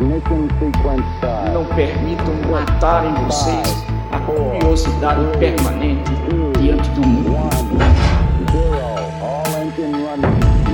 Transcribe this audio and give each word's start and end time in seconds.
Não 0.00 1.64
permitam 1.74 2.34
matarem 2.50 3.14
vocês. 3.24 3.86
A 4.12 4.18
curiosidade 4.20 5.20
permanente 5.38 6.12
diante 6.60 6.90
do 6.90 7.00
mundo. 7.06 7.36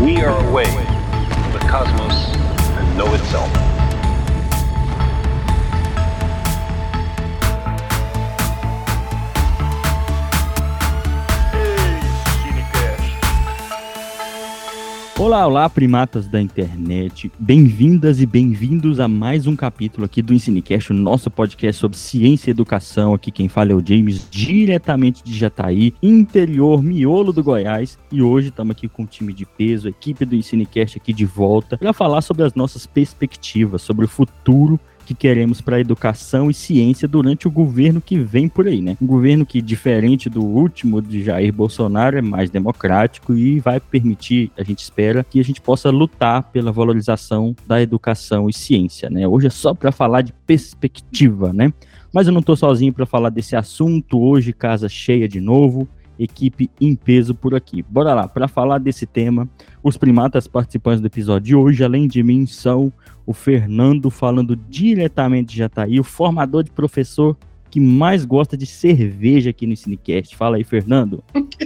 We 0.05 0.23
are 0.25 0.37
away 0.48 0.64
from 0.64 1.53
the 1.53 1.61
cosmos 1.71 2.35
and 2.77 2.98
know 2.98 3.14
itself. 3.14 3.62
Olá, 15.23 15.46
olá, 15.46 15.70
primatas 15.70 16.27
da 16.27 16.42
internet. 16.42 17.30
Bem-vindas 17.38 18.20
e 18.20 18.27
bem-vindos 18.27 18.98
a 18.98 19.06
mais 19.06 19.47
um 19.47 19.55
capítulo 19.55 20.05
aqui 20.05 20.20
do 20.20 20.34
Ensinecast, 20.34 20.91
o 20.91 20.97
nosso 20.97 21.30
podcast 21.30 21.80
sobre 21.80 21.97
ciência 21.97 22.51
e 22.51 22.51
educação. 22.51 23.14
Aqui 23.14 23.30
quem 23.30 23.48
fala 23.48 23.70
é 23.70 23.74
o 23.77 23.87
James, 23.87 24.28
diretamente 24.28 25.23
de 25.23 25.38
Jataí, 25.38 25.95
interior, 26.02 26.83
miolo 26.83 27.33
do 27.33 27.41
Goiás. 27.41 27.97
E 28.11 28.20
hoje 28.20 28.48
estamos 28.48 28.73
aqui 28.73 28.88
com 28.88 29.05
o 29.05 29.06
time 29.06 29.33
de 29.33 29.47
peso, 29.47 29.87
a 29.87 29.91
equipe 29.91 30.24
do 30.24 30.34
Ensinecast 30.34 30.98
aqui 30.98 31.12
de 31.12 31.25
volta, 31.25 31.78
para 31.78 31.92
falar 31.92 32.20
sobre 32.20 32.42
as 32.42 32.55
nossas 32.55 32.84
perspectivas, 32.84 33.80
sobre 33.80 34.06
o 34.06 34.09
futuro 34.09 34.80
que 35.05 35.15
queremos 35.15 35.61
para 35.61 35.80
educação 35.80 36.51
e 36.51 36.55
ciência 36.55 37.06
durante 37.06 37.47
o 37.47 37.51
governo 37.51 38.01
que 38.01 38.19
vem 38.19 38.48
por 38.48 38.66
aí, 38.66 38.80
né? 38.80 38.97
Um 39.01 39.06
governo 39.06 39.45
que, 39.45 39.61
diferente 39.61 40.28
do 40.28 40.42
último 40.42 41.01
de 41.02 41.23
Jair 41.23 41.52
Bolsonaro, 41.52 42.19
é 42.19 42.23
mais 42.23 42.51
democrático 42.51 43.34
e 43.34 43.61
vai 43.61 43.80
permitir, 43.80 44.51
a 44.56 44.62
gente 44.62 44.80
espera, 44.80 45.25
que 45.28 45.41
a 45.41 45.45
gente 45.45 45.61
possa 45.61 45.91
lutar 45.91 46.45
pela 46.45 46.73
valorização 46.73 47.55
da 47.66 47.80
educação 47.80 48.48
e 48.48 48.53
ciência, 48.53 49.11
né? 49.11 49.27
Hoje 49.27 49.48
é 49.48 49.50
só 49.50 49.75
para 49.75 49.92
falar 49.92 50.23
de 50.23 50.33
perspectiva, 50.47 51.53
né? 51.53 51.73
Mas 52.12 52.27
eu 52.27 52.33
não 52.33 52.41
estou 52.41 52.56
sozinho 52.56 52.92
para 52.92 53.06
falar 53.06 53.30
desse 53.30 53.56
assunto 53.56 54.20
hoje, 54.20 54.53
casa 54.53 54.89
cheia 54.89 55.27
de 55.27 55.41
novo 55.41 55.89
equipe 56.23 56.70
em 56.81 56.95
peso 56.95 57.34
por 57.34 57.55
aqui. 57.55 57.83
Bora 57.83 58.15
lá, 58.15 58.28
para 58.28 58.48
falar 58.48 58.78
desse 58.78 59.06
tema, 59.06 59.48
os 59.83 59.97
primatas 59.97 60.47
participantes 60.47 61.01
do 61.01 61.06
episódio 61.06 61.47
de 61.47 61.55
hoje, 61.55 61.84
além 61.84 62.06
de 62.06 62.23
mim, 62.23 62.47
são 62.47 62.92
o 63.27 63.33
Fernando, 63.33 64.11
falando 64.11 64.56
diretamente 64.56 65.53
de 65.53 65.59
Jataí, 65.59 66.01
o 66.01 66.05
formador 66.05 66.62
de 66.62 66.70
professor 66.70 67.37
que 67.70 67.81
mais 67.81 68.25
gosta 68.27 68.55
de 68.55 68.67
cerveja 68.67 69.48
aqui 69.48 69.67
no 69.67 69.75
Cinecast. 69.75 70.37
Fala 70.37 70.56
aí, 70.56 70.64
Fernando. 70.64 71.25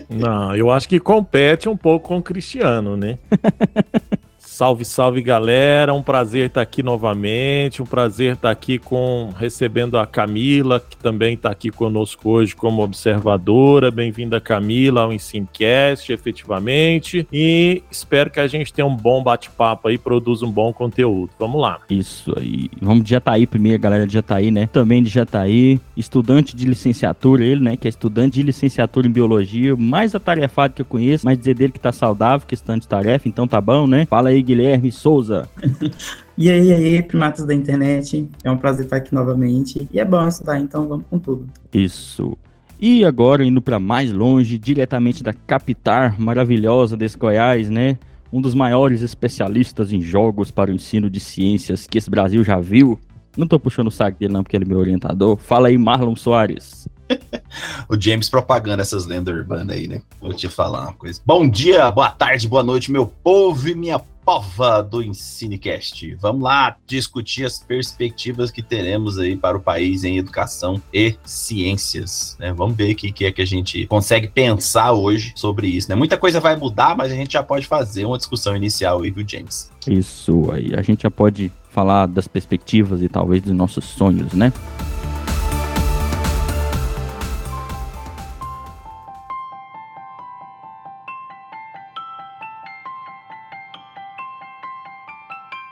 Não, 0.08 0.54
eu 0.54 0.70
acho 0.70 0.88
que 0.88 1.00
compete 1.00 1.68
um 1.68 1.76
pouco 1.76 2.08
com 2.08 2.18
o 2.18 2.22
Cristiano, 2.22 2.96
né? 2.96 3.18
Salve, 4.56 4.86
salve 4.86 5.20
galera, 5.20 5.92
um 5.92 6.02
prazer 6.02 6.46
estar 6.46 6.62
aqui 6.62 6.82
novamente, 6.82 7.82
um 7.82 7.84
prazer 7.84 8.36
estar 8.36 8.50
aqui 8.50 8.78
com 8.78 9.28
recebendo 9.38 9.98
a 9.98 10.06
Camila, 10.06 10.80
que 10.80 10.96
também 10.96 11.34
está 11.34 11.50
aqui 11.50 11.68
conosco 11.68 12.30
hoje 12.30 12.56
como 12.56 12.82
observadora. 12.82 13.90
Bem-vinda, 13.90 14.40
Camila, 14.40 15.02
ao 15.02 15.12
Ensinecast, 15.12 16.10
efetivamente. 16.10 17.28
E 17.30 17.82
espero 17.90 18.30
que 18.30 18.40
a 18.40 18.46
gente 18.46 18.72
tenha 18.72 18.86
um 18.86 18.96
bom 18.96 19.22
bate-papo 19.22 19.88
aí, 19.88 19.98
produza 19.98 20.46
um 20.46 20.50
bom 20.50 20.72
conteúdo. 20.72 21.32
Vamos 21.38 21.60
lá. 21.60 21.80
Isso 21.90 22.32
aí. 22.38 22.70
Vamos 22.80 23.04
de 23.04 23.10
Jataí 23.10 23.46
primeiro, 23.46 23.78
galera 23.78 24.06
de 24.06 24.14
Jataí, 24.14 24.50
né? 24.50 24.70
Também 24.72 25.02
de 25.02 25.10
Jataí, 25.10 25.78
estudante 25.94 26.56
de 26.56 26.64
licenciatura, 26.64 27.44
ele, 27.44 27.60
né? 27.60 27.76
Que 27.76 27.88
é 27.88 27.90
estudante 27.90 28.36
de 28.36 28.42
licenciatura 28.42 29.06
em 29.06 29.12
biologia, 29.12 29.76
mais 29.76 30.14
atarefado 30.14 30.72
que 30.72 30.80
eu 30.80 30.86
conheço, 30.86 31.26
mas 31.26 31.36
dizer 31.36 31.52
dele 31.52 31.72
que 31.72 31.80
tá 31.80 31.92
saudável, 31.92 32.46
questão 32.46 32.78
de 32.78 32.88
tarefa, 32.88 33.28
então 33.28 33.46
tá 33.46 33.60
bom, 33.60 33.86
né? 33.86 34.06
Fala 34.06 34.30
aí, 34.30 34.45
Guilherme 34.46 34.92
Souza. 34.92 35.48
e 36.38 36.50
aí, 36.50 36.72
aí, 36.72 37.02
primatas 37.02 37.44
da 37.44 37.52
internet. 37.52 38.28
É 38.44 38.50
um 38.50 38.56
prazer 38.56 38.84
estar 38.84 38.96
aqui 38.96 39.14
novamente. 39.14 39.88
E 39.92 39.98
é 39.98 40.04
bom 40.04 40.26
estudar, 40.26 40.58
então 40.60 40.86
vamos 40.86 41.04
com 41.10 41.18
tudo. 41.18 41.46
Isso. 41.74 42.36
E 42.78 43.04
agora, 43.04 43.44
indo 43.44 43.60
para 43.60 43.80
mais 43.80 44.12
longe, 44.12 44.58
diretamente 44.58 45.22
da 45.22 45.32
capital 45.32 46.12
maravilhosa 46.18 46.96
desse 46.96 47.18
Goiás, 47.18 47.68
né? 47.68 47.98
Um 48.32 48.40
dos 48.40 48.54
maiores 48.54 49.02
especialistas 49.02 49.92
em 49.92 50.00
jogos 50.00 50.50
para 50.50 50.70
o 50.70 50.74
ensino 50.74 51.08
de 51.08 51.18
ciências 51.18 51.86
que 51.86 51.98
esse 51.98 52.10
Brasil 52.10 52.44
já 52.44 52.60
viu. 52.60 52.98
Não 53.36 53.46
tô 53.46 53.58
puxando 53.58 53.88
o 53.88 53.90
saco 53.90 54.18
dele, 54.18 54.32
não, 54.32 54.42
porque 54.42 54.56
ele 54.56 54.64
é 54.64 54.68
meu 54.68 54.78
orientador. 54.78 55.36
Fala 55.36 55.68
aí, 55.68 55.76
Marlon 55.76 56.16
Soares. 56.16 56.88
o 57.88 58.00
James 58.00 58.28
propagando 58.28 58.82
essas 58.82 59.06
lendas 59.06 59.34
urbanas 59.34 59.76
aí, 59.76 59.88
né? 59.88 60.02
Vou 60.20 60.32
te 60.32 60.48
falar 60.48 60.82
uma 60.82 60.92
coisa. 60.92 61.20
Bom 61.24 61.48
dia, 61.48 61.90
boa 61.90 62.10
tarde, 62.10 62.48
boa 62.48 62.62
noite, 62.62 62.90
meu 62.90 63.06
povo 63.06 63.68
e 63.68 63.74
minha 63.74 63.98
pova 64.26 64.82
do 64.82 65.04
Ensinecast. 65.04 66.16
Vamos 66.16 66.42
lá 66.42 66.76
discutir 66.84 67.44
as 67.44 67.60
perspectivas 67.60 68.50
que 68.50 68.60
teremos 68.60 69.20
aí 69.20 69.36
para 69.36 69.56
o 69.56 69.60
país 69.60 70.02
em 70.02 70.18
educação 70.18 70.82
e 70.92 71.14
ciências. 71.24 72.36
Né? 72.40 72.52
Vamos 72.52 72.76
ver 72.76 72.92
o 72.92 72.96
que, 72.96 73.12
que 73.12 73.24
é 73.24 73.30
que 73.30 73.40
a 73.40 73.46
gente 73.46 73.86
consegue 73.86 74.26
pensar 74.26 74.90
hoje 74.92 75.32
sobre 75.36 75.68
isso. 75.68 75.88
Né? 75.88 75.94
Muita 75.94 76.18
coisa 76.18 76.40
vai 76.40 76.56
mudar, 76.56 76.96
mas 76.96 77.12
a 77.12 77.14
gente 77.14 77.34
já 77.34 77.42
pode 77.42 77.68
fazer 77.68 78.04
uma 78.04 78.18
discussão 78.18 78.56
inicial 78.56 79.00
aí, 79.00 79.12
viu, 79.12 79.24
James? 79.26 79.70
Isso 79.86 80.50
aí. 80.50 80.74
A 80.74 80.82
gente 80.82 81.04
já 81.04 81.10
pode 81.10 81.52
falar 81.70 82.06
das 82.06 82.26
perspectivas 82.26 83.02
e 83.02 83.08
talvez 83.08 83.42
dos 83.42 83.54
nossos 83.54 83.84
sonhos, 83.84 84.32
né? 84.32 84.52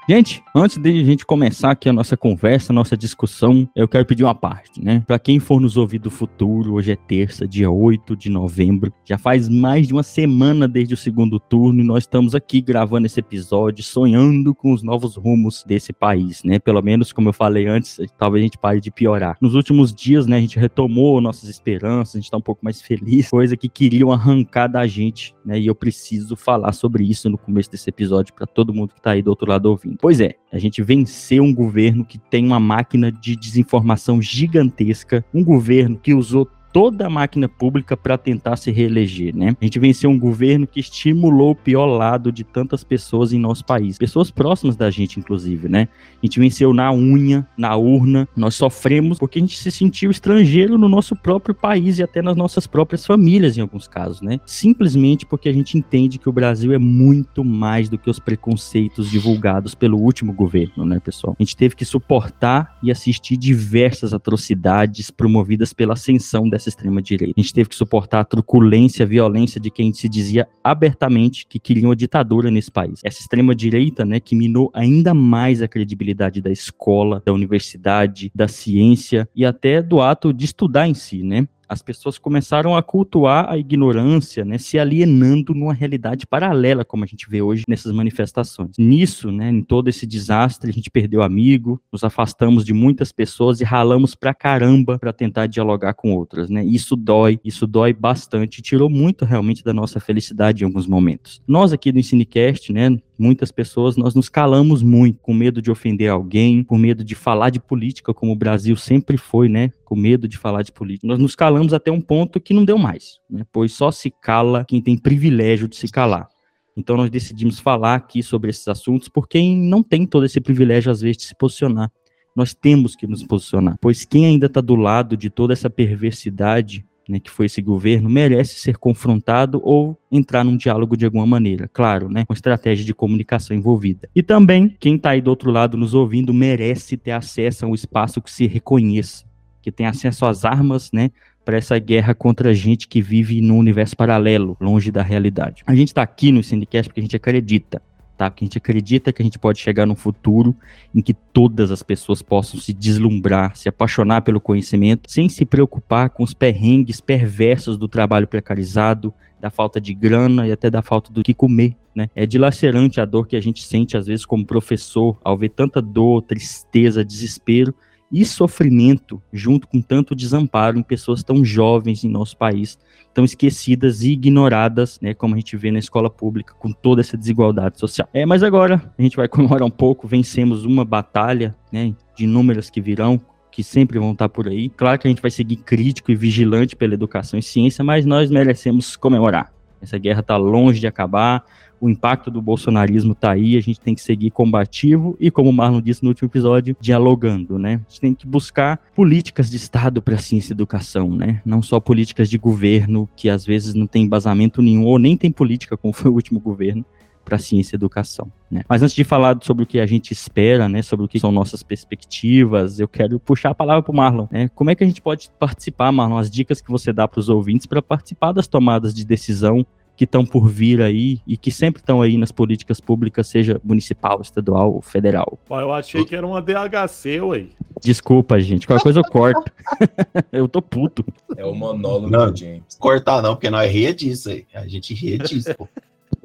Gente, 0.07 0.45
antes 0.55 0.77
de 0.77 0.91
a 0.91 1.05
gente 1.05 1.25
começar 1.25 1.71
aqui 1.71 1.89
a 1.89 1.93
nossa 1.93 2.15
conversa, 2.15 2.71
a 2.71 2.75
nossa 2.75 2.95
discussão, 2.95 3.67
eu 3.75 3.89
quero 3.89 4.05
pedir 4.05 4.23
uma 4.23 4.35
parte, 4.35 4.85
né? 4.85 5.03
Para 5.07 5.19
quem 5.19 5.41
for 5.41 5.59
nos 5.59 5.79
ouvir 5.79 5.99
do 5.99 6.11
futuro, 6.11 6.75
hoje 6.75 6.93
é 6.93 6.97
terça, 6.97 7.49
dia 7.49 7.71
8 7.71 8.15
de 8.15 8.29
novembro. 8.29 8.93
Já 9.03 9.17
faz 9.17 9.49
mais 9.49 9.89
de 9.89 9.95
uma 9.95 10.03
semana 10.03 10.69
desde 10.69 10.93
o 10.93 10.97
segundo 10.97 11.41
turno 11.41 11.81
e 11.81 11.85
nós 11.85 12.03
estamos 12.03 12.35
aqui 12.35 12.61
gravando 12.61 13.07
esse 13.07 13.19
episódio, 13.19 13.83
sonhando 13.83 14.55
com 14.55 14.75
os 14.75 14.83
novos 14.83 15.17
rumos 15.17 15.65
desse 15.67 15.91
país, 15.91 16.45
né? 16.45 16.59
Pelo 16.59 16.83
menos, 16.83 17.11
como 17.11 17.31
eu 17.31 17.33
falei 17.33 17.67
antes, 17.67 17.99
talvez 18.19 18.43
a 18.43 18.45
gente 18.45 18.59
pare 18.59 18.83
de 18.83 18.91
piorar. 18.91 19.39
Nos 19.41 19.55
últimos 19.55 19.95
dias, 19.95 20.27
né, 20.27 20.37
a 20.37 20.41
gente 20.41 20.59
retomou 20.59 21.19
nossas 21.19 21.49
esperanças, 21.49 22.17
a 22.17 22.19
gente 22.21 22.31
tá 22.31 22.37
um 22.37 22.43
pouco 22.43 22.63
mais 22.63 22.83
feliz, 22.83 23.31
coisa 23.31 23.57
que 23.57 23.71
queriam 23.71 24.13
arrancar 24.13 24.67
da 24.67 24.87
gente, 24.87 25.35
né? 25.43 25.59
E 25.59 25.67
eu 25.67 25.75
preciso 25.75 26.37
falar 26.37 26.73
sobre 26.73 27.05
isso 27.05 27.31
no 27.31 27.39
começo 27.39 27.71
desse 27.71 27.89
episódio 27.89 28.35
para 28.35 28.47
todo 28.47 28.75
mundo 28.75 28.93
que 28.95 29.01
tá 29.01 29.13
aí 29.13 29.23
do 29.23 29.31
outro 29.31 29.49
lado 29.49 29.65
ouvindo. 29.65 29.94
Pois 30.01 30.21
é, 30.21 30.35
a 30.53 30.59
gente 30.59 30.83
venceu 30.83 31.43
um 31.43 31.55
governo 31.55 32.05
que 32.05 32.19
tem 32.19 32.45
uma 32.47 32.61
máquina 32.61 33.11
de 33.13 33.37
desinformação 33.37 34.21
gigantesca, 34.21 35.25
um 35.33 35.45
governo 35.45 35.99
que 35.99 36.15
usou 36.15 36.49
toda 36.75 37.07
a 37.07 37.11
máquina 37.11 37.49
pública 37.49 37.97
para 37.97 38.19
tentar 38.19 38.57
se 38.57 38.73
reeleger, 38.73 39.33
né? 39.33 39.57
A 39.61 39.65
gente 39.65 39.79
venceu 39.79 40.11
um 40.11 40.19
governo 40.19 40.67
que 40.67 40.81
estimulou 40.81 41.53
o 41.53 41.55
pior 41.55 41.87
lado 41.87 42.33
de 42.33 42.43
tantas 42.43 42.83
pessoas 42.83 43.33
em 43.33 43.39
nosso 43.39 43.65
país, 43.65 43.97
pessoas 43.97 44.29
próximas 44.29 44.75
da 44.75 44.91
gente, 44.91 45.21
inclusive, 45.21 45.69
né? 45.69 45.87
A 46.21 46.27
gente 46.27 46.41
venceu 46.41 46.75
na 46.75 46.93
unha, 46.93 47.47
na 47.57 47.77
urna, 47.77 48.29
nós 48.37 48.57
sofremos 48.57 49.21
porque 49.21 49.39
a 49.39 49.41
gente 49.41 49.57
se 49.57 49.71
sentiu 49.71 50.11
estrangeiro 50.11 50.77
no 50.77 50.89
nosso 50.89 51.15
próprio 51.15 51.55
país 51.55 52.01
e 52.01 52.03
até 52.03 52.21
nas 52.21 52.37
nossas 52.37 52.67
próprias 52.67 53.07
famílias, 53.07 53.57
em 53.57 53.61
alguns 53.61 53.87
casos, 53.87 54.21
né? 54.21 54.41
Simplesmente 54.45 55.25
porque 55.25 55.49
a 55.49 55.53
gente 55.53 55.79
entende 55.79 56.19
que 56.19 56.29
o 56.29 56.33
Brasil 56.33 56.73
é 56.73 56.79
muito 56.79 57.45
mais 57.45 57.89
do 57.89 57.97
que 57.97 58.11
os 58.11 58.19
preconceitos 58.19 59.09
divulgados 59.09 59.77
pelo 59.77 59.97
último 59.97 60.33
governo, 60.33 60.85
né, 60.85 60.99
pessoal? 60.99 61.37
A 61.39 61.43
gente 61.45 61.57
teve 61.57 61.77
que 61.77 61.85
suportar 61.85 62.77
e 62.83 62.91
assistir 62.91 63.37
diversas 63.37 64.13
atrocidades 64.13 65.09
promovidas 65.09 65.73
pela 65.73 65.93
ascensão 65.93 66.49
dessa 66.49 66.64
extrema-direita. 66.69 67.35
A 67.37 67.41
gente 67.41 67.53
teve 67.53 67.69
que 67.69 67.75
suportar 67.75 68.21
a 68.21 68.25
truculência, 68.25 69.05
a 69.05 69.09
violência 69.09 69.61
de 69.61 69.71
quem 69.71 69.93
se 69.93 70.09
dizia 70.09 70.47
abertamente 70.63 71.47
que 71.47 71.59
queria 71.59 71.89
uma 71.89 71.97
ditadura 71.97 72.51
nesse 72.51 72.71
país. 72.71 73.01
Essa 73.05 73.21
extrema-direita, 73.21 74.05
né, 74.05 74.21
que 74.21 74.35
minou 74.35 74.71
ainda 74.75 75.15
mais 75.15 75.63
a 75.63 75.69
credibilidade 75.69 76.41
da 76.41 76.51
escola, 76.51 77.23
da 77.25 77.33
universidade, 77.33 78.31
da 78.35 78.49
ciência 78.49 79.29
e 79.35 79.45
até 79.45 79.83
do 79.83 80.01
ato 80.01 80.33
de 80.33 80.45
estudar 80.45 80.89
em 80.89 80.95
si, 80.95 81.23
né? 81.23 81.47
As 81.75 81.83
pessoas 81.83 82.19
começaram 82.19 82.77
a 82.77 82.83
cultuar 82.83 83.51
a 83.51 83.59
ignorância, 83.59 84.45
né, 84.45 84.59
se 84.59 84.79
alienando 84.79 85.53
numa 85.53 85.75
realidade 85.75 86.27
paralela, 86.27 86.85
como 86.85 87.05
a 87.05 87.07
gente 87.07 87.29
vê 87.29 87.43
hoje 87.43 87.65
nessas 87.69 87.93
manifestações. 87.93 88.79
Nisso, 88.79 89.31
né, 89.31 89.51
em 89.51 89.63
todo 89.63 89.89
esse 89.89 90.07
desastre, 90.07 90.71
a 90.71 90.73
gente 90.73 90.91
perdeu 90.91 91.23
amigo, 91.23 91.81
nos 91.93 92.05
afastamos 92.05 92.65
de 92.65 92.73
muitas 92.73 93.11
pessoas 93.13 93.61
e 93.61 93.65
ralamos 93.65 94.15
pra 94.15 94.33
caramba 94.33 94.99
para 94.99 95.13
tentar 95.13 95.47
dialogar 95.47 95.95
com 95.95 96.13
outras, 96.13 96.49
né? 96.49 96.65
Isso 96.65 96.95
dói, 96.95 97.41
isso 97.45 97.67
dói 97.67 97.93
bastante, 97.93 98.63
tirou 98.63 98.89
muito 98.89 99.25
realmente 99.25 99.65
da 99.65 99.73
nossa 99.73 99.99
felicidade 99.99 100.63
em 100.63 100.67
alguns 100.67 100.87
momentos. 100.87 101.43
Nós 101.47 101.73
aqui 101.73 101.91
do 101.91 101.99
Ensinecast, 101.99 102.73
né, 102.73 102.97
muitas 103.19 103.51
pessoas 103.51 103.97
nós 103.97 104.15
nos 104.15 104.29
calamos 104.29 104.83
muito, 104.83 105.21
com 105.21 105.33
medo 105.33 105.63
de 105.63 105.71
ofender 105.71 106.11
alguém, 106.11 106.63
com 106.63 106.77
medo 106.77 107.05
de 107.05 107.15
falar 107.15 107.51
de 107.51 107.61
política, 107.61 108.13
como 108.13 108.33
o 108.33 108.37
Brasil 108.37 108.77
sempre 108.77 109.17
foi, 109.17 109.49
né? 109.49 109.71
Com 109.85 109.97
medo 109.97 110.27
de 110.27 110.37
falar 110.37 110.63
de 110.63 110.73
política. 110.73 111.07
Nós 111.07 111.19
nos 111.19 111.35
calamos 111.35 111.73
até 111.73 111.91
um 111.91 112.01
ponto 112.01 112.41
que 112.41 112.55
não 112.55 112.65
deu 112.65 112.79
mais, 112.79 113.21
né? 113.31 113.45
Pois 113.53 113.73
só 113.73 113.91
se 113.91 114.11
cala 114.11 114.65
quem 114.67 114.81
tem 114.81 114.97
privilégio 114.97 115.69
de 115.69 115.77
se 115.77 115.89
calar. 115.89 116.29
Então 116.77 116.97
nós 116.97 117.11
decidimos 117.11 117.61
falar 117.61 117.95
aqui 117.95 118.23
sobre 118.23 118.51
esses 118.51 118.67
assuntos 118.67 119.09
por 119.09 119.29
quem 119.29 119.57
não 119.57 119.83
tem 119.83 120.07
todo 120.07 120.27
esse 120.27 120.41
privilégio 120.41 120.91
às 120.91 121.01
vezes 121.01 121.19
de 121.19 121.25
se 121.25 121.37
posicionar. 121.37 121.91
Nós 122.35 122.53
temos 122.53 122.97
que 122.97 123.07
nos 123.07 123.23
posicionar, 123.23 123.77
pois 123.81 124.05
quem 124.05 124.27
ainda 124.27 124.47
está 124.47 124.61
do 124.61 124.75
lado 124.75 125.17
de 125.17 125.31
toda 125.31 125.53
essa 125.53 125.71
perversidade 125.71 126.85
né, 127.09 127.19
que 127.21 127.31
foi 127.31 127.47
esse 127.47 127.61
governo, 127.61 128.09
merece 128.09 128.59
ser 128.59 128.77
confrontado 128.77 129.61
ou 129.63 129.99
entrar 130.11 130.45
num 130.45 130.57
diálogo 130.57 130.97
de 130.97 131.05
alguma 131.05 131.27
maneira, 131.27 131.69
claro, 131.73 132.09
né, 132.09 132.25
com 132.25 132.33
estratégia 132.33 132.85
de 132.85 132.95
comunicação 132.95 133.57
envolvida. 133.57 134.09
E 134.15 134.23
também, 134.23 134.75
quem 134.79 134.97
está 134.97 135.11
aí 135.11 135.21
do 135.21 135.29
outro 135.29 135.51
lado 135.51 135.77
nos 135.77 135.95
ouvindo 135.95 136.33
merece 136.33 136.97
ter 136.97 137.13
acesso 137.13 137.65
a 137.65 137.69
um 137.69 137.75
espaço 137.75 138.21
que 138.21 138.31
se 138.31 138.47
reconheça, 138.47 139.25
que 139.61 139.73
tenha 139.73 139.91
acesso 139.91 140.27
às 140.27 140.45
armas, 140.45 140.91
né, 140.93 141.11
para 141.45 141.59
essa 141.59 141.79
guerra 141.79 142.15
contra 142.15 142.51
a 142.51 142.55
gente 142.55 142.89
que 142.89 143.03
vive 143.03 143.41
num 143.41 143.59
universo 143.59 143.97
paralelo, 143.97 144.57
longe 144.61 144.91
da 144.91 145.03
realidade. 145.03 145.63
A 145.67 145.75
gente 145.75 145.89
está 145.89 146.03
aqui 146.03 146.33
no 146.33 146.43
Syndicast 146.43 146.89
porque 146.89 147.01
a 147.01 147.03
gente 147.03 147.17
acredita 147.17 147.83
tá? 148.17 148.31
Que 148.31 148.45
a 148.45 148.47
gente 148.47 148.59
acredita 148.59 149.13
que 149.13 149.23
a 149.23 149.25
gente 149.25 149.39
pode 149.39 149.59
chegar 149.59 149.87
num 149.87 149.95
futuro 149.95 150.55
em 150.95 151.01
que 151.01 151.15
todas 151.15 151.71
as 151.71 151.83
pessoas 151.83 152.23
possam 152.23 152.59
se 152.61 152.73
deslumbrar, 152.73 153.57
se 153.57 153.69
apaixonar 153.69 154.23
pelo 154.23 154.41
conhecimento, 154.41 155.11
sem 155.11 155.29
se 155.29 155.45
preocupar 155.45 156.11
com 156.11 156.23
os 156.23 156.35
perrengues 156.35 157.01
perversos 157.01 157.77
do 157.77 157.89
trabalho 157.89 158.27
precarizado, 158.27 159.13
da 159.41 159.51
falta 159.51 159.81
de 159.81 159.93
grana 159.93 160.49
e 160.49 160.53
até 160.53 160.71
da 160.71 160.81
falta 160.81 161.13
do 161.13 161.23
que 161.23 161.35
comer, 161.35 161.77
né? 161.95 162.09
É 162.15 162.25
dilacerante 162.25 163.01
a 163.01 163.05
dor 163.05 163.27
que 163.27 163.37
a 163.37 163.43
gente 163.43 163.63
sente 163.63 163.97
às 163.97 164.07
vezes 164.07 164.25
como 164.25 164.47
professor 164.47 165.19
ao 165.23 165.37
ver 165.37 165.51
tanta 165.51 165.83
dor, 165.83 166.23
tristeza, 166.23 167.05
desespero 167.05 167.75
e 168.11 168.25
sofrimento 168.25 169.21
junto 169.33 169.67
com 169.67 169.83
tanto 169.83 170.15
desamparo 170.15 170.79
em 170.79 170.83
pessoas 170.83 171.23
tão 171.23 171.45
jovens 171.45 172.05
em 172.05 172.09
nosso 172.09 172.37
país 172.37 172.79
tão 173.15 173.25
esquecidas 173.25 174.03
e 174.03 174.11
ignoradas, 174.11 174.99
né, 175.01 175.15
como 175.15 175.35
a 175.35 175.39
gente 175.39 175.57
vê 175.57 175.71
na 175.71 175.79
escola 175.79 176.11
pública, 176.11 176.53
com 176.59 176.73
toda 176.73 177.01
essa 177.01 177.17
desigualdade 177.17 177.79
social. 177.79 178.09
É, 178.13 178.27
mas 178.27 178.43
agora 178.43 178.83
a 178.99 179.03
gente 179.03 179.17
vai 179.17 179.29
comemorar 179.29 179.67
um 179.67 179.71
pouco, 179.71 180.09
vencemos 180.09 180.65
uma 180.65 180.85
batalha, 180.85 181.55
né, 181.73 181.95
de 182.17 182.25
inúmeras 182.25 182.69
que 182.69 182.81
virão, 182.81 183.21
que 183.53 183.63
sempre 183.63 184.01
vão 184.01 184.13
estar 184.13 184.29
por 184.29 184.49
aí. 184.49 184.69
Claro 184.69 184.99
que 184.99 185.07
a 185.07 185.11
gente 185.11 185.23
vai 185.23 185.31
seguir 185.31 185.57
crítico 185.57 186.11
e 186.11 186.17
vigilante 186.17 186.75
pela 186.75 186.95
educação 186.95 187.39
e 187.39 187.43
ciência, 187.43 187.85
mas 187.85 188.05
nós 188.05 188.29
merecemos 188.29 188.97
comemorar. 188.97 189.53
Essa 189.81 189.97
guerra 189.97 190.21
está 190.21 190.37
longe 190.37 190.81
de 190.81 190.87
acabar, 190.89 191.45
o 191.85 191.91
impacto 191.91 192.31
do 192.31 192.41
bolsonarismo 192.41 193.13
está 193.13 193.33
aí, 193.33 193.59
a 193.59 193.61
gente 193.61 193.79
tem 193.79 193.95
que 193.95 194.01
seguir 194.01 194.31
combativo 194.31 195.15
e, 195.21 195.31
como 195.31 195.51
o 195.51 195.53
Marlon 195.53 195.83
disse 195.83 196.03
no 196.03 196.09
último 196.09 196.29
episódio, 196.31 196.75
dialogando, 196.81 197.59
né? 197.59 197.75
A 197.87 197.91
gente 197.91 198.01
tem 198.01 198.15
que 198.15 198.27
buscar 198.27 198.81
políticas 198.95 199.51
de 199.51 199.59
Estado 199.59 200.01
para 200.01 200.15
a 200.15 200.19
ciência 200.19 200.53
e 200.53 200.55
educação, 200.55 201.15
né? 201.15 201.43
Não 201.45 201.61
só 201.61 201.79
políticas 201.79 202.31
de 202.31 202.39
governo, 202.39 203.07
que 203.15 203.29
às 203.29 203.45
vezes 203.45 203.75
não 203.75 203.87
tem 203.87 204.05
embasamento 204.05 204.63
nenhum, 204.63 204.87
ou 204.87 204.99
nem 204.99 205.15
tem 205.15 205.31
política, 205.31 205.77
como 205.77 205.93
foi 205.93 206.11
o 206.11 206.15
último 206.15 206.41
governo, 206.41 206.87
para 207.23 207.37
ciência 207.37 207.75
e 207.75 207.77
educação. 207.77 208.33
Né? 208.51 208.63
Mas 208.67 208.83
antes 208.83 208.95
de 208.95 209.05
falar 209.05 209.37
sobre 209.43 209.65
o 209.65 209.67
que 209.67 209.79
a 209.79 209.87
gente 209.87 210.11
espera, 210.11 210.71
né, 210.71 210.81
sobre 210.81 211.05
o 211.05 211.09
que 211.09 211.21
são 211.21 211.31
nossas 211.31 211.63
perspectivas, 211.63 212.81
eu 212.81 212.89
quero 212.89 213.21
puxar 213.21 213.51
a 213.51 213.55
palavra 213.55 213.83
para 213.83 213.93
o 213.93 213.97
Marlon. 213.97 214.27
Né? 214.31 214.51
Como 214.55 214.71
é 214.71 214.75
que 214.75 214.85
a 214.85 214.87
gente 214.87 215.03
pode 215.03 215.31
participar, 215.39 215.93
Marlon? 215.93 216.17
As 216.17 216.31
dicas 216.31 216.63
que 216.63 216.71
você 216.71 216.93
dá 216.95 217.07
para 217.07 217.21
os 217.21 217.29
ouvintes 217.29 217.67
para 217.67 217.83
participar 217.83 218.33
das 218.33 218.47
tomadas 218.47 218.95
de 218.95 219.05
decisão 219.05 219.67
que 219.97 220.05
estão 220.05 220.27
por 220.27 220.49
vir 220.49 220.83
aí 220.83 221.21
e 221.27 221.37
que 221.37 221.51
sempre 221.51 221.81
estão 221.81 222.03
aí 222.03 222.19
nas 222.19 222.33
políticas 222.33 222.81
públicas, 222.81 223.29
seja 223.29 223.61
municipal, 223.63 224.21
estadual 224.21 224.75
ou 224.75 224.83
federal. 224.83 225.39
Eu 225.49 225.73
achei 225.73 226.05
que 226.05 226.17
era 226.17 226.27
uma 226.27 226.43
DHC, 226.43 227.21
ué. 227.21 227.47
Desculpa, 227.81 228.41
gente. 228.41 228.67
Qualquer 228.67 228.83
coisa 228.83 229.01
eu 229.01 229.05
corto. 229.05 229.53
eu 230.33 230.49
tô 230.49 230.61
puto. 230.61 231.05
É 231.37 231.45
o 231.45 231.55
monólogo 231.55 232.11
não, 232.11 232.31
do 232.31 232.37
James. 232.37 232.63
Cortar 232.79 233.23
não, 233.23 233.35
porque 233.35 233.51
nós 233.51 233.71
ria 233.71 233.95
disso 233.95 234.31
aí. 234.31 234.47
A 234.55 234.67
gente 234.67 234.95
ria 234.95 235.19
disso, 235.19 235.55
pô. 235.55 235.69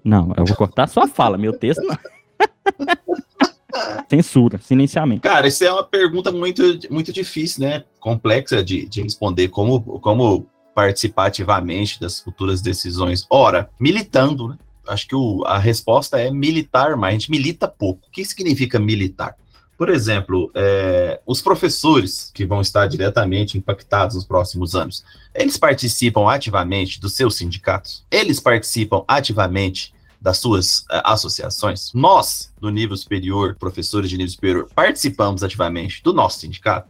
Não, 0.04 0.34
eu 0.38 0.46
vou 0.46 0.56
cortar 0.56 0.84
a 0.84 0.88
sua 0.88 1.08
fala, 1.08 1.38
meu 1.38 1.54
texto 1.54 1.84
não. 1.84 1.98
Censura, 4.10 4.58
silenciamento. 4.58 5.22
Cara, 5.22 5.48
isso 5.48 5.64
é 5.64 5.72
uma 5.72 5.84
pergunta 5.84 6.32
muito, 6.32 6.64
muito 6.90 7.14
difícil, 7.14 7.62
né? 7.62 7.84
Complexa 8.00 8.64
de, 8.64 8.88
de 8.88 9.04
responder. 9.04 9.50
Como, 9.50 9.82
como 10.00 10.48
participar 10.80 11.26
ativamente 11.26 12.00
das 12.00 12.22
futuras 12.22 12.62
decisões? 12.62 13.26
Ora, 13.30 13.70
militando, 13.78 14.48
né? 14.48 14.58
Acho 14.88 15.08
que 15.08 15.16
o, 15.16 15.44
a 15.46 15.58
resposta 15.60 16.18
é 16.18 16.32
militar, 16.32 16.96
mas 16.96 17.10
a 17.10 17.12
gente 17.12 17.30
milita 17.30 17.68
pouco. 17.68 18.08
O 18.08 18.12
que 18.12 18.24
significa 18.26 18.80
militar? 18.80 19.36
Por 19.78 19.90
exemplo, 19.90 20.50
é, 20.56 21.20
os 21.26 21.42
professores 21.42 22.32
que 22.34 22.46
vão 22.46 22.60
estar 22.62 22.88
diretamente 22.88 23.58
impactados 23.58 24.16
nos 24.16 24.26
próximos 24.26 24.74
anos, 24.74 25.04
eles 25.36 25.58
participam 25.58 26.30
ativamente 26.30 27.00
dos 27.00 27.14
seus 27.14 27.36
sindicatos? 27.36 28.04
Eles 28.10 28.40
participam 28.40 29.04
ativamente 29.08 29.94
das 30.20 30.38
suas 30.38 30.80
uh, 30.80 31.04
associações? 31.06 31.92
Nós, 31.94 32.52
do 32.60 32.70
nível 32.70 32.98
superior, 32.98 33.56
professores 33.56 34.10
de 34.10 34.18
nível 34.18 34.32
superior, 34.32 34.70
participamos 34.74 35.44
ativamente 35.44 36.02
do 36.04 36.14
nosso 36.14 36.40
sindicato? 36.40 36.90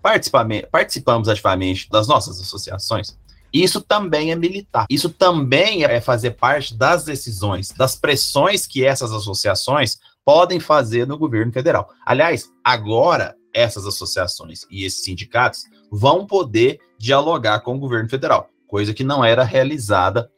Participamos 0.72 1.28
ativamente 1.28 1.90
das 1.90 2.08
nossas 2.08 2.40
associações? 2.40 3.18
Isso 3.54 3.82
também 3.82 4.32
é 4.32 4.36
militar. 4.36 4.86
Isso 4.90 5.10
também 5.10 5.84
é 5.84 6.00
fazer 6.00 6.32
parte 6.32 6.76
das 6.76 7.04
decisões, 7.04 7.70
das 7.72 7.96
pressões 7.96 8.66
que 8.66 8.86
essas 8.86 9.12
associações 9.12 9.98
podem 10.24 10.60
fazer 10.60 11.08
no 11.08 11.18
governo 11.18 11.52
federal. 11.52 11.90
Aliás, 12.06 12.50
agora 12.64 13.36
essas 13.54 13.86
associações 13.86 14.62
e 14.70 14.86
esses 14.86 15.04
sindicatos 15.04 15.64
vão 15.92 16.26
poder 16.26 16.80
dialogar 17.00 17.62
com 17.62 17.76
o 17.76 17.80
governo 17.80 18.10
federal, 18.10 18.48
coisa 18.68 18.94
que 18.94 19.04
não 19.04 19.26
era 19.26 19.44
realizada 19.44 20.30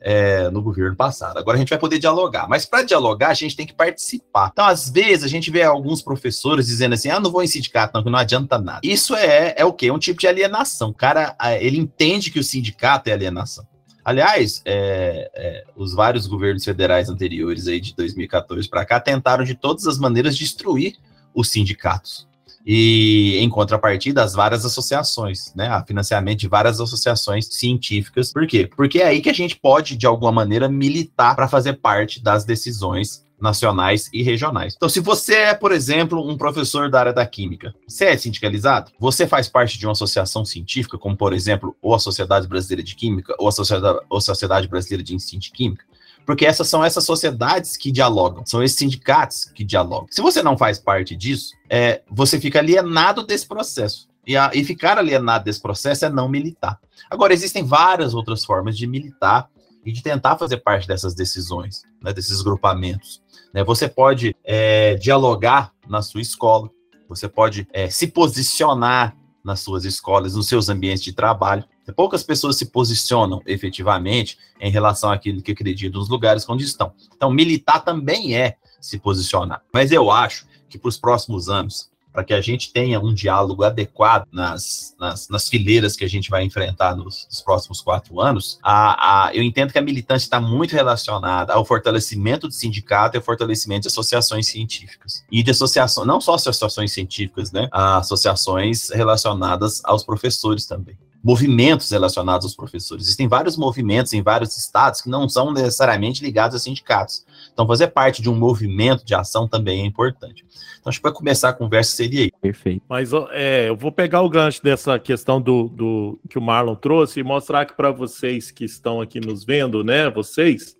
é, 0.00 0.48
no 0.50 0.62
governo 0.62 0.96
passado. 0.96 1.38
Agora 1.38 1.56
a 1.56 1.58
gente 1.58 1.68
vai 1.68 1.78
poder 1.78 1.98
dialogar, 1.98 2.48
mas 2.48 2.64
para 2.64 2.82
dialogar 2.82 3.28
a 3.28 3.34
gente 3.34 3.54
tem 3.54 3.66
que 3.66 3.74
participar. 3.74 4.50
Então, 4.52 4.64
às 4.64 4.88
vezes, 4.88 5.24
a 5.24 5.28
gente 5.28 5.50
vê 5.50 5.62
alguns 5.62 6.00
professores 6.00 6.66
dizendo 6.66 6.94
assim: 6.94 7.10
ah, 7.10 7.20
não 7.20 7.30
vou 7.30 7.42
em 7.42 7.46
sindicato, 7.46 7.92
não, 7.94 8.02
que 8.02 8.10
não 8.10 8.18
adianta 8.18 8.58
nada. 8.58 8.80
Isso 8.82 9.14
é, 9.14 9.54
é 9.56 9.64
o 9.64 9.72
quê? 9.72 9.86
É 9.86 9.92
um 9.92 9.98
tipo 9.98 10.20
de 10.20 10.26
alienação. 10.26 10.90
O 10.90 10.94
cara, 10.94 11.36
ele 11.60 11.78
entende 11.78 12.30
que 12.30 12.38
o 12.38 12.44
sindicato 12.44 13.10
é 13.10 13.12
alienação. 13.12 13.66
Aliás, 14.02 14.62
é, 14.64 15.30
é, 15.34 15.64
os 15.76 15.92
vários 15.92 16.26
governos 16.26 16.64
federais 16.64 17.10
anteriores, 17.10 17.68
aí 17.68 17.78
de 17.78 17.94
2014 17.94 18.68
para 18.68 18.84
cá, 18.84 18.98
tentaram 18.98 19.44
de 19.44 19.54
todas 19.54 19.86
as 19.86 19.98
maneiras 19.98 20.36
destruir 20.36 20.94
os 21.34 21.50
sindicatos 21.50 22.29
e 22.64 23.38
em 23.38 23.48
contrapartida 23.48 24.22
as 24.22 24.34
várias 24.34 24.64
associações, 24.64 25.52
né, 25.54 25.68
a 25.68 25.84
financiamento 25.84 26.40
de 26.40 26.48
várias 26.48 26.80
associações 26.80 27.46
científicas. 27.46 28.32
Por 28.32 28.46
quê? 28.46 28.68
Porque 28.76 29.00
é 29.00 29.06
aí 29.06 29.20
que 29.20 29.30
a 29.30 29.34
gente 29.34 29.56
pode 29.56 29.96
de 29.96 30.06
alguma 30.06 30.32
maneira 30.32 30.68
militar 30.68 31.34
para 31.34 31.48
fazer 31.48 31.74
parte 31.74 32.22
das 32.22 32.44
decisões 32.44 33.24
nacionais 33.40 34.10
e 34.12 34.22
regionais. 34.22 34.74
Então, 34.76 34.88
se 34.88 35.00
você 35.00 35.34
é, 35.34 35.54
por 35.54 35.72
exemplo, 35.72 36.28
um 36.28 36.36
professor 36.36 36.90
da 36.90 37.00
área 37.00 37.12
da 37.12 37.24
química, 37.24 37.74
você 37.88 38.06
é 38.06 38.16
sindicalizado? 38.16 38.92
Você 38.98 39.26
faz 39.26 39.48
parte 39.48 39.78
de 39.78 39.86
uma 39.86 39.92
associação 39.92 40.44
científica, 40.44 40.98
como, 40.98 41.16
por 41.16 41.32
exemplo, 41.32 41.74
ou 41.80 41.94
a 41.94 41.98
Sociedade 41.98 42.46
Brasileira 42.46 42.82
de 42.82 42.94
Química, 42.94 43.34
ou 43.38 43.48
a 43.48 43.52
Sociedade, 43.52 44.68
Brasileira 44.68 45.02
de 45.02 45.16
de 45.16 45.50
Química? 45.50 45.84
Porque 46.30 46.46
essas 46.46 46.68
são 46.68 46.84
essas 46.84 47.02
sociedades 47.02 47.76
que 47.76 47.90
dialogam, 47.90 48.46
são 48.46 48.62
esses 48.62 48.78
sindicatos 48.78 49.46
que 49.46 49.64
dialogam. 49.64 50.06
Se 50.12 50.22
você 50.22 50.44
não 50.44 50.56
faz 50.56 50.78
parte 50.78 51.16
disso, 51.16 51.56
é, 51.68 52.02
você 52.08 52.38
fica 52.38 52.60
alienado 52.60 53.26
desse 53.26 53.44
processo. 53.44 54.08
E, 54.24 54.36
a, 54.36 54.48
e 54.54 54.62
ficar 54.62 54.96
alienado 54.96 55.46
desse 55.46 55.60
processo 55.60 56.04
é 56.04 56.08
não 56.08 56.28
militar. 56.28 56.78
Agora, 57.10 57.34
existem 57.34 57.64
várias 57.64 58.14
outras 58.14 58.44
formas 58.44 58.78
de 58.78 58.86
militar 58.86 59.50
e 59.84 59.90
de 59.90 60.04
tentar 60.04 60.38
fazer 60.38 60.58
parte 60.58 60.86
dessas 60.86 61.14
decisões, 61.14 61.82
né, 62.00 62.12
desses 62.12 62.42
grupamentos. 62.42 63.20
Né? 63.52 63.64
Você 63.64 63.88
pode 63.88 64.36
é, 64.44 64.94
dialogar 64.94 65.72
na 65.88 66.00
sua 66.00 66.20
escola, 66.20 66.70
você 67.08 67.28
pode 67.28 67.66
é, 67.72 67.90
se 67.90 68.06
posicionar 68.06 69.16
nas 69.42 69.58
suas 69.58 69.84
escolas, 69.84 70.36
nos 70.36 70.46
seus 70.46 70.68
ambientes 70.68 71.02
de 71.02 71.12
trabalho. 71.12 71.64
Poucas 71.90 72.22
pessoas 72.22 72.56
se 72.56 72.66
posicionam 72.66 73.42
efetivamente 73.46 74.38
em 74.60 74.70
relação 74.70 75.10
àquilo 75.10 75.42
que 75.42 75.52
acreditam 75.52 76.00
nos 76.00 76.08
lugares 76.08 76.48
onde 76.48 76.64
estão. 76.64 76.92
Então, 77.14 77.30
militar 77.30 77.80
também 77.80 78.36
é 78.36 78.56
se 78.80 78.98
posicionar. 78.98 79.62
Mas 79.72 79.92
eu 79.92 80.10
acho 80.10 80.46
que 80.68 80.78
para 80.78 80.88
os 80.88 80.96
próximos 80.96 81.48
anos, 81.48 81.90
para 82.12 82.24
que 82.24 82.34
a 82.34 82.40
gente 82.40 82.72
tenha 82.72 82.98
um 83.00 83.14
diálogo 83.14 83.62
adequado 83.62 84.26
nas, 84.32 84.94
nas, 84.98 85.28
nas 85.28 85.48
fileiras 85.48 85.94
que 85.94 86.04
a 86.04 86.08
gente 86.08 86.28
vai 86.28 86.42
enfrentar 86.42 86.96
nos, 86.96 87.26
nos 87.28 87.40
próximos 87.40 87.80
quatro 87.80 88.20
anos, 88.20 88.58
a, 88.62 89.26
a, 89.26 89.34
eu 89.34 89.42
entendo 89.42 89.72
que 89.72 89.78
a 89.78 89.82
militância 89.82 90.26
está 90.26 90.40
muito 90.40 90.72
relacionada 90.72 91.52
ao 91.52 91.64
fortalecimento 91.64 92.48
do 92.48 92.54
sindicato 92.54 93.16
e 93.16 93.18
ao 93.18 93.22
fortalecimento 93.22 93.82
de 93.82 93.88
associações 93.88 94.48
científicas. 94.48 95.24
E 95.30 95.42
de 95.42 95.50
associações, 95.50 96.06
não 96.06 96.20
só 96.20 96.34
associações 96.34 96.92
científicas, 96.92 97.52
né? 97.52 97.68
Associações 97.70 98.90
relacionadas 98.90 99.80
aos 99.84 100.02
professores 100.04 100.66
também 100.66 100.96
movimentos 101.22 101.90
relacionados 101.90 102.46
aos 102.46 102.56
professores. 102.56 103.04
Existem 103.04 103.28
vários 103.28 103.56
movimentos 103.56 104.12
em 104.12 104.22
vários 104.22 104.56
estados 104.56 105.00
que 105.00 105.08
não 105.08 105.28
são 105.28 105.52
necessariamente 105.52 106.24
ligados 106.24 106.56
a 106.56 106.58
sindicatos. 106.58 107.24
Então, 107.52 107.66
fazer 107.66 107.88
parte 107.88 108.22
de 108.22 108.30
um 108.30 108.34
movimento 108.34 109.04
de 109.04 109.14
ação 109.14 109.46
também 109.46 109.82
é 109.82 109.86
importante. 109.86 110.44
Então, 110.80 110.88
acho 110.88 110.98
que 110.98 111.02
para 111.02 111.12
começar 111.12 111.50
a 111.50 111.52
conversa 111.52 111.94
seria 111.94 112.22
aí. 112.22 112.32
Perfeito. 112.40 112.82
Mas 112.88 113.10
é, 113.32 113.68
eu 113.68 113.76
vou 113.76 113.92
pegar 113.92 114.22
o 114.22 114.30
gancho 114.30 114.62
dessa 114.62 114.98
questão 114.98 115.40
do, 115.40 115.68
do 115.68 116.18
que 116.28 116.38
o 116.38 116.42
Marlon 116.42 116.74
trouxe 116.74 117.20
e 117.20 117.22
mostrar 117.22 117.66
que 117.66 117.76
para 117.76 117.90
vocês 117.90 118.50
que 118.50 118.64
estão 118.64 119.00
aqui 119.00 119.20
nos 119.20 119.44
vendo, 119.44 119.84
né, 119.84 120.08
vocês, 120.08 120.76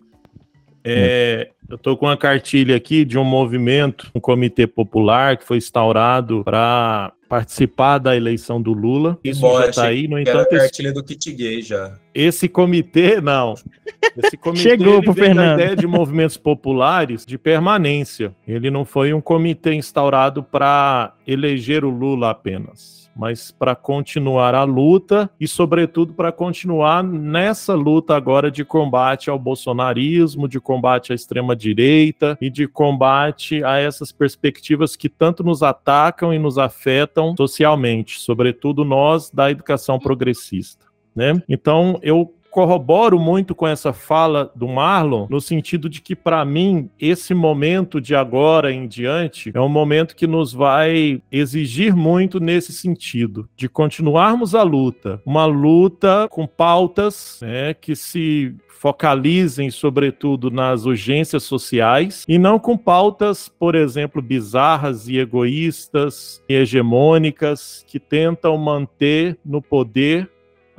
É, 0.83 1.51
eu 1.69 1.75
estou 1.75 1.95
com 1.95 2.07
uma 2.07 2.17
cartilha 2.17 2.75
aqui 2.75 3.05
de 3.05 3.15
um 3.15 3.23
movimento, 3.23 4.09
um 4.15 4.19
comitê 4.19 4.65
popular 4.65 5.37
que 5.37 5.45
foi 5.45 5.57
instaurado 5.57 6.43
para 6.43 7.13
participar 7.31 7.97
da 7.97 8.13
eleição 8.13 8.61
do 8.61 8.73
Lula. 8.73 9.17
Isso 9.23 9.39
Bom, 9.39 9.57
já 9.57 9.69
está 9.69 9.85
aí, 9.85 10.05
no 10.05 10.21
que 10.21 10.29
era 10.29 10.39
a 10.39 10.41
entanto, 10.41 10.53
esse, 10.53 10.63
cartilha 10.65 10.91
do 10.91 11.01
kit 11.01 11.31
gay 11.31 11.61
já. 11.61 11.97
esse 12.13 12.49
comitê, 12.49 13.21
não. 13.21 13.53
Esse 14.21 14.35
comitê 14.35 14.61
Chegou 14.61 14.95
ele 14.95 15.03
pro 15.03 15.13
Fernando. 15.13 15.61
ideia 15.61 15.73
de 15.73 15.87
movimentos 15.87 16.35
populares 16.35 17.25
de 17.25 17.37
permanência. 17.37 18.35
Ele 18.45 18.69
não 18.69 18.83
foi 18.83 19.13
um 19.13 19.21
comitê 19.21 19.73
instaurado 19.73 20.43
para 20.43 21.13
eleger 21.25 21.85
o 21.85 21.89
Lula 21.89 22.31
apenas, 22.31 23.00
mas 23.15 23.51
para 23.51 23.75
continuar 23.75 24.55
a 24.55 24.63
luta 24.63 25.29
e, 25.39 25.47
sobretudo, 25.47 26.13
para 26.13 26.31
continuar 26.31 27.03
nessa 27.03 27.73
luta 27.73 28.15
agora 28.15 28.49
de 28.49 28.63
combate 28.63 29.29
ao 29.29 29.37
bolsonarismo, 29.37 30.47
de 30.47 30.59
combate 30.59 31.11
à 31.11 31.15
extrema-direita 31.15 32.37
e 32.41 32.49
de 32.49 32.67
combate 32.67 33.63
a 33.63 33.77
essas 33.77 34.11
perspectivas 34.11 34.95
que 34.95 35.09
tanto 35.09 35.43
nos 35.43 35.61
atacam 35.61 36.33
e 36.33 36.39
nos 36.39 36.57
afetam 36.57 37.35
socialmente, 37.37 38.19
sobretudo 38.19 38.85
nós 38.85 39.29
da 39.29 39.51
educação 39.51 39.99
progressista. 39.99 40.85
Né? 41.15 41.41
Então, 41.47 41.99
eu 42.01 42.33
corroboro 42.51 43.17
muito 43.17 43.55
com 43.55 43.65
essa 43.65 43.93
fala 43.93 44.51
do 44.53 44.67
Marlon, 44.67 45.25
no 45.29 45.39
sentido 45.39 45.89
de 45.89 46.01
que, 46.01 46.15
para 46.15 46.43
mim, 46.43 46.89
esse 46.99 47.33
momento 47.33 48.01
de 48.01 48.13
agora 48.13 48.71
em 48.71 48.87
diante 48.87 49.51
é 49.53 49.61
um 49.61 49.69
momento 49.69 50.15
que 50.15 50.27
nos 50.27 50.53
vai 50.53 51.21
exigir 51.31 51.95
muito 51.95 52.39
nesse 52.39 52.73
sentido, 52.73 53.49
de 53.55 53.69
continuarmos 53.69 54.53
a 54.53 54.63
luta. 54.63 55.21
Uma 55.25 55.45
luta 55.45 56.27
com 56.29 56.45
pautas 56.45 57.39
né, 57.41 57.73
que 57.73 57.95
se 57.95 58.53
focalizem, 58.81 59.69
sobretudo, 59.69 60.49
nas 60.49 60.85
urgências 60.85 61.43
sociais 61.43 62.25
e 62.27 62.39
não 62.39 62.57
com 62.57 62.75
pautas, 62.75 63.47
por 63.47 63.75
exemplo, 63.75 64.23
bizarras 64.23 65.07
e 65.07 65.19
egoístas 65.19 66.43
e 66.49 66.55
hegemônicas 66.55 67.85
que 67.87 67.99
tentam 67.99 68.57
manter 68.57 69.37
no 69.45 69.61
poder 69.61 70.30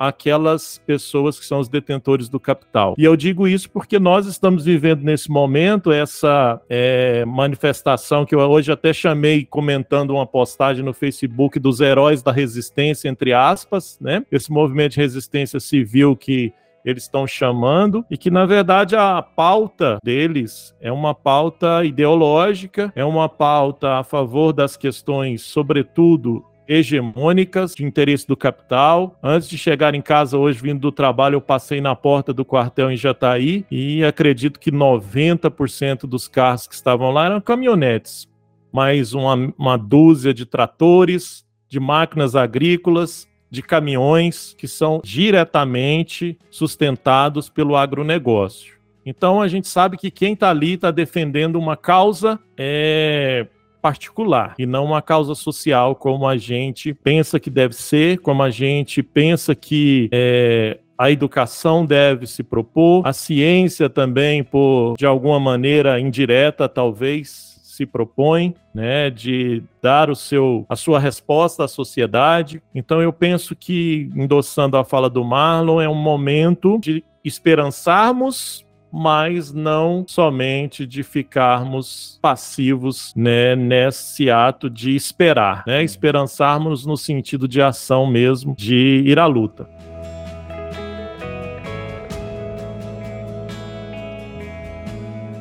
aquelas 0.09 0.79
pessoas 0.85 1.39
que 1.39 1.47
são 1.47 1.61
os 1.61 1.69
detentores 1.69 2.29
do 2.29 2.41
capital. 2.41 2.95
E 2.99 3.05
eu 3.05 3.17
digo 3.17 3.47
isso 3.47 3.71
porque 3.71 4.01
nós 4.01 4.27
estamos 4.27 4.65
vivendo 4.65 5.03
nesse 5.03 5.31
momento 5.31 5.93
essa 5.93 6.61
é, 6.69 7.25
manifestação 7.25 8.27
que 8.27 8.35
eu 8.35 8.41
hoje 8.41 8.73
até 8.73 8.93
chamei, 8.93 9.45
comentando 9.45 10.11
uma 10.11 10.27
postagem 10.27 10.85
no 10.85 10.93
Facebook 10.93 11.61
dos 11.61 11.81
heróis 11.81 12.21
da 12.21 12.33
resistência, 12.33 13.09
entre 13.09 13.33
aspas, 13.33 13.97
né? 14.01 14.25
Esse 14.33 14.51
movimento 14.51 14.95
de 14.95 15.01
resistência 15.01 15.61
civil 15.61 16.17
que 16.17 16.53
eles 16.85 17.05
estão 17.05 17.27
chamando 17.27 18.05
e 18.11 18.19
que 18.19 18.31
na 18.31 18.45
verdade 18.45 18.97
a 18.97 19.23
pauta 19.23 19.99
deles 20.03 20.75
é 20.81 20.91
uma 20.91 21.15
pauta 21.15 21.85
ideológica, 21.85 22.93
é 22.97 23.05
uma 23.05 23.29
pauta 23.29 23.99
a 23.99 24.03
favor 24.03 24.53
das 24.53 24.77
questões, 24.77 25.43
sobretudo 25.43 26.45
hegemônicas 26.73 27.75
de 27.75 27.85
interesse 27.85 28.27
do 28.27 28.37
capital. 28.37 29.19
Antes 29.23 29.49
de 29.49 29.59
chegar 29.59 29.95
em 29.95 30.01
casa 30.01 30.39
hoje, 30.39 30.61
vindo 30.61 30.81
do 30.81 30.91
trabalho, 30.91 31.37
eu 31.37 31.41
passei 31.41 31.81
na 31.81 31.95
porta 31.95 32.33
do 32.33 32.45
quartel 32.45 32.91
em 32.91 32.97
Jataí 32.97 33.67
e 33.71 34.03
acredito 34.03 34.59
que 34.59 34.73
90% 34.73 36.07
dos 36.07 36.27
carros 36.27 36.67
que 36.67 36.75
estavam 36.75 37.11
lá 37.11 37.27
eram 37.27 37.41
caminhonetes, 37.41 38.27
mais 38.73 39.13
uma, 39.13 39.53
uma 39.59 39.77
dúzia 39.77 40.33
de 40.33 40.47
tratores, 40.47 41.45
de 41.69 41.79
máquinas 41.79 42.35
agrícolas, 42.35 43.29
de 43.51 43.63
caminhões 43.63 44.55
que 44.57 44.67
são 44.67 45.01
diretamente 45.05 46.39
sustentados 46.51 47.51
pelo 47.51 47.77
agronegócio. 47.77 48.81
Então 49.05 49.43
a 49.43 49.49
gente 49.49 49.69
sabe 49.69 49.99
que 49.99 50.11
quem 50.11 50.33
está 50.33 50.49
ali 50.49 50.75
está 50.75 50.91
defendendo 50.91 51.57
uma 51.57 51.77
causa 51.77 52.41
é, 52.57 53.47
particular 53.83 54.55
e 54.57 54.65
não 54.65 54.85
uma 54.85 55.03
causa 55.03 55.35
social 55.35 55.97
como 55.97 56.27
a 56.27 56.37
gente 56.37 56.95
pensa 56.95 57.41
que 57.41 57.51
deve 57.51 57.75
ser, 57.75 58.19
como 58.19 58.43
a 58.43 58.49
gente 58.49 59.03
pensa 59.03 59.55
que 59.55 60.09
é, 60.13 60.79
a 60.97 61.11
educação 61.11 61.85
deve 61.85 62.29
se 62.29 62.45
propor, 62.45 63.05
a 63.05 63.13
ciência 63.13 63.91
também, 63.91 64.45
por 64.45 64.95
de 64.97 65.05
alguma 65.05 65.41
maneira 65.41 65.99
indireta, 65.99 66.69
talvez 66.69 67.61
se 67.63 67.85
propõe, 67.85 68.55
né, 68.73 69.11
de 69.11 69.63
dar 69.83 70.11
o 70.11 70.15
seu 70.15 70.65
a 70.69 70.77
sua 70.77 71.01
resposta 71.01 71.65
à 71.65 71.69
sociedade. 71.69 72.63
Então 72.75 73.03
eu 73.03 73.13
penso 73.13 73.57
que 73.57 74.11
endossando 74.15 74.77
a 74.77 74.85
fala 74.85 75.11
do 75.11 75.25
Marlon 75.25 75.81
é 75.81 75.89
um 75.89 75.95
momento 75.95 76.79
de 76.79 77.03
esperançarmos 77.25 78.62
mas 78.93 79.53
não 79.53 80.05
somente 80.07 80.87
de 80.87 81.03
ficarmos 81.03 82.19
passivos 82.21 83.15
né, 83.17 83.57
nesse 83.57 84.31
ato 84.31 84.69
de 84.69 84.95
esperar, 84.95 85.65
né, 85.67 85.83
esperançarmos 85.83 86.85
no 86.85 86.97
sentido 86.97 87.49
de 87.49 87.63
ação 87.63 88.07
mesmo, 88.07 88.55
de 88.55 89.03
ir 89.07 89.19
à 89.19 89.27
luta. 89.27 89.69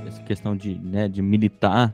essa 0.07 0.23
questão 0.23 0.55
de, 0.55 0.75
né, 0.75 1.07
de 1.07 1.21
militar, 1.21 1.93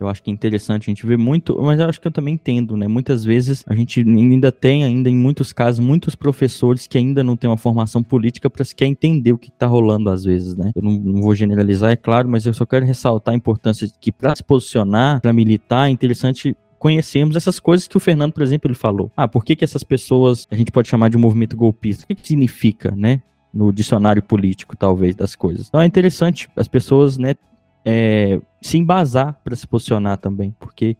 eu 0.00 0.08
acho 0.08 0.22
que 0.22 0.30
é 0.30 0.32
interessante 0.32 0.84
a 0.84 0.90
gente 0.90 1.06
ver 1.06 1.18
muito, 1.18 1.60
mas 1.60 1.78
eu 1.78 1.86
acho 1.86 2.00
que 2.00 2.06
eu 2.06 2.12
também 2.12 2.34
entendo, 2.34 2.76
né? 2.76 2.88
Muitas 2.88 3.22
vezes 3.22 3.62
a 3.66 3.74
gente 3.74 4.00
ainda 4.00 4.50
tem, 4.50 4.82
ainda 4.82 5.10
em 5.10 5.14
muitos 5.14 5.52
casos, 5.52 5.78
muitos 5.78 6.14
professores 6.14 6.86
que 6.86 6.96
ainda 6.96 7.22
não 7.22 7.36
têm 7.36 7.50
uma 7.50 7.56
formação 7.56 8.02
política 8.02 8.48
para 8.48 8.64
sequer 8.64 8.86
entender 8.86 9.32
o 9.32 9.38
que 9.38 9.48
está 9.48 9.66
rolando 9.66 10.08
às 10.08 10.24
vezes, 10.24 10.56
né? 10.56 10.72
Eu 10.74 10.82
não, 10.82 10.92
não, 10.92 11.22
vou 11.22 11.34
generalizar, 11.34 11.92
é 11.92 11.96
claro, 11.96 12.28
mas 12.28 12.46
eu 12.46 12.54
só 12.54 12.64
quero 12.64 12.86
ressaltar 12.86 13.34
a 13.34 13.36
importância 13.36 13.86
de 13.86 13.92
que 14.00 14.10
para 14.10 14.34
se 14.34 14.42
posicionar, 14.42 15.20
para 15.20 15.32
militar, 15.32 15.88
é 15.88 15.90
interessante 15.90 16.56
conhecermos 16.78 17.36
essas 17.36 17.60
coisas 17.60 17.86
que 17.86 17.96
o 17.96 18.00
Fernando, 18.00 18.32
por 18.32 18.42
exemplo, 18.42 18.68
ele 18.68 18.74
falou. 18.74 19.12
Ah, 19.14 19.28
por 19.28 19.44
que, 19.44 19.54
que 19.54 19.64
essas 19.64 19.84
pessoas 19.84 20.48
a 20.50 20.56
gente 20.56 20.72
pode 20.72 20.88
chamar 20.88 21.10
de 21.10 21.16
um 21.16 21.20
movimento 21.20 21.54
golpista? 21.54 22.04
O 22.04 22.06
que, 22.06 22.14
que 22.14 22.26
significa, 22.26 22.90
né? 22.96 23.20
No 23.52 23.70
dicionário 23.70 24.22
político, 24.22 24.74
talvez, 24.76 25.14
das 25.14 25.36
coisas. 25.36 25.68
Então 25.68 25.80
é 25.82 25.86
interessante 25.86 26.48
as 26.56 26.68
pessoas, 26.68 27.18
né, 27.18 27.34
é, 27.84 28.40
se 28.60 28.78
embasar 28.78 29.38
para 29.42 29.56
se 29.56 29.66
posicionar 29.66 30.18
também, 30.18 30.54
porque 30.58 30.96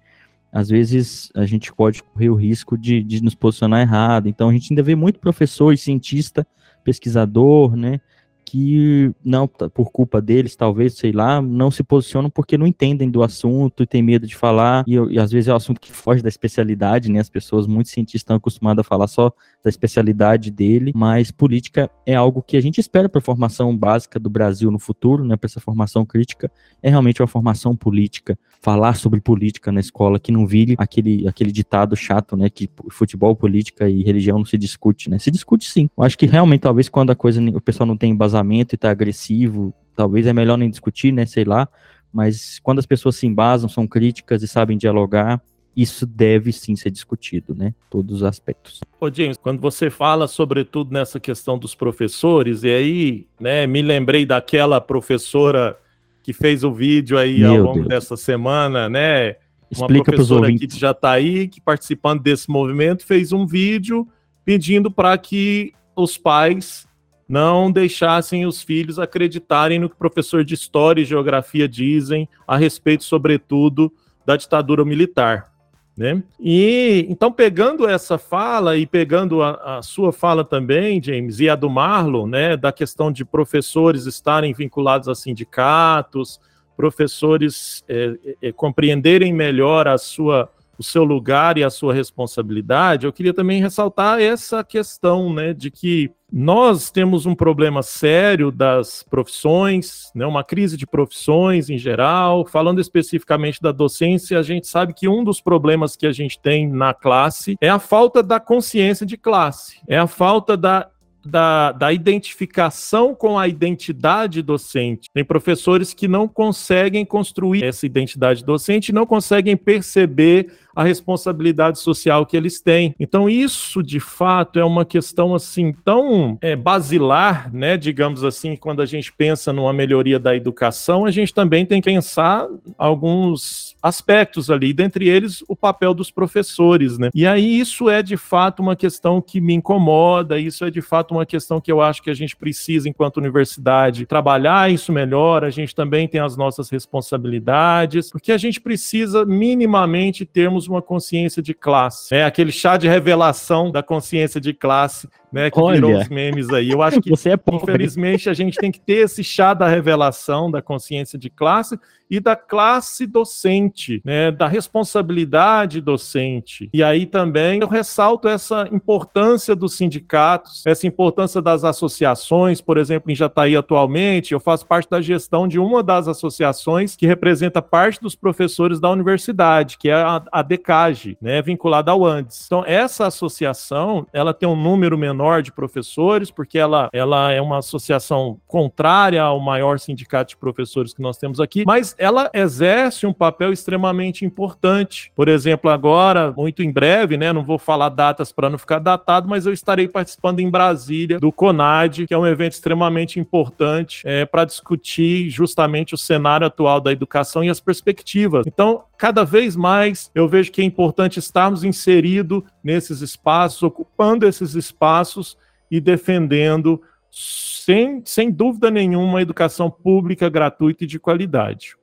às 0.52 0.68
vezes 0.68 1.30
a 1.34 1.46
gente 1.46 1.72
pode 1.72 2.02
correr 2.02 2.30
o 2.30 2.34
risco 2.34 2.76
de, 2.76 3.02
de 3.02 3.22
nos 3.22 3.34
posicionar 3.34 3.80
errado. 3.82 4.28
Então 4.28 4.48
a 4.48 4.52
gente 4.52 4.72
ainda 4.72 4.82
vê 4.82 4.94
muito 4.94 5.20
professor 5.20 5.72
e 5.72 5.78
cientista, 5.78 6.46
pesquisador, 6.82 7.76
né, 7.76 8.00
que 8.50 9.12
não 9.24 9.46
por 9.46 9.92
culpa 9.92 10.20
deles, 10.20 10.56
talvez, 10.56 10.94
sei 10.94 11.12
lá, 11.12 11.40
não 11.40 11.70
se 11.70 11.84
posicionam 11.84 12.28
porque 12.28 12.58
não 12.58 12.66
entendem 12.66 13.08
do 13.08 13.22
assunto 13.22 13.84
e 13.84 13.86
tem 13.86 14.02
medo 14.02 14.26
de 14.26 14.34
falar. 14.34 14.82
E, 14.88 14.94
e 14.94 15.20
às 15.20 15.30
vezes 15.30 15.46
é 15.46 15.52
um 15.52 15.56
assunto 15.56 15.80
que 15.80 15.92
foge 15.92 16.20
da 16.20 16.28
especialidade, 16.28 17.08
né? 17.12 17.20
As 17.20 17.28
pessoas, 17.28 17.68
muitos 17.68 17.92
cientistas 17.92 18.22
estão 18.22 18.34
acostumados 18.34 18.80
a 18.80 18.82
falar 18.82 19.06
só 19.06 19.32
da 19.62 19.70
especialidade 19.70 20.50
dele, 20.50 20.90
mas 20.96 21.30
política 21.30 21.88
é 22.04 22.16
algo 22.16 22.42
que 22.42 22.56
a 22.56 22.60
gente 22.60 22.80
espera 22.80 23.08
para 23.08 23.20
a 23.20 23.22
formação 23.22 23.76
básica 23.76 24.18
do 24.18 24.28
Brasil 24.28 24.68
no 24.68 24.80
futuro, 24.80 25.24
né? 25.24 25.36
Para 25.36 25.46
essa 25.46 25.60
formação 25.60 26.04
crítica, 26.04 26.50
é 26.82 26.90
realmente 26.90 27.22
uma 27.22 27.28
formação 27.28 27.76
política. 27.76 28.36
Falar 28.60 28.94
sobre 28.94 29.20
política 29.20 29.70
na 29.70 29.78
escola, 29.78 30.18
que 30.18 30.32
não 30.32 30.44
vire 30.44 30.74
aquele, 30.76 31.28
aquele 31.28 31.52
ditado 31.52 31.94
chato, 31.94 32.36
né? 32.36 32.50
Que 32.50 32.68
futebol, 32.90 33.36
política 33.36 33.88
e 33.88 34.02
religião 34.02 34.38
não 34.38 34.44
se 34.44 34.58
discute, 34.58 35.08
né? 35.08 35.20
Se 35.20 35.30
discute 35.30 35.70
sim. 35.70 35.88
Eu 35.96 36.02
acho 36.02 36.18
que 36.18 36.26
realmente, 36.26 36.62
talvez, 36.62 36.88
quando 36.88 37.10
a 37.10 37.14
coisa, 37.14 37.40
o 37.40 37.60
pessoal 37.60 37.86
não 37.86 37.96
tem 37.96 38.10
embasamento 38.10 38.39
e 38.74 38.78
tá 38.78 38.90
agressivo, 38.90 39.74
talvez 39.94 40.26
é 40.26 40.32
melhor 40.32 40.56
nem 40.56 40.70
discutir, 40.70 41.12
né? 41.12 41.26
Sei 41.26 41.44
lá. 41.44 41.68
Mas 42.12 42.58
quando 42.62 42.78
as 42.78 42.86
pessoas 42.86 43.16
se 43.16 43.26
embasam, 43.26 43.68
são 43.68 43.86
críticas 43.86 44.42
e 44.42 44.48
sabem 44.48 44.76
dialogar, 44.76 45.40
isso 45.76 46.04
deve 46.04 46.52
sim 46.52 46.74
ser 46.74 46.90
discutido, 46.90 47.54
né? 47.54 47.72
Todos 47.88 48.16
os 48.16 48.22
aspectos. 48.22 48.80
Ô 49.00 49.10
James, 49.12 49.36
quando 49.36 49.60
você 49.60 49.88
fala 49.88 50.26
sobretudo 50.26 50.92
nessa 50.92 51.20
questão 51.20 51.58
dos 51.58 51.74
professores, 51.74 52.64
e 52.64 52.68
aí, 52.68 53.26
né, 53.38 53.66
me 53.66 53.80
lembrei 53.80 54.26
daquela 54.26 54.80
professora 54.80 55.78
que 56.22 56.32
fez 56.32 56.64
o 56.64 56.72
vídeo 56.72 57.16
aí 57.16 57.38
Meu 57.38 57.52
ao 57.52 57.58
longo 57.58 57.74
Deus. 57.76 57.88
dessa 57.88 58.16
semana, 58.16 58.88
né? 58.88 59.36
Uma 59.72 59.86
Explica 59.86 60.04
professora 60.04 60.46
aqui 60.46 60.54
ouvintes. 60.54 60.74
de 60.74 60.80
Jataí, 60.80 61.48
que 61.48 61.60
participando 61.60 62.20
desse 62.20 62.50
movimento, 62.50 63.06
fez 63.06 63.32
um 63.32 63.46
vídeo 63.46 64.06
pedindo 64.44 64.90
para 64.90 65.16
que 65.16 65.72
os 65.94 66.18
pais 66.18 66.88
não 67.30 67.70
deixassem 67.70 68.44
os 68.44 68.60
filhos 68.60 68.98
acreditarem 68.98 69.78
no 69.78 69.88
que 69.88 69.94
professor 69.94 70.42
de 70.42 70.54
História 70.54 71.00
e 71.00 71.04
Geografia 71.04 71.68
dizem 71.68 72.28
a 72.44 72.56
respeito, 72.56 73.04
sobretudo, 73.04 73.92
da 74.26 74.36
ditadura 74.36 74.84
militar. 74.84 75.48
Né? 75.96 76.24
E 76.40 77.06
então, 77.08 77.30
pegando 77.30 77.88
essa 77.88 78.18
fala 78.18 78.76
e 78.76 78.84
pegando 78.84 79.44
a, 79.44 79.78
a, 79.78 79.82
sua 79.82 80.12
fala 80.12 80.42
também, 80.44 81.00
James, 81.00 81.38
e 81.38 81.48
a 81.48 81.54
do 81.54 81.70
Marlon, 81.70 82.26
né, 82.26 82.56
da 82.56 82.72
questão 82.72 83.12
de 83.12 83.24
professores 83.24 84.06
estarem 84.06 84.52
vinculados 84.52 85.08
a 85.08 85.14
sindicatos, 85.14 86.40
professores 86.76 87.84
é, 87.88 88.18
é, 88.42 88.50
compreenderem 88.50 89.32
melhor 89.32 89.86
a 89.86 89.96
sua 89.98 90.50
o 90.80 90.82
seu 90.82 91.04
lugar 91.04 91.58
e 91.58 91.62
a 91.62 91.68
sua 91.68 91.92
responsabilidade, 91.92 93.04
eu 93.04 93.12
queria 93.12 93.34
também 93.34 93.60
ressaltar 93.60 94.18
essa 94.18 94.64
questão, 94.64 95.30
né, 95.30 95.52
de 95.52 95.70
que 95.70 96.10
nós 96.32 96.90
temos 96.90 97.26
um 97.26 97.34
problema 97.34 97.82
sério 97.82 98.50
das 98.50 99.02
profissões, 99.02 100.10
né, 100.14 100.24
uma 100.24 100.42
crise 100.42 100.78
de 100.78 100.86
profissões 100.86 101.68
em 101.68 101.76
geral. 101.76 102.46
Falando 102.46 102.80
especificamente 102.80 103.60
da 103.60 103.72
docência, 103.72 104.38
a 104.38 104.42
gente 104.42 104.66
sabe 104.68 104.94
que 104.94 105.06
um 105.06 105.22
dos 105.22 105.38
problemas 105.38 105.96
que 105.96 106.06
a 106.06 106.12
gente 106.12 106.40
tem 106.40 106.66
na 106.66 106.94
classe 106.94 107.56
é 107.60 107.68
a 107.68 107.78
falta 107.78 108.22
da 108.22 108.40
consciência 108.40 109.04
de 109.04 109.18
classe, 109.18 109.82
é 109.86 109.98
a 109.98 110.06
falta 110.06 110.56
da 110.56 110.88
da, 111.24 111.72
da, 111.72 111.92
identificação 111.92 113.14
com 113.14 113.38
a 113.38 113.46
identidade 113.46 114.42
docente. 114.42 115.08
Tem 115.12 115.24
professores 115.24 115.92
que 115.92 116.08
não 116.08 116.26
conseguem 116.26 117.04
construir 117.04 117.64
essa 117.64 117.84
identidade 117.84 118.44
docente, 118.44 118.92
não 118.92 119.06
conseguem 119.06 119.56
perceber 119.56 120.52
a 120.74 120.82
responsabilidade 120.82 121.78
social 121.78 122.24
que 122.26 122.36
eles 122.36 122.60
têm. 122.60 122.94
Então, 122.98 123.28
isso 123.28 123.82
de 123.82 124.00
fato 124.00 124.58
é 124.58 124.64
uma 124.64 124.84
questão 124.84 125.34
assim 125.34 125.72
tão 125.84 126.38
é, 126.40 126.54
basilar, 126.56 127.52
né? 127.52 127.76
Digamos 127.76 128.24
assim, 128.24 128.56
quando 128.56 128.82
a 128.82 128.86
gente 128.86 129.12
pensa 129.12 129.52
numa 129.52 129.72
melhoria 129.72 130.18
da 130.18 130.34
educação, 130.34 131.04
a 131.04 131.10
gente 131.10 131.34
também 131.34 131.66
tem 131.66 131.80
que 131.80 131.90
pensar 131.90 132.46
alguns 132.78 133.76
aspectos 133.82 134.50
ali, 134.50 134.72
dentre 134.72 135.08
eles 135.08 135.42
o 135.48 135.56
papel 135.56 135.94
dos 135.94 136.10
professores, 136.10 136.98
né? 136.98 137.10
E 137.14 137.26
aí 137.26 137.58
isso 137.58 137.88
é 137.88 138.02
de 138.02 138.16
fato 138.16 138.60
uma 138.60 138.76
questão 138.76 139.20
que 139.20 139.40
me 139.40 139.54
incomoda, 139.54 140.38
isso 140.38 140.64
é 140.64 140.70
de 140.70 140.80
fato 140.80 141.12
uma 141.12 141.26
questão 141.26 141.60
que 141.60 141.70
eu 141.70 141.80
acho 141.80 142.02
que 142.02 142.10
a 142.10 142.14
gente 142.14 142.36
precisa, 142.36 142.88
enquanto 142.88 143.16
universidade, 143.16 144.06
trabalhar 144.06 144.70
isso 144.70 144.92
melhor. 144.92 145.44
A 145.44 145.50
gente 145.50 145.74
também 145.74 146.06
tem 146.06 146.20
as 146.20 146.36
nossas 146.36 146.70
responsabilidades, 146.70 148.10
porque 148.10 148.32
a 148.32 148.38
gente 148.38 148.60
precisa 148.60 149.24
minimamente 149.24 150.24
termos 150.24 150.59
temos 150.60 150.68
uma 150.68 150.82
consciência 150.82 151.42
de 151.42 151.54
classe. 151.54 152.14
É 152.14 152.24
aquele 152.24 152.52
chá 152.52 152.76
de 152.76 152.88
revelação 152.88 153.70
da 153.70 153.82
consciência 153.82 154.40
de 154.40 154.52
classe, 154.52 155.08
né? 155.32 155.50
Que 155.50 155.58
Olha. 155.60 155.74
virou 155.76 155.98
os 155.98 156.08
memes 156.08 156.50
aí. 156.50 156.70
Eu 156.70 156.82
acho 156.82 157.00
que, 157.00 157.10
Você 157.10 157.30
é 157.30 157.38
infelizmente, 157.52 158.28
a 158.28 158.34
gente 158.34 158.58
tem 158.58 158.70
que 158.70 158.80
ter 158.80 159.04
esse 159.04 159.24
chá 159.24 159.54
da 159.54 159.66
revelação 159.68 160.50
da 160.50 160.60
consciência 160.60 161.18
de 161.18 161.30
classe 161.30 161.78
e 162.10 162.18
da 162.18 162.34
classe 162.34 163.06
docente, 163.06 164.02
né? 164.04 164.30
Da 164.30 164.48
responsabilidade 164.48 165.80
docente. 165.80 166.68
E 166.74 166.82
aí 166.82 167.06
também 167.06 167.60
eu 167.60 167.68
ressalto 167.68 168.28
essa 168.28 168.68
importância 168.72 169.54
dos 169.54 169.74
sindicatos, 169.74 170.66
essa 170.66 170.86
importância 170.86 171.40
das 171.40 171.64
associações, 171.64 172.60
por 172.60 172.76
exemplo, 172.76 173.10
em 173.10 173.14
Jataí 173.14 173.56
atualmente, 173.56 174.32
eu 174.32 174.40
faço 174.40 174.66
parte 174.66 174.90
da 174.90 175.00
gestão 175.00 175.46
de 175.46 175.58
uma 175.58 175.82
das 175.82 176.08
associações 176.08 176.96
que 176.96 177.06
representa 177.06 177.62
parte 177.62 178.00
dos 178.00 178.14
professores 178.14 178.80
da 178.80 178.90
universidade, 178.90 179.78
que 179.78 179.88
é 179.88 179.94
a, 179.94 180.42
DECAGE, 180.42 181.16
né, 181.20 181.40
vinculada 181.42 181.90
ao 181.92 182.04
ANDES. 182.04 182.44
Então, 182.46 182.64
essa 182.66 183.06
associação, 183.06 184.06
ela 184.12 184.34
tem 184.34 184.48
um 184.48 184.56
número 184.56 184.98
menor 184.98 185.42
de 185.42 185.52
professores, 185.52 186.30
porque 186.30 186.58
ela, 186.58 186.88
ela 186.92 187.30
é 187.30 187.40
uma 187.40 187.58
associação 187.58 188.40
contrária 188.46 189.22
ao 189.22 189.38
maior 189.38 189.78
sindicato 189.78 190.30
de 190.30 190.36
professores 190.36 190.92
que 190.92 191.02
nós 191.02 191.16
temos 191.16 191.40
aqui, 191.40 191.64
mas 191.66 191.94
ela 192.00 192.30
exerce 192.32 193.06
um 193.06 193.12
papel 193.12 193.52
extremamente 193.52 194.24
importante. 194.24 195.12
Por 195.14 195.28
exemplo, 195.28 195.70
agora, 195.70 196.32
muito 196.32 196.62
em 196.62 196.72
breve, 196.72 197.18
né, 197.18 197.30
não 197.30 197.44
vou 197.44 197.58
falar 197.58 197.90
datas 197.90 198.32
para 198.32 198.48
não 198.48 198.56
ficar 198.56 198.78
datado, 198.78 199.28
mas 199.28 199.44
eu 199.44 199.52
estarei 199.52 199.86
participando 199.86 200.40
em 200.40 200.48
Brasília 200.48 201.20
do 201.20 201.30
CONAD, 201.30 202.06
que 202.06 202.14
é 202.14 202.18
um 202.18 202.26
evento 202.26 202.52
extremamente 202.52 203.20
importante 203.20 204.00
é, 204.06 204.24
para 204.24 204.46
discutir 204.46 205.28
justamente 205.28 205.92
o 205.92 205.98
cenário 205.98 206.46
atual 206.46 206.80
da 206.80 206.90
educação 206.90 207.44
e 207.44 207.50
as 207.50 207.60
perspectivas. 207.60 208.46
Então, 208.46 208.84
cada 208.96 209.22
vez 209.22 209.54
mais 209.54 210.10
eu 210.14 210.26
vejo 210.26 210.50
que 210.50 210.62
é 210.62 210.64
importante 210.64 211.18
estarmos 211.18 211.64
inseridos 211.64 212.42
nesses 212.64 213.02
espaços, 213.02 213.62
ocupando 213.62 214.26
esses 214.26 214.54
espaços 214.54 215.36
e 215.70 215.78
defendendo, 215.82 216.80
sem, 217.10 218.00
sem 218.06 218.30
dúvida 218.30 218.70
nenhuma, 218.70 219.18
a 219.18 219.22
educação 219.22 219.70
pública, 219.70 220.30
gratuita 220.30 220.84
e 220.84 220.86
de 220.86 220.98
qualidade. 220.98 221.78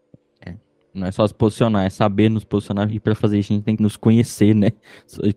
Não 0.98 1.08
é 1.08 1.12
só 1.12 1.28
se 1.28 1.34
posicionar, 1.34 1.86
é 1.86 1.90
saber 1.90 2.30
nos 2.30 2.44
posicionar 2.44 2.92
e 2.92 3.00
para 3.00 3.14
fazer 3.14 3.40
isso 3.40 3.54
a 3.54 3.56
gente 3.56 3.64
tem 3.64 3.76
que 3.76 3.84
nos 3.84 3.96
conhecer, 3.96 4.56
né? 4.56 4.72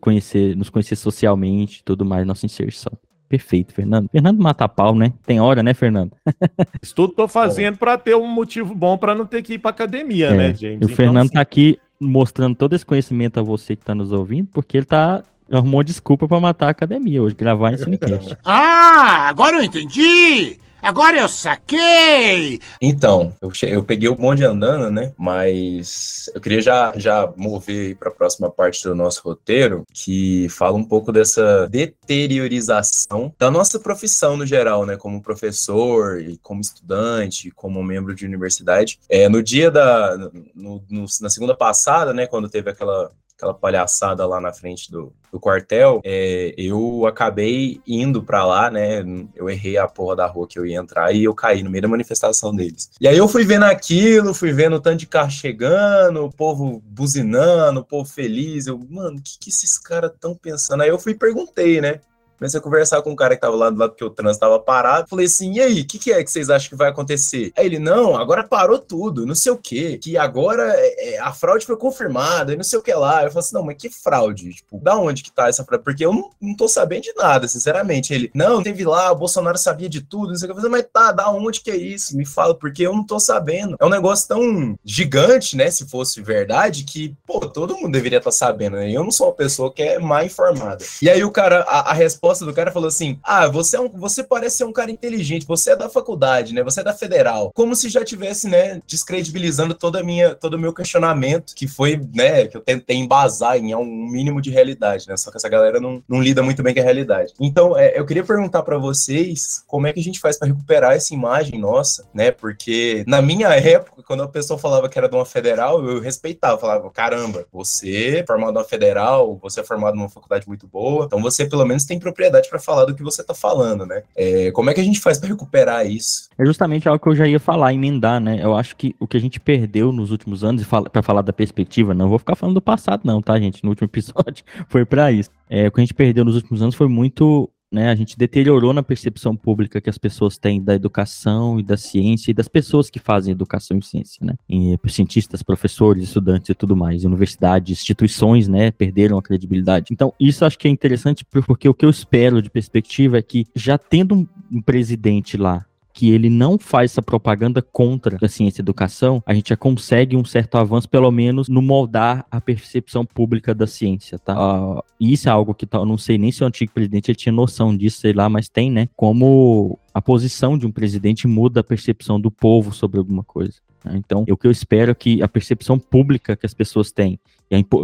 Conhecer, 0.00 0.56
nos 0.56 0.70
conhecer 0.70 0.96
socialmente, 0.96 1.80
e 1.80 1.84
tudo 1.84 2.04
mais, 2.04 2.26
nossa 2.26 2.46
inserção. 2.46 2.92
Perfeito, 3.28 3.72
Fernando. 3.72 4.08
Fernando 4.10 4.42
mata 4.42 4.68
pau, 4.68 4.94
né? 4.94 5.12
Tem 5.24 5.38
hora, 5.38 5.62
né, 5.62 5.72
Fernando? 5.72 6.12
Isso 6.82 6.94
tudo 6.94 7.12
tô 7.12 7.28
fazendo 7.28 7.76
para 7.76 7.96
ter 7.96 8.16
um 8.16 8.26
motivo 8.26 8.74
bom 8.74 8.98
para 8.98 9.14
não 9.14 9.24
ter 9.24 9.42
que 9.42 9.54
ir 9.54 9.58
para 9.58 9.70
academia, 9.70 10.28
É, 10.30 10.36
né, 10.36 10.54
James? 10.54 10.80
E 10.80 10.84
o 10.84 10.88
Fernando 10.88 11.30
tá 11.30 11.40
aqui 11.40 11.78
mostrando 12.00 12.56
todo 12.56 12.74
esse 12.74 12.84
conhecimento 12.84 13.38
a 13.38 13.42
você 13.42 13.76
que 13.76 13.84
tá 13.84 13.94
nos 13.94 14.10
ouvindo, 14.10 14.48
porque 14.52 14.78
ele 14.78 14.86
tá 14.86 15.22
arrumou 15.50 15.82
desculpa 15.82 16.26
para 16.26 16.40
matar 16.40 16.68
a 16.68 16.70
academia 16.70 17.22
hoje, 17.22 17.34
gravar 17.34 17.72
em 17.72 17.76
Cinecast. 17.76 18.36
Ah, 18.44 19.28
agora 19.28 19.56
eu 19.56 19.62
entendi! 19.62 20.58
Agora 20.82 21.18
eu 21.18 21.28
saquei! 21.28 22.60
Então, 22.80 23.34
eu, 23.40 23.50
eu 23.68 23.82
peguei 23.84 24.08
o 24.08 24.14
bonde 24.14 24.44
andando, 24.44 24.90
né? 24.90 25.12
Mas 25.18 26.30
eu 26.34 26.40
queria 26.40 26.60
já, 26.62 26.92
já 26.96 27.32
mover 27.36 27.96
para 27.96 28.08
a 28.08 28.12
próxima 28.12 28.50
parte 28.50 28.82
do 28.84 28.94
nosso 28.94 29.20
roteiro, 29.24 29.84
que 29.92 30.48
fala 30.48 30.76
um 30.76 30.84
pouco 30.84 31.12
dessa 31.12 31.68
deteriorização 31.68 33.32
da 33.38 33.50
nossa 33.50 33.78
profissão 33.78 34.36
no 34.36 34.46
geral, 34.46 34.86
né? 34.86 34.96
Como 34.96 35.22
professor 35.22 36.20
e 36.20 36.38
como 36.38 36.60
estudante, 36.60 37.50
como 37.50 37.82
membro 37.82 38.14
de 38.14 38.24
universidade. 38.24 38.98
É, 39.08 39.28
no 39.28 39.42
dia 39.42 39.70
da. 39.70 40.16
no- 40.54 40.82
no- 40.88 41.06
na 41.20 41.28
segunda 41.30 41.54
passada, 41.56 42.12
né? 42.12 42.26
Quando 42.26 42.48
teve 42.48 42.70
aquela 42.70 43.10
aquela 43.40 43.54
palhaçada 43.54 44.26
lá 44.26 44.38
na 44.38 44.52
frente 44.52 44.92
do, 44.92 45.12
do 45.32 45.40
quartel, 45.40 46.02
é, 46.04 46.54
eu 46.58 47.06
acabei 47.06 47.80
indo 47.86 48.22
pra 48.22 48.44
lá, 48.44 48.70
né? 48.70 49.02
Eu 49.34 49.48
errei 49.48 49.78
a 49.78 49.88
porra 49.88 50.16
da 50.16 50.26
rua 50.26 50.46
que 50.46 50.58
eu 50.58 50.66
ia 50.66 50.78
entrar 50.78 51.12
e 51.12 51.24
eu 51.24 51.34
caí 51.34 51.62
no 51.62 51.70
meio 51.70 51.82
da 51.82 51.88
manifestação 51.88 52.54
deles. 52.54 52.90
E 53.00 53.08
aí 53.08 53.16
eu 53.16 53.26
fui 53.26 53.44
vendo 53.44 53.64
aquilo, 53.64 54.34
fui 54.34 54.52
vendo 54.52 54.76
o 54.76 54.80
tanto 54.80 54.98
de 54.98 55.06
carro 55.06 55.30
chegando, 55.30 56.24
o 56.24 56.30
povo 56.30 56.82
buzinando, 56.84 57.80
o 57.80 57.84
povo 57.84 58.08
feliz. 58.08 58.66
Eu, 58.66 58.78
mano, 58.90 59.18
o 59.18 59.22
que, 59.22 59.38
que 59.38 59.48
esses 59.48 59.78
caras 59.78 60.12
estão 60.12 60.34
pensando? 60.34 60.82
Aí 60.82 60.90
eu 60.90 60.98
fui 60.98 61.12
e 61.12 61.18
perguntei, 61.18 61.80
né? 61.80 62.00
Comecei 62.40 62.58
a 62.58 62.62
conversar 62.62 63.02
com 63.02 63.10
um 63.10 63.16
cara 63.16 63.34
que 63.34 63.40
tava 63.42 63.54
lá 63.54 63.68
do 63.68 63.78
lado 63.78 63.90
porque 63.90 64.02
o 64.02 64.08
trânsito 64.08 64.40
tava 64.40 64.58
parado. 64.58 65.06
Falei 65.10 65.26
assim, 65.26 65.52
e 65.52 65.60
aí, 65.60 65.82
o 65.82 65.86
que, 65.86 65.98
que 65.98 66.10
é 66.10 66.24
que 66.24 66.30
vocês 66.30 66.48
acham 66.48 66.70
que 66.70 66.74
vai 66.74 66.88
acontecer? 66.88 67.52
Aí 67.54 67.66
ele, 67.66 67.78
não, 67.78 68.16
agora 68.16 68.42
parou 68.42 68.78
tudo, 68.78 69.26
não 69.26 69.34
sei 69.34 69.52
o 69.52 69.58
quê. 69.58 69.98
Que 69.98 70.16
agora 70.16 70.72
é, 70.74 71.16
é, 71.16 71.18
a 71.18 71.34
fraude 71.34 71.66
foi 71.66 71.76
confirmada 71.76 72.54
e 72.54 72.56
não 72.56 72.64
sei 72.64 72.78
o 72.78 72.82
que 72.82 72.94
lá. 72.94 73.24
Eu 73.24 73.28
falei 73.30 73.40
assim, 73.40 73.54
não, 73.54 73.62
mas 73.62 73.76
que 73.76 73.90
fraude? 73.90 74.54
Tipo, 74.54 74.78
da 74.78 74.96
onde 74.96 75.22
que 75.22 75.30
tá 75.30 75.48
essa 75.50 75.62
fraude? 75.62 75.84
Porque 75.84 76.02
eu 76.02 76.14
não, 76.14 76.30
não 76.40 76.56
tô 76.56 76.66
sabendo 76.66 77.02
de 77.02 77.12
nada, 77.14 77.46
sinceramente. 77.46 78.14
Ele, 78.14 78.30
não, 78.34 78.62
teve 78.62 78.86
lá, 78.86 79.12
o 79.12 79.16
Bolsonaro 79.16 79.58
sabia 79.58 79.90
de 79.90 80.00
tudo, 80.00 80.28
não 80.28 80.36
sei 80.36 80.48
o 80.48 80.52
que. 80.52 80.58
Eu 80.58 80.62
falei, 80.62 80.82
mas 80.82 80.90
tá, 80.90 81.12
da 81.12 81.30
onde 81.30 81.60
que 81.60 81.70
é 81.70 81.76
isso? 81.76 82.16
Me 82.16 82.24
fala, 82.24 82.54
porque 82.54 82.86
eu 82.86 82.94
não 82.94 83.04
tô 83.04 83.20
sabendo. 83.20 83.76
É 83.78 83.84
um 83.84 83.90
negócio 83.90 84.26
tão 84.26 84.78
gigante, 84.82 85.58
né, 85.58 85.70
se 85.70 85.86
fosse 85.86 86.22
verdade, 86.22 86.84
que, 86.84 87.14
pô, 87.26 87.40
todo 87.40 87.76
mundo 87.76 87.92
deveria 87.92 88.16
estar 88.16 88.32
sabendo, 88.32 88.76
né? 88.76 88.90
Eu 88.90 89.04
não 89.04 89.10
sou 89.10 89.26
uma 89.26 89.34
pessoa 89.34 89.70
que 89.70 89.82
é 89.82 89.98
mal 89.98 90.24
informada. 90.24 90.82
E 91.02 91.10
aí 91.10 91.22
o 91.22 91.30
cara, 91.30 91.64
a, 91.68 91.90
a 91.90 91.92
resposta 91.92 92.29
do 92.38 92.52
cara 92.52 92.70
falou 92.70 92.88
assim: 92.88 93.18
Ah, 93.22 93.48
você, 93.48 93.76
é 93.76 93.80
um, 93.80 93.88
você 93.88 94.22
parece 94.22 94.58
ser 94.58 94.64
um 94.64 94.72
cara 94.72 94.90
inteligente, 94.90 95.46
você 95.46 95.72
é 95.72 95.76
da 95.76 95.88
faculdade, 95.88 96.54
né? 96.54 96.62
Você 96.62 96.80
é 96.80 96.84
da 96.84 96.94
federal. 96.94 97.50
Como 97.54 97.74
se 97.74 97.88
já 97.88 98.04
tivesse, 98.04 98.48
né, 98.48 98.80
descredibilizando 98.86 99.74
toda 99.74 100.02
minha, 100.02 100.34
todo 100.34 100.54
o 100.54 100.58
meu 100.58 100.72
questionamento, 100.72 101.54
que 101.54 101.66
foi, 101.66 102.00
né, 102.14 102.46
que 102.46 102.56
eu 102.56 102.60
tentei 102.60 102.96
embasar 102.96 103.56
em 103.56 103.74
um 103.74 103.84
mínimo 103.84 104.40
de 104.40 104.50
realidade, 104.50 105.08
né? 105.08 105.16
Só 105.16 105.30
que 105.30 105.36
essa 105.36 105.48
galera 105.48 105.80
não, 105.80 106.02
não 106.08 106.22
lida 106.22 106.42
muito 106.42 106.62
bem 106.62 106.74
com 106.74 106.80
a 106.80 106.84
realidade. 106.84 107.32
Então, 107.40 107.76
é, 107.76 107.98
eu 107.98 108.06
queria 108.06 108.24
perguntar 108.24 108.62
para 108.62 108.78
vocês 108.78 109.62
como 109.66 109.86
é 109.86 109.92
que 109.92 110.00
a 110.00 110.02
gente 110.02 110.20
faz 110.20 110.38
para 110.38 110.48
recuperar 110.48 110.92
essa 110.92 111.14
imagem 111.14 111.58
nossa, 111.58 112.06
né? 112.14 112.30
Porque 112.30 113.04
na 113.06 113.20
minha 113.20 113.48
época, 113.48 114.02
quando 114.02 114.22
a 114.22 114.28
pessoa 114.28 114.58
falava 114.58 114.88
que 114.88 114.98
era 114.98 115.08
de 115.08 115.14
uma 115.14 115.26
federal, 115.26 115.84
eu 115.84 116.00
respeitava, 116.00 116.58
falava, 116.58 116.90
caramba, 116.90 117.46
você 117.52 118.18
é 118.18 118.26
formado 118.26 118.54
numa 118.54 118.64
federal, 118.64 119.38
você 119.40 119.60
é 119.60 119.64
formado 119.64 119.96
numa 119.96 120.08
faculdade 120.08 120.46
muito 120.46 120.66
boa, 120.66 121.04
então 121.06 121.20
você 121.20 121.44
pelo 121.44 121.64
menos 121.64 121.84
tem 121.84 121.98
propriedade 121.98 122.19
para 122.50 122.58
falar 122.58 122.84
do 122.84 122.94
que 122.94 123.02
você 123.02 123.22
tá 123.22 123.32
falando, 123.32 123.86
né? 123.86 124.02
É, 124.16 124.50
como 124.50 124.68
é 124.68 124.74
que 124.74 124.80
a 124.80 124.84
gente 124.84 125.00
faz 125.00 125.18
para 125.18 125.28
recuperar 125.28 125.86
isso? 125.86 126.28
É 126.36 126.44
justamente 126.44 126.88
algo 126.88 127.02
que 127.02 127.08
eu 127.08 127.14
já 127.14 127.26
ia 127.26 127.40
falar, 127.40 127.72
emendar, 127.72 128.20
né? 128.20 128.40
Eu 128.42 128.54
acho 128.56 128.76
que 128.76 128.94
o 128.98 129.06
que 129.06 129.16
a 129.16 129.20
gente 129.20 129.38
perdeu 129.38 129.92
nos 129.92 130.10
últimos 130.10 130.44
anos, 130.44 130.66
para 130.92 131.02
falar 131.02 131.22
da 131.22 131.32
perspectiva, 131.32 131.94
não 131.94 132.08
vou 132.08 132.18
ficar 132.18 132.34
falando 132.34 132.54
do 132.54 132.62
passado, 132.62 133.02
não, 133.04 133.22
tá, 133.22 133.38
gente? 133.38 133.62
No 133.62 133.70
último 133.70 133.86
episódio 133.90 134.44
foi 134.68 134.84
para 134.84 135.12
isso. 135.12 135.30
É, 135.48 135.68
o 135.68 135.72
que 135.72 135.80
a 135.80 135.84
gente 135.84 135.94
perdeu 135.94 136.24
nos 136.24 136.34
últimos 136.36 136.60
anos 136.62 136.74
foi 136.74 136.88
muito. 136.88 137.48
Né, 137.72 137.88
a 137.88 137.94
gente 137.94 138.18
deteriorou 138.18 138.72
na 138.72 138.82
percepção 138.82 139.36
pública 139.36 139.80
que 139.80 139.88
as 139.88 139.96
pessoas 139.96 140.36
têm 140.36 140.60
da 140.60 140.74
educação 140.74 141.60
e 141.60 141.62
da 141.62 141.76
ciência 141.76 142.32
e 142.32 142.34
das 142.34 142.48
pessoas 142.48 142.90
que 142.90 142.98
fazem 142.98 143.30
educação 143.30 143.78
e 143.78 143.82
ciência, 143.84 144.26
né? 144.26 144.34
E, 144.48 144.76
cientistas, 144.88 145.40
professores, 145.40 146.02
estudantes 146.02 146.48
e 146.48 146.54
tudo 146.54 146.74
mais, 146.74 147.04
universidades, 147.04 147.80
instituições, 147.80 148.48
né, 148.48 148.72
perderam 148.72 149.18
a 149.18 149.22
credibilidade. 149.22 149.86
Então, 149.92 150.12
isso 150.18 150.44
acho 150.44 150.58
que 150.58 150.66
é 150.66 150.70
interessante 150.70 151.24
porque 151.24 151.68
o 151.68 151.74
que 151.74 151.86
eu 151.86 151.90
espero 151.90 152.42
de 152.42 152.50
perspectiva 152.50 153.18
é 153.18 153.22
que 153.22 153.46
já 153.54 153.78
tendo 153.78 154.16
um, 154.16 154.26
um 154.50 154.60
presidente 154.60 155.36
lá 155.36 155.64
que 155.92 156.10
ele 156.10 156.30
não 156.30 156.58
faz 156.58 156.92
essa 156.92 157.02
propaganda 157.02 157.60
contra 157.60 158.16
a 158.22 158.28
ciência 158.28 158.60
e 158.60 158.62
a 158.62 158.64
educação, 158.64 159.22
a 159.26 159.34
gente 159.34 159.50
já 159.50 159.56
consegue 159.56 160.16
um 160.16 160.24
certo 160.24 160.56
avanço, 160.56 160.88
pelo 160.88 161.10
menos 161.10 161.48
no 161.48 161.60
moldar 161.60 162.24
a 162.30 162.40
percepção 162.40 163.04
pública 163.04 163.54
da 163.54 163.66
ciência, 163.66 164.18
tá? 164.18 164.34
Uh, 164.34 164.82
isso 165.00 165.28
é 165.28 165.32
algo 165.32 165.54
que 165.54 165.66
tá, 165.66 165.78
eu 165.78 165.86
não 165.86 165.98
sei 165.98 166.16
nem 166.18 166.30
se 166.30 166.42
o 166.42 166.46
antigo 166.46 166.72
presidente 166.72 167.14
tinha 167.14 167.32
noção 167.32 167.76
disso, 167.76 168.00
sei 168.00 168.12
lá, 168.12 168.28
mas 168.28 168.48
tem, 168.48 168.70
né? 168.70 168.88
Como 168.96 169.78
a 169.92 170.00
posição 170.00 170.56
de 170.56 170.66
um 170.66 170.70
presidente 170.70 171.26
muda 171.26 171.60
a 171.60 171.64
percepção 171.64 172.20
do 172.20 172.30
povo 172.30 172.72
sobre 172.72 172.98
alguma 172.98 173.24
coisa. 173.24 173.54
Né? 173.84 173.94
Então, 173.96 174.24
o 174.28 174.36
que 174.36 174.46
eu 174.46 174.50
espero 174.50 174.92
é 174.92 174.94
que 174.94 175.22
a 175.22 175.28
percepção 175.28 175.78
pública 175.78 176.36
que 176.36 176.46
as 176.46 176.54
pessoas 176.54 176.92
têm 176.92 177.18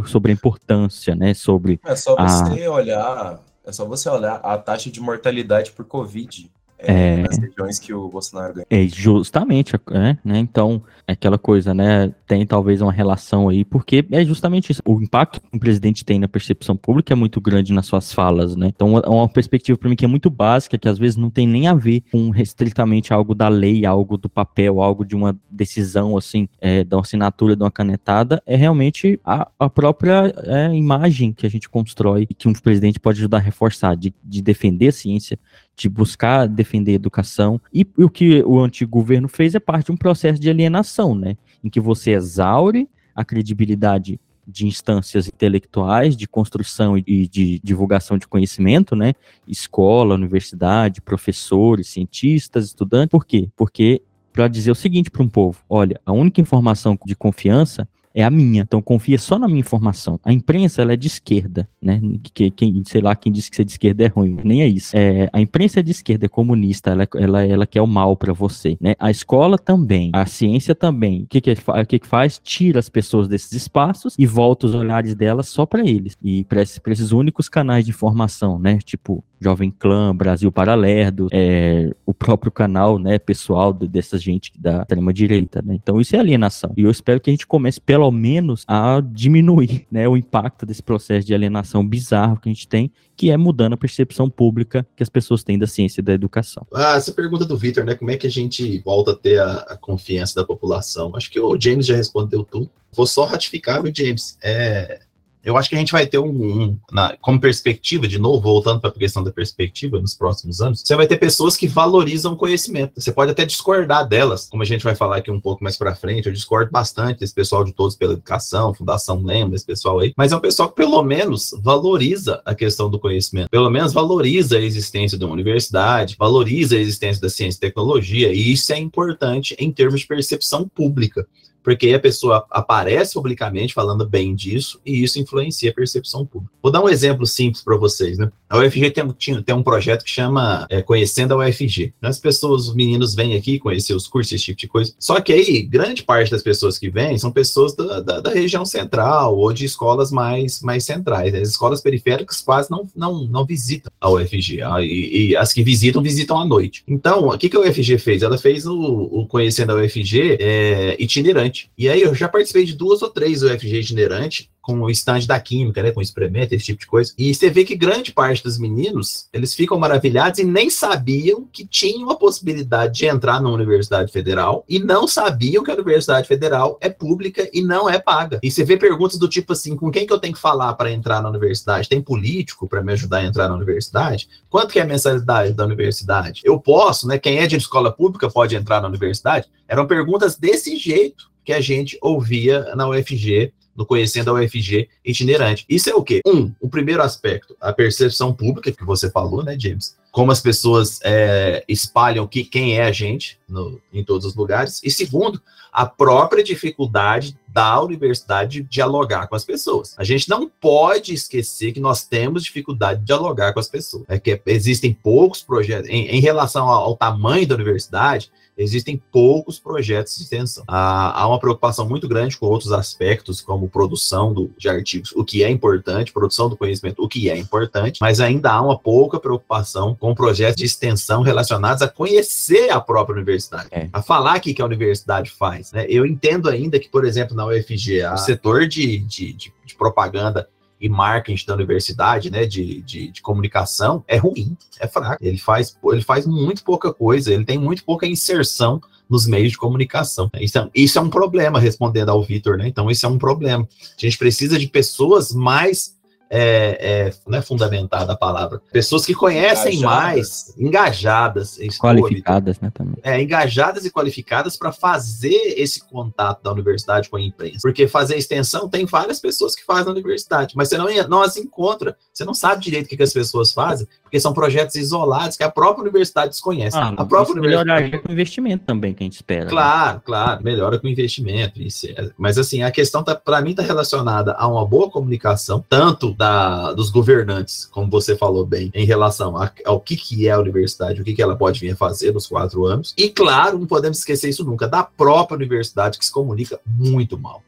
sobre 0.06 0.30
a 0.30 0.34
importância, 0.34 1.14
né? 1.14 1.34
Sobre 1.34 1.80
é 1.84 1.96
só 1.96 2.14
a... 2.16 2.28
você 2.28 2.68
olhar, 2.68 3.40
é 3.64 3.72
só 3.72 3.84
você 3.84 4.08
olhar 4.08 4.36
a 4.36 4.56
taxa 4.56 4.90
de 4.90 5.00
mortalidade 5.00 5.72
por 5.72 5.84
Covid 5.84 6.50
é, 6.78 7.16
nas 7.18 7.38
regiões 7.38 7.78
que 7.78 7.92
o 7.92 8.08
Bolsonaro 8.08 8.54
ganha. 8.54 8.66
É 8.70 8.86
justamente, 8.86 9.74
é, 9.74 10.16
né? 10.24 10.38
Então, 10.38 10.82
é 11.06 11.12
aquela 11.12 11.38
coisa, 11.38 11.72
né? 11.72 12.12
Tem 12.26 12.44
talvez 12.46 12.80
uma 12.80 12.92
relação 12.92 13.48
aí, 13.48 13.64
porque 13.64 14.04
é 14.10 14.24
justamente 14.24 14.70
isso. 14.70 14.82
O 14.84 15.00
impacto 15.00 15.40
que 15.40 15.56
o 15.56 15.60
presidente 15.60 16.04
tem 16.04 16.18
na 16.18 16.28
percepção 16.28 16.76
pública 16.76 17.12
é 17.12 17.16
muito 17.16 17.40
grande 17.40 17.72
nas 17.72 17.86
suas 17.86 18.12
falas, 18.12 18.56
né? 18.56 18.68
Então, 18.68 18.98
é 18.98 19.08
uma 19.08 19.28
perspectiva 19.28 19.78
para 19.78 19.88
mim 19.88 19.96
que 19.96 20.04
é 20.04 20.08
muito 20.08 20.28
básica, 20.28 20.78
que 20.78 20.88
às 20.88 20.98
vezes 20.98 21.16
não 21.16 21.30
tem 21.30 21.46
nem 21.46 21.66
a 21.66 21.74
ver 21.74 22.02
com 22.12 22.30
restritamente 22.30 23.12
algo 23.12 23.34
da 23.34 23.48
lei, 23.48 23.86
algo 23.86 24.16
do 24.16 24.28
papel, 24.28 24.82
algo 24.82 25.04
de 25.04 25.14
uma 25.14 25.36
decisão, 25.50 26.16
assim, 26.16 26.48
é, 26.60 26.84
da 26.84 26.98
assinatura 26.98 27.56
de 27.56 27.62
uma 27.62 27.70
canetada, 27.70 28.42
é 28.46 28.56
realmente 28.56 29.18
a, 29.24 29.48
a 29.58 29.70
própria 29.70 30.32
é, 30.44 30.74
imagem 30.74 31.32
que 31.32 31.46
a 31.46 31.50
gente 31.50 31.68
constrói 31.68 32.26
e 32.28 32.34
que 32.34 32.48
um 32.48 32.52
presidente 32.52 33.00
pode 33.00 33.18
ajudar 33.18 33.38
a 33.38 33.40
reforçar, 33.40 33.96
de, 33.96 34.14
de 34.22 34.42
defender 34.42 34.88
a 34.88 34.92
ciência, 34.92 35.38
de 35.76 35.88
buscar 35.88 36.48
defender 36.48 36.94
educação. 36.94 37.60
E 37.72 37.86
o 37.98 38.08
que 38.08 38.42
o 38.42 38.58
antigo 38.60 38.90
governo 38.90 39.28
fez 39.28 39.54
é 39.54 39.60
parte 39.60 39.86
de 39.86 39.92
um 39.92 39.96
processo 39.96 40.40
de 40.40 40.48
alienação, 40.48 41.14
né? 41.14 41.36
Em 41.62 41.68
que 41.68 41.80
você 41.80 42.12
exaure 42.12 42.88
a 43.14 43.24
credibilidade 43.24 44.18
de 44.46 44.66
instâncias 44.66 45.26
intelectuais, 45.26 46.16
de 46.16 46.26
construção 46.26 46.96
e 46.96 47.26
de 47.26 47.60
divulgação 47.62 48.16
de 48.16 48.28
conhecimento, 48.28 48.94
né? 48.94 49.12
Escola, 49.46 50.14
universidade, 50.14 51.00
professores, 51.00 51.88
cientistas, 51.88 52.66
estudantes. 52.66 53.10
Por 53.10 53.26
quê? 53.26 53.50
Porque 53.56 54.02
para 54.32 54.48
dizer 54.48 54.70
o 54.70 54.74
seguinte 54.74 55.10
para 55.10 55.22
um 55.22 55.28
povo: 55.28 55.58
olha, 55.68 56.00
a 56.06 56.12
única 56.12 56.40
informação 56.40 56.98
de 57.04 57.16
confiança 57.16 57.88
é 58.16 58.24
a 58.24 58.30
minha. 58.30 58.62
Então 58.62 58.80
confia 58.80 59.18
só 59.18 59.38
na 59.38 59.46
minha 59.46 59.60
informação. 59.60 60.18
A 60.24 60.32
imprensa 60.32 60.80
ela 60.80 60.94
é 60.94 60.96
de 60.96 61.06
esquerda, 61.06 61.68
né? 61.80 62.00
Que, 62.32 62.50
quem, 62.50 62.82
sei 62.86 63.02
lá, 63.02 63.14
quem 63.14 63.30
disse 63.30 63.50
que 63.50 63.56
ser 63.56 63.64
de 63.64 63.72
esquerda 63.72 64.04
é 64.04 64.06
ruim. 64.06 64.38
Nem 64.42 64.62
é 64.62 64.66
isso. 64.66 64.96
É, 64.96 65.28
a 65.30 65.38
imprensa 65.38 65.80
é 65.80 65.82
de 65.82 65.90
esquerda, 65.90 66.24
é 66.24 66.28
comunista, 66.28 66.90
ela, 66.90 67.06
ela, 67.14 67.44
ela 67.44 67.66
quer 67.66 67.82
o 67.82 67.86
mal 67.86 68.16
para 68.16 68.32
você, 68.32 68.78
né? 68.80 68.94
A 68.98 69.10
escola 69.10 69.58
também, 69.58 70.10
a 70.14 70.24
ciência 70.24 70.74
também. 70.74 71.24
O 71.24 71.26
que 71.26 71.42
que, 71.42 71.54
que 71.86 71.98
que 71.98 72.06
faz? 72.06 72.40
Tira 72.42 72.78
as 72.78 72.88
pessoas 72.88 73.28
desses 73.28 73.52
espaços 73.52 74.14
e 74.18 74.24
volta 74.24 74.66
os 74.66 74.74
olhares 74.74 75.14
delas 75.14 75.50
só 75.50 75.66
para 75.66 75.86
eles. 75.86 76.16
E 76.22 76.42
para 76.44 76.62
esses, 76.62 76.80
esses 76.86 77.12
únicos 77.12 77.50
canais 77.50 77.84
de 77.84 77.90
informação, 77.90 78.58
né? 78.58 78.78
Tipo, 78.78 79.22
Jovem 79.40 79.70
Clã, 79.70 80.14
Brasil 80.14 80.50
Paralelo, 80.50 81.28
é, 81.30 81.94
o 82.04 82.14
próprio 82.14 82.50
canal, 82.50 82.98
né, 82.98 83.18
pessoal 83.18 83.72
de, 83.72 83.86
dessa 83.86 84.18
gente 84.18 84.52
da 84.58 84.82
extrema 84.82 85.12
direita, 85.12 85.62
né? 85.62 85.74
Então 85.74 86.00
isso 86.00 86.16
é 86.16 86.18
alienação. 86.18 86.72
E 86.76 86.82
eu 86.82 86.90
espero 86.90 87.20
que 87.20 87.30
a 87.30 87.32
gente 87.32 87.46
comece 87.46 87.80
pelo 87.80 88.10
menos 88.10 88.64
a 88.66 89.02
diminuir, 89.04 89.86
né, 89.90 90.08
o 90.08 90.16
impacto 90.16 90.64
desse 90.64 90.82
processo 90.82 91.26
de 91.26 91.34
alienação 91.34 91.86
bizarro 91.86 92.38
que 92.38 92.48
a 92.48 92.52
gente 92.52 92.66
tem, 92.66 92.90
que 93.16 93.30
é 93.30 93.36
mudando 93.36 93.72
a 93.74 93.78
percepção 93.78 94.28
pública 94.28 94.86
que 94.94 95.02
as 95.02 95.08
pessoas 95.08 95.42
têm 95.42 95.58
da 95.58 95.66
ciência 95.66 96.00
e 96.00 96.04
da 96.04 96.12
educação. 96.12 96.66
Ah, 96.72 96.96
essa 96.96 97.12
pergunta 97.12 97.44
do 97.44 97.56
Vitor, 97.56 97.84
né, 97.84 97.94
como 97.94 98.10
é 98.10 98.16
que 98.16 98.26
a 98.26 98.30
gente 98.30 98.78
volta 98.80 99.12
a 99.12 99.16
ter 99.16 99.40
a, 99.40 99.52
a 99.68 99.76
confiança 99.76 100.34
da 100.34 100.44
população? 100.44 101.14
Acho 101.14 101.30
que 101.30 101.40
o 101.40 101.58
James 101.58 101.86
já 101.86 101.96
respondeu 101.96 102.44
tudo. 102.44 102.70
Vou 102.92 103.06
só 103.06 103.24
ratificar, 103.24 103.82
o 103.82 103.94
James? 103.94 104.38
É, 104.42 105.00
eu 105.46 105.56
acho 105.56 105.68
que 105.68 105.76
a 105.76 105.78
gente 105.78 105.92
vai 105.92 106.04
ter 106.04 106.18
um, 106.18 106.28
um 106.28 106.78
na, 106.90 107.16
como 107.20 107.40
perspectiva, 107.40 108.08
de 108.08 108.18
novo, 108.18 108.40
voltando 108.40 108.80
para 108.80 108.90
a 108.90 108.92
questão 108.92 109.22
da 109.22 109.30
perspectiva 109.30 110.00
nos 110.00 110.12
próximos 110.12 110.60
anos, 110.60 110.82
você 110.84 110.96
vai 110.96 111.06
ter 111.06 111.16
pessoas 111.18 111.56
que 111.56 111.68
valorizam 111.68 112.32
o 112.32 112.36
conhecimento. 112.36 113.00
Você 113.00 113.12
pode 113.12 113.30
até 113.30 113.44
discordar 113.44 114.08
delas, 114.08 114.48
como 114.50 114.64
a 114.64 114.66
gente 114.66 114.82
vai 114.82 114.96
falar 114.96 115.18
aqui 115.18 115.30
um 115.30 115.40
pouco 115.40 115.62
mais 115.62 115.76
para 115.76 115.94
frente. 115.94 116.26
Eu 116.26 116.32
discordo 116.32 116.72
bastante 116.72 117.20
desse 117.20 117.32
pessoal 117.32 117.62
de 117.62 117.72
Todos 117.72 117.94
pela 117.94 118.14
Educação, 118.14 118.74
Fundação 118.74 119.22
Lembra, 119.22 119.54
esse 119.54 119.64
pessoal 119.64 120.00
aí, 120.00 120.12
mas 120.16 120.32
é 120.32 120.36
um 120.36 120.40
pessoal 120.40 120.68
que 120.68 120.74
pelo 120.74 121.00
menos 121.04 121.54
valoriza 121.62 122.42
a 122.44 122.52
questão 122.52 122.90
do 122.90 122.98
conhecimento, 122.98 123.48
pelo 123.48 123.70
menos 123.70 123.92
valoriza 123.92 124.56
a 124.56 124.60
existência 124.60 125.16
de 125.16 125.24
uma 125.24 125.32
universidade, 125.32 126.16
valoriza 126.18 126.74
a 126.74 126.80
existência 126.80 127.22
da 127.22 127.28
ciência 127.28 127.58
e 127.58 127.60
tecnologia, 127.60 128.32
e 128.32 128.52
isso 128.52 128.72
é 128.72 128.78
importante 128.78 129.54
em 129.60 129.70
termos 129.70 130.00
de 130.00 130.08
percepção 130.08 130.66
pública 130.66 131.24
porque 131.66 131.92
a 131.92 131.98
pessoa 131.98 132.46
aparece 132.48 133.14
publicamente 133.14 133.74
falando 133.74 134.08
bem 134.08 134.36
disso 134.36 134.80
e 134.86 135.02
isso 135.02 135.18
influencia 135.18 135.68
a 135.68 135.74
percepção 135.74 136.24
pública. 136.24 136.54
Vou 136.62 136.70
dar 136.70 136.80
um 136.80 136.88
exemplo 136.88 137.26
simples 137.26 137.60
para 137.60 137.76
vocês, 137.76 138.18
né? 138.18 138.30
A 138.48 138.58
UFG 138.58 138.92
tem, 138.92 139.42
tem 139.42 139.52
um 139.52 139.64
projeto 139.64 140.04
que 140.04 140.10
chama 140.10 140.64
é, 140.70 140.80
Conhecendo 140.80 141.34
a 141.34 141.38
UFG. 141.38 141.92
As 142.00 142.20
pessoas, 142.20 142.68
os 142.68 142.74
meninos 142.76 143.16
vêm 143.16 143.34
aqui 143.34 143.58
conhecer 143.58 143.94
os 143.94 144.06
cursos, 144.06 144.32
esse 144.32 144.44
tipo 144.44 144.60
de 144.60 144.68
coisa. 144.68 144.94
Só 144.96 145.20
que 145.20 145.32
aí, 145.32 145.62
grande 145.62 146.04
parte 146.04 146.30
das 146.30 146.40
pessoas 146.40 146.78
que 146.78 146.88
vêm 146.88 147.18
são 147.18 147.32
pessoas 147.32 147.74
da, 147.74 147.98
da, 147.98 148.20
da 148.20 148.30
região 148.30 148.64
central 148.64 149.36
ou 149.36 149.52
de 149.52 149.64
escolas 149.64 150.12
mais, 150.12 150.60
mais 150.60 150.84
centrais. 150.84 151.34
As 151.34 151.48
escolas 151.48 151.80
periféricas 151.80 152.40
quase 152.40 152.70
não, 152.70 152.86
não, 152.94 153.24
não 153.26 153.44
visitam 153.44 153.90
a 154.00 154.08
UFG. 154.08 154.62
Ah, 154.62 154.80
e, 154.80 155.30
e, 155.30 155.36
as 155.36 155.52
que 155.52 155.64
visitam, 155.64 156.00
visitam 156.00 156.38
à 156.38 156.44
noite. 156.44 156.84
Então, 156.86 157.26
o 157.26 157.36
que, 157.36 157.48
que 157.48 157.56
a 157.56 157.60
UFG 157.60 157.98
fez? 157.98 158.22
Ela 158.22 158.38
fez 158.38 158.66
o, 158.66 158.78
o 158.78 159.26
Conhecendo 159.26 159.72
a 159.72 159.74
UFG 159.74 160.36
é, 160.38 160.96
itinerante 161.00 161.55
itinerante. 161.56 161.70
E 161.76 161.88
aí 161.88 162.02
eu 162.02 162.14
já 162.14 162.28
participei 162.28 162.64
de 162.64 162.74
duas 162.74 163.00
ou 163.02 163.08
três 163.08 163.42
UFG 163.42 163.80
itinerante, 163.80 164.50
com 164.60 164.80
o 164.80 164.90
stand 164.90 165.20
da 165.28 165.38
química, 165.38 165.80
né, 165.80 165.92
com 165.92 166.02
experimento, 166.02 166.52
esse 166.52 166.64
tipo 166.64 166.80
de 166.80 166.88
coisa. 166.88 167.12
E 167.16 167.32
você 167.32 167.48
vê 167.48 167.64
que 167.64 167.76
grande 167.76 168.12
parte 168.12 168.42
dos 168.42 168.58
meninos, 168.58 169.28
eles 169.32 169.54
ficam 169.54 169.78
maravilhados 169.78 170.40
e 170.40 170.44
nem 170.44 170.68
sabiam 170.68 171.46
que 171.52 171.64
tinham 171.64 172.10
a 172.10 172.16
possibilidade 172.16 172.98
de 172.98 173.06
entrar 173.06 173.40
na 173.40 173.48
Universidade 173.48 174.10
Federal 174.10 174.64
e 174.68 174.80
não 174.80 175.06
sabiam 175.06 175.62
que 175.62 175.70
a 175.70 175.74
Universidade 175.74 176.26
Federal 176.26 176.76
é 176.80 176.88
pública 176.88 177.48
e 177.52 177.62
não 177.62 177.88
é 177.88 178.00
paga. 178.00 178.40
E 178.42 178.50
você 178.50 178.64
vê 178.64 178.76
perguntas 178.76 179.20
do 179.20 179.28
tipo 179.28 179.52
assim, 179.52 179.76
com 179.76 179.88
quem 179.88 180.04
que 180.04 180.12
eu 180.12 180.18
tenho 180.18 180.34
que 180.34 180.40
falar 180.40 180.74
para 180.74 180.90
entrar 180.90 181.22
na 181.22 181.30
universidade? 181.30 181.88
Tem 181.88 182.02
político 182.02 182.66
para 182.66 182.82
me 182.82 182.92
ajudar 182.92 183.18
a 183.18 183.24
entrar 183.24 183.48
na 183.48 183.54
universidade? 183.54 184.28
Quanto 184.50 184.72
que 184.72 184.80
é 184.80 184.82
a 184.82 184.86
mensalidade 184.86 185.52
da 185.52 185.64
universidade? 185.64 186.40
Eu 186.42 186.58
posso, 186.58 187.06
né? 187.06 187.20
Quem 187.20 187.38
é 187.38 187.46
de 187.46 187.54
escola 187.54 187.92
pública 187.92 188.28
pode 188.28 188.56
entrar 188.56 188.80
na 188.80 188.88
universidade? 188.88 189.46
Eram 189.68 189.86
perguntas 189.86 190.36
desse 190.36 190.76
jeito 190.76 191.35
que 191.46 191.52
a 191.52 191.60
gente 191.60 191.96
ouvia 192.02 192.74
na 192.74 192.88
UFG, 192.88 193.52
no 193.74 193.86
Conhecendo 193.86 194.30
a 194.30 194.34
UFG 194.34 194.88
itinerante. 195.04 195.64
Isso 195.68 195.88
é 195.88 195.94
o 195.94 196.02
quê? 196.02 196.20
Um, 196.26 196.52
o 196.60 196.68
primeiro 196.68 197.02
aspecto, 197.02 197.54
a 197.60 197.72
percepção 197.72 198.32
pública 198.32 198.72
que 198.72 198.84
você 198.84 199.10
falou, 199.10 199.44
né, 199.44 199.56
James? 199.58 199.96
Como 200.10 200.32
as 200.32 200.40
pessoas 200.40 200.98
é, 201.04 201.62
espalham 201.68 202.26
que, 202.26 202.42
quem 202.42 202.78
é 202.78 202.84
a 202.84 202.90
gente 202.90 203.38
no, 203.48 203.80
em 203.92 204.02
todos 204.02 204.26
os 204.26 204.34
lugares. 204.34 204.80
E 204.82 204.90
segundo, 204.90 205.40
a 205.70 205.86
própria 205.86 206.42
dificuldade 206.42 207.38
da 207.46 207.80
universidade 207.80 208.62
de 208.62 208.68
dialogar 208.68 209.28
com 209.28 209.36
as 209.36 209.44
pessoas. 209.44 209.94
A 209.98 210.04
gente 210.04 210.28
não 210.28 210.48
pode 210.48 211.12
esquecer 211.12 211.72
que 211.72 211.80
nós 211.80 212.04
temos 212.04 212.42
dificuldade 212.42 213.00
de 213.00 213.06
dialogar 213.06 213.52
com 213.52 213.60
as 213.60 213.68
pessoas. 213.68 214.04
É 214.08 214.18
que 214.18 214.40
existem 214.46 214.92
poucos 214.92 215.42
projetos, 215.42 215.88
em, 215.90 216.06
em 216.08 216.20
relação 216.20 216.66
ao, 216.68 216.84
ao 216.84 216.96
tamanho 216.96 217.46
da 217.46 217.54
universidade, 217.54 218.32
existem 218.56 219.00
poucos 219.12 219.58
projetos 219.58 220.16
de 220.16 220.22
extensão. 220.22 220.64
Há, 220.66 221.20
há, 221.20 221.28
uma 221.28 221.38
preocupação 221.38 221.88
muito 221.88 222.08
grande 222.08 222.36
com 222.36 222.46
outros 222.46 222.72
aspectos, 222.72 223.40
como 223.40 223.68
produção 223.68 224.32
do, 224.32 224.50
de 224.56 224.68
artigos, 224.68 225.12
o 225.12 225.24
que 225.24 225.44
é 225.44 225.50
importante, 225.50 226.12
produção 226.12 226.48
do 226.48 226.56
conhecimento, 226.56 227.02
o 227.02 227.08
que 227.08 227.28
é 227.28 227.36
importante, 227.36 227.98
mas 228.00 228.20
ainda 228.20 228.52
há 228.52 228.60
uma 228.60 228.78
pouca 228.78 229.20
preocupação 229.20 229.94
com 229.94 230.14
projetos 230.14 230.56
de 230.56 230.64
extensão 230.64 231.22
relacionados 231.22 231.82
a 231.82 231.88
conhecer 231.88 232.70
a 232.70 232.80
própria 232.80 233.14
universidade, 233.14 233.68
é. 233.70 233.88
a 233.92 234.02
falar 234.02 234.38
o 234.38 234.40
que 234.40 234.60
a 234.60 234.64
universidade 234.64 235.30
faz. 235.30 235.72
Né? 235.72 235.86
Eu 235.88 236.06
entendo 236.06 236.48
ainda 236.48 236.78
que, 236.78 236.88
por 236.88 237.04
exemplo, 237.04 237.36
na 237.36 237.46
UFG, 237.46 238.04
o 238.12 238.16
setor 238.16 238.66
de, 238.66 238.98
de, 238.98 239.32
de, 239.32 239.52
de 239.64 239.74
propaganda 239.74 240.48
e 240.80 240.88
marketing 240.88 241.46
da 241.46 241.54
universidade, 241.54 242.30
né, 242.30 242.44
de, 242.44 242.82
de, 242.82 243.10
de, 243.10 243.22
comunicação, 243.22 244.04
é 244.06 244.16
ruim, 244.16 244.56
é 244.78 244.86
fraco. 244.86 245.24
Ele 245.24 245.38
faz, 245.38 245.76
ele 245.84 246.02
faz 246.02 246.26
muito 246.26 246.62
pouca 246.62 246.92
coisa, 246.92 247.32
ele 247.32 247.44
tem 247.44 247.58
muito 247.58 247.84
pouca 247.84 248.06
inserção 248.06 248.80
nos 249.08 249.26
meios 249.26 249.52
de 249.52 249.58
comunicação. 249.58 250.28
Isso 250.38 250.58
é, 250.58 250.70
isso 250.74 250.98
é 250.98 251.02
um 251.02 251.08
problema, 251.08 251.58
respondendo 251.58 252.10
ao 252.10 252.22
Vitor, 252.22 252.58
né? 252.58 252.68
Então, 252.68 252.90
isso 252.90 253.06
é 253.06 253.08
um 253.08 253.18
problema. 253.18 253.66
A 253.96 254.00
gente 254.00 254.18
precisa 254.18 254.58
de 254.58 254.66
pessoas 254.66 255.32
mais 255.32 255.95
é, 256.28 257.08
é, 257.08 257.14
não 257.26 257.38
é 257.38 257.42
fundamentada 257.42 258.12
a 258.12 258.16
palavra, 258.16 258.60
pessoas 258.72 259.06
que 259.06 259.14
conhecem 259.14 259.76
Engajadas. 259.78 260.04
mais, 260.04 260.54
engajadas. 260.58 261.58
Qualificadas, 261.78 262.60
né, 262.60 262.70
também. 262.72 262.96
é, 263.02 263.20
engajadas 263.20 263.84
e 263.84 263.90
qualificadas 263.90 264.56
para 264.56 264.72
fazer 264.72 265.54
esse 265.56 265.84
contato 265.84 266.42
da 266.42 266.52
universidade 266.52 267.08
com 267.08 267.16
a 267.16 267.20
imprensa. 267.22 267.60
Porque 267.62 267.86
fazer 267.88 268.16
extensão 268.16 268.68
tem 268.68 268.84
várias 268.86 269.20
pessoas 269.20 269.54
que 269.54 269.64
fazem 269.64 269.86
na 269.86 269.90
universidade, 269.92 270.54
mas 270.56 270.68
você 270.68 270.78
não, 270.78 270.86
não 271.08 271.22
as 271.22 271.36
encontra, 271.36 271.96
você 272.12 272.24
não 272.24 272.34
sabe 272.34 272.62
direito 272.62 272.86
o 272.86 272.88
que, 272.88 272.96
que 272.96 273.02
as 273.02 273.12
pessoas 273.12 273.52
fazem, 273.52 273.86
porque 274.02 274.18
são 274.20 274.32
projetos 274.32 274.76
isolados 274.76 275.36
que 275.36 275.42
a 275.44 275.50
própria 275.50 275.82
universidade 275.82 276.30
desconhece. 276.30 276.76
Ah, 276.76 276.94
a 276.96 277.04
própria 277.04 277.34
universidade. 277.34 277.66
melhoraria 277.66 277.98
com 278.00 278.08
o 278.08 278.12
investimento 278.12 278.64
também 278.64 278.94
que 278.94 279.02
a 279.02 279.06
gente 279.06 279.14
espera. 279.16 279.44
né? 279.44 279.50
Claro, 279.50 280.00
claro, 280.04 280.42
melhora 280.44 280.78
com 280.78 280.86
o 280.86 280.90
investimento. 280.90 281.60
isso 281.60 281.86
é- 281.86 282.10
Mas 282.16 282.38
assim, 282.38 282.62
a 282.62 282.70
questão 282.70 283.02
tá, 283.02 283.14
para 283.14 283.40
mim 283.40 283.50
está 283.50 283.62
relacionada 283.62 284.32
a 284.32 284.46
uma 284.48 284.64
boa 284.66 284.90
comunicação, 284.90 285.64
tanto 285.68 286.12
da, 286.16 286.72
dos 286.72 286.90
governantes, 286.90 287.66
como 287.66 287.90
você 287.90 288.16
falou 288.16 288.44
bem, 288.46 288.70
em 288.74 288.84
relação 288.86 289.36
a- 289.36 289.50
ao 289.64 289.80
que, 289.80 289.96
que 289.96 290.26
é 290.28 290.32
a 290.32 290.38
universidade, 290.40 291.00
o 291.00 291.04
que, 291.04 291.14
que 291.14 291.22
ela 291.22 291.36
pode 291.36 291.60
vir 291.60 291.70
a 291.72 291.76
fazer 291.76 292.12
nos 292.12 292.26
quatro 292.26 292.64
anos. 292.66 292.94
E 292.96 293.08
claro, 293.10 293.58
não 293.58 293.66
podemos 293.66 293.98
esquecer 293.98 294.28
isso 294.28 294.44
nunca, 294.44 294.66
da 294.66 294.82
própria 294.82 295.36
universidade 295.36 295.98
que 295.98 296.04
se 296.06 296.12
comunica 296.12 296.58
muito 296.66 297.18
mal. 297.18 297.42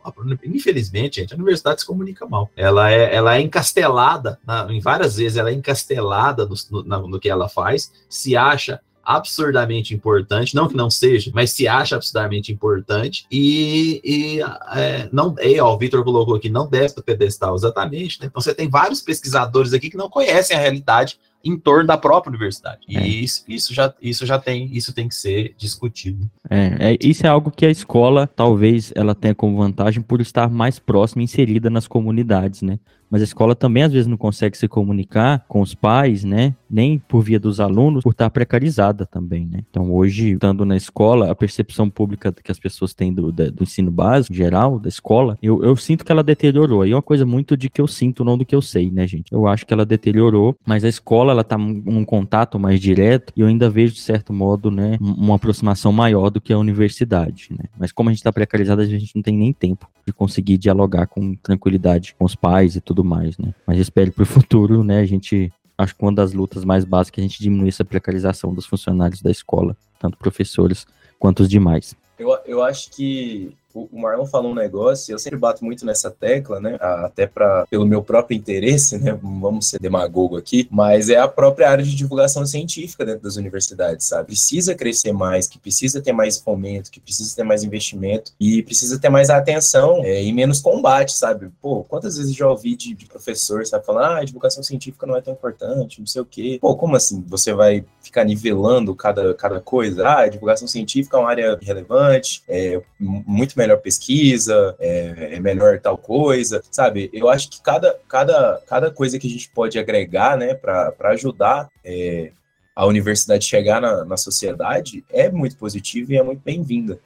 Infelizmente, 0.44 1.20
gente, 1.20 1.32
a 1.32 1.36
universidade 1.36 1.80
se 1.80 1.86
comunica 1.86 2.26
mal. 2.26 2.50
Ela 2.56 2.90
é, 2.90 3.14
ela 3.14 3.36
é 3.36 3.40
encastelada, 3.40 4.38
na- 4.46 4.66
em 4.70 4.80
várias 4.80 5.16
vezes, 5.16 5.36
ela 5.38 5.50
é 5.50 5.54
encastelada 5.54 6.46
no, 6.46 6.82
no- 6.82 7.08
no 7.08 7.20
que 7.20 7.28
ela 7.28 7.48
faz, 7.48 7.90
se 8.08 8.36
acha 8.36 8.80
absurdamente 9.08 9.94
importante, 9.94 10.54
não 10.54 10.68
que 10.68 10.76
não 10.76 10.90
seja, 10.90 11.30
mas 11.34 11.50
se 11.50 11.66
acha 11.66 11.96
absurdamente 11.96 12.52
importante 12.52 13.26
e, 13.32 14.02
e, 14.04 14.42
é, 14.76 15.08
não, 15.10 15.34
é, 15.38 15.58
ó, 15.62 15.74
o 15.74 15.78
Vitor 15.78 16.04
colocou 16.04 16.34
aqui, 16.34 16.50
não 16.50 16.68
desce 16.68 16.94
do 16.94 17.02
pedestal, 17.02 17.54
exatamente, 17.54 18.20
né? 18.20 18.26
Então 18.26 18.42
você 18.42 18.54
tem 18.54 18.68
vários 18.68 19.00
pesquisadores 19.00 19.72
aqui 19.72 19.88
que 19.88 19.96
não 19.96 20.10
conhecem 20.10 20.54
a 20.54 20.60
realidade 20.60 21.18
em 21.44 21.56
torno 21.56 21.86
da 21.86 21.96
própria 21.96 22.30
universidade. 22.30 22.80
E 22.88 22.96
É. 22.96 23.06
isso, 23.06 23.44
isso, 23.48 23.74
já, 23.74 23.92
isso 24.00 24.26
já 24.26 24.38
tem, 24.38 24.68
isso 24.72 24.92
tem 24.92 25.08
que 25.08 25.14
ser 25.14 25.54
discutido. 25.56 26.28
É, 26.50 26.92
é, 26.92 26.98
isso 27.00 27.26
é 27.26 27.28
algo 27.28 27.50
que 27.50 27.64
a 27.66 27.70
escola, 27.70 28.26
talvez, 28.26 28.92
ela 28.94 29.14
tenha 29.14 29.34
como 29.34 29.56
vantagem 29.56 30.02
por 30.02 30.20
estar 30.20 30.50
mais 30.50 30.78
próxima, 30.78 31.22
inserida 31.22 31.70
nas 31.70 31.86
comunidades, 31.86 32.62
né? 32.62 32.78
Mas 33.10 33.22
a 33.22 33.24
escola 33.24 33.54
também, 33.54 33.82
às 33.82 33.92
vezes, 33.92 34.06
não 34.06 34.16
consegue 34.16 34.56
se 34.56 34.68
comunicar 34.68 35.44
com 35.48 35.60
os 35.60 35.74
pais, 35.74 36.24
né? 36.24 36.54
Nem 36.70 36.98
por 36.98 37.22
via 37.22 37.40
dos 37.40 37.58
alunos, 37.58 38.02
por 38.02 38.10
estar 38.10 38.28
precarizada 38.28 39.06
também, 39.06 39.46
né? 39.46 39.60
Então, 39.70 39.90
hoje, 39.92 40.32
estando 40.32 40.64
na 40.64 40.76
escola, 40.76 41.30
a 41.30 41.34
percepção 41.34 41.88
pública 41.88 42.32
que 42.32 42.52
as 42.52 42.58
pessoas 42.58 42.92
têm 42.92 43.12
do, 43.12 43.32
do 43.32 43.62
ensino 43.62 43.90
básico, 43.90 44.34
geral, 44.34 44.78
da 44.78 44.88
escola, 44.88 45.38
eu, 45.42 45.64
eu 45.64 45.74
sinto 45.76 46.04
que 46.04 46.12
ela 46.12 46.22
deteriorou. 46.22 46.86
E 46.86 46.92
é 46.92 46.94
uma 46.94 47.02
coisa 47.02 47.24
muito 47.24 47.56
de 47.56 47.70
que 47.70 47.80
eu 47.80 47.86
sinto, 47.86 48.24
não 48.24 48.36
do 48.36 48.44
que 48.44 48.54
eu 48.54 48.60
sei, 48.60 48.90
né, 48.90 49.06
gente? 49.06 49.32
Eu 49.32 49.46
acho 49.46 49.64
que 49.64 49.72
ela 49.72 49.86
deteriorou, 49.86 50.54
mas 50.66 50.84
a 50.84 50.88
escola, 50.88 51.27
ela 51.30 51.44
tá 51.44 51.56
num 51.58 52.04
contato 52.04 52.58
mais 52.58 52.80
direto 52.80 53.32
e 53.36 53.40
eu 53.40 53.46
ainda 53.46 53.68
vejo, 53.70 53.94
de 53.94 54.00
certo 54.00 54.32
modo, 54.32 54.70
né, 54.70 54.98
um- 55.00 55.12
uma 55.12 55.36
aproximação 55.36 55.92
maior 55.92 56.30
do 56.30 56.40
que 56.40 56.52
a 56.52 56.58
universidade, 56.58 57.48
né? 57.50 57.64
Mas 57.78 57.92
como 57.92 58.08
a 58.08 58.12
gente 58.12 58.22
tá 58.22 58.32
precarizado, 58.32 58.80
a 58.80 58.86
gente 58.86 59.14
não 59.14 59.22
tem 59.22 59.36
nem 59.36 59.52
tempo 59.52 59.88
de 60.06 60.12
conseguir 60.12 60.58
dialogar 60.58 61.06
com 61.06 61.34
tranquilidade 61.36 62.14
com 62.18 62.24
os 62.24 62.34
pais 62.34 62.76
e 62.76 62.80
tudo 62.80 63.04
mais, 63.04 63.36
né? 63.38 63.54
Mas 63.66 63.78
espero 63.78 64.12
pro 64.12 64.24
futuro, 64.26 64.82
né, 64.82 65.00
a 65.00 65.06
gente 65.06 65.52
acho 65.76 65.94
que 65.94 66.02
uma 66.02 66.12
das 66.12 66.32
lutas 66.32 66.64
mais 66.64 66.84
básicas 66.84 67.22
é 67.22 67.24
a 67.24 67.28
gente 67.28 67.40
diminuir 67.40 67.68
essa 67.68 67.84
precarização 67.84 68.52
dos 68.52 68.66
funcionários 68.66 69.22
da 69.22 69.30
escola, 69.30 69.76
tanto 70.00 70.18
professores 70.18 70.86
quanto 71.18 71.40
os 71.40 71.48
demais. 71.48 71.94
Eu, 72.18 72.36
eu 72.46 72.62
acho 72.64 72.90
que 72.90 73.52
o 73.74 74.00
Marlon 74.00 74.24
falou 74.26 74.52
um 74.52 74.54
negócio, 74.54 75.12
eu 75.12 75.18
sempre 75.18 75.38
bato 75.38 75.64
muito 75.64 75.84
nessa 75.84 76.10
tecla, 76.10 76.58
né? 76.58 76.76
Até 76.80 77.26
para 77.26 77.66
pelo 77.66 77.86
meu 77.86 78.02
próprio 78.02 78.36
interesse, 78.36 78.98
né? 78.98 79.18
Vamos 79.22 79.68
ser 79.68 79.78
demagogo 79.78 80.36
aqui, 80.36 80.66
mas 80.70 81.10
é 81.10 81.18
a 81.18 81.28
própria 81.28 81.70
área 81.70 81.84
de 81.84 81.94
divulgação 81.94 82.46
científica 82.46 83.04
dentro 83.04 83.22
das 83.22 83.36
universidades, 83.36 84.06
sabe? 84.06 84.28
Precisa 84.28 84.74
crescer 84.74 85.12
mais, 85.12 85.46
que 85.46 85.58
precisa 85.58 86.00
ter 86.00 86.12
mais 86.12 86.38
fomento, 86.38 86.90
que 86.90 87.00
precisa 87.00 87.34
ter 87.36 87.44
mais 87.44 87.62
investimento 87.62 88.32
e 88.40 88.62
precisa 88.62 88.98
ter 88.98 89.10
mais 89.10 89.28
atenção 89.28 90.02
é, 90.02 90.22
e 90.22 90.32
menos 90.32 90.60
combate, 90.60 91.12
sabe? 91.12 91.50
Pô, 91.60 91.84
quantas 91.84 92.16
vezes 92.16 92.34
já 92.34 92.48
ouvi 92.48 92.74
de, 92.74 92.94
de 92.94 93.06
professor, 93.06 93.66
sabe, 93.66 93.84
falando, 93.84 94.04
ah, 94.04 94.18
a 94.18 94.24
divulgação 94.24 94.62
científica 94.62 95.06
não 95.06 95.16
é 95.16 95.20
tão 95.20 95.34
importante, 95.34 96.00
não 96.00 96.06
sei 96.06 96.22
o 96.22 96.24
quê. 96.24 96.58
Pô, 96.60 96.74
como 96.74 96.96
assim? 96.96 97.22
Você 97.28 97.52
vai 97.52 97.84
ficar 98.00 98.24
nivelando 98.24 98.94
cada, 98.94 99.34
cada 99.34 99.60
coisa? 99.60 100.06
Ah, 100.08 100.20
a 100.20 100.28
divulgação 100.28 100.66
científica 100.66 101.16
é 101.16 101.20
uma 101.20 101.30
área 101.30 101.58
relevante, 101.60 102.42
é 102.48 102.80
muito 102.98 103.58
melhor 103.58 103.67
pesquisa, 103.76 104.74
é, 104.78 105.34
é 105.34 105.40
melhor 105.40 105.78
tal 105.80 105.98
coisa, 105.98 106.62
sabe? 106.70 107.10
Eu 107.12 107.28
acho 107.28 107.50
que 107.50 107.60
cada, 107.60 107.98
cada, 108.08 108.62
cada 108.66 108.90
coisa 108.90 109.18
que 109.18 109.26
a 109.26 109.30
gente 109.30 109.50
pode 109.50 109.78
agregar, 109.78 110.36
né, 110.36 110.54
para 110.54 110.94
ajudar 111.10 111.68
é, 111.84 112.32
a 112.74 112.86
universidade 112.86 113.44
chegar 113.44 113.80
na, 113.80 114.04
na 114.04 114.16
sociedade 114.16 115.04
é 115.10 115.30
muito 115.30 115.56
positiva 115.56 116.12
e 116.12 116.16
é 116.16 116.22
muito 116.22 116.40
bem-vinda. 116.44 116.98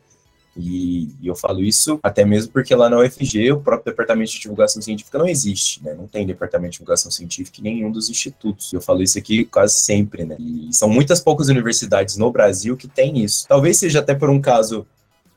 E, 0.57 1.15
e 1.21 1.27
eu 1.27 1.35
falo 1.35 1.63
isso 1.63 1.99
até 2.03 2.25
mesmo 2.25 2.53
porque 2.53 2.75
lá 2.75 2.91
na 2.91 2.99
UFG 2.99 3.53
o 3.53 3.61
próprio 3.61 3.91
departamento 3.91 4.33
de 4.33 4.41
divulgação 4.41 4.83
científica 4.83 5.19
não 5.19 5.27
existe, 5.27 5.83
né? 5.83 5.95
Não 5.95 6.07
tem 6.07 6.27
departamento 6.27 6.73
de 6.73 6.79
divulgação 6.79 7.11
científica 7.11 7.61
em 7.61 7.65
nenhum 7.65 7.91
dos 7.91 8.11
institutos. 8.11 8.71
Eu 8.73 8.81
falo 8.81 9.03
isso 9.03 9.19
aqui 9.19 9.47
quase 9.47 9.77
sempre, 9.77 10.25
né? 10.25 10.37
E 10.39 10.69
são 10.73 10.89
muitas 10.89 11.21
poucas 11.21 11.49
universidades 11.49 12.17
no 12.17 12.31
Brasil 12.31 12.77
que 12.77 12.87
têm 12.87 13.25
isso. 13.25 13.47
Talvez 13.49 13.79
seja 13.79 14.01
até 14.01 14.15
por 14.15 14.29
um 14.29 14.41
caso 14.41 14.87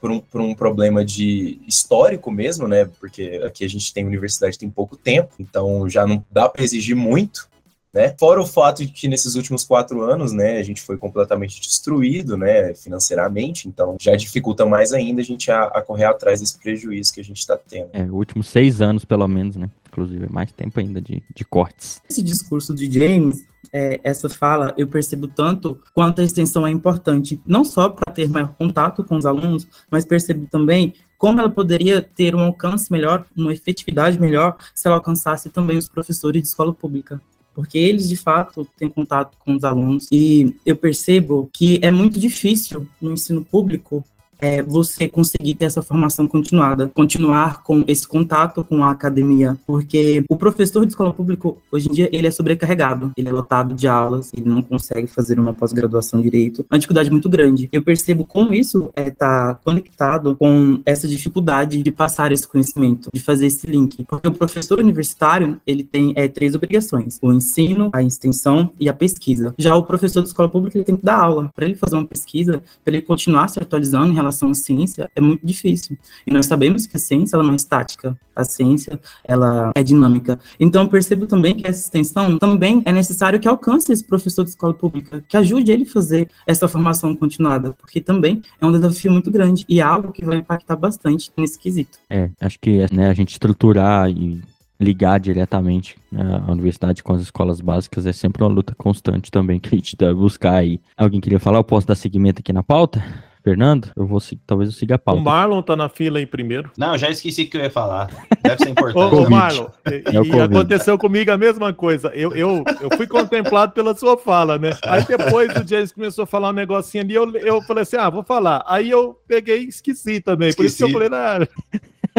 por 0.06 0.12
um, 0.12 0.20
por 0.20 0.40
um 0.40 0.54
problema 0.54 1.04
de 1.04 1.60
histórico 1.68 2.30
mesmo, 2.30 2.68
né? 2.68 2.88
Porque 3.00 3.42
aqui 3.44 3.66
a 3.66 3.68
gente 3.68 3.92
tem 3.92 4.06
universidade 4.06 4.60
tem 4.60 4.70
pouco 4.70 4.96
tempo, 4.96 5.34
então 5.40 5.90
já 5.90 6.06
não 6.06 6.24
dá 6.30 6.48
para 6.48 6.64
exigir 6.64 6.96
muito, 6.96 7.50
né? 7.96 8.14
Fora 8.20 8.42
o 8.42 8.46
fato 8.46 8.86
de 8.86 8.92
que 8.92 9.08
nesses 9.08 9.36
últimos 9.36 9.64
quatro 9.64 10.02
anos, 10.02 10.34
né, 10.34 10.58
a 10.58 10.64
gente 10.64 10.82
foi 10.82 10.98
completamente 10.98 11.62
destruído, 11.62 12.36
né, 12.36 12.74
financeiramente, 12.76 13.70
então 13.70 13.96
já 14.00 14.14
dificulta 14.18 14.66
mais 14.66 14.92
ainda 14.92 15.22
a 15.22 15.24
gente 15.24 15.50
a, 15.50 15.64
a 15.64 15.82
correr 15.82 16.04
atrás 16.04 16.42
desse 16.42 16.60
prejuízo 16.60 17.14
que 17.14 17.22
a 17.22 17.24
gente 17.24 17.38
está 17.38 17.58
tendo. 17.58 17.90
É, 17.94 18.04
os 18.04 18.12
últimos 18.12 18.48
seis 18.50 18.82
anos, 18.82 19.06
pelo 19.06 19.26
menos, 19.30 19.56
né? 19.56 19.70
Inclusive, 19.88 20.26
é 20.26 20.30
mais 20.30 20.52
tempo 20.52 20.78
ainda 20.78 21.00
de, 21.00 21.24
de 21.34 21.46
cortes. 21.46 22.02
Esse 22.10 22.22
discurso 22.22 22.76
de 22.76 22.92
James, 22.92 23.46
é, 23.72 24.02
essa 24.04 24.28
fala, 24.28 24.74
eu 24.78 24.88
percebo 24.88 25.26
tanto 25.26 25.80
quanto 25.94 26.20
a 26.20 26.24
extensão 26.26 26.68
é 26.68 26.72
importante, 26.72 27.40
não 27.46 27.64
só 27.64 27.88
para 27.88 28.14
ter 28.14 28.28
maior 28.28 28.54
contato 28.56 29.06
com 29.06 29.16
os 29.16 29.26
alunos, 29.26 29.66
mas 29.90 30.04
percebo 30.04 30.48
também 30.48 30.94
como 31.18 31.40
ela 31.40 31.50
poderia 31.50 32.02
ter 32.02 32.36
um 32.36 32.42
alcance 32.42 32.92
melhor, 32.92 33.26
uma 33.36 33.54
efetividade 33.54 34.20
melhor, 34.20 34.58
se 34.74 34.86
ela 34.86 34.98
alcançasse 34.98 35.50
também 35.50 35.78
os 35.78 35.88
professores 35.88 36.42
de 36.42 36.48
escola 36.50 36.74
pública. 36.74 37.22
Porque 37.56 37.78
eles, 37.78 38.10
de 38.10 38.18
fato, 38.18 38.68
têm 38.78 38.90
contato 38.90 39.38
com 39.40 39.56
os 39.56 39.64
alunos. 39.64 40.08
E 40.12 40.54
eu 40.66 40.76
percebo 40.76 41.50
que 41.54 41.80
é 41.82 41.90
muito 41.90 42.20
difícil 42.20 42.86
no 43.02 43.14
ensino 43.14 43.44
público 43.44 44.04
é, 44.46 44.62
você 44.62 45.10
conseguir 45.10 45.56
ter 45.56 45.66
essa 45.66 45.82
formação 45.82 46.28
continuada, 46.28 46.92
continuar 46.94 47.64
com 47.64 47.84
esse 47.88 48.08
contato 48.08 48.64
com 48.64 48.84
a 48.84 48.92
academia, 48.92 49.58
porque 49.66 50.24
o 50.30 50.38
professor 50.38 50.86
de 50.86 50.92
escola 50.92 51.12
pública, 51.12 51.52
hoje 51.72 51.90
em 51.90 51.92
dia, 51.92 52.10
ele 52.12 52.28
é 52.28 52.32
sobrecarregado, 52.32 53.12
ele 53.18 53.28
é 53.28 53.32
lotado 53.32 53.74
de 53.74 53.88
aulas, 53.88 54.32
ele 54.36 54.48
não 54.48 54.62
consegue 54.62 55.08
fazer 55.08 55.40
uma 55.40 55.52
pós-graduação 55.52 56.22
direito, 56.22 56.64
uma 56.70 56.78
dificuldade 56.78 57.10
muito 57.10 57.28
grande. 57.28 57.68
Eu 57.72 57.82
percebo 57.82 58.24
como 58.24 58.54
isso 58.54 58.92
está 58.96 59.56
conectado 59.64 60.36
com 60.36 60.80
essa 60.86 61.08
dificuldade 61.08 61.82
de 61.82 61.92
passar 61.92 62.32
esse 62.32 62.48
conhecimento, 62.48 63.10
de 63.12 63.20
fazer 63.20 63.48
esse 63.48 63.66
link, 63.66 64.06
porque 64.08 64.28
o 64.28 64.32
professor 64.32 64.80
universitário, 64.80 65.60
ele 65.66 65.84
tem 65.84 66.14
é, 66.16 66.28
três 66.28 66.54
obrigações, 66.54 67.18
o 67.20 67.34
ensino, 67.34 67.90
a 67.92 68.04
extensão 68.04 68.70
e 68.80 68.88
a 68.88 68.94
pesquisa. 68.94 69.56
Já 69.58 69.76
o 69.76 69.82
professor 69.82 70.22
de 70.22 70.28
escola 70.28 70.50
pública, 70.50 70.78
ele 70.78 70.86
tem 70.86 70.96
que 70.96 71.06
dar 71.06 71.18
aula, 71.18 71.50
para 71.56 71.66
ele 71.66 71.74
fazer 71.74 71.96
uma 71.96 72.06
pesquisa, 72.06 72.62
para 72.84 72.94
ele 72.94 73.02
continuar 73.02 73.48
se 73.48 73.60
atualizando 73.60 74.12
em 74.12 74.14
relação 74.14 74.35
à 74.44 74.54
ciência 74.54 75.10
é 75.16 75.22
muito 75.22 75.46
difícil. 75.46 75.98
E 76.26 76.32
nós 76.32 76.46
sabemos 76.46 76.86
que 76.86 76.98
a 76.98 77.00
ciência 77.00 77.36
ela 77.36 77.44
não 77.44 77.54
é 77.54 77.56
estática, 77.56 78.18
a 78.36 78.44
ciência 78.44 79.00
ela 79.24 79.72
é 79.76 79.84
dinâmica. 79.84 80.40
Então 80.60 80.88
percebo 80.88 81.26
também 81.26 81.56
que 81.56 81.68
essa 81.68 81.82
extensão 81.82 82.38
também 82.38 82.82
é 82.86 82.92
necessário 82.92 83.40
que 83.40 83.48
alcance 83.48 83.92
esse 83.92 84.04
professor 84.04 84.44
de 84.44 84.52
escola 84.52 84.74
pública, 84.74 85.24
que 85.28 85.38
ajude 85.38 85.72
ele 85.72 85.84
a 85.84 85.92
fazer 85.92 86.30
essa 86.46 86.68
formação 86.68 87.16
continuada, 87.16 87.74
porque 87.74 88.02
também 88.02 88.42
é 88.60 88.66
um 88.66 88.72
desafio 88.72 89.12
muito 89.12 89.32
grande 89.32 89.66
e 89.70 89.80
é 89.80 89.84
algo 89.84 90.12
que 90.12 90.26
vai 90.26 90.38
impactar 90.38 90.76
bastante 90.76 91.32
nesse 91.38 91.58
quesito. 91.58 91.98
É, 92.10 92.30
acho 92.42 92.60
que 92.60 92.86
né, 92.94 93.10
a 93.10 93.14
gente 93.14 93.32
estruturar 93.32 94.10
e 94.10 94.42
ligar 94.80 95.20
diretamente 95.20 95.96
né, 96.12 96.44
a 96.46 96.52
universidade 96.52 97.02
com 97.02 97.14
as 97.14 97.22
escolas 97.22 97.62
básicas 97.62 98.06
é 98.06 98.12
sempre 98.12 98.44
uma 98.44 98.50
luta 98.50 98.76
constante 98.76 99.32
também 99.32 99.60
que 99.60 99.74
a 99.74 99.78
gente 99.78 99.96
deve 99.96 100.16
buscar 100.16 100.56
aí. 100.56 100.80
Alguém 100.98 101.22
queria 101.22 101.40
falar? 101.40 101.60
Eu 101.60 101.64
posso 101.64 101.88
dar 101.88 101.96
seguimento 101.96 102.40
aqui 102.40 102.52
na 102.52 102.64
pauta? 102.64 103.04
Fernando, 103.46 103.92
eu 103.96 104.08
vou 104.08 104.20
talvez 104.48 104.72
eu 104.72 104.76
siga 104.76 104.96
a 104.96 104.98
pauta. 104.98 105.22
O 105.22 105.24
Marlon 105.24 105.62
tá 105.62 105.76
na 105.76 105.88
fila 105.88 106.18
aí 106.18 106.26
primeiro. 106.26 106.72
Não, 106.76 106.98
já 106.98 107.12
esqueci 107.12 107.46
que 107.46 107.56
eu 107.56 107.62
ia 107.62 107.70
falar. 107.70 108.10
Deve 108.42 108.64
ser 108.64 108.70
importante. 108.70 108.98
Ô, 109.14 109.30
Marlon, 109.30 109.68
e, 109.86 109.94
é 109.94 110.38
e 110.38 110.42
aconteceu 110.42 110.98
comigo 110.98 111.32
a 111.32 111.38
mesma 111.38 111.72
coisa. 111.72 112.08
Eu, 112.16 112.36
eu, 112.36 112.64
eu 112.82 112.98
fui 112.98 113.06
contemplado 113.06 113.72
pela 113.74 113.96
sua 113.96 114.18
fala, 114.18 114.58
né? 114.58 114.72
Aí 114.82 115.06
depois 115.06 115.56
o 115.58 115.68
James 115.68 115.92
começou 115.92 116.24
a 116.24 116.26
falar 116.26 116.50
um 116.50 116.54
negocinho 116.54 117.04
ali, 117.04 117.14
eu, 117.14 117.32
eu 117.36 117.62
falei 117.62 117.84
assim, 117.84 117.98
ah, 117.98 118.10
vou 118.10 118.24
falar. 118.24 118.64
Aí 118.66 118.90
eu 118.90 119.16
peguei 119.28 119.66
e 119.66 119.68
esqueci 119.68 120.20
também. 120.20 120.50
Esqueci. 120.50 120.58
Por 120.58 120.66
isso 120.66 120.78
que 120.78 120.84
eu 120.84 120.92
falei, 120.92 121.10
na 121.10 121.48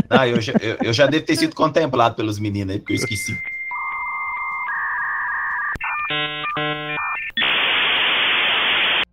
ah, 0.08 0.28
eu, 0.28 0.40
já, 0.40 0.52
eu, 0.60 0.76
eu, 0.84 0.92
já 0.92 1.08
devo 1.08 1.24
ter 1.24 1.34
sido 1.34 1.56
contemplado 1.56 2.14
pelos 2.14 2.38
meninos 2.38 2.74
aí, 2.74 2.78
porque 2.78 2.92
eu 2.92 2.96
esqueci 2.98 3.36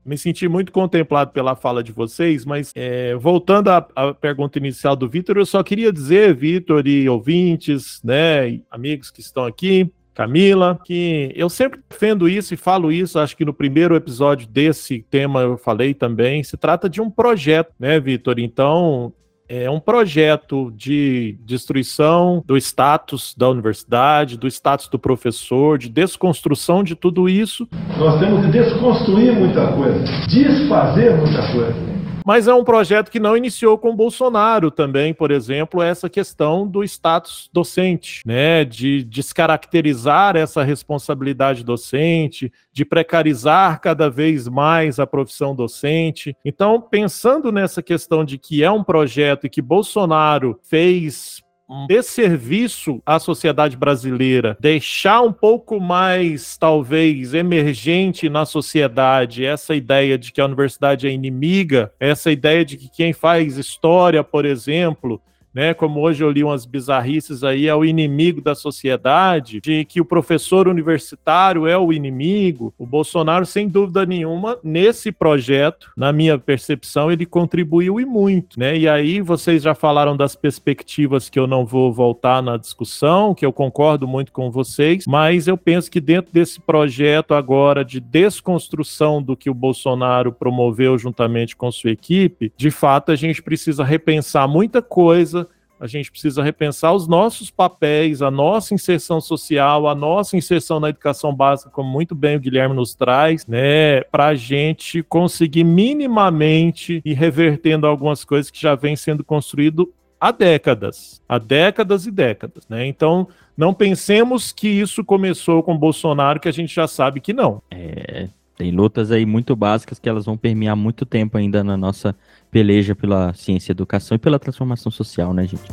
me 0.06 0.18
senti 0.18 0.48
muito 0.48 0.72
contemplado 0.72 1.32
pela 1.32 1.56
fala 1.56 1.84
de 1.84 1.92
vocês, 1.92 2.46
mas 2.46 2.72
é, 2.76 3.16
voltando 3.16 3.70
à, 3.70 3.88
à, 3.96 4.14
pergunta 4.14 4.58
inicial 4.58 4.96
do 4.96 5.08
Vitor, 5.08 5.38
eu 5.38 5.46
só 5.46 5.64
queria 5.64 5.92
dizer, 5.92 6.36
Vitor 6.36 6.86
e 6.88 7.08
ouvintes, 7.08 8.02
né, 8.04 8.60
amigos 8.70 9.10
que 9.10 9.22
estão 9.22 9.46
aqui, 9.46 9.92
Camila, 10.14 10.80
que 10.86 11.32
eu 11.36 11.50
sempre 11.50 11.80
defendo 11.90 12.30
isso 12.30 12.54
e 12.54 12.58
falo 12.58 12.92
isso, 12.92 13.18
acho 13.18 13.36
que 13.36 13.46
no 13.46 13.54
primeiro 13.54 13.96
episódio 13.96 14.48
desse 14.48 15.04
tema 15.10 15.42
eu 15.42 15.58
falei 15.58 15.94
também, 15.94 16.44
se 16.44 16.56
trata 16.56 16.88
de 16.88 17.02
um 17.02 17.10
projeto, 17.10 17.74
né, 17.80 18.00
Vitor? 18.00 18.38
Então, 18.38 19.12
é 19.56 19.70
um 19.70 19.80
projeto 19.80 20.74
de 20.76 21.38
destruição 21.46 22.44
do 22.44 22.58
status 22.58 23.36
da 23.38 23.48
universidade, 23.48 24.36
do 24.36 24.48
status 24.48 24.88
do 24.88 24.98
professor, 24.98 25.78
de 25.78 25.90
desconstrução 25.90 26.84
de 26.84 26.96
tudo 26.96 27.30
isso. 27.30 27.68
Nós 28.00 28.20
temos 28.20 28.44
que 28.44 28.52
desconstruir 28.52 29.32
muita 29.32 29.68
coisa, 29.74 30.04
desfazer 30.28 31.16
muita 31.16 31.52
coisa. 31.52 31.93
Mas 32.26 32.48
é 32.48 32.54
um 32.54 32.64
projeto 32.64 33.12
que 33.12 33.20
não 33.20 33.36
iniciou 33.36 33.78
com 33.78 33.96
Bolsonaro 33.96 34.72
também, 34.72 35.14
por 35.14 35.32
exemplo, 35.32 35.82
essa 35.82 36.10
questão 36.10 36.68
do 36.68 36.84
status 36.84 37.50
docente, 37.52 38.22
né? 38.26 38.64
De 38.64 39.04
descaracterizar 39.04 40.36
essa 40.36 40.64
responsabilidade 40.64 41.64
docente, 41.64 42.52
de 42.72 42.86
precarizar 42.86 43.82
cada 43.82 44.10
vez 44.10 44.48
mais 44.48 45.00
a 45.00 45.06
profissão 45.06 45.54
docente. 45.54 46.36
Então, 46.46 46.80
pensando 46.82 47.52
nessa 47.52 47.84
questão 47.84 48.24
de 48.24 48.38
que 48.38 48.64
é 48.64 48.72
um 48.72 48.84
projeto 48.84 49.46
e 49.46 49.50
que 49.50 49.62
Bolsonaro 49.62 50.60
fez 50.64 51.43
um 51.70 51.88
desserviço 51.88 53.02
à 53.06 53.20
sociedade 53.20 53.78
brasileira, 53.78 54.58
deixar 54.60 55.22
um 55.22 55.32
pouco 55.32 55.80
mais, 55.80 56.58
talvez, 56.58 57.34
emergente 57.34 58.30
na 58.30 58.46
sociedade 58.46 59.46
essa 59.46 59.74
ideia 59.74 60.18
de 60.18 60.32
que 60.32 60.42
a 60.42 60.46
universidade 60.46 61.08
é 61.08 61.12
inimiga, 61.12 61.92
essa 62.00 62.32
ideia 62.32 62.66
de 62.66 62.78
que 62.78 62.90
quem 62.90 63.14
faz 63.14 63.58
história, 63.58 64.24
por 64.24 64.46
exemplo, 64.46 65.22
né, 65.54 65.74
como 65.74 66.02
hoje 66.02 66.24
eu 66.24 66.32
li 66.32 66.44
umas 66.44 66.66
bizarrices 66.66 67.44
aí, 67.44 67.68
é 67.68 67.76
o 67.76 67.86
inimigo 67.86 68.42
da 68.42 68.56
sociedade, 68.56 69.62
de 69.62 69.86
que 69.86 70.02
o 70.02 70.06
professor 70.06 70.68
universitário 70.68 71.68
é 71.68 71.78
o 71.78 71.94
inimigo. 71.94 72.74
O 72.78 72.86
Bolsonaro, 72.86 73.46
sem 73.46 73.68
dúvida 73.68 74.06
nenhuma, 74.06 74.58
nesse 74.64 75.12
projeto, 75.12 75.92
na 75.96 76.12
minha 76.12 76.38
percepção, 76.38 77.12
ele 77.12 77.26
contribuiu 77.26 78.00
e 78.00 78.06
muito, 78.06 78.60
né? 78.60 78.78
E 78.78 78.88
aí 78.88 79.22
vocês 79.22 79.62
já 79.62 79.76
falaram 79.76 80.18
das 80.18 80.36
perspectivas 80.36 81.30
que 81.30 81.40
eu 81.40 81.46
não 81.46 81.66
vou 81.66 81.94
voltar 81.94 82.42
na 82.42 82.58
discussão, 82.58 83.36
que 83.36 83.46
eu 83.46 83.54
concordo 83.54 84.08
muito 84.08 84.32
com 84.32 84.50
vocês, 84.50 85.06
mas 85.08 85.48
eu 85.48 85.58
penso 85.58 85.92
que 85.92 86.02
dentro 86.02 86.34
desse 86.34 86.60
projeto 86.60 87.34
agora 87.34 87.86
de 87.86 88.00
desconstrução 88.00 89.22
do 89.22 89.38
que 89.38 89.50
o 89.50 89.54
Bolsonaro 89.54 90.32
promoveu 90.32 90.98
juntamente 90.98 91.56
com 91.56 91.72
sua 91.72 91.92
equipe, 91.92 92.52
de 92.56 92.72
fato 92.72 93.12
a 93.12 93.16
gente 93.16 93.42
precisa 93.42 93.84
repensar 93.84 94.48
muita 94.48 94.82
coisa 94.82 95.43
a 95.84 95.88
gente 95.88 96.10
precisa 96.10 96.42
repensar 96.42 96.94
os 96.94 97.10
nossos 97.10 97.52
papéis, 97.52 98.22
a 98.22 98.32
nossa 98.32 98.74
inserção 98.74 99.20
social, 99.20 99.86
a 99.86 99.94
nossa 99.94 100.38
inserção 100.38 100.80
na 100.80 100.88
educação 100.88 101.36
básica, 101.36 101.70
como 101.70 101.90
muito 101.90 102.16
bem 102.16 102.38
o 102.38 102.40
Guilherme 102.40 102.74
nos 102.74 102.96
traz, 102.96 103.46
né, 103.46 104.02
para 104.04 104.28
a 104.28 104.36
gente 104.36 105.04
conseguir 105.04 105.66
minimamente 105.66 107.02
ir 107.04 107.14
revertendo 107.16 107.86
algumas 107.86 108.24
coisas 108.24 108.50
que 108.50 108.62
já 108.62 108.76
vêm 108.76 108.96
sendo 108.96 109.26
construído 109.26 109.94
há 110.18 110.32
décadas, 110.32 111.22
há 111.28 111.38
décadas 111.38 112.08
e 112.08 112.12
décadas, 112.12 112.66
né? 112.70 112.88
Então, 112.88 113.28
não 113.58 113.74
pensemos 113.74 114.54
que 114.54 114.70
isso 114.70 115.04
começou 115.04 115.62
com 115.62 115.78
Bolsonaro, 115.78 116.40
que 116.40 116.48
a 116.48 116.54
gente 116.54 116.74
já 116.74 116.88
sabe 116.88 117.20
que 117.20 117.34
não. 117.34 117.62
É, 117.70 118.30
tem 118.56 118.72
lutas 118.72 119.12
aí 119.12 119.26
muito 119.26 119.54
básicas 119.54 120.00
que 120.00 120.08
elas 120.08 120.26
vão 120.26 120.38
permear 120.38 120.78
muito 120.78 121.06
tempo 121.06 121.38
ainda 121.38 121.62
na 121.62 121.76
nossa 121.76 122.16
peleja 122.54 122.94
pela 122.94 123.34
ciência 123.34 123.72
e 123.72 123.74
educação 123.74 124.14
e 124.16 124.20
pela 124.20 124.38
transformação 124.38 124.92
social, 124.92 125.34
né, 125.34 125.48
gente? 125.48 125.72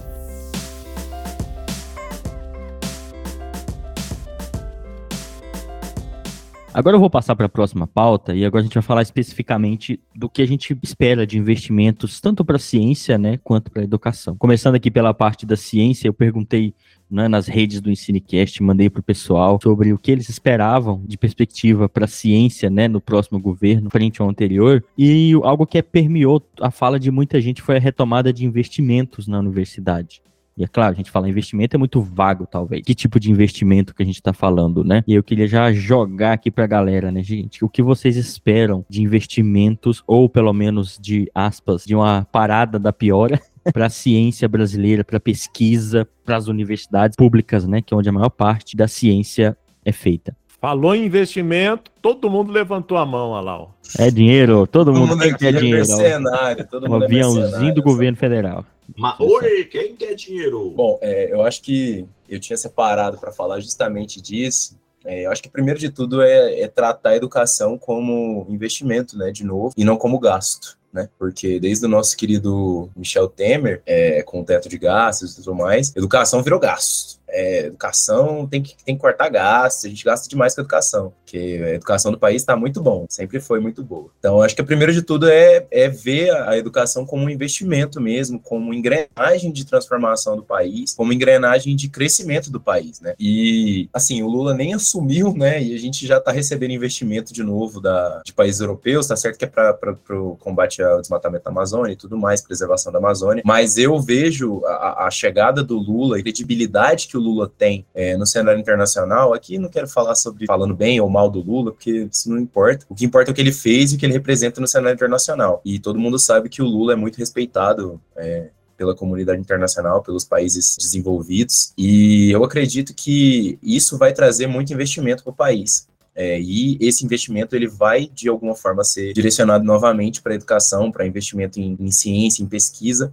Agora 6.73 6.97
eu 6.97 7.01
vou 7.01 7.11
passar 7.11 7.37
para 7.37 7.47
a 7.47 7.49
próxima 7.49 7.87
pauta 7.87 8.33
e 8.35 8.47
agora 8.47 8.63
a 8.63 8.65
gente 8.65 8.75
vai 8.75 8.83
falar 8.83 9.03
especificamente 9.03 10.01
do 10.15 10.31
que 10.31 10.41
a 10.41 10.47
gente 10.47 10.75
espera 10.83 11.27
de 11.27 11.37
investimentos 11.37 12.19
tanto 12.21 12.45
para 12.45 12.57
a 12.57 12.61
ciência, 12.61 13.19
né, 13.19 13.39
quanto 13.45 13.71
para 13.71 13.83
a 13.83 13.85
educação. 13.85 14.35
Começando 14.37 14.77
aqui 14.77 14.91
pela 14.91 15.13
parte 15.13 15.45
da 15.45 15.57
ciência, 15.57 16.09
eu 16.09 16.15
perguntei 16.15 16.73
né, 17.11 17.29
nas 17.29 17.47
redes 17.47 17.81
do 17.81 17.91
Ensinecast, 17.91 18.63
mandei 18.63 18.89
para 18.89 19.01
o 19.01 19.03
pessoal 19.03 19.59
sobre 19.63 19.93
o 19.93 19.99
que 19.99 20.11
eles 20.11 20.29
esperavam 20.29 21.03
de 21.07 21.19
perspectiva 21.19 21.89
para 21.89 22.05
a 22.05 22.09
ciência, 22.09 22.71
né, 22.71 22.87
no 22.89 23.01
próximo 23.01 23.41
governo, 23.41 23.91
frente 23.91 24.23
ao 24.23 24.29
anterior, 24.29 24.85
e 24.97 25.33
algo 25.43 25.67
que 25.67 25.83
permeou 25.83 26.43
a 26.61 26.71
fala 26.71 27.01
de 27.01 27.11
muita 27.11 27.41
gente 27.41 27.63
foi 27.63 27.77
a 27.77 27.81
retomada 27.81 28.33
de 28.33 28.45
investimentos 28.45 29.27
na 29.27 29.39
universidade. 29.39 30.23
E 30.61 30.65
é 30.65 30.67
claro, 30.67 30.93
a 30.93 30.97
gente 30.97 31.11
fala 31.11 31.27
investimento 31.27 31.75
é 31.75 31.79
muito 31.79 32.03
vago, 32.03 32.47
talvez. 32.47 32.83
Que 32.85 32.95
tipo 32.95 33.19
de 33.19 33.31
investimento 33.31 33.95
que 33.95 34.03
a 34.03 34.07
gente 34.07 34.17
está 34.17 34.35
falando, 34.35 34.85
né? 34.85 35.03
E 35.07 35.15
eu 35.15 35.23
queria 35.23 35.47
já 35.47 35.73
jogar 35.73 36.35
aqui 36.35 36.51
para 36.51 36.65
a 36.65 36.67
galera, 36.67 37.11
né, 37.11 37.23
gente? 37.23 37.65
O 37.65 37.69
que 37.69 37.83
vocês 37.83 38.15
esperam 38.15 38.85
de 38.87 39.03
investimentos, 39.03 40.03
ou 40.07 40.29
pelo 40.29 40.53
menos 40.53 40.99
de 41.01 41.31
aspas, 41.35 41.85
de 41.87 41.95
uma 41.95 42.27
parada 42.31 42.79
da 42.79 42.93
piora 42.93 43.41
para 43.73 43.87
a 43.87 43.91
ciência 43.91 44.49
brasileira, 44.49 45.05
para 45.05 45.21
pesquisa, 45.21 46.09
para 46.25 46.37
as 46.37 46.49
universidades 46.49 47.17
públicas, 47.17 47.67
né, 47.67 47.83
que 47.83 47.93
é 47.93 47.97
onde 47.97 48.09
a 48.09 48.13
maior 48.13 48.31
parte 48.31 48.77
da 48.77 48.89
ciência 48.89 49.57
é 49.85 49.93
feita. 49.93 50.37
Falou 50.61 50.95
em 50.95 51.07
investimento, 51.07 51.91
todo 52.03 52.29
mundo 52.29 52.53
levantou 52.53 52.99
a 52.99 53.07
mão, 53.07 53.35
Alau. 53.35 53.75
É 53.99 54.11
dinheiro, 54.11 54.67
todo, 54.67 54.93
todo 54.93 54.99
mundo, 54.99 55.17
mundo 55.17 55.39
quer 55.39 55.55
dinheiro. 55.55 55.79
Mercenário, 55.79 56.69
todo 56.69 56.87
um 56.87 56.91
mundo 56.91 57.05
é 57.05 57.07
aviãozinho 57.07 57.75
do 57.75 57.83
governo 57.83 58.17
federal. 58.17 58.67
Mas, 58.95 59.19
oi, 59.19 59.65
quem 59.65 59.97
quer 59.97 60.15
dinheiro? 60.15 60.71
Bom, 60.77 60.99
é, 61.01 61.33
eu 61.33 61.43
acho 61.43 61.63
que 61.63 62.05
eu 62.29 62.39
tinha 62.39 62.59
separado 62.59 63.17
para 63.17 63.33
falar 63.33 63.61
justamente 63.61 64.21
disso. 64.21 64.79
É, 65.03 65.25
eu 65.25 65.33
acho 65.33 65.43
que 65.43 65.49
primeiro 65.49 65.81
de 65.81 65.89
tudo 65.89 66.21
é, 66.21 66.61
é 66.61 66.69
tratar 66.69 67.11
a 67.11 67.17
educação 67.17 67.79
como 67.79 68.47
investimento, 68.51 69.17
né, 69.17 69.31
de 69.31 69.45
novo, 69.45 69.73
e 69.79 69.83
não 69.83 69.97
como 69.97 70.19
gasto 70.19 70.79
né? 70.93 71.09
Porque 71.19 71.61
desde 71.61 71.87
o 71.87 71.89
nosso 71.89 72.17
querido 72.17 72.91
Michel 72.97 73.29
Temer, 73.29 73.83
é, 73.87 74.23
com 74.23 74.41
o 74.41 74.45
teto 74.45 74.69
de 74.69 74.79
gastos 74.79 75.33
e 75.33 75.37
tudo 75.37 75.55
mais, 75.55 75.95
educação 75.95 76.43
virou 76.43 76.59
gasto 76.59 77.20
é, 77.33 77.67
educação 77.67 78.47
tem 78.47 78.63
que, 78.63 78.75
tem 78.85 78.95
que 78.95 79.01
cortar 79.01 79.29
gastos, 79.29 79.85
a 79.85 79.89
gente 79.89 80.05
gasta 80.05 80.29
demais 80.29 80.55
com 80.55 80.61
a 80.61 80.63
educação, 80.63 81.13
porque 81.23 81.61
a 81.65 81.71
educação 81.71 82.13
do 82.13 82.19
país 82.19 82.43
está 82.43 82.57
muito 82.57 82.83
bom, 82.83 83.07
sempre 83.09 83.41
foi 83.41 83.61
muito 83.61 83.83
boa. 83.83 84.11
Então, 84.19 84.43
acho 84.43 84.55
que 84.55 84.63
o 84.63 84.67
primeiro 84.67 84.93
de 84.93 85.03
tudo 85.03 85.29
é, 85.29 85.67
é 85.71 85.89
ver 85.89 86.31
a 86.31 86.57
educação 86.57 87.07
como 87.07 87.25
um 87.25 87.31
investimento 87.31 88.01
mesmo, 88.01 88.41
como 88.41 88.75
engrenagem 88.75 89.53
de 89.53 89.65
transformação 89.65 90.37
do 90.37 90.43
país, 90.43 90.95
como 90.95 91.13
engrenagem 91.13 91.77
de 91.77 91.89
crescimento 91.89 92.51
do 92.51 92.61
país, 92.61 93.01
né? 93.01 93.15
E, 93.19 93.89
assim, 93.93 94.23
o 94.23 94.29
Lula 94.29 94.55
nem 94.55 94.75
assumiu, 94.75 95.33
né? 95.35 95.63
E 95.63 95.75
a 95.75 95.79
gente 95.79 96.07
já 96.07 96.19
está 96.19 96.33
recebendo 96.33 96.73
investimento 96.73 97.33
de 97.33 97.43
novo 97.43 97.81
da, 97.81 98.23
de 98.25 98.33
países 98.33 98.61
europeus, 98.61 99.07
tá 99.07 99.17
certo 99.17 99.39
que 99.39 99.45
é 99.45 99.49
para 99.49 99.97
o 100.11 100.37
combate 100.37 100.83
ao 100.83 101.01
desmatamento 101.01 101.45
da 101.45 101.51
Amazônia 101.51 101.93
e 101.93 101.97
tudo 101.97 102.17
mais, 102.17 102.41
preservação 102.41 102.93
da 102.93 102.99
Amazônia, 102.99 103.43
mas 103.45 103.77
eu 103.77 104.01
vejo 104.01 104.65
a, 104.65 105.07
a 105.07 105.11
chegada 105.11 105.63
do 105.63 105.77
Lula 105.79 106.19
e 106.19 106.23
credibilidade 106.23 107.09
que 107.09 107.17
o 107.17 107.20
Lula 107.21 107.51
tem 107.57 107.87
é, 107.95 108.17
no 108.17 108.27
cenário 108.27 108.61
internacional, 108.61 109.33
aqui 109.33 109.59
não 109.59 109.69
quero 109.69 109.87
falar 109.87 110.15
sobre 110.15 110.47
falando 110.47 110.75
bem 110.75 111.01
ou 111.01 111.09
mal 111.09 111.31
do 111.31 111.41
Lula, 111.41 111.73
porque 111.73 112.09
isso 112.11 112.31
não 112.31 112.39
importa. 112.39 112.85
O 112.89 112.95
que 112.95 113.05
importa 113.05 113.31
é 113.31 113.33
o 113.33 113.35
que 113.35 113.41
ele 113.41 113.53
fez 113.53 113.93
e 113.93 113.97
o 113.97 113.99
que 113.99 114.07
ele 114.07 114.13
representa 114.13 114.61
no 114.61 114.67
cenário 114.67 114.97
internacional. 114.97 115.61
E 115.65 115.79
todo 115.79 115.99
mundo 115.99 116.19
sabe 116.19 116.49
que 116.49 116.63
o 116.63 116.67
Lula 116.67 116.95
é 116.95 116.97
muito 116.97 117.17
respeitado 117.17 118.01
é, 118.17 118.49
pela 118.77 118.95
comunidade 118.95 119.41
internacional, 119.41 120.03
pelos 120.03 120.25
países 120.25 120.77
desenvolvidos. 120.79 121.73
E 121.77 122.31
eu 122.31 122.43
acredito 122.43 122.95
que 122.95 123.59
isso 123.63 123.99
vai 123.99 124.13
trazer 124.13 124.47
muito 124.47 124.73
investimento 124.73 125.23
para 125.23 125.31
o 125.31 125.37
país. 125.37 125.87
É, 126.15 126.41
e 126.41 126.77
esse 126.81 127.05
investimento 127.05 127.55
ele 127.55 127.69
vai 127.69 128.11
de 128.13 128.29
alguma 128.29 128.55
forma 128.55 128.83
ser 128.83 129.13
direcionado 129.13 129.65
novamente 129.65 130.21
para 130.21 130.35
educação, 130.35 130.91
para 130.91 131.07
investimento 131.07 131.61
em, 131.61 131.77
em 131.79 131.91
ciência, 131.91 132.43
em 132.43 132.47
pesquisa 132.47 133.13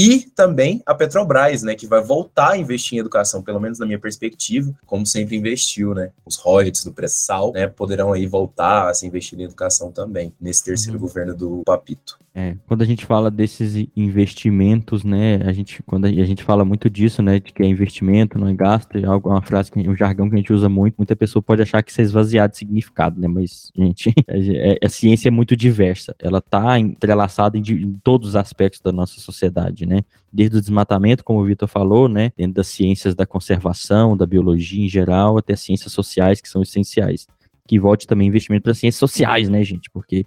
e 0.00 0.20
também 0.20 0.80
a 0.86 0.94
Petrobras, 0.94 1.64
né, 1.64 1.74
que 1.74 1.84
vai 1.84 2.00
voltar 2.00 2.52
a 2.52 2.56
investir 2.56 2.96
em 2.96 3.00
educação, 3.00 3.42
pelo 3.42 3.58
menos 3.58 3.80
na 3.80 3.84
minha 3.84 3.98
perspectiva, 3.98 4.72
como 4.86 5.04
sempre 5.04 5.36
investiu, 5.36 5.92
né? 5.92 6.12
Os 6.24 6.36
royalties 6.36 6.84
do 6.84 6.92
pré-sal, 6.92 7.52
né, 7.52 7.66
poderão 7.66 8.12
aí 8.12 8.24
voltar 8.24 8.88
a 8.88 8.94
se 8.94 9.04
investir 9.04 9.36
em 9.40 9.42
educação 9.42 9.90
também, 9.90 10.32
nesse 10.40 10.64
terceiro 10.64 10.96
uhum. 10.96 11.04
governo 11.04 11.34
do 11.34 11.62
Papito. 11.66 12.16
É, 12.38 12.54
quando 12.68 12.82
a 12.82 12.84
gente 12.84 13.04
fala 13.04 13.32
desses 13.32 13.88
investimentos, 13.96 15.02
né, 15.02 15.40
a 15.44 15.52
gente, 15.52 15.82
quando 15.82 16.04
a, 16.04 16.10
gente 16.10 16.44
fala 16.44 16.64
muito 16.64 16.88
disso, 16.88 17.20
né, 17.20 17.40
de 17.40 17.52
que 17.52 17.64
é 17.64 17.66
investimento, 17.66 18.38
não 18.38 18.46
é 18.46 18.54
gasto, 18.54 18.96
é 18.96 19.04
algo, 19.04 19.28
uma 19.28 19.42
frase, 19.42 19.72
que, 19.72 19.80
um 19.80 19.96
jargão 19.96 20.28
que 20.28 20.36
a 20.36 20.38
gente 20.38 20.52
usa 20.52 20.68
muito, 20.68 20.94
muita 20.96 21.16
pessoa 21.16 21.42
pode 21.42 21.62
achar 21.62 21.82
que 21.82 21.90
isso 21.90 22.00
é 22.00 22.04
esvaziado 22.04 22.52
de 22.52 22.58
significado, 22.58 23.20
né, 23.20 23.26
mas, 23.26 23.72
gente, 23.76 24.14
é, 24.28 24.78
a 24.80 24.88
ciência 24.88 25.26
é 25.26 25.30
muito 25.32 25.56
diversa, 25.56 26.14
ela 26.16 26.38
está 26.38 26.78
entrelaçada 26.78 27.58
em, 27.58 27.62
em, 27.72 27.98
todos 28.04 28.28
os 28.28 28.36
aspectos 28.36 28.80
da 28.80 28.92
nossa 28.92 29.18
sociedade, 29.18 29.84
né, 29.88 30.02
desde 30.32 30.56
o 30.56 30.60
desmatamento, 30.60 31.24
como 31.24 31.40
o 31.40 31.44
Vitor 31.44 31.68
falou, 31.68 32.08
né, 32.08 32.30
dentro 32.36 32.54
das 32.54 32.68
ciências 32.68 33.14
da 33.14 33.26
conservação, 33.26 34.16
da 34.16 34.26
biologia 34.26 34.84
em 34.84 34.88
geral, 34.88 35.38
até 35.38 35.56
ciências 35.56 35.92
sociais 35.92 36.40
que 36.40 36.48
são 36.48 36.62
essenciais, 36.62 37.26
que 37.66 37.78
volte 37.78 38.06
também 38.06 38.28
investimento 38.28 38.62
para 38.62 38.74
ciências 38.74 38.98
sociais, 38.98 39.48
né, 39.48 39.64
gente, 39.64 39.90
porque 39.90 40.24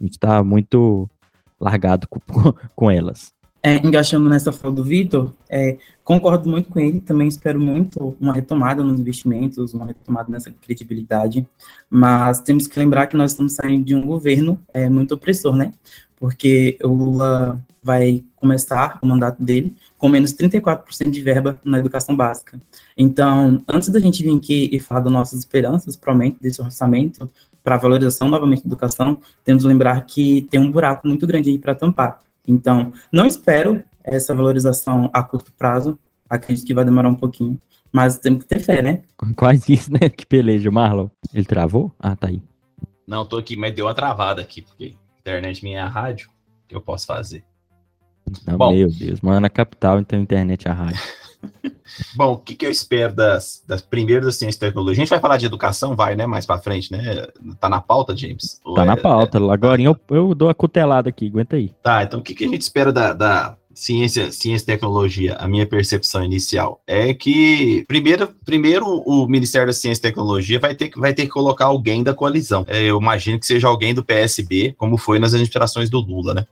A 0.00 0.02
gente 0.02 0.18
tá 0.18 0.42
muito 0.42 1.08
largado 1.60 2.06
com, 2.08 2.20
com 2.74 2.90
elas. 2.90 3.32
É, 3.66 3.76
engaixando 3.78 4.28
nessa 4.28 4.52
fala 4.52 4.74
do 4.74 4.84
Vitor, 4.84 5.32
é, 5.48 5.78
concordo 6.04 6.50
muito 6.50 6.68
com 6.68 6.78
ele, 6.78 7.00
também 7.00 7.26
espero 7.26 7.58
muito 7.58 8.14
uma 8.20 8.34
retomada 8.34 8.84
nos 8.84 9.00
investimentos, 9.00 9.72
uma 9.72 9.86
retomada 9.86 10.30
nessa 10.30 10.50
credibilidade, 10.50 11.48
mas 11.88 12.40
temos 12.40 12.66
que 12.66 12.78
lembrar 12.78 13.06
que 13.06 13.16
nós 13.16 13.30
estamos 13.30 13.54
saindo 13.54 13.82
de 13.82 13.94
um 13.94 14.02
governo 14.02 14.60
é, 14.74 14.86
muito 14.90 15.14
opressor, 15.14 15.56
né? 15.56 15.72
Porque 16.16 16.78
o 16.82 16.88
Lula 16.88 17.60
vai 17.82 18.24
começar 18.36 18.98
o 19.02 19.06
mandato 19.06 19.42
dele 19.42 19.74
com 19.98 20.08
menos 20.08 20.32
34% 20.32 21.10
de 21.10 21.20
verba 21.20 21.58
na 21.64 21.78
educação 21.78 22.16
básica. 22.16 22.60
Então, 22.96 23.62
antes 23.68 23.88
da 23.88 24.00
gente 24.00 24.22
vir 24.22 24.36
aqui 24.36 24.68
e 24.72 24.80
falar 24.80 25.00
das 25.00 25.12
nossas 25.12 25.38
esperanças 25.38 25.96
para 25.96 26.10
o 26.10 26.12
aumento 26.12 26.40
desse 26.40 26.60
orçamento, 26.60 27.30
para 27.62 27.74
a 27.76 27.78
valorização 27.78 28.28
novamente 28.28 28.62
da 28.62 28.68
educação, 28.68 29.18
temos 29.42 29.62
que 29.62 29.68
lembrar 29.68 30.00
que 30.04 30.42
tem 30.50 30.60
um 30.60 30.70
buraco 30.70 31.06
muito 31.08 31.26
grande 31.26 31.50
aí 31.50 31.58
para 31.58 31.74
tampar. 31.74 32.20
Então, 32.46 32.92
não 33.10 33.26
espero 33.26 33.82
essa 34.02 34.34
valorização 34.34 35.10
a 35.12 35.22
curto 35.22 35.50
prazo, 35.52 35.98
acredito 36.28 36.66
que 36.66 36.74
vai 36.74 36.84
demorar 36.84 37.08
um 37.08 37.14
pouquinho, 37.14 37.58
mas 37.90 38.18
temos 38.18 38.42
que 38.42 38.48
ter 38.48 38.60
fé, 38.60 38.82
né? 38.82 39.02
Quase 39.36 39.72
isso, 39.72 39.90
né? 39.90 40.08
Que 40.10 40.26
peleja, 40.26 40.70
Marlon. 40.70 41.08
Ele 41.32 41.44
travou? 41.44 41.90
Ah, 41.98 42.14
tá 42.14 42.28
aí. 42.28 42.42
Não, 43.06 43.24
tô 43.24 43.38
aqui, 43.38 43.56
mas 43.56 43.74
deu 43.74 43.86
uma 43.86 43.94
travada 43.94 44.42
aqui, 44.42 44.60
porque 44.60 44.94
internet 45.24 45.64
minha 45.64 45.78
é 45.78 45.82
a 45.82 45.88
rádio, 45.88 46.28
eu 46.68 46.82
posso 46.82 47.06
fazer? 47.06 47.42
Não, 48.46 48.58
Bom, 48.58 48.72
meu 48.72 48.90
Deus, 48.90 49.20
mano, 49.22 49.40
na 49.40 49.48
capital, 49.48 49.98
então 49.98 50.18
internet 50.20 50.68
é 50.68 50.70
a 50.70 50.74
rádio. 50.74 51.00
Bom, 52.16 52.32
o 52.32 52.38
que, 52.38 52.54
que 52.54 52.66
eu 52.66 52.70
espero 52.70 53.14
das, 53.14 53.62
das 53.66 53.80
primeiras 53.80 54.24
das 54.24 54.36
ciências 54.36 54.56
e 54.56 54.60
tecnologia? 54.60 55.02
A 55.02 55.04
gente 55.04 55.10
vai 55.10 55.20
falar 55.20 55.36
de 55.36 55.46
educação, 55.46 55.94
vai, 55.94 56.16
né? 56.16 56.26
Mais 56.26 56.46
para 56.46 56.60
frente, 56.60 56.90
né? 56.90 57.26
Tá 57.60 57.68
na 57.68 57.80
pauta, 57.80 58.16
James? 58.16 58.60
Tá 58.74 58.82
é, 58.82 58.86
na 58.86 58.96
pauta. 58.96 59.38
É... 59.38 59.50
Agora 59.50 59.80
eu, 59.80 59.98
eu 60.10 60.34
dou 60.34 60.48
a 60.48 60.54
cutelada 60.54 61.10
aqui, 61.10 61.26
aguenta 61.26 61.56
aí. 61.56 61.70
Tá, 61.82 62.02
então 62.02 62.20
o 62.20 62.22
que, 62.22 62.34
que 62.34 62.44
a 62.44 62.48
gente 62.48 62.62
espera 62.62 62.92
da, 62.92 63.12
da 63.12 63.56
ciência, 63.74 64.30
ciência 64.32 64.64
e 64.64 64.66
tecnologia? 64.66 65.34
A 65.36 65.48
minha 65.48 65.66
percepção 65.66 66.24
inicial 66.24 66.80
é 66.86 67.12
que, 67.12 67.84
primeiro, 67.86 68.34
primeiro 68.44 68.86
o 69.04 69.26
Ministério 69.26 69.66
da 69.66 69.72
Ciência 69.72 70.00
e 70.00 70.02
Tecnologia 70.02 70.58
vai 70.58 70.74
ter, 70.74 70.90
vai 70.96 71.12
ter 71.12 71.22
que 71.22 71.32
colocar 71.32 71.66
alguém 71.66 72.02
da 72.02 72.14
coalizão. 72.14 72.64
É, 72.68 72.82
eu 72.82 73.00
imagino 73.00 73.38
que 73.38 73.46
seja 73.46 73.68
alguém 73.68 73.94
do 73.94 74.04
PSB, 74.04 74.74
como 74.76 74.96
foi 74.96 75.18
nas 75.18 75.32
administrações 75.32 75.90
do 75.90 76.00
Lula, 76.00 76.34
né? 76.34 76.46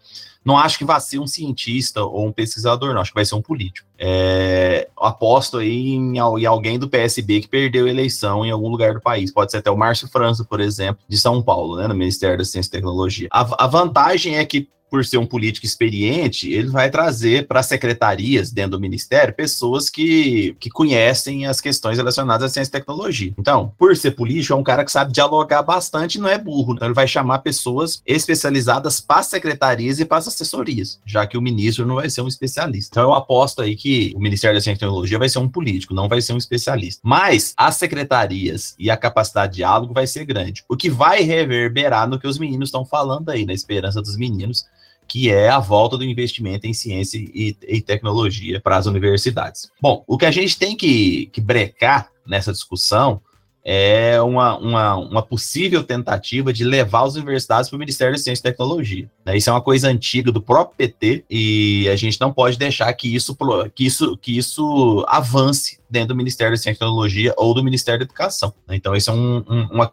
Não 0.45 0.59
acho 0.59 0.77
que 0.77 0.85
vai 0.85 1.01
ser 1.01 1.21
um 1.21 1.27
cientista 1.27 2.03
ou 2.03 2.27
um 2.27 2.33
pesquisador, 2.33 2.93
não. 2.93 3.01
Acho 3.01 3.13
que 3.13 3.15
vai 3.15 3.25
ser 3.25 3.37
um 3.37 3.43
político. 3.43 3.87
É, 3.97 4.89
aposto 4.99 5.59
aí 5.59 5.91
em, 5.91 6.17
em, 6.17 6.47
alguém 6.47 6.79
do 6.79 6.89
PSB 6.89 7.43
que 7.43 7.49
perdeu 7.49 7.87
a 7.87 7.91
eleição 7.91 8.45
em 8.45 8.51
algum 8.51 8.69
lugar 8.69 8.95
do 8.95 9.01
país. 9.01 9.33
Pode 9.33 9.53
ser 9.53 9.59
até 9.59 9.71
o 9.71 9.77
Márcio 9.77 10.09
França, 10.09 10.45
por 10.45 10.61
exemplo, 10.61 11.03
de 11.09 11.17
São 11.17 11.41
Paulo, 11.41 11.77
né, 11.77 11.87
no 11.87 11.95
Ministério 11.95 12.39
da 12.39 12.45
Ciência 12.45 12.69
e 12.69 12.73
Tecnologia. 12.73 13.29
A, 13.31 13.65
a 13.65 13.67
vantagem 13.69 14.37
é 14.37 14.45
que 14.45 14.69
por 14.93 15.07
ser 15.07 15.17
um 15.17 15.25
político 15.25 15.65
experiente, 15.65 16.53
ele 16.53 16.69
vai 16.69 16.91
trazer 16.91 17.47
para 17.47 17.63
secretarias 17.63 18.53
dentro 18.53 18.73
do 18.73 18.81
ministério 18.81 19.33
pessoas 19.33 19.89
que, 19.89 20.55
que 20.61 20.69
conhecem 20.69 21.47
as 21.47 21.63
questões 21.63 21.97
relacionadas 21.97 22.51
à 22.51 22.53
ciência 22.53 22.69
e 22.69 22.73
tecnologia. 22.73 23.33
Então, 23.39 23.73
por 23.79 23.97
ser 23.97 24.11
político, 24.11 24.53
é 24.53 24.57
um 24.57 24.63
cara 24.63 24.85
que 24.85 24.93
sabe 24.93 25.11
dialogar 25.11 25.63
bastante 25.63 26.17
e 26.17 26.21
não 26.21 26.29
é 26.29 26.37
burro. 26.37 26.75
Então, 26.75 26.87
ele 26.87 26.95
vai 26.95 27.09
chamar 27.09 27.39
pessoas 27.39 28.03
especializadas 28.05 29.01
para 29.01 29.21
as 29.21 29.29
secretarias 29.29 29.99
e 29.99 30.05
para 30.05 30.19
as 30.19 30.29
assessorias, 30.29 31.01
já 31.07 31.27
que 31.27 31.39
o 31.39 31.43
ministro 31.43 31.87
não 31.87 31.95
vai 31.95 32.11
ser 32.11 32.21
um 32.21 32.29
especialista. 32.29 32.91
Então, 32.93 33.05
eu 33.05 33.15
aposto 33.15 33.63
aí 33.63 33.75
que 33.75 34.13
o 34.15 34.21
Ministério 34.21 34.59
da 34.59 34.61
Ciência 34.61 34.77
e 34.77 34.81
Tecnologia 34.81 35.19
vai 35.19 35.31
ser 35.31 35.39
um 35.39 35.49
político, 35.49 35.95
não 35.95 36.07
vai 36.07 36.21
ser 36.21 36.35
um 36.35 36.39
especialista. 36.39 37.01
Mas 37.03 37.55
as 37.57 37.77
secretarias 37.77 38.75
e 38.79 38.91
a 38.91 38.97
capacidade 38.99 39.53
de 39.53 39.57
diálogo 39.63 39.95
vai 39.95 40.07
ser 40.07 40.27
grande, 40.27 40.63
o 40.69 40.77
que 40.77 40.91
vai 40.91 41.23
reverberar 41.23 42.07
no 42.07 42.19
que 42.19 42.27
os 42.27 42.39
meninos 42.39 42.69
estão 42.69 42.85
falando 42.85 43.31
aí, 43.31 43.47
na 43.47 43.55
esperança 43.55 44.03
dos 44.03 44.19
meninos 44.19 44.67
que 45.13 45.31
é 45.31 45.51
a 45.51 45.59
volta 45.59 45.99
do 45.99 46.05
investimento 46.07 46.67
em 46.67 46.73
ciência 46.73 47.19
e, 47.19 47.55
e 47.69 47.83
tecnologia 47.83 48.59
para 48.59 48.79
as 48.79 48.87
universidades. 48.87 49.71
Bom, 49.79 50.03
o 50.07 50.17
que 50.17 50.25
a 50.25 50.31
gente 50.31 50.59
tem 50.59 50.75
que, 50.75 51.27
que 51.27 51.39
brecar 51.39 52.09
nessa 52.27 52.51
discussão 52.51 53.21
é 53.63 54.19
uma, 54.23 54.57
uma, 54.57 54.97
uma, 54.97 55.23
possível 55.23 55.85
tentativa 55.85 56.51
de 56.51 56.65
levar 56.65 57.05
as 57.05 57.15
universidades 57.15 57.69
para 57.69 57.77
o 57.77 57.79
Ministério 57.79 58.15
da 58.15 58.19
Ciência 58.19 58.41
e 58.41 58.51
Tecnologia. 58.51 59.11
Né? 59.23 59.37
Isso 59.37 59.51
é 59.51 59.53
uma 59.53 59.61
coisa 59.61 59.87
antiga 59.87 60.33
do 60.33 60.41
próprio 60.41 60.79
PT 60.79 61.27
e 61.29 61.87
a 61.91 61.95
gente 61.95 62.19
não 62.19 62.33
pode 62.33 62.57
deixar 62.57 62.91
que 62.95 63.15
isso, 63.15 63.37
que 63.75 63.85
isso, 63.85 64.17
que 64.17 64.39
isso 64.39 65.05
avance 65.07 65.79
dentro 65.91 66.09
do 66.09 66.17
Ministério 66.17 66.55
da 66.55 66.57
Ciência 66.57 66.71
e 66.71 66.79
Tecnologia 66.79 67.35
ou 67.37 67.53
do 67.53 67.63
Ministério 67.63 68.01
da 68.01 68.07
Educação. 68.07 68.55
Né? 68.67 68.77
Então, 68.77 68.97
esse 68.97 69.11
é 69.11 69.13
um, 69.13 69.45
um, 69.47 69.69
uma, 69.73 69.91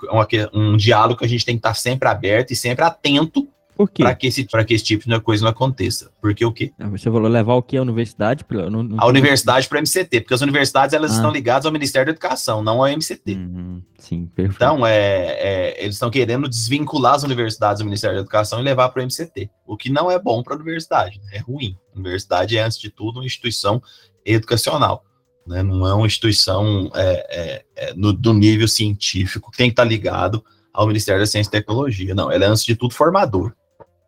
um 0.53 0.77
diálogo 0.77 1.19
que 1.19 1.25
a 1.25 1.29
gente 1.29 1.45
tem 1.45 1.55
que 1.55 1.59
estar 1.59 1.73
sempre 1.73 2.07
aberto 2.07 2.51
e 2.51 2.55
sempre 2.55 2.85
atento 2.85 3.45
por 3.79 3.89
quê? 3.89 4.03
Para 4.03 4.13
que, 4.13 4.27
esse, 4.27 4.43
que 4.43 4.73
esse 4.73 4.83
tipo 4.83 5.07
de 5.07 5.19
coisa 5.21 5.41
não 5.41 5.51
aconteça. 5.51 6.11
Porque 6.19 6.43
o 6.43 6.51
quê? 6.51 6.73
Ah, 6.77 6.89
você 6.89 7.09
falou 7.09 7.29
levar 7.29 7.53
o 7.53 7.63
quê? 7.63 7.77
A 7.77 7.81
universidade? 7.81 8.43
Pra, 8.43 8.69
não, 8.69 8.83
não... 8.83 8.97
A 8.99 9.05
universidade 9.07 9.69
para 9.69 9.77
o 9.77 9.79
MCT, 9.79 10.19
porque 10.19 10.33
as 10.33 10.41
universidades 10.41 10.93
elas 10.93 11.11
ah. 11.11 11.15
estão 11.15 11.31
ligadas 11.31 11.65
ao 11.65 11.71
Ministério 11.71 12.07
da 12.07 12.11
Educação, 12.11 12.61
não 12.61 12.83
ao 12.83 12.89
MCT. 12.89 13.35
Uhum, 13.35 13.81
sim, 13.97 14.25
perfeito. 14.25 14.57
Então, 14.57 14.85
é, 14.85 14.97
é 14.97 15.81
eles 15.81 15.95
estão 15.95 16.11
querendo 16.11 16.49
desvincular 16.49 17.13
as 17.13 17.23
universidades 17.23 17.79
do 17.79 17.85
Ministério 17.85 18.17
da 18.17 18.21
Educação 18.21 18.59
e 18.59 18.63
levar 18.63 18.89
para 18.89 18.99
o 19.01 19.05
MCT, 19.05 19.49
o 19.65 19.77
que 19.77 19.89
não 19.89 20.11
é 20.11 20.19
bom 20.19 20.43
para 20.43 20.55
a 20.55 20.57
universidade, 20.57 21.17
né? 21.23 21.37
é 21.37 21.39
ruim. 21.39 21.77
A 21.95 21.99
universidade 21.99 22.57
é, 22.57 22.61
antes 22.61 22.77
de 22.77 22.89
tudo, 22.89 23.19
uma 23.19 23.25
instituição 23.25 23.81
educacional. 24.25 25.05
Né? 25.47 25.63
Não 25.63 25.87
é 25.87 25.93
uma 25.93 26.05
instituição 26.05 26.91
é, 26.93 27.27
é, 27.29 27.65
é 27.77 27.93
no, 27.93 28.11
do 28.11 28.33
nível 28.33 28.67
científico 28.67 29.49
que 29.51 29.57
tem 29.57 29.69
que 29.69 29.71
estar 29.71 29.85
ligado 29.85 30.43
ao 30.73 30.85
Ministério 30.85 31.21
da 31.21 31.25
Ciência 31.25 31.47
e 31.47 31.51
Tecnologia. 31.51 32.13
Não, 32.13 32.29
ela 32.29 32.43
é, 32.43 32.47
antes 32.49 32.65
de 32.65 32.75
tudo, 32.75 32.93
formador. 32.93 33.53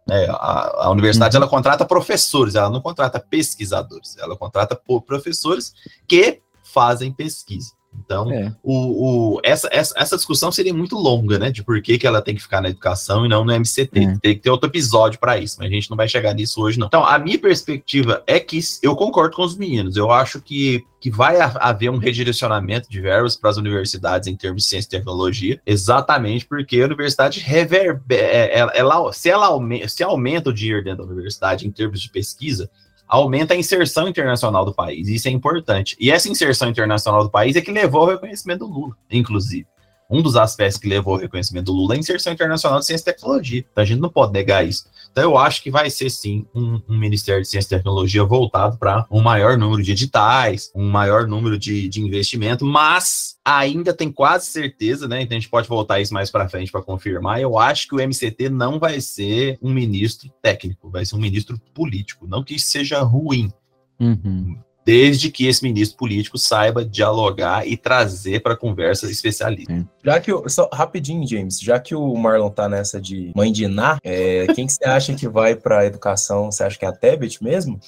É, 0.09 0.25
a, 0.29 0.85
a, 0.85 0.89
universidade 0.89 1.35
uhum. 1.35 1.43
ela 1.43 1.49
contrata 1.49 1.85
professores, 1.85 2.55
ela 2.55 2.69
não 2.69 2.81
contrata 2.81 3.19
pesquisadores, 3.19 4.17
ela 4.17 4.35
contrata 4.35 4.79
professores 5.05 5.73
que 6.07 6.41
fazem 6.63 7.11
pesquisa. 7.11 7.73
Então, 7.93 8.31
é. 8.31 8.53
o, 8.63 9.35
o, 9.35 9.41
essa, 9.43 9.67
essa, 9.71 9.93
essa, 9.97 10.15
discussão 10.15 10.51
seria 10.51 10.73
muito 10.73 10.95
longa, 10.95 11.37
né? 11.37 11.51
De 11.51 11.63
por 11.63 11.81
que, 11.81 11.97
que 11.97 12.07
ela 12.07 12.21
tem 12.21 12.35
que 12.35 12.41
ficar 12.41 12.61
na 12.61 12.69
educação 12.69 13.25
e 13.25 13.29
não 13.29 13.43
no 13.43 13.53
MCT. 13.53 13.99
É. 13.99 14.17
Tem 14.21 14.35
que 14.35 14.41
ter 14.41 14.49
outro 14.49 14.69
episódio 14.69 15.19
para 15.19 15.37
isso, 15.37 15.57
mas 15.59 15.67
a 15.67 15.73
gente 15.73 15.89
não 15.89 15.97
vai 15.97 16.07
chegar 16.07 16.33
nisso 16.33 16.61
hoje, 16.61 16.79
não. 16.79 16.87
Então, 16.87 17.05
a 17.05 17.19
minha 17.19 17.39
perspectiva 17.39 18.23
é 18.25 18.39
que 18.39 18.59
eu 18.81 18.95
concordo 18.95 19.35
com 19.35 19.43
os 19.43 19.55
meninos. 19.55 19.95
Eu 19.95 20.11
acho 20.11 20.41
que 20.41 20.83
que 21.01 21.09
vai 21.09 21.37
haver 21.41 21.89
um 21.89 21.97
redirecionamento 21.97 22.87
de 22.87 23.01
verbas 23.01 23.35
para 23.35 23.49
as 23.49 23.57
universidades 23.57 24.27
em 24.27 24.35
termos 24.35 24.61
de 24.61 24.69
ciência 24.69 24.87
e 24.87 24.91
tecnologia, 24.91 25.59
exatamente 25.65 26.45
porque 26.45 26.79
a 26.79 26.85
universidade 26.85 27.39
reverbera, 27.39 28.27
é, 28.27 28.59
ela, 28.59 28.71
ela, 28.73 29.11
se 29.11 29.27
ela 29.27 29.47
aumenta, 29.47 29.87
se 29.87 30.03
aumenta 30.03 30.51
o 30.51 30.53
dinheiro 30.53 30.83
dentro 30.83 31.03
da 31.03 31.11
universidade 31.11 31.67
em 31.67 31.71
termos 31.71 31.99
de 31.99 32.07
pesquisa, 32.07 32.69
aumenta 33.11 33.53
a 33.53 33.57
inserção 33.57 34.07
internacional 34.07 34.63
do 34.63 34.73
país, 34.73 35.09
isso 35.09 35.27
é 35.27 35.31
importante. 35.31 35.97
E 35.99 36.09
essa 36.09 36.29
inserção 36.29 36.69
internacional 36.69 37.23
do 37.23 37.29
país 37.29 37.57
é 37.57 37.61
que 37.61 37.69
levou 37.69 38.03
ao 38.03 38.07
reconhecimento 38.07 38.65
do 38.65 38.73
Lula, 38.73 38.95
inclusive 39.11 39.67
um 40.11 40.21
dos 40.21 40.35
aspectos 40.35 40.77
que 40.77 40.87
levou 40.87 41.13
ao 41.13 41.19
reconhecimento 41.19 41.67
do 41.67 41.73
Lula 41.73 41.93
é 41.93 41.97
a 41.97 41.99
inserção 41.99 42.33
internacional 42.33 42.79
de 42.79 42.85
ciência 42.85 43.09
e 43.09 43.13
tecnologia. 43.13 43.65
Então 43.71 43.81
a 43.81 43.85
gente 43.85 43.99
não 43.99 44.09
pode 44.09 44.33
negar 44.33 44.67
isso. 44.67 44.85
Então 45.11 45.23
eu 45.23 45.37
acho 45.37 45.63
que 45.63 45.71
vai 45.71 45.89
ser 45.89 46.09
sim 46.09 46.45
um, 46.53 46.81
um 46.87 46.97
Ministério 46.97 47.41
de 47.41 47.47
Ciência 47.47 47.75
e 47.75 47.77
Tecnologia 47.77 48.23
voltado 48.23 48.77
para 48.77 49.05
um 49.09 49.21
maior 49.21 49.57
número 49.57 49.81
de 49.81 49.91
editais, 49.91 50.71
um 50.75 50.89
maior 50.89 51.27
número 51.27 51.57
de, 51.57 51.87
de 51.87 52.01
investimento, 52.01 52.65
mas 52.65 53.37
ainda 53.43 53.93
tem 53.93 54.11
quase 54.11 54.47
certeza, 54.47 55.07
né? 55.07 55.21
Então 55.21 55.35
a 55.35 55.39
gente 55.39 55.49
pode 55.49 55.67
voltar 55.67 55.99
isso 55.99 56.13
mais 56.13 56.29
para 56.29 56.49
frente 56.49 56.71
para 56.71 56.81
confirmar. 56.81 57.41
Eu 57.41 57.57
acho 57.57 57.87
que 57.87 57.95
o 57.95 57.99
MCT 57.99 58.49
não 58.49 58.79
vai 58.79 58.99
ser 58.99 59.57
um 59.61 59.71
ministro 59.71 60.29
técnico, 60.41 60.89
vai 60.89 61.05
ser 61.05 61.15
um 61.15 61.19
ministro 61.19 61.59
político. 61.73 62.27
Não 62.27 62.43
que 62.43 62.55
isso 62.55 62.67
seja 62.67 63.01
ruim. 63.01 63.51
Uhum 63.99 64.57
desde 64.85 65.29
que 65.29 65.47
esse 65.47 65.63
ministro 65.63 65.97
político 65.97 66.37
saiba 66.37 66.83
dialogar 66.83 67.67
e 67.67 67.77
trazer 67.77 68.41
para 68.41 68.53
a 68.53 68.57
conversa 68.57 69.09
especialistas. 69.09 69.83
Já 70.03 70.19
que 70.19 70.33
o, 70.33 70.47
só 70.49 70.67
rapidinho, 70.73 71.27
James, 71.27 71.59
já 71.59 71.79
que 71.79 71.93
o 71.93 72.15
Marlon 72.15 72.49
tá 72.49 72.67
nessa 72.67 72.99
de 72.99 73.31
mãe 73.35 73.51
de 73.51 73.65
Iná, 73.65 73.99
é, 74.03 74.47
quem 74.55 74.65
que 74.65 74.73
você 74.73 74.85
acha 74.85 75.13
que 75.13 75.27
vai 75.27 75.55
para 75.55 75.79
a 75.79 75.85
educação? 75.85 76.51
Você 76.51 76.63
acha 76.63 76.77
que 76.77 76.85
é 76.85 76.87
a 76.87 76.93
Tebet 76.93 77.43
mesmo? 77.43 77.79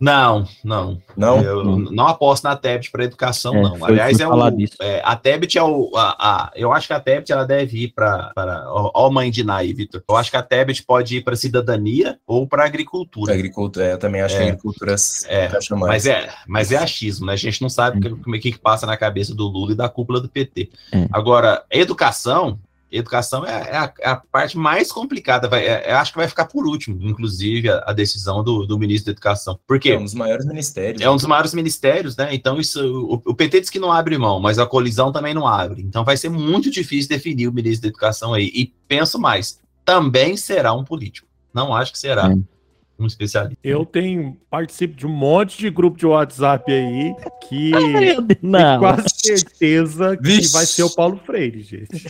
Não, 0.00 0.46
não. 0.62 1.02
Não? 1.16 1.42
Eu 1.42 1.64
não, 1.64 1.78
não 1.78 2.06
aposto 2.06 2.44
na 2.44 2.54
Tebet 2.54 2.90
para 2.90 3.04
educação, 3.04 3.54
é, 3.54 3.62
não. 3.62 3.84
Aliás, 3.84 4.20
é, 4.20 4.28
o, 4.28 4.48
é, 4.80 5.02
a 5.04 5.16
Tebet 5.16 5.58
é 5.58 5.62
o. 5.62 5.90
A, 5.96 6.16
a, 6.18 6.50
eu 6.54 6.72
acho 6.72 6.86
que 6.86 6.92
a 6.92 7.00
Tebet 7.00 7.32
ela 7.32 7.44
deve 7.44 7.84
ir 7.84 7.92
para. 7.94 8.32
Ó, 8.68 9.10
mãe 9.10 9.30
de 9.30 9.40
Iná 9.40 9.56
aí, 9.56 9.72
Vitor. 9.72 10.02
Eu 10.08 10.16
acho 10.16 10.30
que 10.30 10.36
a 10.36 10.42
Tebet 10.42 10.84
pode 10.84 11.16
ir 11.16 11.24
para 11.24 11.34
cidadania 11.34 12.18
ou 12.26 12.46
para 12.46 12.64
agricultura. 12.64 13.32
Agricultura, 13.32 13.86
é, 13.86 13.92
eu 13.94 13.98
também 13.98 14.20
acho 14.20 14.36
que 14.36 14.42
a 14.42 14.44
é. 14.44 14.48
agricultura 14.48 14.94
é, 15.26 15.50
mas 15.74 16.06
é 16.06 16.17
mas 16.46 16.72
é 16.72 16.76
achismo, 16.76 17.26
né? 17.26 17.32
A 17.32 17.36
gente 17.36 17.60
não 17.62 17.68
sabe 17.68 17.98
o 17.98 18.16
que, 18.16 18.38
que, 18.40 18.52
que, 18.52 18.58
passa 18.58 18.86
na 18.86 18.96
cabeça 18.96 19.34
do 19.34 19.46
Lula 19.46 19.72
e 19.72 19.76
da 19.76 19.88
cúpula 19.88 20.20
do 20.20 20.28
PT. 20.28 20.70
É. 20.92 21.08
Agora, 21.12 21.64
educação, 21.70 22.58
educação 22.90 23.44
é, 23.44 23.50
é, 23.50 23.76
a, 23.76 23.92
é, 24.00 24.08
a, 24.10 24.16
parte 24.16 24.56
mais 24.56 24.90
complicada. 24.90 25.48
Vai, 25.48 25.66
é, 25.66 25.92
acho 25.92 26.12
que 26.12 26.18
vai 26.18 26.28
ficar 26.28 26.46
por 26.46 26.66
último, 26.66 26.98
inclusive, 27.02 27.68
a, 27.70 27.84
a 27.86 27.92
decisão 27.92 28.42
do, 28.42 28.66
do, 28.66 28.78
ministro 28.78 29.06
da 29.06 29.12
Educação. 29.12 29.58
Porque 29.66 29.90
é 29.90 29.98
um 29.98 30.04
dos 30.04 30.14
maiores 30.14 30.46
ministérios. 30.46 31.02
É 31.02 31.10
um 31.10 31.16
dos 31.16 31.26
maiores 31.26 31.54
ministérios, 31.54 32.16
né? 32.16 32.34
Então, 32.34 32.58
isso, 32.58 32.80
o, 32.82 33.22
o, 33.30 33.34
PT 33.34 33.60
diz 33.60 33.70
que 33.70 33.78
não 33.78 33.92
abre 33.92 34.16
mão, 34.16 34.40
mas 34.40 34.58
a 34.58 34.66
colisão 34.66 35.12
também 35.12 35.34
não 35.34 35.46
abre. 35.46 35.82
Então, 35.82 36.04
vai 36.04 36.16
ser 36.16 36.30
muito 36.30 36.70
difícil 36.70 37.08
definir 37.08 37.48
o 37.48 37.52
ministro 37.52 37.82
da 37.82 37.88
Educação 37.88 38.34
aí. 38.34 38.50
E 38.54 38.72
penso 38.86 39.18
mais, 39.18 39.60
também 39.84 40.36
será 40.36 40.72
um 40.72 40.84
político. 40.84 41.28
Não 41.52 41.74
acho 41.74 41.92
que 41.92 41.98
será 41.98 42.30
É. 42.30 42.57
um 42.98 43.06
especialista. 43.06 43.58
Eu 43.62 43.86
tenho, 43.86 44.36
participo 44.50 44.96
de 44.96 45.06
um 45.06 45.10
monte 45.10 45.56
de 45.58 45.70
grupo 45.70 45.96
de 45.96 46.06
WhatsApp 46.06 46.70
aí 46.72 47.14
que 47.48 47.70
tenho 48.26 48.26
Não. 48.42 48.80
quase 48.80 49.06
certeza 49.14 50.16
que 50.16 50.22
Vixe. 50.22 50.52
vai 50.52 50.66
ser 50.66 50.82
o 50.82 50.90
Paulo 50.94 51.20
Freire, 51.24 51.62
gente. 51.62 51.88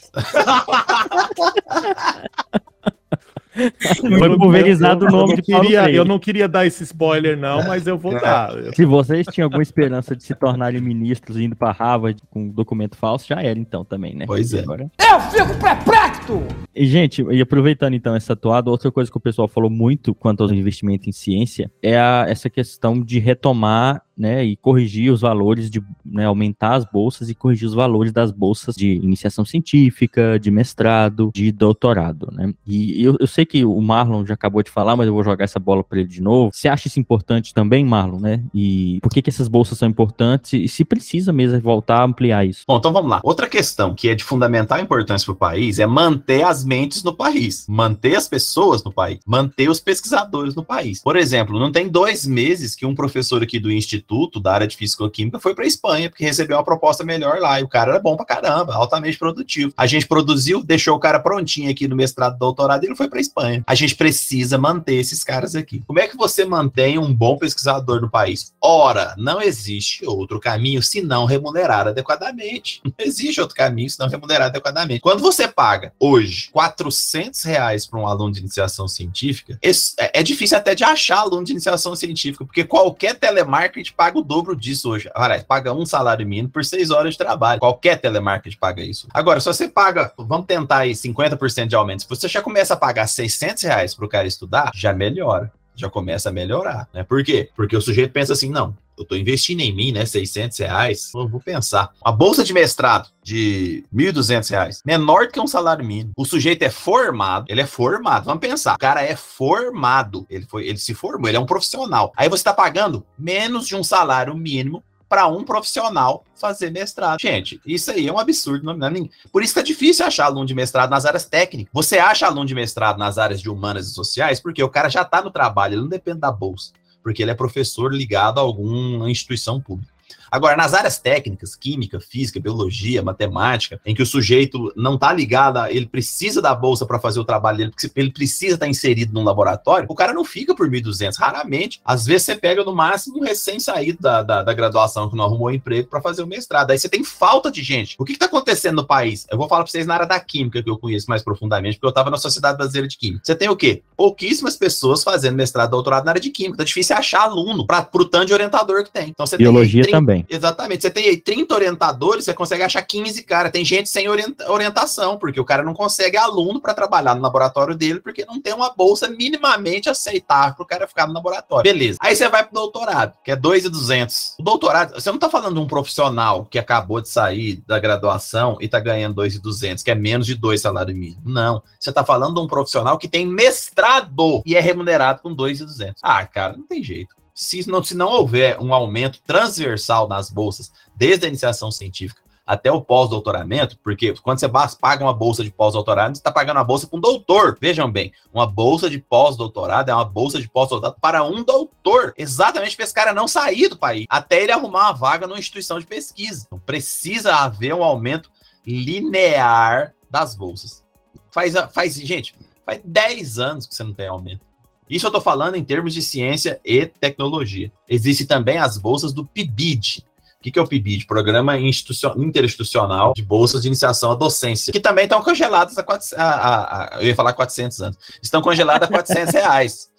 Foi 4.19 4.37
pulverizado 4.37 5.05
o 5.05 5.09
eu 5.09 5.13
nome 5.13 5.29
não 5.31 5.37
de 5.37 5.43
Paulo 5.43 5.65
queria, 5.65 5.83
Freire. 5.83 5.97
Eu 5.99 6.05
não 6.05 6.19
queria 6.19 6.49
dar 6.49 6.67
esse 6.67 6.83
spoiler, 6.85 7.37
não, 7.39 7.65
mas 7.67 7.87
eu 7.87 7.99
vou 7.99 8.13
dar. 8.13 8.51
Se 8.75 8.85
vocês 8.85 9.27
tinham 9.27 9.47
alguma 9.47 9.63
esperança 9.63 10.15
de 10.17 10.23
se 10.23 10.35
tornarem 10.35 10.81
ministros 10.81 11.37
indo 11.39 11.57
pra 11.57 11.73
Harvard 11.73 12.21
com 12.31 12.43
um 12.45 12.49
documento 12.49 12.97
falso, 12.97 13.27
já 13.29 13.43
era 13.43 13.59
então 13.59 13.85
também, 13.85 14.15
né? 14.15 14.25
Pois 14.27 14.53
é. 14.55 14.61
Agora... 14.61 14.91
Eu 14.99 15.21
fico 15.21 15.61
perplexo! 15.61 16.43
E, 16.75 16.87
gente, 16.87 17.23
e 17.31 17.41
aproveitando 17.41 17.95
então 17.95 18.15
essa 18.15 18.37
toada, 18.37 18.71
outra 18.71 18.91
coisa 18.91 19.11
que 19.11 19.17
o 19.17 19.21
pessoal 19.21 19.49
falou 19.49 19.71
muito 19.71 20.15
quanto 20.15 20.43
ao 20.45 20.53
investimento 20.53 21.09
em 21.09 21.13
ciência 21.13 21.71
é 21.83 21.99
a- 21.99 22.27
essa 22.29 22.49
questão 22.49 23.01
de 23.03 23.19
retomar 23.19 24.03
né, 24.19 24.45
e 24.45 24.57
corrigir 24.57 25.13
os 25.13 25.21
valores, 25.21 25.71
de 25.71 25.81
né, 26.05 26.27
aumentar 26.27 26.75
as 26.75 26.85
bolsas 26.85 27.31
e 27.31 27.35
corrigir 27.35 27.69
os 27.69 27.75
valores 27.75 28.13
das 28.13 28.33
bolsas 28.33 28.75
de 28.75 28.95
iniciação 28.95 29.45
científica, 29.45 30.39
de 30.39 30.51
mestrado, 30.51 31.31
de 31.33 31.53
doutorado. 31.53 32.29
Né? 32.33 32.53
E 32.67 33.03
eu, 33.03 33.17
eu 33.21 33.27
sei 33.27 33.47
que 33.47 33.65
o 33.65 33.81
Marlon 33.81 34.27
já 34.27 34.35
acabou 34.35 34.63
de 34.63 34.71
falar, 34.71 34.97
mas 34.97 35.07
eu 35.07 35.15
vou 35.15 35.23
jogar 35.23 35.45
essa 35.45 35.61
bola 35.61 35.85
para 35.85 36.01
ele 36.01 36.09
de 36.09 36.21
novo. 36.21 36.51
Você 36.53 36.69
acha 36.69 36.89
isso 36.89 36.99
importante 36.99 37.55
também, 37.55 37.85
Marlon? 37.85 38.19
Né? 38.19 38.43
E 38.53 38.99
por 39.01 39.11
que, 39.11 39.23
que 39.23 39.31
essas 39.31 39.47
bolsas 39.47 39.79
são 39.79 39.89
importantes 39.89 40.53
e 40.55 40.67
se 40.67 40.85
precisa 40.85 41.33
mesmo 41.33 41.61
voltar 41.61 42.01
a 42.01 42.05
ampliar 42.05 42.45
isso? 42.45 42.65
Bom, 42.67 42.79
então 42.79 42.93
vamos 42.93 43.11
lá. 43.11 43.21
Outra 43.23 43.49
questão 43.49 43.95
que 43.95 44.09
é 44.09 44.15
de 44.15 44.25
fundamental 44.25 44.81
importância 44.81 45.27
para 45.27 45.33
o 45.33 45.37
país 45.37 45.79
é 45.79 45.87
manter 45.87 46.43
as 46.43 46.65
mentes 46.65 47.05
no 47.05 47.15
país, 47.15 47.67
manter 47.69 48.17
as 48.17 48.27
pessoas 48.27 48.83
no 48.83 48.93
país, 48.93 49.21
manter 49.25 49.71
os 49.71 49.79
pesquisadores 49.79 50.55
no 50.57 50.65
país. 50.65 51.01
Por 51.03 51.17
exemplo, 51.17 51.59
não 51.59 51.71
tem 51.71 51.89
dois 51.89 52.27
meses 52.27 52.75
que 52.75 52.85
um 52.85 52.95
professor 52.95 53.43
aqui 53.43 53.61
do 53.61 53.71
Instituto 53.71 54.08
da 54.41 54.53
área 54.53 54.67
de 54.67 54.77
Físico-Química 54.77 55.39
foi 55.39 55.55
para 55.55 55.67
Espanha, 55.67 56.09
porque 56.09 56.25
recebeu 56.25 56.57
uma 56.57 56.65
proposta 56.65 57.05
melhor 57.05 57.39
lá, 57.39 57.61
e 57.61 57.63
o 57.63 57.69
cara 57.69 57.93
era 57.93 58.01
bom 58.01 58.17
pra 58.17 58.25
caramba, 58.25 58.75
altamente 58.75 59.19
produtivo. 59.19 59.73
A 59.77 59.87
gente 59.87 60.07
produziu, 60.07 60.63
deixou 60.63 60.97
o 60.97 61.01
cara 61.01 61.21
prontinho 61.21 61.71
aqui 61.71 61.87
no 61.87 61.97
mestrado, 61.97 62.39
doutorado, 62.39 62.85
e 62.85 62.87
ele 62.87 62.97
foi 62.97 63.09
para 63.09 63.21
Espanha. 63.21 63.63
A 63.67 63.75
gente 63.75 63.95
precisa 63.95 64.57
manter 64.57 64.95
esses 64.95 65.23
caras 65.23 65.55
aqui. 65.55 65.83
Como 65.87 66.01
é 66.01 66.09
que 66.09 66.17
você 66.17 66.45
mantém 66.45 66.99
um 66.99 67.13
bom 67.13 67.37
pesquisador 67.37 68.01
no 68.01 68.11
país? 68.11 68.53
Ora, 68.61 69.15
não 69.19 69.43
existe 69.43 70.07
outro 70.07 70.41
caminho 70.41 70.83
se 70.83 71.03
não 71.03 71.27
remunerar 71.27 71.89
adequadamente. 71.89 72.81
Não 72.99 73.07
existe 73.07 73.41
outro 73.41 73.55
caminho 73.55 73.89
se 73.89 73.99
não 73.99 74.09
remunerar 74.09 74.49
adequadamente. 74.49 75.01
Quando 75.01 75.21
você 75.21 75.47
paga 75.47 75.93
hoje 75.99 76.49
400 76.51 77.43
reais 77.45 77.87
para 77.87 77.99
um 77.99 78.07
aluno 78.07 78.33
de 78.33 78.41
iniciação 78.41 78.89
científica, 78.89 79.59
é, 79.63 80.21
é 80.21 80.23
difícil 80.23 80.57
até 80.57 80.75
de 80.75 80.85
achar 80.85 81.19
aluno 81.19 81.45
de 81.45 81.53
iniciação 81.53 81.95
científica, 81.95 82.45
porque 82.45 82.65
qualquer 82.65 83.15
telemarketing 83.15 83.93
paga 83.99 84.17
o 84.17 84.23
dobro 84.23 84.55
disso 84.55 84.89
hoje. 84.89 85.11
Aliás, 85.13 85.43
paga 85.43 85.75
um 85.75 85.85
salário 85.85 86.25
mínimo 86.25 86.51
por 86.51 86.65
seis 86.65 86.91
horas 86.91 87.15
de 87.15 87.19
trabalho. 87.19 87.59
Qualquer 87.59 88.01
telemarketing 88.01 88.57
paga 88.57 88.81
isso. 88.81 89.09
Agora, 89.13 89.41
se 89.41 89.47
você 89.47 89.69
paga, 89.69 90.13
vamos 90.17 90.47
tentar 90.47 90.79
aí 90.79 90.93
50% 90.93 91.67
de 91.67 91.75
aumento, 91.75 92.03
se 92.03 92.09
você 92.09 92.29
já 92.29 92.41
começa 92.41 92.75
a 92.75 92.77
pagar 92.77 93.09
600 93.09 93.65
reais 93.65 93.95
para 93.97 94.05
o 94.05 94.09
cara 94.09 94.29
estudar, 94.29 94.71
já 94.73 94.93
melhora. 94.93 95.53
Já 95.79 95.89
começa 95.89 96.29
a 96.29 96.33
melhorar, 96.33 96.89
né? 96.93 97.05
Por 97.05 97.23
quê? 97.23 97.51
Porque 97.55 97.77
o 97.77 97.81
sujeito 97.81 98.13
pensa 98.13 98.33
assim, 98.33 98.51
não, 98.51 98.77
eu 98.99 99.05
tô 99.05 99.15
investindo 99.15 99.61
em 99.61 99.73
mim, 99.73 99.93
né? 99.93 100.05
600 100.05 100.59
reais, 100.59 101.13
eu 101.15 101.29
vou 101.29 101.41
pensar. 101.41 101.91
Uma 102.05 102.11
bolsa 102.11 102.43
de 102.43 102.53
mestrado 102.53 103.09
de 103.23 103.85
1.200 103.95 104.51
reais, 104.51 104.83
menor 104.85 105.29
que 105.29 105.39
um 105.39 105.47
salário 105.47 105.85
mínimo. 105.85 106.13
O 106.17 106.25
sujeito 106.25 106.63
é 106.63 106.71
formado, 106.71 107.47
ele 107.49 107.61
é 107.61 107.67
formado, 107.67 108.25
vamos 108.25 108.41
pensar. 108.41 108.75
O 108.75 108.79
cara 108.79 109.03
é 109.03 109.15
formado, 109.15 110.27
ele, 110.29 110.47
foi, 110.47 110.67
ele 110.67 110.79
se 110.79 110.95
formou, 110.95 111.29
ele 111.29 111.37
é 111.37 111.41
um 111.41 111.47
profissional. 111.47 112.13
Aí 112.17 112.29
você 112.29 112.43
tá 112.43 112.53
pagando 112.53 113.07
menos 113.17 113.69
de 113.69 113.77
um 113.77 113.85
salário 113.85 114.35
mínimo 114.35 114.83
para 115.09 115.27
um 115.27 115.43
profissional 115.43 116.25
fazer 116.35 116.71
mestrado. 116.71 117.19
Gente, 117.21 117.61
isso 117.67 117.91
aí 117.91 118.07
é 118.07 118.13
um 118.13 118.19
absurdo. 118.19 118.73
Não, 118.75 118.87
é 118.87 119.09
Por 119.33 119.43
isso 119.43 119.55
que 119.55 119.61
é 119.61 119.63
difícil 119.63 120.05
achar 120.05 120.27
aluno 120.27 120.47
de 120.47 120.55
mestrado 120.55 120.91
nas 120.91 121.07
áreas 121.07 121.25
técnicas. 121.25 121.71
Você 121.73 121.99
acha 121.99 122.27
aluno 122.27 122.47
de 122.47 122.55
mestrado 122.55 122.99
nas 122.99 123.19
áreas 123.19 123.41
de 123.41 123.49
humanas 123.49 123.89
e 123.89 123.95
sociais 123.95 124.41
porque 124.41 124.63
o 124.63 124.69
cara 124.69 124.89
já 124.89 125.03
está 125.03 125.23
no 125.23 125.31
trabalho, 125.31 125.75
ele 125.75 125.83
não 125.83 125.89
depende 125.89 126.21
da 126.21 126.31
bolsa, 126.31 126.73
porque 127.03 127.23
ele 127.23 127.31
é 127.31 127.35
professor 127.35 127.93
ligado 127.93 128.39
a 128.39 128.43
alguma 128.43 129.11
instituição 129.11 129.61
pública. 129.61 129.93
Agora, 130.31 130.57
nas 130.57 130.75
áreas 130.75 130.99
técnicas, 130.99 131.55
química, 131.55 132.01
física, 132.01 132.41
biologia, 132.41 133.03
matemática, 133.03 133.81
em 133.85 133.95
que 133.95 134.03
o 134.03 134.07
sujeito 134.07 134.73
não 134.77 134.95
está 134.95 135.13
ligado, 135.13 135.59
a, 135.59 135.71
ele 135.71 135.87
precisa 135.87 136.41
da 136.43 136.55
bolsa 136.55 136.87
para 136.87 136.99
fazer 136.99 137.21
o 137.21 137.25
trabalho 137.25 137.59
dele, 137.59 137.71
porque 137.71 137.91
ele 137.97 138.11
precisa 138.11 138.55
estar 138.55 138.69
inserido 138.69 139.13
num 139.13 139.25
laboratório, 139.25 139.87
o 139.89 139.95
cara 139.95 140.13
não 140.13 140.25
fica 140.25 140.55
por 140.55 140.69
1.200, 140.69 141.17
raramente. 141.19 141.81
Às 141.85 142.07
vezes 142.07 142.25
você 142.25 142.37
pega 142.37 142.65
no 142.65 142.75
máximo 142.75 143.19
um 143.19 143.25
recém-saído 143.25 143.99
da, 144.01 144.23
da, 144.23 144.43
da 144.43 144.53
graduação 144.53 145.09
que 145.09 145.17
não 145.17 145.25
arrumou 145.25 145.51
emprego 145.51 145.89
para 145.89 146.01
fazer 146.01 146.23
o 146.23 146.27
mestrado. 146.27 146.71
Aí 146.71 146.79
você 146.79 146.89
tem 146.89 147.03
falta 147.03 147.51
de 147.51 147.63
gente. 147.63 147.97
O 147.99 148.05
que 148.05 148.13
está 148.13 148.27
acontecendo 148.27 148.77
no 148.77 148.87
país? 148.87 149.27
Eu 149.31 149.39
vou 149.39 149.49
falar 149.49 149.63
para 149.63 149.71
vocês 149.71 149.87
na 149.87 149.95
área 149.95 150.07
da 150.07 150.21
química, 150.21 150.63
que 150.63 150.71
eu 150.71 150.79
conheço 150.79 151.07
mais 151.09 151.23
profundamente, 151.23 151.77
porque 151.77 151.87
eu 151.87 151.91
estava 151.91 152.11
na 152.11 152.17
Sociedade 152.17 152.57
Brasileira 152.57 152.89
de 152.89 152.97
Química. 152.97 153.21
Você 153.25 153.35
tem 153.35 153.49
o 153.49 153.57
quê? 153.57 153.83
Pouquíssimas 153.97 154.57
pessoas 154.57 155.03
fazendo 155.03 155.37
mestrado, 155.37 155.71
doutorado 155.71 156.05
na 156.05 156.13
área 156.13 156.21
de 156.21 156.31
química. 156.31 156.59
Tá 156.59 156.65
difícil 156.65 156.97
achar 156.97 157.23
aluno 157.23 157.67
para 157.67 157.89
o 157.95 158.05
tanto 158.05 158.27
de 158.27 158.35
orientador 158.35 158.85
que 158.85 158.91
tem. 158.91 159.09
Então 159.09 159.27
você 159.27 159.37
Biologia 159.37 159.83
tem, 159.83 159.93
também. 159.93 160.18
Exatamente. 160.29 160.83
Você 160.83 160.91
tem 160.91 161.09
aí 161.09 161.17
30 161.17 161.55
orientadores, 161.55 162.25
você 162.25 162.35
consegue 162.35 162.63
achar 162.63 162.83
15 162.83 163.23
cara. 163.23 163.51
Tem 163.51 163.65
gente 163.65 163.89
sem 163.89 164.09
orienta- 164.09 164.51
orientação, 164.51 165.19
porque 165.19 165.41
o 165.41 165.45
cara 165.45 165.63
não 165.63 165.75
consegue 165.75 166.17
aluno 166.17 166.61
para 166.61 166.75
trabalhar 166.75 167.15
no 167.15 167.23
laboratório 167.23 167.75
dele, 167.75 168.01
porque 168.01 168.25
não 168.25 168.41
tem 168.41 168.53
uma 168.55 168.71
bolsa 168.75 169.09
minimamente 169.09 169.89
aceitável 169.89 170.55
para 170.55 170.63
o 170.63 170.67
cara 170.67 170.89
ficar 170.89 171.07
no 171.07 171.13
laboratório. 171.13 171.71
Beleza. 171.71 171.99
Aí 172.01 172.15
você 172.17 172.29
vai 172.29 172.45
pro 172.45 172.55
doutorado, 172.55 173.15
que 173.25 173.31
é 173.31 173.37
2,200. 173.37 174.35
O 174.39 174.43
doutorado, 174.43 174.95
você 174.95 175.11
não 175.11 175.19
tá 175.19 175.29
falando 175.29 175.55
de 175.55 175.61
um 175.61 175.67
profissional 175.67 176.45
que 176.45 176.59
acabou 176.59 177.01
de 177.01 177.09
sair 177.09 177.63
da 177.67 177.79
graduação 177.79 178.57
e 178.61 178.69
tá 178.69 178.81
ganhando 178.81 179.15
2,200, 179.15 179.83
que 179.83 179.91
é 179.91 179.95
menos 179.95 180.27
de 180.27 180.35
dois 180.35 180.61
salários 180.61 180.97
mínimos. 180.97 181.23
Não. 181.25 181.63
Você 181.79 181.93
tá 181.93 182.05
falando 182.05 182.35
de 182.35 182.41
um 182.41 182.47
profissional 182.47 182.99
que 182.99 183.09
tem 183.09 183.27
mestrado 183.27 184.43
e 184.45 184.57
é 184.57 184.61
remunerado 184.61 185.21
com 185.23 185.33
2,200. 185.33 186.01
Ah, 186.03 186.25
cara, 186.27 186.57
não 186.57 186.67
tem 186.67 186.83
jeito. 186.83 187.15
Se 187.39 187.71
não, 187.71 187.85
se 187.85 187.95
não 187.95 188.09
houver 188.09 188.59
um 188.61 188.75
aumento 188.75 189.21
transversal 189.25 190.09
nas 190.09 190.29
bolsas, 190.29 190.73
desde 190.97 191.25
a 191.25 191.29
iniciação 191.29 191.71
científica 191.71 192.21
até 192.45 192.73
o 192.73 192.81
pós-doutoramento, 192.81 193.79
porque 193.79 194.13
quando 194.15 194.41
você 194.41 194.49
paga 194.81 195.05
uma 195.05 195.15
bolsa 195.15 195.45
de 195.45 195.51
pós-doutorado, 195.53 196.17
você 196.17 196.21
está 196.21 196.33
pagando 196.33 196.57
uma 196.57 196.65
bolsa 196.65 196.89
para 196.89 196.99
um 196.99 197.01
doutor. 197.01 197.57
Vejam 197.61 197.89
bem, 197.89 198.13
uma 198.35 198.45
bolsa 198.45 198.91
de 198.91 198.99
pós-doutorado 198.99 199.89
é 199.89 199.95
uma 199.95 200.05
bolsa 200.05 200.41
de 200.41 200.49
pós-doutorado 200.49 200.97
para 201.01 201.23
um 201.23 201.45
doutor. 201.45 202.13
Exatamente 202.19 202.75
para 202.75 202.85
esse 202.85 202.95
cara 202.95 203.15
não 203.15 203.29
sair 203.29 203.69
do 203.69 203.79
país, 203.79 204.07
até 204.09 204.43
ele 204.43 204.51
arrumar 204.51 204.87
uma 204.87 204.93
vaga 204.93 205.29
numa 205.29 205.39
instituição 205.39 205.79
de 205.79 205.87
pesquisa. 205.87 206.47
Então, 206.47 206.59
precisa 206.59 207.37
haver 207.37 207.73
um 207.73 207.85
aumento 207.85 208.33
linear 208.67 209.95
das 210.11 210.35
bolsas. 210.35 210.83
Faz, 211.31 211.55
faz, 211.73 211.95
gente, 211.95 212.35
faz 212.67 212.81
10 212.85 213.39
anos 213.39 213.65
que 213.65 213.77
você 213.77 213.85
não 213.85 213.95
tem 213.95 214.09
aumento. 214.09 214.48
Isso 214.89 215.07
eu 215.07 215.09
estou 215.09 215.21
falando 215.21 215.55
em 215.57 215.65
termos 215.65 215.93
de 215.95 216.03
ciência 216.03 216.61
e 216.65 216.87
tecnologia. 216.87 217.71
Existem 217.89 218.27
também 218.27 218.59
as 218.59 218.79
bolsas 218.79 219.13
do 219.13 219.25
PIBID. 219.25 220.05
O 220.39 220.43
que, 220.43 220.51
que 220.53 220.59
é 220.59 220.63
o 220.63 220.67
PIBID? 220.67 221.05
Programa 221.07 221.59
Institucio- 221.59 222.15
Interinstitucional 222.23 223.13
de 223.15 223.23
Bolsas 223.23 223.63
de 223.63 223.67
Iniciação 223.69 224.13
à 224.13 224.15
Docência, 224.15 224.73
que 224.73 224.81
também 224.81 225.05
estão 225.05 225.23
congeladas 225.23 225.77
há, 225.77 225.83
400 225.83 226.19
a- 226.19 226.31
a- 226.31 226.97
a- 226.97 227.03
eu 227.03 227.09
ia 227.09 227.15
falar 227.15 227.33
400 227.33 227.81
anos. 227.83 227.99
Estão 228.23 228.41
congeladas 228.41 228.89
a 228.89 228.93
400 228.93 229.35
reais. 229.35 229.91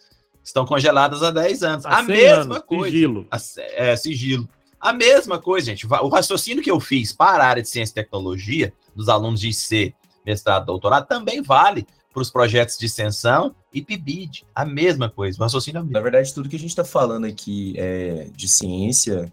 Estão 0.43 0.65
congeladas 0.65 1.21
há 1.21 1.29
10 1.31 1.61
anos. 1.61 1.85
Há 1.85 1.89
a 1.99 2.05
100 2.05 2.07
mesma 2.15 2.41
anos, 2.55 2.59
coisa. 2.65 2.85
sigilo. 2.93 3.27
A- 3.29 3.37
é, 3.75 3.95
sigilo. 3.95 4.49
A 4.79 4.93
mesma 4.93 5.37
coisa, 5.39 5.67
gente. 5.67 5.85
O 5.85 6.07
raciocínio 6.07 6.63
que 6.63 6.71
eu 6.71 6.79
fiz 6.79 7.11
para 7.11 7.43
a 7.43 7.47
área 7.47 7.61
de 7.61 7.67
ciência 7.67 7.91
e 7.91 7.95
tecnologia, 7.95 8.73
dos 8.95 9.09
alunos 9.09 9.41
de 9.41 9.49
IC, 9.49 9.93
mestrado, 10.25 10.65
doutorado, 10.65 11.05
também 11.05 11.41
vale 11.41 11.85
para 12.13 12.21
os 12.21 12.31
projetos 12.31 12.77
de 12.77 12.85
extensão 12.85 13.53
e 13.73 13.81
PIBID. 13.81 14.45
A 14.53 14.65
mesma 14.65 15.09
coisa. 15.09 15.37
O 15.39 15.43
raciocínio 15.43 15.79
é 15.79 15.81
o 15.81 15.83
mesmo. 15.83 15.93
Na 15.93 16.01
verdade, 16.01 16.33
tudo 16.33 16.49
que 16.49 16.55
a 16.55 16.59
gente 16.59 16.69
está 16.69 16.83
falando 16.83 17.25
aqui 17.25 17.73
é, 17.77 18.27
de 18.35 18.47
ciência 18.47 19.31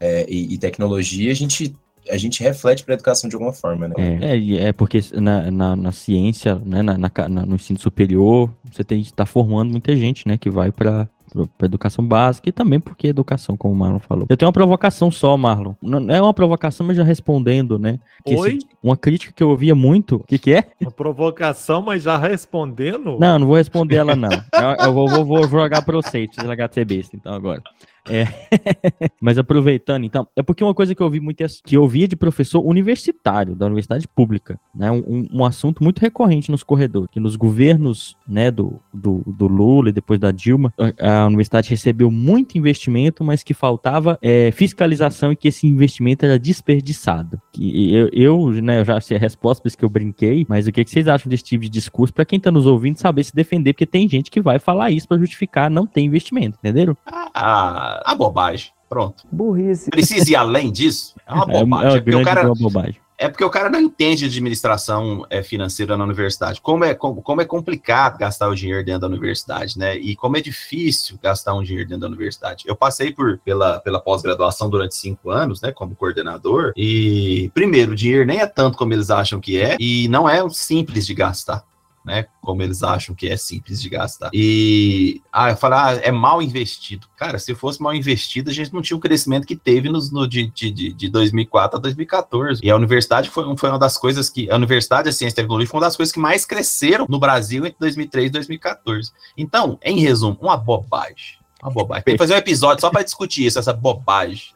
é, 0.00 0.26
e, 0.28 0.54
e 0.54 0.58
tecnologia, 0.58 1.30
a 1.30 1.34
gente, 1.34 1.74
a 2.10 2.16
gente 2.16 2.42
reflete 2.42 2.84
para 2.84 2.94
a 2.94 2.96
educação 2.96 3.28
de 3.28 3.36
alguma 3.36 3.52
forma, 3.52 3.88
né? 3.88 3.94
É, 3.98 4.36
é, 4.36 4.68
é 4.68 4.72
porque 4.72 5.00
na, 5.14 5.50
na, 5.50 5.76
na 5.76 5.92
ciência, 5.92 6.56
né, 6.56 6.82
na, 6.82 6.98
na 6.98 7.28
no 7.28 7.54
ensino 7.54 7.78
superior, 7.78 8.52
você 8.70 8.84
tem 8.84 9.02
que 9.02 9.08
estar 9.08 9.26
formando 9.26 9.70
muita 9.70 9.94
gente, 9.96 10.26
né, 10.26 10.36
que 10.36 10.50
vai 10.50 10.72
para 10.72 11.08
para 11.58 11.66
educação 11.66 12.04
básica 12.06 12.48
e 12.48 12.52
também 12.52 12.78
porque 12.80 13.08
educação, 13.08 13.56
como 13.56 13.74
o 13.74 13.76
Marlon 13.76 13.98
falou. 13.98 14.26
Eu 14.28 14.36
tenho 14.36 14.46
uma 14.48 14.52
provocação 14.52 15.10
só, 15.10 15.36
Marlon. 15.36 15.74
Não 15.82 15.98
é 16.14 16.20
uma 16.20 16.32
provocação, 16.34 16.86
mas 16.86 16.96
já 16.96 17.02
respondendo, 17.04 17.78
né? 17.78 17.98
que 18.24 18.34
esse- 18.34 18.42
Oi? 18.42 18.58
uma 18.82 18.96
crítica 18.96 19.32
que 19.34 19.42
eu 19.42 19.50
ouvia 19.50 19.74
muito. 19.74 20.16
O 20.16 20.24
que, 20.24 20.38
que 20.38 20.52
é? 20.52 20.64
Uma 20.80 20.90
provocação, 20.90 21.82
mas 21.82 22.02
já 22.02 22.16
respondendo? 22.18 23.18
Não, 23.18 23.38
não 23.38 23.46
vou 23.46 23.56
responder 23.56 23.96
ela, 23.96 24.16
não. 24.16 24.30
Eu, 24.30 24.86
eu 24.86 24.92
vou, 24.92 25.08
vou- 25.08 25.24
vou 25.24 25.48
jogar 25.48 25.82
para 25.82 25.96
vocês, 25.96 26.26
pra 26.26 26.34
vocês 26.34 26.46
largar 26.46 26.68
de 26.68 26.74
ser 26.74 26.84
besta, 26.84 27.16
então, 27.16 27.32
agora. 27.34 27.62
É. 28.08 28.26
Mas 29.20 29.38
aproveitando, 29.38 30.04
então, 30.04 30.26
é 30.36 30.42
porque 30.42 30.62
uma 30.62 30.74
coisa 30.74 30.94
que 30.94 31.02
eu 31.02 31.06
ouvi 31.06 31.20
muito 31.20 31.40
é 31.40 31.46
que 31.64 31.76
eu 31.76 31.82
ouvia 31.82 32.08
de 32.08 32.16
professor 32.16 32.60
universitário, 32.64 33.54
da 33.54 33.66
universidade 33.66 34.06
pública, 34.08 34.58
né? 34.74 34.90
Um, 34.90 35.26
um 35.32 35.44
assunto 35.44 35.82
muito 35.82 35.98
recorrente 36.00 36.50
nos 36.50 36.62
corredores, 36.62 37.10
que 37.10 37.20
nos 37.20 37.36
governos, 37.36 38.16
né, 38.26 38.50
do, 38.50 38.80
do, 38.92 39.22
do 39.26 39.46
Lula 39.46 39.88
e 39.88 39.92
depois 39.92 40.18
da 40.18 40.30
Dilma, 40.30 40.72
a, 40.78 41.22
a, 41.22 41.26
universidade 41.26 41.70
recebeu 41.70 42.10
muito 42.10 42.56
investimento, 42.56 43.24
mas 43.24 43.42
que 43.42 43.54
faltava 43.54 44.18
é, 44.22 44.50
fiscalização 44.52 45.32
e 45.32 45.36
que 45.36 45.48
esse 45.48 45.66
investimento 45.66 46.24
era 46.24 46.38
desperdiçado. 46.38 47.40
E 47.58 47.94
eu, 47.94 48.10
eu, 48.12 48.50
né, 48.62 48.80
eu 48.80 48.84
já 48.84 49.00
sei 49.00 49.16
a 49.16 49.20
resposta, 49.20 49.62
por 49.62 49.68
isso 49.68 49.78
que 49.78 49.84
eu 49.84 49.88
brinquei, 49.88 50.46
mas 50.48 50.66
o 50.66 50.72
que, 50.72 50.84
que 50.84 50.90
vocês 50.90 51.08
acham 51.08 51.28
desse 51.28 51.44
tipo 51.44 51.62
de 51.62 51.70
discurso 51.70 52.12
para 52.12 52.24
quem 52.24 52.38
tá 52.38 52.50
nos 52.50 52.66
ouvindo 52.66 52.98
saber 52.98 53.24
se 53.24 53.34
defender, 53.34 53.72
porque 53.72 53.86
tem 53.86 54.08
gente 54.08 54.30
que 54.30 54.40
vai 54.40 54.58
falar 54.58 54.90
isso 54.90 55.08
para 55.08 55.18
justificar 55.18 55.70
não 55.70 55.86
ter 55.86 56.00
investimento, 56.00 56.58
entenderam? 56.58 56.96
Ah, 57.06 57.95
a 58.04 58.14
bobagem. 58.14 58.70
Pronto. 58.88 59.24
Burrice. 59.30 59.90
Precisa 59.90 60.30
ir 60.30 60.36
além 60.36 60.70
disso? 60.70 61.14
É 61.26 61.32
uma 61.32 61.46
bobagem. 61.46 61.90
É, 61.90 61.94
é, 61.94 61.96
é 61.96 62.00
porque 62.00 62.16
o 62.16 62.24
cara, 62.24 62.54
bobagem. 62.54 62.96
É 63.18 63.28
porque 63.28 63.44
o 63.44 63.50
cara 63.50 63.70
não 63.70 63.80
entende 63.80 64.26
administração 64.26 65.26
é, 65.30 65.42
financeira 65.42 65.96
na 65.96 66.04
universidade. 66.04 66.60
Como 66.60 66.84
é, 66.84 66.94
como, 66.94 67.22
como, 67.22 67.40
é 67.40 67.44
complicado 67.44 68.18
gastar 68.18 68.48
o 68.48 68.54
dinheiro 68.54 68.84
dentro 68.84 69.02
da 69.02 69.06
universidade, 69.06 69.78
né? 69.78 69.96
E 69.96 70.14
como 70.14 70.36
é 70.36 70.40
difícil 70.40 71.18
gastar 71.22 71.54
um 71.54 71.62
dinheiro 71.62 71.88
dentro 71.88 72.02
da 72.02 72.08
universidade. 72.08 72.64
Eu 72.66 72.76
passei 72.76 73.12
por, 73.12 73.38
pela, 73.38 73.80
pela 73.80 74.00
pós-graduação 74.00 74.68
durante 74.68 74.94
cinco 74.94 75.30
anos, 75.30 75.62
né? 75.62 75.72
Como 75.72 75.96
coordenador. 75.96 76.72
E, 76.76 77.50
primeiro, 77.54 77.92
o 77.92 77.96
dinheiro 77.96 78.26
nem 78.26 78.40
é 78.40 78.46
tanto 78.46 78.76
como 78.76 78.92
eles 78.92 79.10
acham 79.10 79.40
que 79.40 79.60
é, 79.60 79.76
e 79.80 80.08
não 80.08 80.28
é 80.28 80.46
simples 80.50 81.06
de 81.06 81.14
gastar 81.14 81.64
né? 82.06 82.26
Como 82.40 82.62
eles 82.62 82.84
acham 82.84 83.16
que 83.16 83.28
é 83.28 83.36
simples 83.36 83.82
de 83.82 83.88
gastar. 83.88 84.30
E 84.32 85.20
ah, 85.32 85.50
eu 85.50 85.56
falo, 85.56 85.74
ah, 85.74 85.92
é 85.94 86.12
mal 86.12 86.40
investido. 86.40 87.08
Cara, 87.16 87.36
se 87.36 87.52
fosse 87.52 87.82
mal 87.82 87.92
investido, 87.92 88.48
a 88.48 88.54
gente 88.54 88.72
não 88.72 88.80
tinha 88.80 88.96
o 88.96 89.00
crescimento 89.00 89.44
que 89.44 89.56
teve 89.56 89.88
nos, 89.88 90.12
no, 90.12 90.26
de, 90.26 90.46
de, 90.46 90.70
de 90.70 91.08
2004 91.08 91.76
a 91.76 91.80
2014. 91.80 92.64
E 92.64 92.70
a 92.70 92.76
universidade 92.76 93.28
foi, 93.28 93.44
foi 93.56 93.68
uma 93.68 93.78
das 93.78 93.98
coisas 93.98 94.30
que. 94.30 94.48
A 94.48 94.54
Universidade 94.54 95.06
da 95.06 95.12
Ciência 95.12 95.34
e 95.34 95.36
Tecnologia 95.42 95.68
foi 95.68 95.78
uma 95.78 95.86
das 95.86 95.96
coisas 95.96 96.12
que 96.12 96.20
mais 96.20 96.46
cresceram 96.46 97.06
no 97.08 97.18
Brasil 97.18 97.66
entre 97.66 97.76
2003 97.80 98.28
e 98.28 98.30
2014. 98.30 99.10
Então, 99.36 99.76
em 99.82 99.98
resumo, 99.98 100.38
uma 100.40 100.56
bobagem. 100.56 101.38
Uma 101.62 101.72
bobagem. 101.72 102.04
Tem 102.04 102.14
que 102.14 102.18
fazer 102.18 102.34
um 102.34 102.38
episódio 102.38 102.80
só 102.80 102.90
para 102.90 103.02
discutir 103.02 103.46
isso, 103.46 103.58
essa 103.58 103.72
bobagem. 103.72 104.52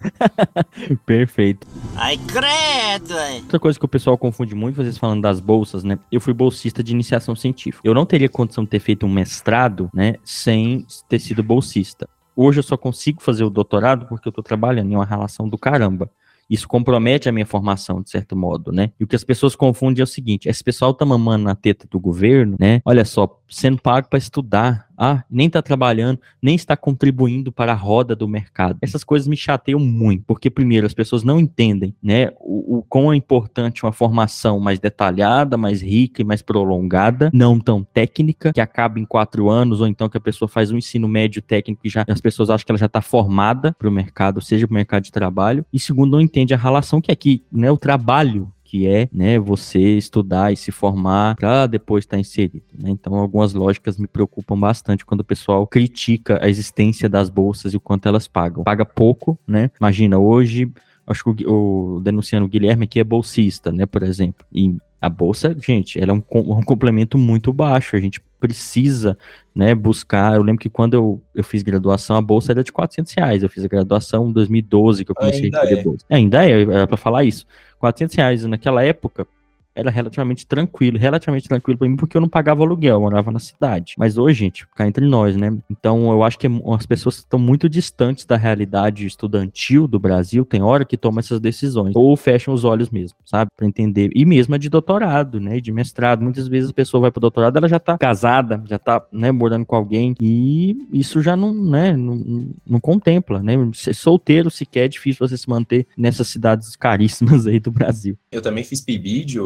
Perfeito. 1.07 1.67
Ai, 1.97 2.19
credo! 2.19 3.15
Outra 3.43 3.59
coisa 3.59 3.79
que 3.79 3.85
o 3.85 3.89
pessoal 3.89 4.19
confunde 4.19 4.55
muito, 4.55 4.77
vocês 4.77 4.99
falando 4.99 5.23
das 5.23 5.41
bolsas, 5.41 5.83
né? 5.83 5.99
Eu 6.13 6.21
fui 6.21 6.35
bolsista 6.35 6.83
de 6.83 6.93
iniciação 6.93 7.35
científica. 7.35 7.87
Eu 7.89 7.95
não 7.95 8.05
teria 8.05 8.29
condição 8.29 8.65
de 8.65 8.71
ter 8.71 8.81
feito 8.81 9.07
um 9.07 9.09
mestrado, 9.09 9.91
né, 9.95 10.17
sem 10.25 10.87
ter 11.09 11.19
sido 11.19 11.43
bolsista. 11.43 12.09
Hoje 12.37 12.61
eu 12.61 12.63
só 12.63 12.77
consigo 12.77 13.23
fazer 13.23 13.45
o 13.45 13.51
doutorado 13.51 14.07
porque 14.07 14.29
eu 14.29 14.33
tô 14.33 14.43
trabalhando 14.43 14.91
em 14.93 14.97
uma 14.97 15.05
relação 15.05 15.49
do 15.49 15.59
caramba. 15.59 16.11
Isso 16.51 16.67
compromete 16.67 17.29
a 17.29 17.33
minha 17.33 17.47
formação, 17.47 18.03
de 18.03 18.11
certo 18.11 18.35
modo, 18.35 18.73
né? 18.73 18.91
E 18.99 19.05
o 19.05 19.07
que 19.07 19.15
as 19.15 19.23
pessoas 19.23 19.55
confundem 19.55 20.01
é 20.01 20.05
o 20.05 20.07
seguinte: 20.07 20.49
esse 20.49 20.65
pessoal 20.65 20.93
tá 20.93 21.07
mamando 21.07 21.45
na 21.45 21.55
teta 21.55 21.87
do 21.89 22.01
governo, 22.01 22.57
né? 22.59 22.83
Olha 22.85 23.05
só, 23.05 23.41
sendo 23.49 23.81
pago 23.81 24.09
para 24.09 24.19
estudar, 24.19 24.89
ah, 25.01 25.25
nem 25.31 25.47
está 25.47 25.63
trabalhando, 25.63 26.21
nem 26.43 26.55
está 26.55 26.77
contribuindo 26.77 27.51
para 27.51 27.73
a 27.73 27.75
roda 27.75 28.15
do 28.15 28.29
mercado. 28.29 28.77
Essas 28.83 29.03
coisas 29.03 29.27
me 29.27 29.35
chateiam 29.35 29.81
muito, 29.81 30.25
porque 30.27 30.51
primeiro 30.51 30.87
as 30.87 30.93
pessoas 30.93 31.25
não 31.25 31.41
entendem, 31.41 31.95
né, 32.03 32.31
o, 32.39 32.79
o 32.79 32.83
quão 32.83 33.11
é 33.11 33.17
importante 33.17 33.83
uma 33.83 33.93
formação 33.93 34.61
mais 34.61 34.79
detalhada, 34.79 35.57
mais 35.57 35.81
rica 35.81 36.21
e 36.21 36.25
mais 36.25 36.43
prolongada, 36.43 37.31
não 37.33 37.59
tão 37.59 37.83
técnica, 37.83 38.53
que 38.53 38.61
acaba 38.61 39.01
em 39.01 39.07
quatro 39.07 39.49
anos, 39.49 39.81
ou 39.81 39.87
então 39.87 40.09
que 40.09 40.19
a 40.19 40.21
pessoa 40.21 40.49
faz 40.49 40.71
um 40.71 40.77
ensino 40.77 41.09
médio 41.09 41.41
técnico 41.41 41.81
e 41.87 41.89
já 41.89 42.05
as 42.07 42.21
pessoas 42.21 42.51
acham 42.51 42.67
que 42.67 42.73
ela 42.73 42.79
já 42.79 42.87
está 42.87 43.01
formada 43.01 43.75
para 43.79 43.89
o 43.89 43.93
mercado, 43.93 44.43
seja 44.43 44.67
para 44.67 44.75
o 44.75 44.77
mercado 44.77 45.05
de 45.05 45.13
trabalho. 45.13 45.65
E 45.73 45.81
segundo, 45.81 46.13
não 46.13 46.21
entende 46.21 46.53
a 46.53 46.59
relação 46.59 47.01
que 47.01 47.11
aqui, 47.11 47.43
né, 47.51 47.71
o 47.71 47.79
trabalho 47.79 48.53
que 48.71 48.87
é, 48.87 49.09
né, 49.13 49.37
você 49.37 49.81
estudar 49.97 50.53
e 50.53 50.57
se 50.57 50.71
formar 50.71 51.35
para 51.35 51.67
depois 51.67 52.05
estar 52.05 52.17
tá 52.17 52.21
inserido. 52.21 52.63
Né? 52.73 52.91
Então, 52.91 53.17
algumas 53.17 53.53
lógicas 53.53 53.99
me 53.99 54.07
preocupam 54.07 54.57
bastante 54.57 55.05
quando 55.05 55.23
o 55.23 55.25
pessoal 55.25 55.67
critica 55.67 56.39
a 56.41 56.49
existência 56.49 57.09
das 57.09 57.29
bolsas 57.29 57.75
e 57.75 57.77
o 57.77 57.81
quanto 57.81 58.07
elas 58.07 58.29
pagam. 58.29 58.63
Paga 58.63 58.85
pouco, 58.85 59.37
né? 59.45 59.73
Imagina, 59.81 60.21
hoje, 60.21 60.71
acho 61.05 61.35
que 61.35 61.45
o, 61.45 61.97
o 61.97 62.01
denunciando 62.01 62.47
o 62.47 62.49
Guilherme 62.49 62.85
aqui 62.85 63.01
é 63.01 63.05
bolsista, 63.05 63.73
né, 63.73 63.87
por 63.87 64.05
exemplo, 64.05 64.47
e 64.53 64.77
a 65.01 65.09
bolsa, 65.09 65.57
gente, 65.61 66.01
ela 66.01 66.13
é 66.13 66.15
um, 66.15 66.23
um 66.33 66.63
complemento 66.63 67.19
muito 67.19 67.53
baixo. 67.53 67.97
A 67.97 68.01
gente 68.01 68.21
precisa, 68.41 69.17
né, 69.55 69.75
buscar. 69.75 70.35
Eu 70.35 70.43
lembro 70.43 70.61
que 70.61 70.71
quando 70.71 70.95
eu, 70.95 71.23
eu 71.35 71.45
fiz 71.45 71.63
graduação, 71.63 72.17
a 72.17 72.23
bolsa 72.23 72.53
era 72.53 72.65
de 72.65 72.73
400 72.73 73.13
reais. 73.13 73.43
Eu 73.43 73.51
fiz 73.51 73.65
a 73.65 73.69
graduação 73.69 74.29
em 74.29 74.33
2012 74.33 75.05
que 75.05 75.11
eu 75.11 75.15
comecei 75.15 75.45
Ainda 75.45 75.61
a 75.61 75.71
é. 75.71 75.83
bolsa. 75.83 76.07
Ainda 76.09 76.49
é, 76.49 76.63
era 76.63 76.87
para 76.87 76.97
falar 76.97 77.25
isso. 77.25 77.47
400 77.79 78.17
reais 78.17 78.45
naquela 78.45 78.83
época 78.83 79.27
era 79.75 79.91
relativamente 79.91 80.47
tranquilo, 80.47 80.99
relativamente 80.99 81.49
tranquilo 81.49 81.79
para 81.79 81.89
mim, 81.89 81.97
porque 81.97 82.17
eu 82.17 82.21
não 82.21 82.29
pagava 82.29 82.63
aluguel, 82.63 82.97
eu 82.97 83.01
morava 83.01 83.31
na 83.31 83.39
cidade. 83.39 83.95
Mas 83.97 84.19
hoje, 84.19 84.41
gente, 84.41 84.65
ficar 84.65 84.87
entre 84.87 85.07
nós, 85.07 85.37
né? 85.37 85.57
Então 85.71 86.11
eu 86.11 86.23
acho 86.23 86.39
que 86.39 86.47
as 86.75 86.87
pessoas 86.87 87.17
estão 87.17 87.39
muito 87.39 87.69
distantes 87.69 88.25
da 88.25 88.37
realidade 88.37 89.07
estudantil 89.07 89.87
do 89.87 89.99
Brasil, 89.99 90.45
tem 90.45 90.63
hora 90.63 90.85
que 90.85 90.97
tomam 90.97 91.21
essas 91.21 91.41
decisões, 91.41 91.95
ou 91.95 92.17
fecham 92.17 92.53
os 92.53 92.65
olhos 92.65 92.91
mesmo, 92.91 93.19
sabe? 93.25 93.51
Para 93.57 93.67
entender. 93.67 94.11
E 94.15 94.25
mesmo 94.25 94.55
a 94.55 94.59
de 94.59 94.69
doutorado, 94.69 95.41
né? 95.41 95.61
De 95.61 95.73
mestrado. 95.73 96.23
Muitas 96.23 96.49
vezes 96.49 96.71
a 96.71 96.75
pessoa 96.75 97.03
vai 97.03 97.11
para 97.11 97.21
doutorado, 97.21 97.57
ela 97.57 97.69
já 97.69 97.79
tá 97.79 97.97
casada, 97.97 98.63
já 98.67 98.79
tá, 98.79 99.05
né, 99.13 99.31
morando 99.31 99.65
com 99.65 99.77
alguém, 99.77 100.15
e 100.21 100.77
isso 100.93 101.23
já 101.23 101.37
não, 101.37 101.55
né, 101.55 101.97
não, 101.97 102.51
não 102.67 102.81
contempla, 102.81 103.43
né? 103.43 103.55
Ser 103.75 103.95
solteiro 103.95 104.51
sequer 104.51 104.85
é 104.85 104.89
difícil 104.89 105.27
você 105.27 105.37
se 105.37 105.49
manter 105.49 105.87
nessas 105.97 106.29
cidades 106.29 106.75
caríssimas 106.77 107.47
aí 107.47 107.61
do 107.61 107.71
Brasil. 107.71 108.17
Eu 108.33 108.43
também 108.43 108.65
fiz 108.65 108.81
PIBID, 108.81 109.39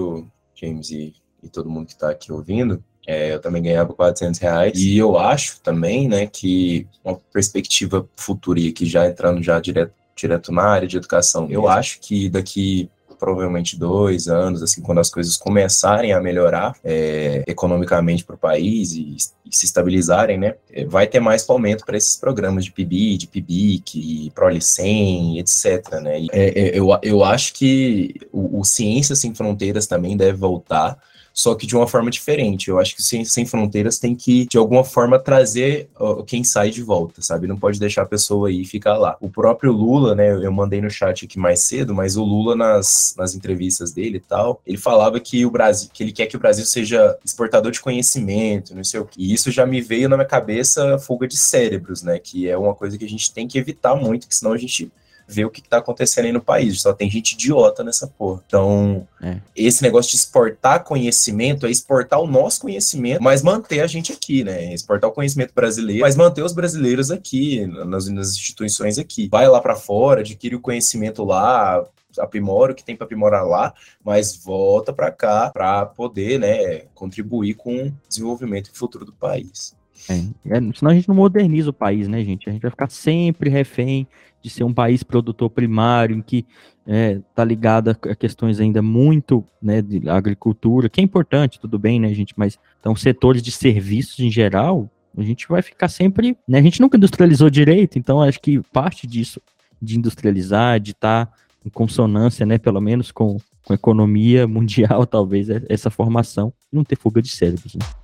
James 0.54 0.90
e, 0.90 1.14
e 1.42 1.48
todo 1.48 1.70
mundo 1.70 1.86
que 1.86 1.92
está 1.92 2.10
aqui 2.10 2.32
ouvindo, 2.32 2.82
é, 3.06 3.34
eu 3.34 3.40
também 3.40 3.62
ganhava 3.62 3.92
400 3.92 4.40
reais. 4.40 4.78
E 4.78 4.96
eu 4.96 5.18
acho 5.18 5.60
também, 5.60 6.08
né, 6.08 6.26
que 6.26 6.86
uma 7.04 7.16
perspectiva 7.32 8.08
futura, 8.16 8.60
e 8.60 8.68
aqui 8.68 8.86
já 8.86 9.06
entrando 9.06 9.42
já 9.42 9.60
direto, 9.60 9.92
direto 10.16 10.52
na 10.52 10.62
área 10.62 10.88
de 10.88 10.96
educação, 10.96 11.48
eu 11.50 11.68
acho 11.68 12.00
que 12.00 12.28
daqui 12.28 12.88
provavelmente 13.18 13.78
dois 13.78 14.28
anos, 14.28 14.62
assim, 14.62 14.82
quando 14.82 14.98
as 14.98 15.10
coisas 15.10 15.36
começarem 15.36 16.12
a 16.12 16.20
melhorar 16.20 16.76
é, 16.84 17.42
economicamente 17.46 18.24
para 18.24 18.34
o 18.34 18.38
país 18.38 18.92
e, 18.92 19.16
e, 19.44 19.54
se 19.54 19.66
estabilizarem, 19.66 20.38
né, 20.38 20.54
é, 20.72 20.84
vai 20.84 21.06
ter 21.06 21.20
mais 21.20 21.44
fomento 21.44 21.84
para 21.84 21.96
esses 21.96 22.16
programas 22.16 22.64
de 22.64 22.72
PIB, 22.72 23.16
de 23.16 23.26
PIBIC, 23.26 24.32
ProLicem, 24.34 25.38
etc. 25.38 26.00
Né? 26.02 26.26
É, 26.32 26.60
é, 26.60 26.78
eu, 26.78 26.88
eu 27.02 27.24
acho 27.24 27.54
que 27.54 28.14
o, 28.32 28.60
o 28.60 28.64
Sem 28.64 29.02
Fronteiras 29.34 29.86
também 29.86 30.16
deve 30.16 30.38
voltar 30.38 30.98
só 31.34 31.56
que 31.56 31.66
de 31.66 31.76
uma 31.76 31.88
forma 31.88 32.12
diferente. 32.12 32.68
Eu 32.68 32.78
acho 32.78 32.94
que 32.94 33.02
Sem, 33.02 33.24
Sem 33.24 33.44
Fronteiras 33.44 33.98
tem 33.98 34.14
que, 34.14 34.46
de 34.46 34.56
alguma 34.56 34.84
forma, 34.84 35.18
trazer 35.18 35.90
quem 36.28 36.44
sai 36.44 36.70
de 36.70 36.80
volta, 36.80 37.20
sabe? 37.20 37.48
Não 37.48 37.58
pode 37.58 37.80
deixar 37.80 38.02
a 38.02 38.06
pessoa 38.06 38.48
aí 38.48 38.64
ficar 38.64 38.96
lá. 38.96 39.16
O 39.20 39.28
próprio 39.28 39.72
Lula, 39.72 40.14
né, 40.14 40.32
eu 40.32 40.52
mandei 40.52 40.80
no 40.80 40.88
chat 40.88 41.24
aqui 41.24 41.36
mais 41.36 41.60
cedo, 41.60 41.92
mas 41.92 42.16
o 42.16 42.22
Lula, 42.22 42.54
nas, 42.54 43.16
nas 43.18 43.34
entrevistas 43.34 43.90
dele 43.90 44.18
e 44.18 44.20
tal, 44.20 44.62
ele 44.64 44.78
falava 44.78 45.18
que 45.18 45.44
o 45.44 45.50
Brasil, 45.50 45.90
que 45.92 46.04
ele 46.04 46.12
quer 46.12 46.26
que 46.26 46.36
o 46.36 46.38
Brasil 46.38 46.64
seja 46.64 47.18
exportador 47.24 47.72
de 47.72 47.80
conhecimento, 47.80 48.74
não 48.74 48.84
sei 48.84 49.00
o 49.00 49.04
que. 49.04 49.20
E 49.20 49.34
isso 49.34 49.50
já 49.50 49.66
me 49.66 49.80
veio 49.80 50.08
na 50.08 50.16
minha 50.16 50.28
cabeça 50.28 50.98
fuga 51.00 51.26
de 51.26 51.36
cérebros, 51.36 52.04
né? 52.04 52.20
Que 52.20 52.48
é 52.48 52.56
uma 52.56 52.74
coisa 52.74 52.96
que 52.96 53.04
a 53.04 53.08
gente 53.08 53.32
tem 53.32 53.48
que 53.48 53.58
evitar 53.58 53.96
muito, 53.96 54.28
que 54.28 54.36
senão 54.36 54.52
a 54.52 54.58
gente 54.58 54.90
ver 55.26 55.44
o 55.44 55.50
que 55.50 55.60
está 55.60 55.78
acontecendo 55.78 56.26
aí 56.26 56.32
no 56.32 56.40
país. 56.40 56.80
Só 56.80 56.92
tem 56.92 57.10
gente 57.10 57.32
idiota 57.32 57.82
nessa 57.82 58.06
porra. 58.06 58.42
Então, 58.46 59.06
é. 59.22 59.38
esse 59.56 59.82
negócio 59.82 60.10
de 60.10 60.16
exportar 60.16 60.84
conhecimento 60.84 61.66
é 61.66 61.70
exportar 61.70 62.20
o 62.20 62.26
nosso 62.26 62.60
conhecimento, 62.60 63.22
mas 63.22 63.42
manter 63.42 63.80
a 63.80 63.86
gente 63.86 64.12
aqui, 64.12 64.44
né? 64.44 64.72
Exportar 64.72 65.10
o 65.10 65.12
conhecimento 65.12 65.52
brasileiro, 65.54 66.02
mas 66.02 66.16
manter 66.16 66.42
os 66.42 66.52
brasileiros 66.52 67.10
aqui, 67.10 67.66
nas, 67.66 68.08
nas 68.08 68.32
instituições 68.32 68.98
aqui. 68.98 69.28
Vai 69.30 69.48
lá 69.48 69.60
para 69.60 69.74
fora, 69.74 70.20
adquire 70.20 70.54
o 70.54 70.60
conhecimento 70.60 71.24
lá, 71.24 71.84
aprimora 72.18 72.72
o 72.72 72.74
que 72.74 72.84
tem 72.84 72.96
para 72.96 73.04
aprimorar 73.04 73.46
lá, 73.46 73.74
mas 74.04 74.36
volta 74.36 74.92
para 74.92 75.10
cá 75.10 75.50
para 75.50 75.86
poder, 75.86 76.38
né, 76.38 76.82
contribuir 76.94 77.54
com 77.54 77.86
o 77.86 77.92
desenvolvimento 78.08 78.70
e 78.72 78.76
futuro 78.76 79.04
do 79.04 79.12
país. 79.12 79.74
É, 80.08 80.14
é, 80.56 80.60
senão 80.74 80.90
a 80.90 80.94
gente 80.94 81.08
não 81.08 81.14
moderniza 81.14 81.70
o 81.70 81.72
país, 81.72 82.08
né, 82.08 82.22
gente? 82.24 82.48
A 82.48 82.52
gente 82.52 82.62
vai 82.62 82.70
ficar 82.70 82.90
sempre 82.90 83.48
refém 83.48 84.06
de 84.44 84.50
ser 84.50 84.62
um 84.62 84.74
país 84.74 85.02
produtor 85.02 85.48
primário, 85.48 86.14
em 86.14 86.20
que 86.20 86.44
está 86.86 86.94
é, 86.94 87.18
tá 87.34 87.42
ligado 87.42 87.88
a 87.88 88.14
questões 88.14 88.60
ainda 88.60 88.82
muito 88.82 89.42
né, 89.60 89.80
de 89.80 90.06
agricultura, 90.06 90.90
que 90.90 91.00
é 91.00 91.04
importante, 91.04 91.58
tudo 91.58 91.78
bem, 91.78 91.98
né, 91.98 92.12
gente? 92.12 92.34
Mas 92.36 92.58
então, 92.78 92.94
setores 92.94 93.42
de 93.42 93.50
serviços 93.50 94.20
em 94.20 94.30
geral, 94.30 94.90
a 95.16 95.22
gente 95.22 95.48
vai 95.48 95.62
ficar 95.62 95.88
sempre. 95.88 96.36
Né, 96.46 96.58
a 96.58 96.62
gente 96.62 96.78
nunca 96.78 96.98
industrializou 96.98 97.48
direito, 97.48 97.98
então 97.98 98.20
acho 98.20 98.38
que 98.38 98.60
parte 98.70 99.06
disso, 99.06 99.40
de 99.80 99.96
industrializar, 99.96 100.78
de 100.78 100.90
estar 100.90 101.24
tá 101.24 101.32
em 101.64 101.70
consonância, 101.70 102.44
né, 102.44 102.58
pelo 102.58 102.82
menos 102.82 103.10
com, 103.10 103.38
com 103.64 103.72
a 103.72 103.76
economia 103.76 104.46
mundial, 104.46 105.06
talvez, 105.06 105.48
é 105.48 105.62
essa 105.70 105.88
formação, 105.88 106.52
não 106.70 106.84
ter 106.84 106.96
fuga 106.96 107.22
de 107.22 107.30
cérebros. 107.30 107.76
Né? 107.76 108.03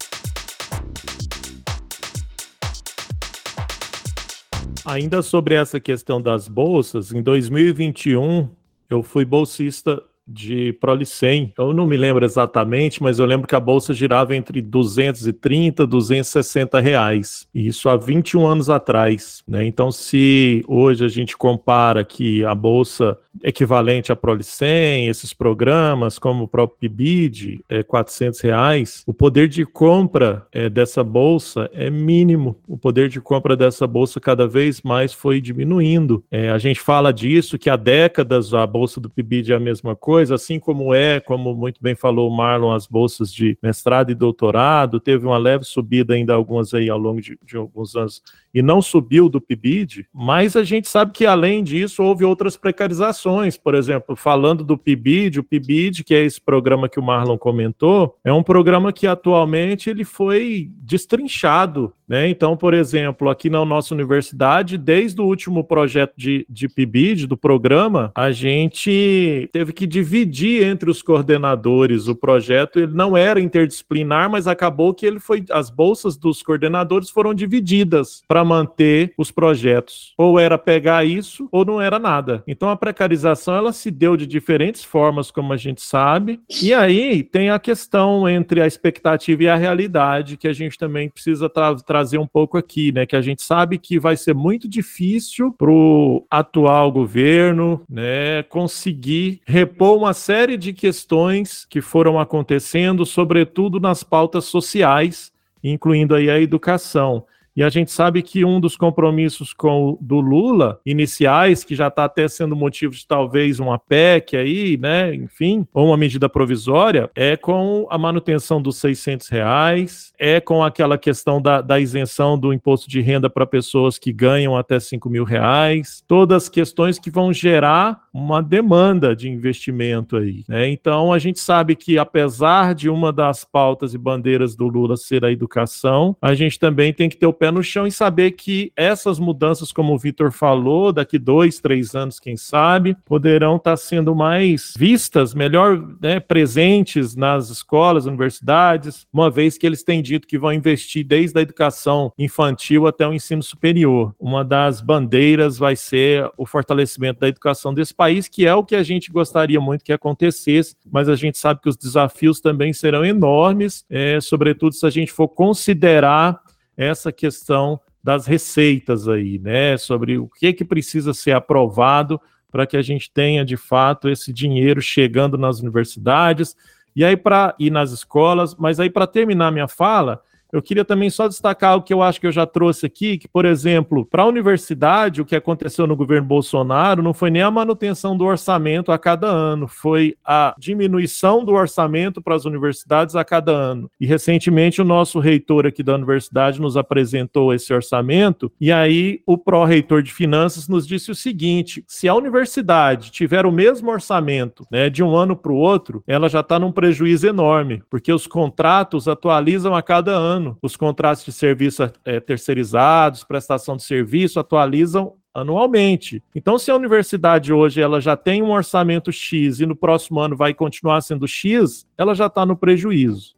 Ainda 4.85 5.23
sobre 5.23 5.55
essa 5.55 5.79
questão 5.79 6.21
das 6.23 6.49
bolsas, 6.49 7.13
em 7.13 7.23
2021 7.23 8.49
eu 8.89 9.03
fui 9.03 9.25
bolsista 9.25 10.03
de 10.31 10.73
Prolicem. 10.75 11.53
Eu 11.59 11.73
não 11.73 11.87
me 11.87 11.97
lembro 11.97 12.25
exatamente, 12.25 13.03
mas 13.03 13.19
eu 13.19 13.27
lembro 13.27 13.49
que 13.49 13.55
a 13.55 13.61
bolsa 13.61 13.93
girava 13.93 14.35
entre 14.37 14.63
230 14.63 15.83
e 15.83 15.87
260 15.87 16.81
reais. 16.81 17.49
Isso 17.55 17.89
há 17.89 17.97
21 17.97 18.47
anos 18.47 18.71
atrás. 18.71 19.43
Né? 19.47 19.67
Então, 19.67 19.91
se 19.91 20.65
hoje 20.69 21.05
a 21.05 21.09
gente 21.09 21.37
compara 21.37 22.05
que 22.05 22.45
a 22.45 22.55
bolsa 22.55 23.19
equivalente 23.43 24.13
a 24.13 24.17
Prolicem, 24.17 25.09
esses 25.09 25.33
programas 25.33 26.19
como 26.19 26.45
o 26.45 26.49
próprio 26.49 26.79
PIBID, 26.81 27.61
é 27.69 27.83
400 27.83 28.41
reais, 28.41 29.03
o 29.07 29.15
poder 29.15 29.49
de 29.49 29.65
compra 29.65 30.47
é, 30.53 30.69
dessa 30.69 31.03
bolsa 31.03 31.71
é 31.73 31.89
mínimo. 31.91 32.57
O 32.67 32.77
poder 32.77 33.09
de 33.09 33.21
compra 33.21 33.57
dessa 33.57 33.87
bolsa 33.87 34.21
cada 34.21 34.47
vez 34.47 34.83
mais 34.83 35.13
foi 35.13 35.41
diminuindo. 35.41 36.25
É, 36.31 36.51
a 36.51 36.59
gente 36.59 36.81
fala 36.81 37.13
disso, 37.13 37.59
que 37.59 37.71
há 37.71 37.77
décadas 37.77 38.53
a 38.53 38.67
bolsa 38.67 39.01
do 39.01 39.09
PIBID 39.09 39.53
é 39.53 39.57
a 39.57 39.61
mesma 39.61 39.95
coisa, 39.95 40.20
assim 40.29 40.59
como 40.59 40.93
é, 40.93 41.21
como 41.21 41.55
muito 41.55 41.81
bem 41.81 41.95
falou 41.95 42.29
o 42.29 42.37
Marlon, 42.37 42.73
as 42.73 42.89
bolsas 42.89 43.33
de 43.33 43.57
mestrado 43.63 44.11
e 44.11 44.15
doutorado, 44.15 44.99
teve 44.99 45.25
uma 45.25 45.39
leve 45.39 45.65
subida 45.65 46.15
ainda 46.15 46.35
algumas 46.35 46.75
aí 46.75 46.91
ao 46.91 46.99
longo 46.99 47.21
de, 47.21 47.39
de 47.47 47.57
alguns 47.57 47.95
anos 47.95 48.21
e 48.53 48.63
não 48.63 48.83
subiu 48.83 49.29
do 49.29 49.41
PIBID, 49.41 50.07
mas 50.13 50.57
a 50.57 50.65
gente 50.65 50.89
sabe 50.89 51.13
que 51.13 51.25
além 51.25 51.63
disso 51.63 52.03
houve 52.03 52.25
outras 52.25 52.57
precarizações, 52.57 53.57
por 53.57 53.75
exemplo, 53.77 54.17
falando 54.17 54.65
do 54.65 54.77
PIBID, 54.77 55.39
o 55.39 55.45
PIBID, 55.45 56.03
que 56.03 56.15
é 56.15 56.25
esse 56.25 56.41
programa 56.41 56.89
que 56.89 56.99
o 56.99 57.03
Marlon 57.03 57.39
comentou, 57.39 58.17
é 58.25 58.33
um 58.33 58.43
programa 58.43 58.93
que 58.93 59.07
atualmente 59.07 59.89
ele 59.89 60.05
foi 60.05 60.69
destrinchado, 60.79 61.93
né? 62.11 62.29
Então, 62.29 62.57
por 62.57 62.75
exemplo, 62.75 63.31
aqui 63.31 63.49
na 63.49 63.65
nossa 63.65 63.95
universidade, 63.95 64.77
desde 64.77 65.21
o 65.21 65.25
último 65.25 65.63
projeto 65.63 66.13
de, 66.17 66.45
de 66.51 66.69
PIBID, 66.69 67.29
do 67.29 67.37
programa, 67.37 68.11
a 68.17 68.33
gente 68.33 69.49
teve 69.53 69.73
que 69.73 69.87
dividir 69.87 70.65
entre 70.65 70.91
os 70.91 71.03
coordenadores 71.03 72.09
o 72.09 72.17
projeto, 72.17 72.81
ele 72.81 72.93
não 72.93 73.17
era 73.17 73.41
interdisciplinar, 73.41 74.29
mas 74.29 74.49
acabou 74.49 74.93
que 74.93 75.07
ele 75.07 75.21
foi, 75.21 75.45
as 75.53 75.71
bolsas 75.71 76.17
dos 76.17 76.43
coordenadores 76.43 77.11
foram 77.11 77.33
divididas 77.33 78.25
para 78.27 78.45
manter 78.45 79.15
os 79.17 79.31
projetos. 79.31 80.13
Ou 80.19 80.37
era 80.37 80.59
pegar 80.59 81.05
isso 81.05 81.49
ou 81.53 81.65
não 81.65 81.81
era 81.81 82.01
nada. 82.01 82.43
Então 82.45 82.71
a 82.71 82.77
precarização 82.77 83.55
ela 83.55 83.73
se 83.73 83.89
deu 83.89 84.17
de 84.17 84.27
diferentes 84.27 84.83
formas, 84.83 85.31
como 85.31 85.53
a 85.53 85.57
gente 85.57 85.81
sabe. 85.81 86.41
E 86.61 86.75
aí 86.75 87.23
tem 87.23 87.51
a 87.51 87.59
questão 87.61 88.29
entre 88.29 88.61
a 88.61 88.67
expectativa 88.67 89.45
e 89.45 89.49
a 89.49 89.55
realidade 89.55 90.37
que 90.37 90.49
a 90.49 90.53
gente 90.53 90.77
também 90.77 91.09
precisa 91.09 91.49
tra 91.49 91.77
trazer 92.01 92.19
um 92.19 92.27
pouco 92.27 92.57
aqui, 92.57 92.93
né? 92.93 93.05
Que 93.05 93.15
a 93.15 93.21
gente 93.21 93.43
sabe 93.43 93.79
que 93.79 93.99
vai 93.99 94.17
ser 94.17 94.35
muito 94.35 94.67
difícil 94.67 95.53
para 95.53 95.71
o 95.71 96.27
atual 96.31 96.91
governo, 96.91 97.83
né, 97.89 98.43
conseguir 98.45 99.41
repor 99.47 99.99
uma 99.99 100.15
série 100.15 100.57
de 100.57 100.73
questões 100.73 101.67
que 101.69 101.83
foram 101.83 102.19
acontecendo, 102.19 103.05
sobretudo 103.05 103.79
nas 103.79 104.03
pautas 104.03 104.47
sociais, 104.47 105.31
incluindo 105.63 106.15
aí 106.15 106.31
a 106.31 106.41
educação. 106.41 107.25
E 107.57 107.63
a 107.63 107.69
gente 107.69 107.91
sabe 107.91 108.23
que 108.23 108.45
um 108.45 108.61
dos 108.61 108.77
compromissos 108.77 109.53
com 109.53 109.99
do 110.01 110.21
Lula 110.21 110.81
iniciais, 110.85 111.63
que 111.65 111.75
já 111.75 111.89
está 111.89 112.05
até 112.05 112.27
sendo 112.29 112.57
motivo 112.57 112.95
de 112.95 113.07
talvez 113.07 113.61
uma 113.61 113.79
PEC 113.79 114.37
aí, 114.37 114.77
né, 114.77 115.15
enfim, 115.15 115.67
ou 115.73 115.89
uma 115.89 115.97
medida 115.97 116.29
provisória, 116.29 117.11
é 117.15 117.37
com 117.37 117.87
a 117.91 117.99
manutenção 117.99 118.63
dos 118.63 118.77
600 118.79 119.29
reais, 119.29 120.13
é 120.19 120.41
com 120.41 120.63
aquela 120.63 120.97
questão 120.97 121.41
da, 121.41 121.61
da 121.61 121.79
isenção 121.79 122.39
do 122.39 122.53
imposto 122.53 122.89
de 122.89 123.01
renda 123.01 123.29
para 123.29 123.47
pessoas 123.47 123.99
que 123.99 124.13
ganham 124.13 124.57
até 124.57 124.79
5 124.79 125.09
mil 125.11 125.25
reais, 125.25 126.03
todas 126.07 126.49
questões 126.49 126.99
que 126.99 127.11
vão 127.11 127.33
gerar 127.33 128.03
uma 128.13 128.43
demanda 128.43 129.15
de 129.15 129.29
investimento 129.29 130.17
aí. 130.17 130.45
Né? 130.49 130.69
Então 130.69 131.13
a 131.13 131.19
gente 131.19 131.41
sabe 131.41 131.77
que 131.77 131.99
apesar 131.99 132.75
de 132.75 132.89
uma 132.89 133.13
das 133.13 133.45
pautas 133.45 133.95
e 133.95 133.99
bandeiras 133.99 134.57
do 134.57 134.67
Lula 134.67 134.97
ser 134.97 135.25
a 135.25 135.31
educação, 135.31 136.17
a 136.21 136.35
gente 136.35 136.59
também 136.59 136.93
tem 136.93 137.09
que 137.09 137.17
ter 137.17 137.27
o 137.27 137.33
pé 137.33 137.50
no 137.51 137.63
chão 137.63 137.87
e 137.87 137.93
saber 137.93 138.33
que 138.33 138.73
essas 138.77 139.19
mudanças, 139.19 139.73
como 139.73 139.95
o 139.95 139.99
Vitor 139.99 140.33
falou, 140.33 140.93
daqui 140.93 141.19
dois, 141.19 141.61
três 141.61 141.95
anos, 141.95 142.21
quem 142.21 142.37
sabe, 142.37 142.97
poderão 143.05 143.57
estar 143.57 143.77
sendo 143.77 144.15
mais 144.15 144.75
vistas, 144.77 145.35
melhor 145.35 145.83
né, 146.01 146.21
presentes 146.21 147.17
nas 147.17 147.51
escolas, 147.51 148.07
universidades, 148.07 149.07
uma 149.13 149.31
vez 149.31 149.57
que 149.59 149.67
eles 149.67 149.83
têm 149.83 150.03
dito 150.03 150.27
que 150.27 150.39
vão 150.39 150.53
investir 150.53 151.05
desde 151.07 151.39
a 151.39 151.43
educação 151.43 152.13
infantil 152.19 152.87
até 152.87 153.07
o 153.07 153.13
ensino 153.13 153.43
superior. 153.43 154.15
Uma 154.19 154.45
das 154.45 154.81
bandeiras 154.81 155.59
vai 155.59 155.77
ser 155.77 156.31
o 156.37 156.47
fortalecimento 156.47 157.21
da 157.21 157.29
educação 157.29 157.73
desse 157.75 157.95
país, 157.95 158.29
que 158.29 158.47
é 158.47 158.55
o 158.55 158.65
que 158.65 158.75
a 158.75 158.83
gente 158.83 159.11
gostaria 159.11 159.61
muito 159.61 159.85
que 159.85 159.93
acontecesse, 159.93 160.77
mas 160.91 161.09
a 161.09 161.17
gente 161.17 161.39
sabe 161.39 161.61
que 161.61 161.69
os 161.69 161.77
desafios 161.77 162.41
também 162.41 162.73
serão 162.73 163.05
enormes, 163.05 163.85
é, 163.89 164.21
sobretudo 164.21 164.75
se 164.75 164.87
a 164.87 164.91
gente 164.91 165.13
for 165.13 165.29
considerar 165.29 166.41
essa 166.81 167.13
questão 167.13 167.79
das 168.03 168.27
receitas 168.27 169.07
aí, 169.07 169.39
né? 169.39 169.77
Sobre 169.77 170.19
o 170.19 170.27
que 170.27 170.53
que 170.53 170.65
precisa 170.65 171.13
ser 171.13 171.33
aprovado 171.33 172.19
para 172.51 172.67
que 172.67 172.77
a 172.77 172.83
gente 172.83 173.11
tenha 173.13 173.45
de 173.45 173.57
fato 173.57 174.09
esse 174.09 174.33
dinheiro 174.33 174.81
chegando 174.81 175.37
nas 175.37 175.61
universidades 175.61 176.57
e 176.97 177.05
aí 177.05 177.17
para 177.17 177.55
ir 177.59 177.71
nas 177.71 177.93
escolas. 177.93 178.55
Mas 178.55 178.81
aí 178.81 178.89
para 178.89 179.07
terminar 179.07 179.53
minha 179.53 179.69
fala, 179.69 180.23
eu 180.53 180.63
queria 180.63 180.85
também 180.85 181.11
só 181.11 181.29
destacar 181.29 181.77
o 181.77 181.83
que 181.83 181.93
eu 181.93 182.03
acho 182.03 182.21
que 182.21 182.27
eu 182.27 182.33
já 182.33 182.47
trouxe 182.47 182.87
aqui, 182.87 183.19
que, 183.19 183.29
por 183.29 183.45
exemplo, 183.45 184.05
para 184.05 184.23
a 184.23 184.27
universidade, 184.27 185.21
o 185.21 185.25
que 185.25 185.37
aconteceu 185.37 185.87
no 185.87 185.97
governo 185.97 186.27
Bolsonaro 186.27 187.03
não 187.03 187.15
foi 187.15 187.31
nem 187.31 187.43
a 187.43 187.51
manutenção 187.51 188.17
do 188.17 188.25
orçamento 188.25 188.93
a 188.93 188.99
cada 188.99 189.29
ano, 189.29 189.69
foi 189.69 190.17
a 190.25 190.55
diminuição 190.59 191.45
do 191.45 191.53
orçamento 191.53 192.21
para 192.21 192.35
as 192.35 192.45
universidades 192.45 193.15
a 193.15 193.25
cada 193.25 193.53
ano. 193.53 193.91
E 194.01 194.07
recentemente 194.07 194.81
o 194.81 194.85
nosso 194.85 195.19
reitor 195.19 195.67
aqui 195.67 195.83
da 195.83 195.95
universidade 195.95 196.61
nos 196.61 196.77
apresentou 196.77 197.53
esse 197.55 197.73
orçamento, 197.73 198.53
e 198.61 198.73
aí 198.73 199.21
o 199.27 199.39
pró-reitor 199.39 200.03
de 200.03 200.13
finanças 200.13 200.69
nos 200.69 200.87
disse 200.87 201.11
o 201.11 201.15
seguinte: 201.15 201.85
se 201.87 202.09
a 202.09 202.15
universidade 202.15 203.11
tiver 203.11 203.47
o 203.47 203.53
mesmo 203.53 203.91
orçamento 203.91 204.67
né, 204.71 204.89
de 204.89 205.03
um 205.03 205.15
ano 205.15 205.37
para 205.37 205.53
o 205.53 205.57
outro, 205.57 206.03
ela 206.07 206.29
já 206.29 206.41
está 206.41 206.59
num 206.59 206.73
prejuízo 206.73 207.27
enorme, 207.27 207.83
porque 207.91 208.13
os 208.13 208.27
contratos 208.27 209.09
atualizam 209.09 209.75
a 209.75 209.83
cada 209.83 210.13
ano 210.13 210.40
ano. 210.41 210.57
Os 210.63 210.77
contratos 210.77 211.25
de 211.25 211.33
serviço 211.33 211.91
é, 212.05 212.19
terceirizados, 212.19 213.23
prestação 213.23 213.77
de 213.77 213.83
serviço, 213.83 214.41
atualizam 214.41 215.15
anualmente. 215.33 216.23
Então, 216.35 216.59
se 216.59 216.71
a 216.71 216.77
universidade 216.77 217.53
hoje 217.53 217.81
ela 217.81 218.01
já 218.01 218.17
tem 218.17 218.43
um 218.43 218.51
orçamento 218.51 219.13
X 219.13 219.61
e 219.61 219.67
no 219.67 219.77
próximo 219.77 220.19
ano 220.19 220.37
vai 220.37 220.53
continuar 220.53 221.01
sendo 221.03 221.29
X, 221.29 221.87
ela 221.97 222.15
já 222.15 222.27
está 222.27 222.45
no 222.45 222.57
prejuízo. 222.57 223.35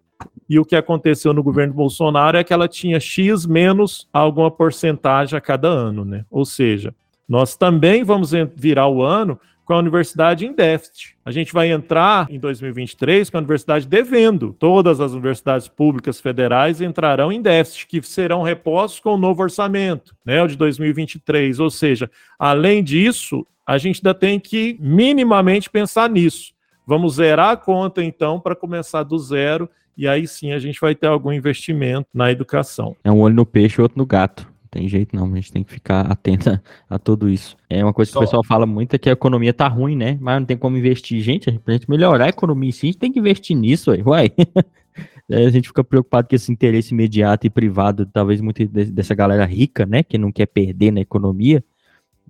E 0.48 0.58
o 0.58 0.64
que 0.64 0.76
aconteceu 0.76 1.32
no 1.32 1.42
governo 1.42 1.74
Bolsonaro 1.74 2.38
é 2.38 2.44
que 2.44 2.52
ela 2.52 2.68
tinha 2.68 3.00
X 3.00 3.44
menos 3.44 4.08
alguma 4.12 4.50
porcentagem 4.50 5.36
a 5.36 5.40
cada 5.40 5.68
ano, 5.68 6.04
né? 6.04 6.24
Ou 6.30 6.44
seja, 6.44 6.94
nós 7.28 7.56
também 7.56 8.04
vamos 8.04 8.32
virar 8.54 8.88
o 8.88 9.02
ano 9.02 9.38
com 9.72 9.76
a 9.76 9.78
universidade 9.78 10.44
em 10.44 10.52
déficit. 10.52 11.16
A 11.24 11.30
gente 11.30 11.50
vai 11.50 11.72
entrar 11.72 12.26
em 12.30 12.38
2023 12.38 13.30
com 13.30 13.38
a 13.38 13.40
universidade 13.40 13.88
devendo. 13.88 14.54
Todas 14.58 15.00
as 15.00 15.12
universidades 15.12 15.66
públicas 15.66 16.20
federais 16.20 16.82
entrarão 16.82 17.32
em 17.32 17.40
déficit, 17.40 17.86
que 17.86 18.02
serão 18.02 18.42
repostos 18.42 19.00
com 19.00 19.14
o 19.14 19.16
novo 19.16 19.42
orçamento, 19.42 20.14
né, 20.26 20.42
o 20.42 20.46
de 20.46 20.56
2023. 20.56 21.58
Ou 21.58 21.70
seja, 21.70 22.10
além 22.38 22.84
disso, 22.84 23.46
a 23.66 23.78
gente 23.78 24.00
ainda 24.00 24.12
tem 24.12 24.38
que 24.38 24.76
minimamente 24.78 25.70
pensar 25.70 26.10
nisso. 26.10 26.52
Vamos 26.86 27.14
zerar 27.14 27.52
a 27.52 27.56
conta, 27.56 28.04
então, 28.04 28.38
para 28.38 28.54
começar 28.54 29.04
do 29.04 29.18
zero, 29.18 29.70
e 29.96 30.06
aí 30.06 30.28
sim 30.28 30.52
a 30.52 30.58
gente 30.58 30.78
vai 30.78 30.94
ter 30.94 31.06
algum 31.06 31.32
investimento 31.32 32.06
na 32.12 32.30
educação. 32.30 32.94
É 33.02 33.10
um 33.10 33.20
olho 33.20 33.36
no 33.36 33.46
peixe 33.46 33.80
e 33.80 33.82
outro 33.82 33.96
no 33.96 34.04
gato 34.04 34.51
tem 34.72 34.88
jeito 34.88 35.14
não, 35.14 35.30
a 35.30 35.34
gente 35.36 35.52
tem 35.52 35.62
que 35.62 35.70
ficar 35.70 36.10
atenta 36.10 36.62
a 36.88 36.98
tudo 36.98 37.28
isso. 37.28 37.58
É 37.68 37.84
uma 37.84 37.92
coisa 37.92 38.08
que 38.08 38.14
Só... 38.14 38.20
o 38.20 38.22
pessoal 38.22 38.42
fala 38.42 38.64
muito 38.64 38.94
é 38.94 38.98
que 38.98 39.10
a 39.10 39.12
economia 39.12 39.52
tá 39.52 39.68
ruim, 39.68 39.94
né? 39.94 40.16
Mas 40.18 40.40
não 40.40 40.46
tem 40.46 40.56
como 40.56 40.78
investir. 40.78 41.20
Gente, 41.20 41.52
pra 41.58 41.74
gente 41.74 41.90
melhorar 41.90 42.24
a 42.24 42.28
economia 42.30 42.72
sim, 42.72 42.86
a 42.86 42.90
gente 42.90 42.98
tem 42.98 43.12
que 43.12 43.18
investir 43.18 43.54
nisso, 43.54 43.90
aí, 43.90 44.02
uai. 44.02 44.32
a 45.30 45.50
gente 45.50 45.68
fica 45.68 45.84
preocupado 45.84 46.26
com 46.26 46.34
esse 46.34 46.50
interesse 46.50 46.94
imediato 46.94 47.46
e 47.46 47.50
privado, 47.50 48.06
talvez 48.06 48.40
muito 48.40 48.66
dessa 48.66 49.14
galera 49.14 49.44
rica, 49.44 49.84
né? 49.84 50.02
Que 50.02 50.16
não 50.16 50.32
quer 50.32 50.46
perder 50.46 50.90
na 50.90 51.00
economia. 51.00 51.62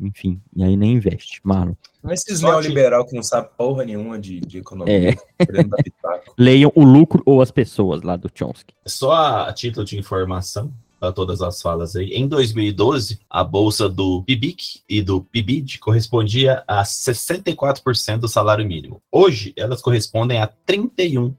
Enfim, 0.01 0.41
e 0.57 0.65
aí 0.65 0.77
nem 0.77 0.95
investe. 0.95 1.41
Marlon. 1.45 1.75
Mas 2.03 2.23
esses 2.27 2.41
neoliberal 2.41 3.07
que 3.07 3.15
não 3.15 3.23
sabe 3.23 3.51
porra 3.57 3.85
nenhuma 3.85 4.19
de, 4.19 4.41
de 4.41 4.59
economia. 4.59 5.11
É. 5.11 5.17
Leiam 6.37 6.73
o 6.75 6.83
lucro 6.83 7.23
ou 7.25 7.41
as 7.41 7.53
pessoas 7.53 8.03
lá 8.03 8.17
do 8.17 8.29
Chomsky. 8.35 8.75
Só 8.85 9.13
a 9.47 9.53
título 9.53 9.87
de 9.87 9.97
informação, 9.97 10.73
a 11.09 11.13
todas 11.13 11.43
as 11.43 11.61
falas 11.61 11.97
aí. 11.97 12.11
Em 12.11 12.27
2012, 12.27 13.21
a 13.29 13.43
bolsa 13.43 13.89
do 13.89 14.23
PIBIC 14.23 14.83
e 14.89 15.03
do 15.03 15.21
PIBID 15.21 15.79
correspondia 15.79 16.63
a 16.67 16.83
64% 16.83 18.19
do 18.19 18.29
salário 18.29 18.67
mínimo. 18.67 19.03
Hoje, 19.11 19.53
elas 19.57 19.83
correspondem 19.83 20.41
a 20.41 20.49
31% 20.67 21.35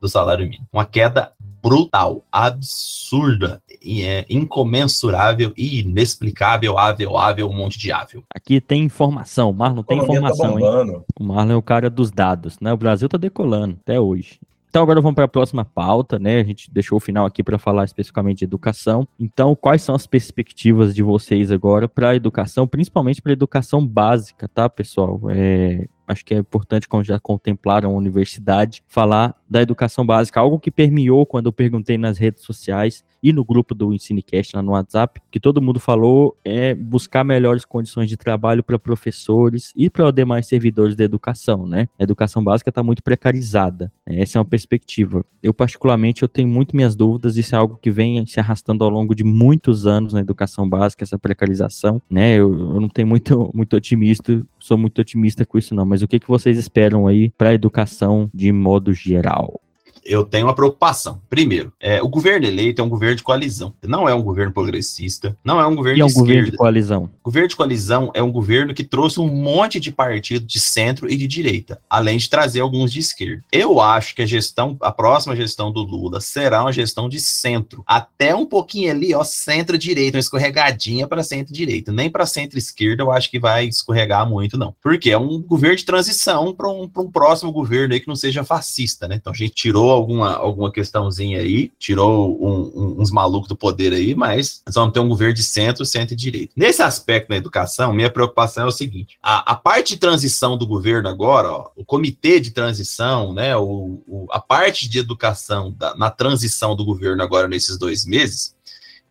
do 0.00 0.08
salário 0.08 0.44
mínimo, 0.44 0.66
uma 0.72 0.84
queda 0.84 1.32
brutal, 1.62 2.24
absurda, 2.30 3.62
e 3.80 4.02
é 4.02 4.26
incomensurável 4.28 5.52
e 5.56 5.80
inexplicável, 5.80 6.76
ável, 6.76 7.16
ável, 7.16 7.48
um 7.48 7.54
monte 7.54 7.78
de 7.78 7.92
ável. 7.92 8.24
Aqui 8.34 8.60
tem 8.60 8.82
informação, 8.82 9.50
o 9.50 9.54
Marlon 9.54 9.84
tem 9.84 9.98
tá 9.98 10.04
informação, 10.04 10.58
hein? 10.58 10.64
bombando. 10.64 11.04
O 11.18 11.24
Marlon 11.24 11.52
é 11.52 11.56
o 11.56 11.62
cara 11.62 11.88
dos 11.88 12.10
dados, 12.10 12.58
né? 12.60 12.72
O 12.72 12.76
Brasil 12.76 13.08
tá 13.08 13.16
decolando 13.16 13.78
até 13.80 14.00
hoje. 14.00 14.40
Então 14.72 14.84
agora 14.84 15.02
vamos 15.02 15.16
para 15.16 15.26
a 15.26 15.28
próxima 15.28 15.66
pauta, 15.66 16.18
né? 16.18 16.40
A 16.40 16.44
gente 16.44 16.72
deixou 16.72 16.96
o 16.96 17.00
final 17.00 17.26
aqui 17.26 17.42
para 17.42 17.58
falar 17.58 17.84
especificamente 17.84 18.38
de 18.38 18.44
educação. 18.46 19.06
Então, 19.20 19.54
quais 19.54 19.82
são 19.82 19.94
as 19.94 20.06
perspectivas 20.06 20.94
de 20.94 21.02
vocês 21.02 21.52
agora 21.52 21.86
para 21.86 22.08
a 22.08 22.16
educação, 22.16 22.66
principalmente 22.66 23.20
para 23.20 23.32
a 23.32 23.34
educação 23.34 23.86
básica, 23.86 24.48
tá, 24.48 24.70
pessoal? 24.70 25.20
É, 25.28 25.86
acho 26.08 26.24
que 26.24 26.32
é 26.32 26.38
importante, 26.38 26.88
como 26.88 27.04
já 27.04 27.20
contemplaram 27.20 27.90
a 27.90 27.92
universidade, 27.92 28.82
falar 28.88 29.34
da 29.46 29.60
educação 29.60 30.06
básica, 30.06 30.40
algo 30.40 30.58
que 30.58 30.70
permeou 30.70 31.26
quando 31.26 31.46
eu 31.48 31.52
perguntei 31.52 31.98
nas 31.98 32.16
redes 32.16 32.42
sociais 32.42 33.04
e 33.22 33.32
no 33.32 33.44
grupo 33.44 33.74
do 33.74 33.92
Ensinecast 33.92 34.56
lá 34.56 34.62
no 34.62 34.72
WhatsApp, 34.72 35.20
que 35.30 35.38
todo 35.38 35.62
mundo 35.62 35.78
falou 35.78 36.36
é 36.44 36.74
buscar 36.74 37.24
melhores 37.24 37.64
condições 37.64 38.08
de 38.08 38.16
trabalho 38.16 38.62
para 38.62 38.78
professores 38.78 39.72
e 39.76 39.88
para 39.88 40.10
demais 40.10 40.46
servidores 40.46 40.96
da 40.96 41.04
educação, 41.04 41.66
né? 41.66 41.88
A 41.98 42.02
educação 42.02 42.42
básica 42.42 42.70
está 42.70 42.82
muito 42.82 43.02
precarizada. 43.02 43.92
Essa 44.04 44.38
é 44.38 44.40
uma 44.40 44.44
perspectiva. 44.44 45.24
Eu 45.42 45.54
particularmente 45.54 46.22
eu 46.22 46.28
tenho 46.28 46.48
muito 46.48 46.74
minhas 46.74 46.96
dúvidas, 46.96 47.36
isso 47.36 47.54
é 47.54 47.58
algo 47.58 47.78
que 47.80 47.90
vem 47.90 48.24
se 48.26 48.40
arrastando 48.40 48.84
ao 48.84 48.90
longo 48.90 49.14
de 49.14 49.24
muitos 49.24 49.86
anos 49.86 50.12
na 50.12 50.20
educação 50.20 50.68
básica, 50.68 51.04
essa 51.04 51.18
precarização, 51.18 52.02
né? 52.10 52.34
Eu, 52.34 52.52
eu 52.52 52.80
não 52.80 52.88
tenho 52.88 53.06
muito 53.06 53.50
muito 53.54 53.76
otimista, 53.76 54.44
sou 54.58 54.76
muito 54.76 55.00
otimista 55.00 55.44
com 55.46 55.58
isso 55.58 55.74
não, 55.74 55.84
mas 55.84 56.02
o 56.02 56.08
que 56.08 56.18
que 56.18 56.28
vocês 56.28 56.58
esperam 56.58 57.06
aí 57.06 57.30
para 57.30 57.50
a 57.50 57.54
educação 57.54 58.30
de 58.32 58.50
modo 58.52 58.92
geral? 58.92 59.60
Eu 60.04 60.24
tenho 60.24 60.46
uma 60.46 60.54
preocupação. 60.54 61.20
Primeiro, 61.28 61.72
é, 61.80 62.02
o 62.02 62.08
governo 62.08 62.46
eleito 62.46 62.80
é 62.80 62.84
um 62.84 62.88
governo 62.88 63.16
de 63.16 63.22
coalizão. 63.22 63.74
Não 63.82 64.08
é 64.08 64.14
um 64.14 64.22
governo 64.22 64.52
progressista, 64.52 65.36
não 65.44 65.60
é 65.60 65.66
um 65.66 65.74
governo 65.74 65.98
E 65.98 66.02
é 66.02 66.04
um 66.04 66.08
de 66.08 66.14
governo 66.14 66.32
esquerda. 66.32 66.50
de 66.52 66.56
coalizão. 66.58 67.10
O 67.22 67.24
governo 67.24 67.48
de 67.48 67.56
coalizão 67.56 68.10
é 68.14 68.22
um 68.22 68.32
governo 68.32 68.74
que 68.74 68.84
trouxe 68.84 69.20
um 69.20 69.28
monte 69.28 69.78
de 69.78 69.92
partido 69.92 70.44
de 70.46 70.58
centro 70.58 71.10
e 71.10 71.16
de 71.16 71.26
direita, 71.26 71.80
além 71.88 72.18
de 72.18 72.28
trazer 72.28 72.60
alguns 72.60 72.92
de 72.92 73.00
esquerda. 73.00 73.42
Eu 73.52 73.80
acho 73.80 74.14
que 74.14 74.22
a 74.22 74.26
gestão, 74.26 74.76
a 74.80 74.90
próxima 74.90 75.36
gestão 75.36 75.70
do 75.72 75.82
Lula 75.82 76.20
será 76.20 76.62
uma 76.62 76.72
gestão 76.72 77.08
de 77.08 77.20
centro, 77.20 77.82
até 77.86 78.34
um 78.34 78.46
pouquinho 78.46 78.90
ali, 78.90 79.14
ó, 79.14 79.22
centro-direita, 79.24 80.16
uma 80.16 80.20
escorregadinha 80.20 81.06
para 81.06 81.22
centro-direita. 81.22 81.92
Nem 81.92 82.10
para 82.10 82.26
centro-esquerda 82.26 83.02
eu 83.02 83.10
acho 83.12 83.30
que 83.30 83.38
vai 83.38 83.66
escorregar 83.66 84.28
muito, 84.28 84.56
não. 84.58 84.74
Porque 84.82 85.10
é 85.10 85.18
um 85.18 85.40
governo 85.40 85.76
de 85.76 85.84
transição 85.84 86.54
para 86.54 86.68
um, 86.68 86.88
pra 86.88 87.02
um 87.02 87.10
próximo 87.10 87.52
governo 87.52 87.94
aí 87.94 88.00
que 88.00 88.08
não 88.08 88.16
seja 88.16 88.44
fascista, 88.44 89.06
né? 89.06 89.16
Então 89.16 89.32
a 89.32 89.36
gente 89.36 89.54
tirou 89.54 89.91
alguma, 89.92 90.32
alguma 90.34 90.70
questãozinha 90.72 91.38
aí, 91.40 91.70
tirou 91.78 92.36
um- 92.42 92.72
um- 92.74 93.00
uns 93.02 93.10
malucos 93.10 93.48
do 93.48 93.56
poder 93.56 93.92
aí, 93.92 94.14
mas 94.14 94.62
nós 94.66 94.74
vamos 94.74 94.92
ter 94.92 95.00
um 95.00 95.08
governo 95.08 95.34
de 95.34 95.42
centro, 95.42 95.84
centro 95.84 96.14
e 96.14 96.16
direita. 96.16 96.52
Nesse 96.56 96.82
aspecto 96.82 97.28
da 97.28 97.36
educação, 97.36 97.92
minha 97.92 98.10
preocupação 98.10 98.64
é 98.64 98.68
o 98.68 98.72
seguinte: 98.72 99.16
a, 99.22 99.52
a 99.52 99.54
parte 99.56 99.94
de 99.94 100.00
transição 100.00 100.56
do 100.56 100.66
governo 100.66 101.08
agora, 101.08 101.50
ó, 101.50 101.70
o 101.76 101.84
comitê 101.84 102.40
de 102.40 102.50
transição, 102.50 103.32
né, 103.32 103.56
o, 103.56 104.02
o- 104.06 104.26
a 104.30 104.40
parte 104.40 104.88
de 104.88 104.98
educação 104.98 105.72
da- 105.72 105.94
na 105.96 106.10
transição 106.10 106.74
do 106.76 106.84
governo 106.84 107.22
agora 107.22 107.46
nesses 107.48 107.78
dois 107.78 108.04
meses, 108.04 108.54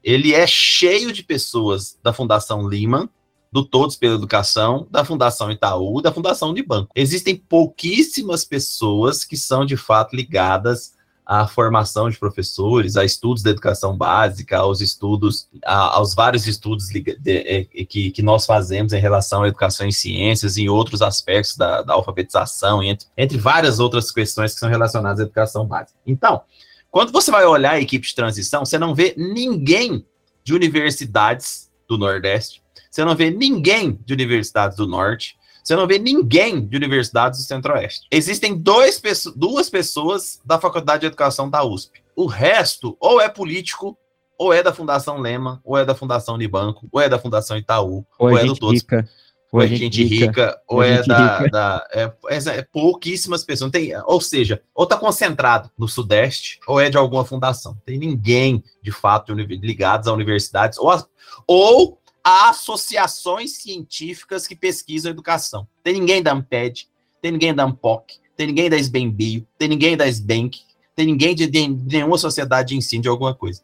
ele 0.04 0.34
é 0.34 0.48
cheio 0.48 1.12
de 1.14 1.24
pessoas 1.24 1.98
da 2.02 2.12
Fundação 2.12 2.64
Lehman, 2.64 3.08
do 3.52 3.66
Todos 3.66 3.96
pela 3.98 4.16
Educação, 4.16 4.88
da 4.90 5.04
Fundação 5.04 5.52
Itaú, 5.52 6.02
da 6.02 6.12
Fundação 6.12 6.50
Unibanco. 6.52 6.90
Existem 6.96 7.36
pouquíssimas 7.36 8.46
pessoas 8.46 9.24
que 9.26 9.36
são 9.36 9.66
de 9.66 9.76
fato 9.76 10.16
ligadas 10.16 10.94
à 11.26 11.46
formação 11.48 12.10
de 12.10 12.18
professores, 12.18 12.98
a 12.98 13.06
estudos 13.06 13.44
da 13.44 13.50
educação 13.52 13.96
básica, 13.96 14.58
aos 14.58 14.82
estudos, 14.82 15.48
a- 15.66 15.96
aos 15.98 16.14
vários 16.14 16.48
estudos 16.48 16.92
liga- 16.92 17.16
de- 17.20 17.38
eh, 17.76 17.86
que, 17.86 18.12
que 18.12 18.22
nós 18.22 18.46
fazemos 18.46 18.92
em 18.94 19.00
relação 19.00 19.44
à 19.44 19.48
educação 19.48 19.86
em 19.86 19.92
ciências 19.92 20.58
e 20.58 20.68
outros 20.68 21.02
aspectos 21.02 21.56
da, 21.56 21.82
da 21.84 21.94
alfabetização, 21.94 22.82
entre, 22.84 23.08
entre 23.18 23.38
várias 23.38 23.80
outras 23.80 24.12
questões 24.12 24.54
que 24.54 24.60
são 24.60 24.70
relacionadas 24.70 25.20
à 25.20 25.24
educação 25.24 25.66
básica. 25.66 25.98
Então, 26.06 26.42
quando 26.90 27.12
você 27.12 27.32
vai 27.32 27.46
olhar 27.46 27.74
a 27.74 27.82
equipe 27.82 28.06
de 28.08 28.16
transição, 28.16 28.66
você 28.66 28.78
não 28.78 28.94
vê 28.96 29.14
ninguém 29.18 30.06
de 30.44 30.54
universidades 30.54 31.70
do 31.88 31.98
Nordeste, 31.98 32.61
você 32.92 33.06
não 33.06 33.16
vê 33.16 33.32
ninguém 33.32 33.98
de 34.06 34.14
universidades 34.14 34.76
do 34.78 34.86
Norte, 34.86 35.36
você 35.64 35.76
não 35.76 35.88
vê 35.88 35.98
ninguém 35.98 36.66
de 36.66 36.76
universidades 36.76 37.40
do 37.40 37.46
Centro-Oeste. 37.46 38.06
Existem 38.12 38.56
dois, 38.58 39.02
duas 39.36 39.70
pessoas 39.70 40.42
da 40.46 40.60
Faculdade 40.60 41.02
de 41.02 41.06
Educação 41.08 41.50
da 41.50 41.64
USP. 41.64 42.02
O 42.16 42.26
resto, 42.26 42.98
ou 43.00 43.22
é 43.22 43.30
político, 43.30 43.98
ou 44.38 44.52
é 44.52 44.62
da 44.62 44.74
Fundação 44.74 45.20
Lema, 45.20 45.62
ou 45.64 45.78
é 45.78 45.86
da 45.86 45.94
Fundação 45.96 46.36
Unibanco, 46.36 46.88
ou 46.92 47.00
é 47.00 47.08
da 47.08 47.20
Fundação 47.20 47.56
Itaú, 47.58 48.06
Ou 48.20 48.30
ou 48.32 48.38
é 48.38 48.42
é 48.42 48.46
do 48.46 48.56
Todos 48.56 48.82
rica. 48.82 49.08
ou 49.52 49.62
é 49.62 49.68
gente 49.68 50.04
rica, 50.04 50.60
ou 50.68 50.78
ou 50.78 50.84
é 50.84 50.96
é 50.96 51.04
da. 51.04 51.38
rica. 51.38 51.50
da- 51.52 51.88
é, 51.94 52.12
é- 52.30 52.58
é 52.58 52.62
pouquíssimas 52.64 53.44
pessoas. 53.44 53.70
Tem, 53.72 53.92
ou 54.06 54.20
seja, 54.20 54.62
ou 54.74 54.86
está 54.86 54.98
concentrado 54.98 55.70
no 55.78 55.88
Sudeste, 55.88 56.60
ou 56.68 56.80
é 56.82 56.90
de 56.90 56.98
alguma 56.98 57.24
fundação. 57.24 57.78
Tem 57.86 58.00
ninguém, 58.00 58.64
de 58.82 58.92
fato, 58.92 59.32
ligados 59.34 60.08
a 60.08 60.14
universidades, 60.14 60.80
ou, 60.80 60.90
a- 60.90 61.06
ou 61.46 62.01
a 62.24 62.50
associações 62.50 63.58
científicas 63.58 64.48
que 64.48 64.56
pesquisam 64.56 65.12
educação. 65.12 65.68
Tem 65.84 65.94
ninguém 65.94 66.22
da 66.22 66.34
Amped, 66.34 66.88
tem 67.22 67.32
ninguém 67.32 67.54
da 67.54 67.64
Ampoc, 67.64 68.20
tem 68.36 68.48
ninguém 68.48 68.70
da 68.70 68.78
SBEMBio, 68.78 69.48
tem 69.58 69.68
ninguém 69.68 69.96
da 69.96 70.08
SBank, 70.08 70.62
tem 70.96 71.06
ninguém 71.06 71.36
de, 71.36 71.48
de 71.48 71.68
nenhuma 71.68 72.18
sociedade 72.18 72.70
de 72.70 72.76
ensino 72.76 73.04
de 73.04 73.10
alguma 73.10 73.34
coisa. 73.34 73.62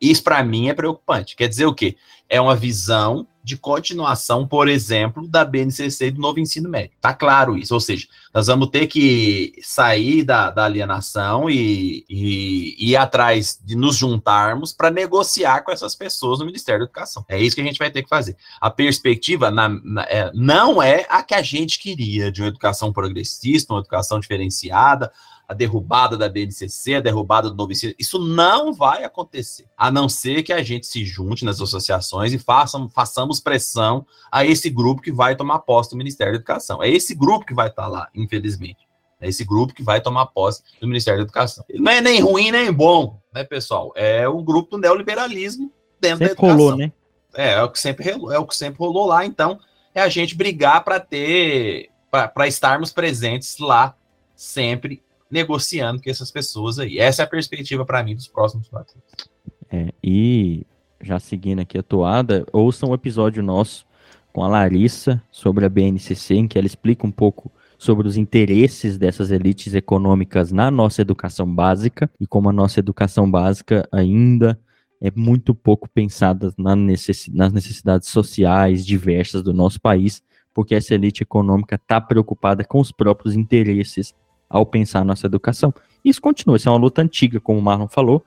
Isso, 0.00 0.22
para 0.22 0.42
mim, 0.44 0.68
é 0.68 0.74
preocupante. 0.74 1.36
Quer 1.36 1.48
dizer 1.48 1.66
o 1.66 1.74
quê? 1.74 1.96
É 2.28 2.40
uma 2.40 2.54
visão 2.54 3.26
de 3.46 3.56
continuação, 3.56 4.44
por 4.44 4.66
exemplo, 4.66 5.28
da 5.28 5.44
BNCC 5.44 6.10
do 6.10 6.20
novo 6.20 6.40
ensino 6.40 6.68
médio. 6.68 6.90
Tá 7.00 7.14
claro 7.14 7.56
isso. 7.56 7.72
Ou 7.72 7.78
seja, 7.78 8.08
nós 8.34 8.48
vamos 8.48 8.70
ter 8.70 8.88
que 8.88 9.52
sair 9.62 10.24
da, 10.24 10.50
da 10.50 10.64
alienação 10.64 11.48
e, 11.48 12.04
e 12.10 12.74
ir 12.90 12.96
atrás 12.96 13.56
de 13.64 13.76
nos 13.76 13.94
juntarmos 13.96 14.72
para 14.72 14.90
negociar 14.90 15.62
com 15.62 15.70
essas 15.70 15.94
pessoas 15.94 16.40
no 16.40 16.44
Ministério 16.46 16.80
da 16.80 16.84
Educação. 16.86 17.24
É 17.28 17.40
isso 17.40 17.54
que 17.54 17.62
a 17.62 17.64
gente 17.64 17.78
vai 17.78 17.88
ter 17.88 18.02
que 18.02 18.08
fazer. 18.08 18.36
A 18.60 18.68
perspectiva 18.68 19.48
na- 19.48 19.68
na- 19.68 20.02
é, 20.08 20.32
não 20.34 20.82
é 20.82 21.06
a 21.08 21.22
que 21.22 21.32
a 21.34 21.40
gente 21.40 21.78
queria, 21.78 22.32
de 22.32 22.42
uma 22.42 22.48
educação 22.48 22.92
progressista, 22.92 23.72
uma 23.72 23.78
educação 23.80 24.18
diferenciada, 24.18 25.12
a 25.48 25.54
derrubada 25.54 26.16
da 26.16 26.28
BNCC, 26.28 26.96
a 26.96 27.00
derrubada 27.00 27.48
do 27.48 27.56
novo 27.56 27.72
ensino. 27.72 27.94
Isso 27.98 28.18
não 28.18 28.72
vai 28.72 29.04
acontecer, 29.04 29.66
a 29.76 29.90
não 29.90 30.08
ser 30.08 30.42
que 30.42 30.52
a 30.52 30.62
gente 30.62 30.86
se 30.86 31.04
junte 31.04 31.44
nas 31.44 31.60
associações 31.60 32.32
e 32.32 32.38
façam, 32.38 32.88
façamos 32.88 33.38
pressão 33.40 34.06
a 34.30 34.44
esse 34.44 34.68
grupo 34.68 35.02
que 35.02 35.12
vai 35.12 35.36
tomar 35.36 35.60
posse 35.60 35.90
do 35.90 35.96
Ministério 35.96 36.32
da 36.32 36.36
Educação. 36.38 36.82
É 36.82 36.88
esse 36.88 37.14
grupo 37.14 37.46
que 37.46 37.54
vai 37.54 37.68
estar 37.68 37.86
lá, 37.86 38.08
infelizmente. 38.14 38.86
É 39.20 39.28
esse 39.28 39.44
grupo 39.44 39.72
que 39.72 39.82
vai 39.82 40.00
tomar 40.00 40.26
posse 40.26 40.62
do 40.80 40.86
Ministério 40.86 41.20
da 41.20 41.24
Educação. 41.24 41.64
Não 41.74 41.90
é 41.90 42.00
nem 42.00 42.20
ruim 42.20 42.50
nem 42.50 42.72
bom, 42.72 43.18
né, 43.32 43.44
pessoal? 43.44 43.92
É 43.94 44.28
um 44.28 44.44
grupo 44.44 44.72
do 44.72 44.78
neoliberalismo 44.78 45.72
dentro 46.00 46.20
da 46.20 46.28
Sempre 46.28 46.44
educação. 46.44 46.56
rolou, 46.56 46.76
né? 46.76 46.92
É, 47.34 47.52
é 47.52 47.62
o 47.62 47.70
que 47.70 47.78
sempre 47.78 48.10
rolou, 48.10 48.32
é 48.32 48.38
o 48.38 48.46
que 48.46 48.56
sempre 48.56 48.78
rolou 48.78 49.06
lá, 49.06 49.24
então 49.24 49.58
é 49.94 50.00
a 50.00 50.08
gente 50.08 50.34
brigar 50.34 50.82
para 50.82 50.98
ter 50.98 51.90
para 52.10 52.48
estarmos 52.48 52.92
presentes 52.92 53.58
lá 53.58 53.94
sempre 54.34 55.02
negociando 55.30 56.00
com 56.02 56.10
essas 56.10 56.30
pessoas 56.30 56.78
aí. 56.78 56.98
Essa 56.98 57.22
é 57.22 57.24
a 57.24 57.28
perspectiva 57.28 57.84
para 57.84 58.02
mim 58.02 58.14
dos 58.14 58.28
próximos 58.28 58.68
quatro 58.68 58.94
anos. 58.94 59.30
É, 59.70 59.92
e 60.02 60.64
já 61.02 61.18
seguindo 61.18 61.60
aqui 61.60 61.78
a 61.78 61.82
toada, 61.82 62.46
ouçam 62.52 62.90
um 62.90 62.94
episódio 62.94 63.42
nosso 63.42 63.84
com 64.32 64.44
a 64.44 64.48
Larissa 64.48 65.22
sobre 65.30 65.64
a 65.64 65.68
BNCC, 65.68 66.34
em 66.34 66.48
que 66.48 66.58
ela 66.58 66.66
explica 66.66 67.06
um 67.06 67.10
pouco 67.10 67.50
sobre 67.78 68.06
os 68.08 68.16
interesses 68.16 68.96
dessas 68.96 69.30
elites 69.30 69.74
econômicas 69.74 70.52
na 70.52 70.70
nossa 70.70 71.02
educação 71.02 71.52
básica 71.52 72.10
e 72.18 72.26
como 72.26 72.48
a 72.48 72.52
nossa 72.52 72.80
educação 72.80 73.30
básica 73.30 73.86
ainda 73.92 74.58
é 75.00 75.10
muito 75.14 75.54
pouco 75.54 75.88
pensada 75.88 76.54
na 76.56 76.74
necessi- 76.74 77.30
nas 77.30 77.52
necessidades 77.52 78.08
sociais 78.08 78.84
diversas 78.84 79.42
do 79.42 79.52
nosso 79.52 79.78
país, 79.80 80.22
porque 80.54 80.74
essa 80.74 80.94
elite 80.94 81.22
econômica 81.22 81.74
está 81.76 82.00
preocupada 82.00 82.64
com 82.64 82.80
os 82.80 82.90
próprios 82.90 83.34
interesses 83.34 84.14
ao 84.48 84.64
pensar 84.64 85.04
nossa 85.04 85.26
educação. 85.26 85.72
Isso 86.04 86.20
continua, 86.20 86.56
isso 86.56 86.68
é 86.68 86.72
uma 86.72 86.78
luta 86.78 87.02
antiga, 87.02 87.40
como 87.40 87.58
o 87.58 87.62
Marlon 87.62 87.88
falou, 87.88 88.24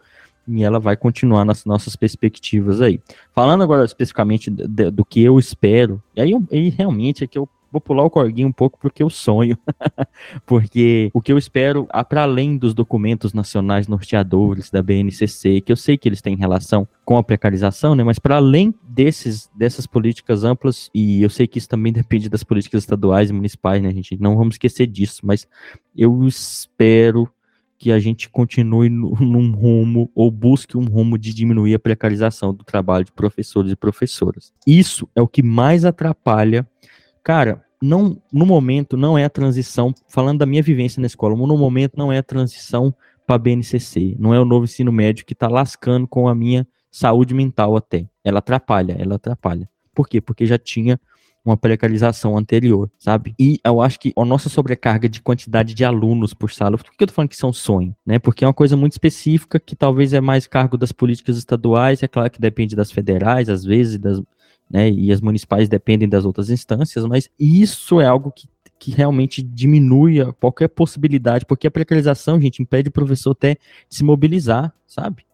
e 0.48 0.64
ela 0.64 0.80
vai 0.80 0.98
continuar 0.98 1.46
nas 1.46 1.64
nossas 1.66 1.96
perspectivas 1.96 2.82
aí. 2.82 3.00
Falando 3.34 3.64
agora 3.64 3.86
especificamente 3.86 4.50
de- 4.50 4.90
do 4.90 5.06
que 5.06 5.22
eu 5.22 5.38
espero, 5.38 6.02
e 6.16 6.22
aí, 6.22 6.32
eu- 6.32 6.44
e 6.52 6.70
realmente 6.70 7.24
é 7.24 7.28
que 7.28 7.38
eu 7.38 7.48
vou 7.72 7.82
pular 7.82 8.04
o 8.04 8.10
corguinho 8.10 8.48
um 8.48 8.52
pouco 8.52 8.80
porque 8.80 9.04
eu 9.04 9.10
sonho, 9.10 9.58
porque 10.46 11.10
o 11.14 11.22
que 11.22 11.32
eu 11.32 11.38
espero, 11.38 11.88
para 12.08 12.24
além 12.24 12.58
dos 12.58 12.74
documentos 12.74 13.34
nacionais 13.34 13.88
norteadores 13.88 14.70
da 14.70 14.82
BNCC, 14.82 15.62
que 15.62 15.72
eu 15.72 15.76
sei 15.76 15.98
que 15.98 16.08
eles 16.08 16.22
têm 16.22 16.36
relação 16.36 16.88
com 17.06 17.18
a 17.18 17.24
precarização, 17.24 17.96
né, 17.96 18.04
mas 18.04 18.20
para 18.20 18.36
além 18.38 18.74
desses, 18.84 19.50
dessas 19.56 19.88
políticas 19.88 20.44
amplas, 20.44 20.90
e 20.94 21.22
eu 21.22 21.30
sei 21.30 21.48
que 21.48 21.58
isso 21.58 21.70
também 21.70 21.92
depende 21.94 22.30
das 22.30 22.44
políticas 22.44 22.84
estaduais 22.84 23.30
e 23.30 23.34
municipais, 23.34 23.82
né, 23.82 23.92
gente, 23.92 24.18
não 24.20 24.36
vamos 24.36 24.56
esquecer 24.56 24.88
disso, 24.88 25.22
mas 25.24 25.48
eu 25.96 26.26
espero 26.28 27.30
que 27.80 27.94
a 27.94 28.00
gente 28.00 28.30
continue 28.30 28.90
num 28.90 29.52
rumo 29.52 30.12
ou 30.14 30.30
busque 30.30 30.78
um 30.78 30.84
rumo 30.84 31.18
de 31.18 31.34
diminuir 31.34 31.74
a 31.74 31.80
precarização 31.80 32.54
do 32.54 32.64
trabalho 32.66 33.06
de 33.06 33.12
professores 33.14 33.72
e 33.72 33.76
professoras. 33.76 34.52
Isso 34.68 35.08
é 35.16 35.22
o 35.22 35.28
que 35.28 35.42
mais 35.42 35.86
atrapalha. 35.86 36.68
Cara, 37.30 37.64
não, 37.80 38.20
no 38.34 38.44
momento 38.44 38.98
não 38.98 39.16
é 39.16 39.24
a 39.24 39.30
transição, 39.30 39.94
falando 40.08 40.40
da 40.40 40.48
minha 40.48 40.64
vivência 40.64 41.00
na 41.00 41.06
escola, 41.06 41.36
no 41.36 41.56
momento 41.56 41.94
não 41.96 42.12
é 42.12 42.18
a 42.18 42.24
transição 42.24 42.92
para 43.28 43.38
BNCC, 43.38 44.16
não 44.18 44.34
é 44.34 44.40
o 44.40 44.46
novo 44.46 44.66
ensino 44.66 44.92
médio 44.92 45.24
que 45.24 45.34
está 45.34 45.48
lascando 45.48 46.08
com 46.08 46.28
a 46.28 46.34
minha 46.34 46.68
saúde 46.90 47.36
mental 47.36 47.78
até. 47.78 48.08
Ela 48.24 48.40
atrapalha, 48.40 48.96
ela 48.98 49.18
atrapalha. 49.18 49.70
Por 49.94 50.10
quê? 50.10 50.20
Porque 50.20 50.48
já 50.48 50.58
tinha 50.58 51.00
uma 51.46 51.56
precarização 51.56 52.36
anterior, 52.36 52.90
sabe? 52.98 53.36
E 53.40 53.60
eu 53.64 53.80
acho 53.80 54.00
que 54.00 54.12
a 54.18 54.26
nossa 54.26 54.50
sobrecarga 54.50 55.08
de 55.08 55.22
quantidade 55.22 55.76
de 55.76 55.86
alunos 55.86 56.34
por 56.34 56.52
sala, 56.52 56.80
por 56.80 56.92
que 56.92 57.04
eu 57.04 57.08
tô 57.08 57.14
falando 57.14 57.30
que 57.30 57.38
são 57.38 57.54
sonho, 57.54 57.96
né? 58.04 58.18
Porque 58.18 58.44
é 58.44 58.48
uma 58.48 58.56
coisa 58.56 58.76
muito 58.76 58.94
específica 58.94 59.60
que 59.60 59.76
talvez 59.76 60.14
é 60.14 60.20
mais 60.20 60.48
cargo 60.48 60.80
das 60.80 60.92
políticas 60.92 61.38
estaduais, 61.38 62.02
é 62.02 62.08
claro 62.08 62.32
que 62.32 62.42
depende 62.42 62.76
das 62.76 62.92
federais, 62.92 63.50
às 63.50 63.64
vezes, 63.64 64.00
das, 64.00 64.20
né, 64.70 64.90
e 64.90 65.12
as 65.12 65.22
municipais 65.22 65.68
dependem 65.68 66.08
das 66.08 66.26
outras 66.26 66.50
instâncias, 66.50 67.06
mas 67.06 67.30
isso 67.40 68.00
é 68.00 68.06
algo 68.06 68.32
que 68.32 68.48
que 68.80 68.92
realmente 68.92 69.44
diminui 69.44 70.24
qualquer 70.40 70.70
possibilidade, 70.70 71.46
porque 71.46 71.68
a 71.68 71.72
precarização, 71.72 72.40
gente, 72.40 72.62
impede 72.62 72.88
o 72.88 72.92
professor 72.92 73.32
até 73.32 73.56
de 73.90 73.96
se 73.98 74.04
mobilizar, 74.06 74.74
sabe? 74.88 75.26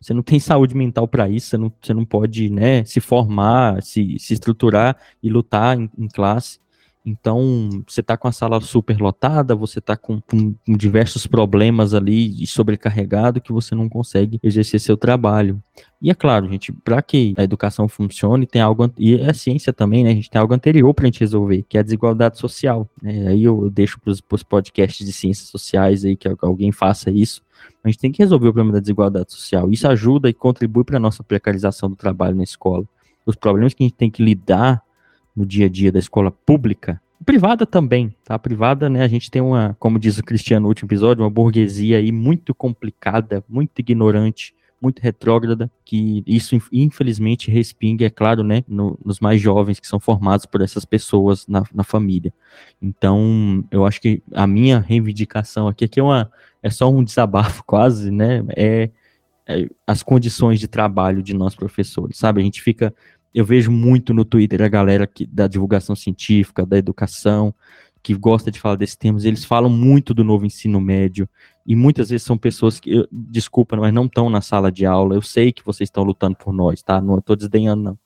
Você 0.00 0.12
não 0.12 0.22
tem 0.22 0.38
saúde 0.40 0.74
mental 0.74 1.08
para 1.08 1.28
isso, 1.28 1.48
você 1.48 1.56
não, 1.56 1.72
você 1.80 1.94
não 1.94 2.04
pode 2.04 2.50
né, 2.50 2.84
se 2.84 3.00
formar, 3.00 3.82
se, 3.82 4.18
se 4.18 4.34
estruturar 4.34 4.96
e 5.22 5.30
lutar 5.30 5.78
em, 5.78 5.90
em 5.96 6.06
classe. 6.06 6.58
Então, 7.04 7.82
você 7.86 8.00
está 8.02 8.16
com 8.16 8.28
a 8.28 8.32
sala 8.32 8.60
super 8.60 8.98
lotada, 8.98 9.54
você 9.54 9.78
está 9.78 9.96
com, 9.96 10.20
com, 10.20 10.54
diversos 10.68 11.26
problemas 11.26 11.94
ali 11.94 12.42
e 12.42 12.46
sobrecarregado 12.46 13.40
que 13.40 13.52
você 13.52 13.74
não 13.74 13.88
consegue 13.88 14.38
exercer 14.42 14.80
seu 14.80 14.98
trabalho. 14.98 15.62
E 16.00 16.10
é 16.10 16.14
claro, 16.14 16.48
gente, 16.48 16.72
para 16.72 17.00
que 17.00 17.34
a 17.38 17.42
educação 17.42 17.88
funcione, 17.88 18.46
tem 18.46 18.60
algo, 18.60 18.92
e 18.98 19.18
a 19.22 19.32
ciência 19.32 19.72
também, 19.72 20.04
né? 20.04 20.10
A 20.10 20.14
gente 20.14 20.30
tem 20.30 20.40
algo 20.40 20.52
anterior 20.52 20.92
para 20.92 21.04
a 21.04 21.06
gente 21.06 21.20
resolver, 21.20 21.64
que 21.68 21.78
é 21.78 21.80
a 21.80 21.82
desigualdade 21.82 22.38
social. 22.38 22.88
Né? 23.02 23.28
Aí 23.28 23.44
eu, 23.44 23.64
eu 23.64 23.70
deixo 23.70 23.98
para 23.98 24.10
os 24.10 24.42
podcasts 24.42 25.04
de 25.06 25.12
ciências 25.12 25.48
sociais 25.48 26.04
aí 26.04 26.16
que 26.16 26.28
alguém 26.42 26.70
faça 26.70 27.10
isso. 27.10 27.42
A 27.82 27.88
gente 27.88 27.98
tem 27.98 28.12
que 28.12 28.22
resolver 28.22 28.48
o 28.48 28.52
problema 28.52 28.74
da 28.74 28.80
desigualdade 28.80 29.32
social. 29.32 29.70
Isso 29.70 29.88
ajuda 29.88 30.28
e 30.28 30.34
contribui 30.34 30.84
para 30.84 30.98
a 30.98 31.00
nossa 31.00 31.22
precarização 31.22 31.88
do 31.88 31.96
trabalho 31.96 32.36
na 32.36 32.44
escola. 32.44 32.84
Os 33.24 33.36
problemas 33.36 33.72
que 33.72 33.82
a 33.82 33.86
gente 33.86 33.96
tem 33.96 34.10
que 34.10 34.22
lidar 34.22 34.82
no 35.34 35.46
dia 35.46 35.66
a 35.66 35.68
dia 35.68 35.92
da 35.92 35.98
escola 35.98 36.30
pública, 36.30 37.00
privada 37.24 37.66
também, 37.66 38.14
tá? 38.24 38.38
Privada, 38.38 38.88
né, 38.88 39.02
a 39.02 39.08
gente 39.08 39.30
tem 39.30 39.42
uma, 39.42 39.76
como 39.78 39.98
diz 39.98 40.18
o 40.18 40.24
Cristiano 40.24 40.64
no 40.64 40.68
último 40.68 40.88
episódio, 40.88 41.22
uma 41.22 41.30
burguesia 41.30 41.98
aí 41.98 42.10
muito 42.10 42.54
complicada, 42.54 43.44
muito 43.48 43.78
ignorante, 43.78 44.54
muito 44.80 45.00
retrógrada, 45.00 45.70
que 45.84 46.22
isso 46.26 46.56
infelizmente 46.72 47.50
respinga, 47.50 48.06
é 48.06 48.10
claro, 48.10 48.42
né, 48.42 48.64
no, 48.66 48.98
nos 49.04 49.20
mais 49.20 49.40
jovens 49.40 49.78
que 49.78 49.86
são 49.86 50.00
formados 50.00 50.46
por 50.46 50.62
essas 50.62 50.86
pessoas 50.86 51.46
na, 51.46 51.62
na 51.74 51.84
família. 51.84 52.32
Então, 52.80 53.62
eu 53.70 53.84
acho 53.84 54.00
que 54.00 54.22
a 54.32 54.46
minha 54.46 54.78
reivindicação 54.78 55.68
aqui, 55.68 55.84
aqui 55.84 56.00
é, 56.00 56.02
uma, 56.02 56.32
é 56.62 56.70
só 56.70 56.90
um 56.90 57.04
desabafo 57.04 57.62
quase, 57.66 58.10
né, 58.10 58.42
é, 58.56 58.90
é 59.46 59.68
as 59.86 60.02
condições 60.02 60.58
de 60.58 60.66
trabalho 60.66 61.22
de 61.22 61.34
nós 61.34 61.54
professores, 61.54 62.16
sabe? 62.16 62.40
A 62.40 62.44
gente 62.44 62.62
fica 62.62 62.94
eu 63.34 63.44
vejo 63.44 63.70
muito 63.70 64.12
no 64.12 64.24
Twitter 64.24 64.62
a 64.62 64.68
galera 64.68 65.06
que, 65.06 65.26
da 65.26 65.46
divulgação 65.46 65.94
científica, 65.94 66.66
da 66.66 66.76
educação, 66.76 67.54
que 68.02 68.14
gosta 68.14 68.50
de 68.50 68.58
falar 68.58 68.76
desses 68.76 68.96
temas, 68.96 69.24
eles 69.24 69.44
falam 69.44 69.70
muito 69.70 70.14
do 70.14 70.24
novo 70.24 70.46
ensino 70.46 70.80
médio, 70.80 71.28
e 71.66 71.76
muitas 71.76 72.10
vezes 72.10 72.26
são 72.26 72.36
pessoas 72.36 72.80
que, 72.80 72.90
eu, 72.90 73.08
desculpa, 73.12 73.76
mas 73.76 73.92
não 73.92 74.06
estão 74.06 74.30
na 74.30 74.40
sala 74.40 74.72
de 74.72 74.86
aula, 74.86 75.14
eu 75.14 75.22
sei 75.22 75.52
que 75.52 75.64
vocês 75.64 75.88
estão 75.88 76.02
lutando 76.02 76.36
por 76.36 76.52
nós, 76.52 76.82
tá? 76.82 77.00
Não 77.00 77.18
estou 77.18 77.36
desdenhando, 77.36 77.82
não. 77.82 77.98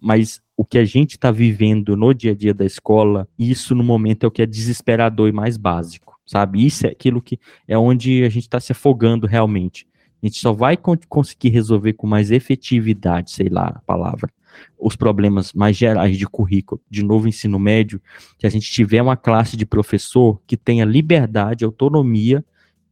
Mas 0.00 0.40
o 0.56 0.64
que 0.64 0.78
a 0.78 0.84
gente 0.84 1.12
está 1.12 1.30
vivendo 1.30 1.96
no 1.96 2.12
dia 2.12 2.32
a 2.32 2.34
dia 2.34 2.54
da 2.54 2.64
escola, 2.64 3.26
isso 3.38 3.74
no 3.74 3.82
momento 3.82 4.24
é 4.24 4.26
o 4.26 4.30
que 4.30 4.42
é 4.42 4.46
desesperador 4.46 5.28
e 5.28 5.32
mais 5.32 5.56
básico, 5.56 6.20
sabe? 6.24 6.64
Isso 6.64 6.86
é 6.86 6.90
aquilo 6.90 7.20
que 7.20 7.40
é 7.66 7.76
onde 7.76 8.22
a 8.22 8.28
gente 8.28 8.44
está 8.44 8.60
se 8.60 8.72
afogando 8.72 9.26
realmente. 9.26 9.86
A 10.22 10.26
gente 10.26 10.38
só 10.38 10.52
vai 10.52 10.76
conseguir 10.76 11.48
resolver 11.48 11.94
com 11.94 12.06
mais 12.06 12.30
efetividade, 12.30 13.30
sei 13.30 13.48
lá 13.48 13.68
a 13.68 13.80
palavra, 13.80 14.30
os 14.78 14.96
problemas 14.96 15.52
mais 15.52 15.76
gerais 15.76 16.16
de 16.16 16.26
currículo, 16.26 16.80
de 16.90 17.02
novo 17.02 17.28
ensino 17.28 17.58
médio, 17.58 18.00
que 18.38 18.46
a 18.46 18.50
gente 18.50 18.70
tiver 18.70 19.02
uma 19.02 19.16
classe 19.16 19.56
de 19.56 19.66
professor 19.66 20.40
que 20.46 20.56
tenha 20.56 20.84
liberdade, 20.84 21.64
autonomia 21.64 22.44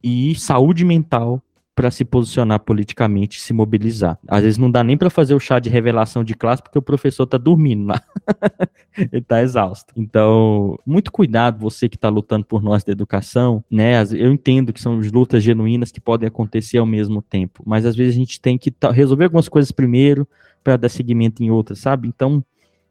e 0.02 0.34
saúde 0.34 0.84
mental 0.84 1.42
para 1.76 1.90
se 1.90 2.06
posicionar 2.06 2.60
politicamente 2.60 3.38
se 3.38 3.52
mobilizar. 3.52 4.18
Às 4.26 4.42
vezes 4.42 4.58
não 4.58 4.70
dá 4.70 4.82
nem 4.82 4.96
para 4.96 5.10
fazer 5.10 5.34
o 5.34 5.38
chá 5.38 5.58
de 5.58 5.68
revelação 5.68 6.24
de 6.24 6.34
classe 6.34 6.62
porque 6.62 6.78
o 6.78 6.82
professor 6.82 7.24
está 7.24 7.36
dormindo 7.36 7.88
lá. 7.88 8.02
Ele 8.96 9.18
está 9.18 9.42
exausto. 9.42 9.92
Então, 9.94 10.78
muito 10.86 11.12
cuidado 11.12 11.60
você 11.60 11.86
que 11.86 11.96
está 11.96 12.08
lutando 12.08 12.46
por 12.46 12.62
nós 12.62 12.82
da 12.82 12.92
educação, 12.92 13.62
né? 13.70 14.02
Eu 14.10 14.32
entendo 14.32 14.72
que 14.72 14.80
são 14.80 14.98
lutas 14.98 15.42
genuínas 15.42 15.92
que 15.92 16.00
podem 16.00 16.26
acontecer 16.26 16.78
ao 16.78 16.86
mesmo 16.86 17.20
tempo, 17.20 17.62
mas 17.66 17.84
às 17.84 17.94
vezes 17.94 18.14
a 18.14 18.18
gente 18.18 18.40
tem 18.40 18.56
que 18.56 18.74
resolver 18.94 19.24
algumas 19.24 19.48
coisas 19.48 19.70
primeiro, 19.70 20.26
para 20.64 20.76
dar 20.76 20.88
seguimento 20.88 21.44
em 21.44 21.50
outras, 21.50 21.78
sabe? 21.78 22.08
Então, 22.08 22.44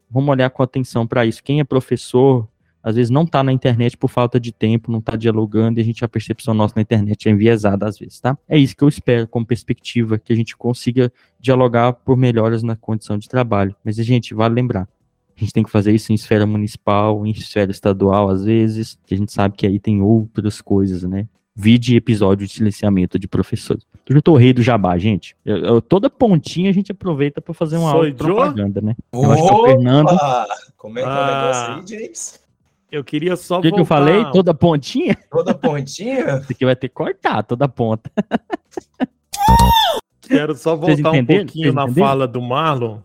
vamos 0.09 0.29
olhar 0.29 0.49
com 0.49 0.63
atenção 0.63 1.05
para 1.05 1.25
isso. 1.25 1.43
Quem 1.43 1.59
é 1.59 1.63
professor, 1.65 2.47
às 2.85 2.95
vezes 2.95 3.09
não 3.09 3.23
está 3.23 3.43
na 3.43 3.51
internet 3.51 3.97
por 3.97 4.07
falta 4.07 4.39
de 4.39 4.51
tempo, 4.51 4.91
não 4.91 4.99
está 4.99 5.15
dialogando, 5.15 5.79
e 5.79 5.81
a 5.81 5.83
gente 5.83 6.05
a 6.05 6.07
percepção 6.07 6.53
nossa 6.53 6.75
na 6.75 6.83
internet 6.83 7.27
é 7.27 7.31
enviesada 7.31 7.87
às 7.87 7.97
vezes, 7.97 8.19
tá? 8.19 8.37
É 8.47 8.59
isso 8.59 8.77
que 8.77 8.83
eu 8.83 8.87
espero 8.87 9.27
como 9.27 9.43
perspectiva, 9.43 10.19
que 10.19 10.31
a 10.31 10.35
gente 10.35 10.55
consiga 10.55 11.11
dialogar 11.39 11.93
por 11.93 12.15
melhoras 12.15 12.61
na 12.61 12.75
condição 12.75 13.17
de 13.17 13.27
trabalho. 13.27 13.75
Mas, 13.83 13.95
gente, 13.95 14.35
vale 14.35 14.53
lembrar, 14.53 14.87
a 15.35 15.39
gente 15.39 15.51
tem 15.51 15.63
que 15.63 15.71
fazer 15.71 15.93
isso 15.93 16.11
em 16.11 16.15
esfera 16.15 16.45
municipal, 16.45 17.25
em 17.25 17.31
esfera 17.31 17.71
estadual, 17.71 18.29
às 18.29 18.45
vezes, 18.45 18.99
que 19.03 19.15
a 19.15 19.17
gente 19.17 19.33
sabe 19.33 19.57
que 19.57 19.65
aí 19.65 19.79
tem 19.79 20.03
outras 20.03 20.61
coisas, 20.61 21.01
né? 21.01 21.27
Vide 21.55 21.95
episódio 21.95 22.45
de 22.45 22.53
silenciamento 22.53 23.17
de 23.17 23.27
professores. 23.27 23.83
Eu 24.07 24.21
tô 24.21 24.35
rei 24.35 24.53
do 24.53 24.61
jabá, 24.61 24.95
gente. 24.99 25.35
Eu, 25.43 25.57
eu, 25.57 25.81
toda 25.81 26.07
pontinha 26.07 26.69
a 26.69 26.73
gente 26.73 26.91
aproveita 26.91 27.41
para 27.41 27.53
fazer 27.55 27.77
uma 27.77 27.89
aula 27.89 28.11
de 28.11 28.17
propaganda, 28.17 28.79
né? 28.79 28.95
Eu 29.11 29.31
acho 29.31 29.47
que 29.47 29.53
o 29.53 29.65
Fernando. 29.65 30.17
Como 30.77 30.99
é 30.99 31.01
que 31.01 31.07
é 31.07 31.11
o 31.11 31.25
negócio 31.25 31.73
aí, 31.73 31.87
James? 31.87 32.44
Eu 32.95 33.03
queria 33.03 33.35
só. 33.35 33.59
O 33.59 33.61
que, 33.61 33.73
que, 33.73 33.79
eu 33.81 33.83
falei? 33.83 34.23
Toda 34.31 34.53
pontinha? 34.53 35.17
Toda 35.29 35.53
pontinha? 35.53 36.37
Isso 36.39 36.51
aqui 36.53 36.63
vai 36.63 36.77
ter 36.77 36.87
que 36.87 36.93
cortar 36.93 37.43
toda 37.43 37.67
ponta. 37.67 38.09
Quero 40.21 40.55
só 40.55 40.77
voltar 40.77 41.11
um 41.11 41.25
pouquinho 41.25 41.73
na 41.73 41.89
fala 41.89 42.25
do 42.25 42.41
Marlon. 42.41 42.99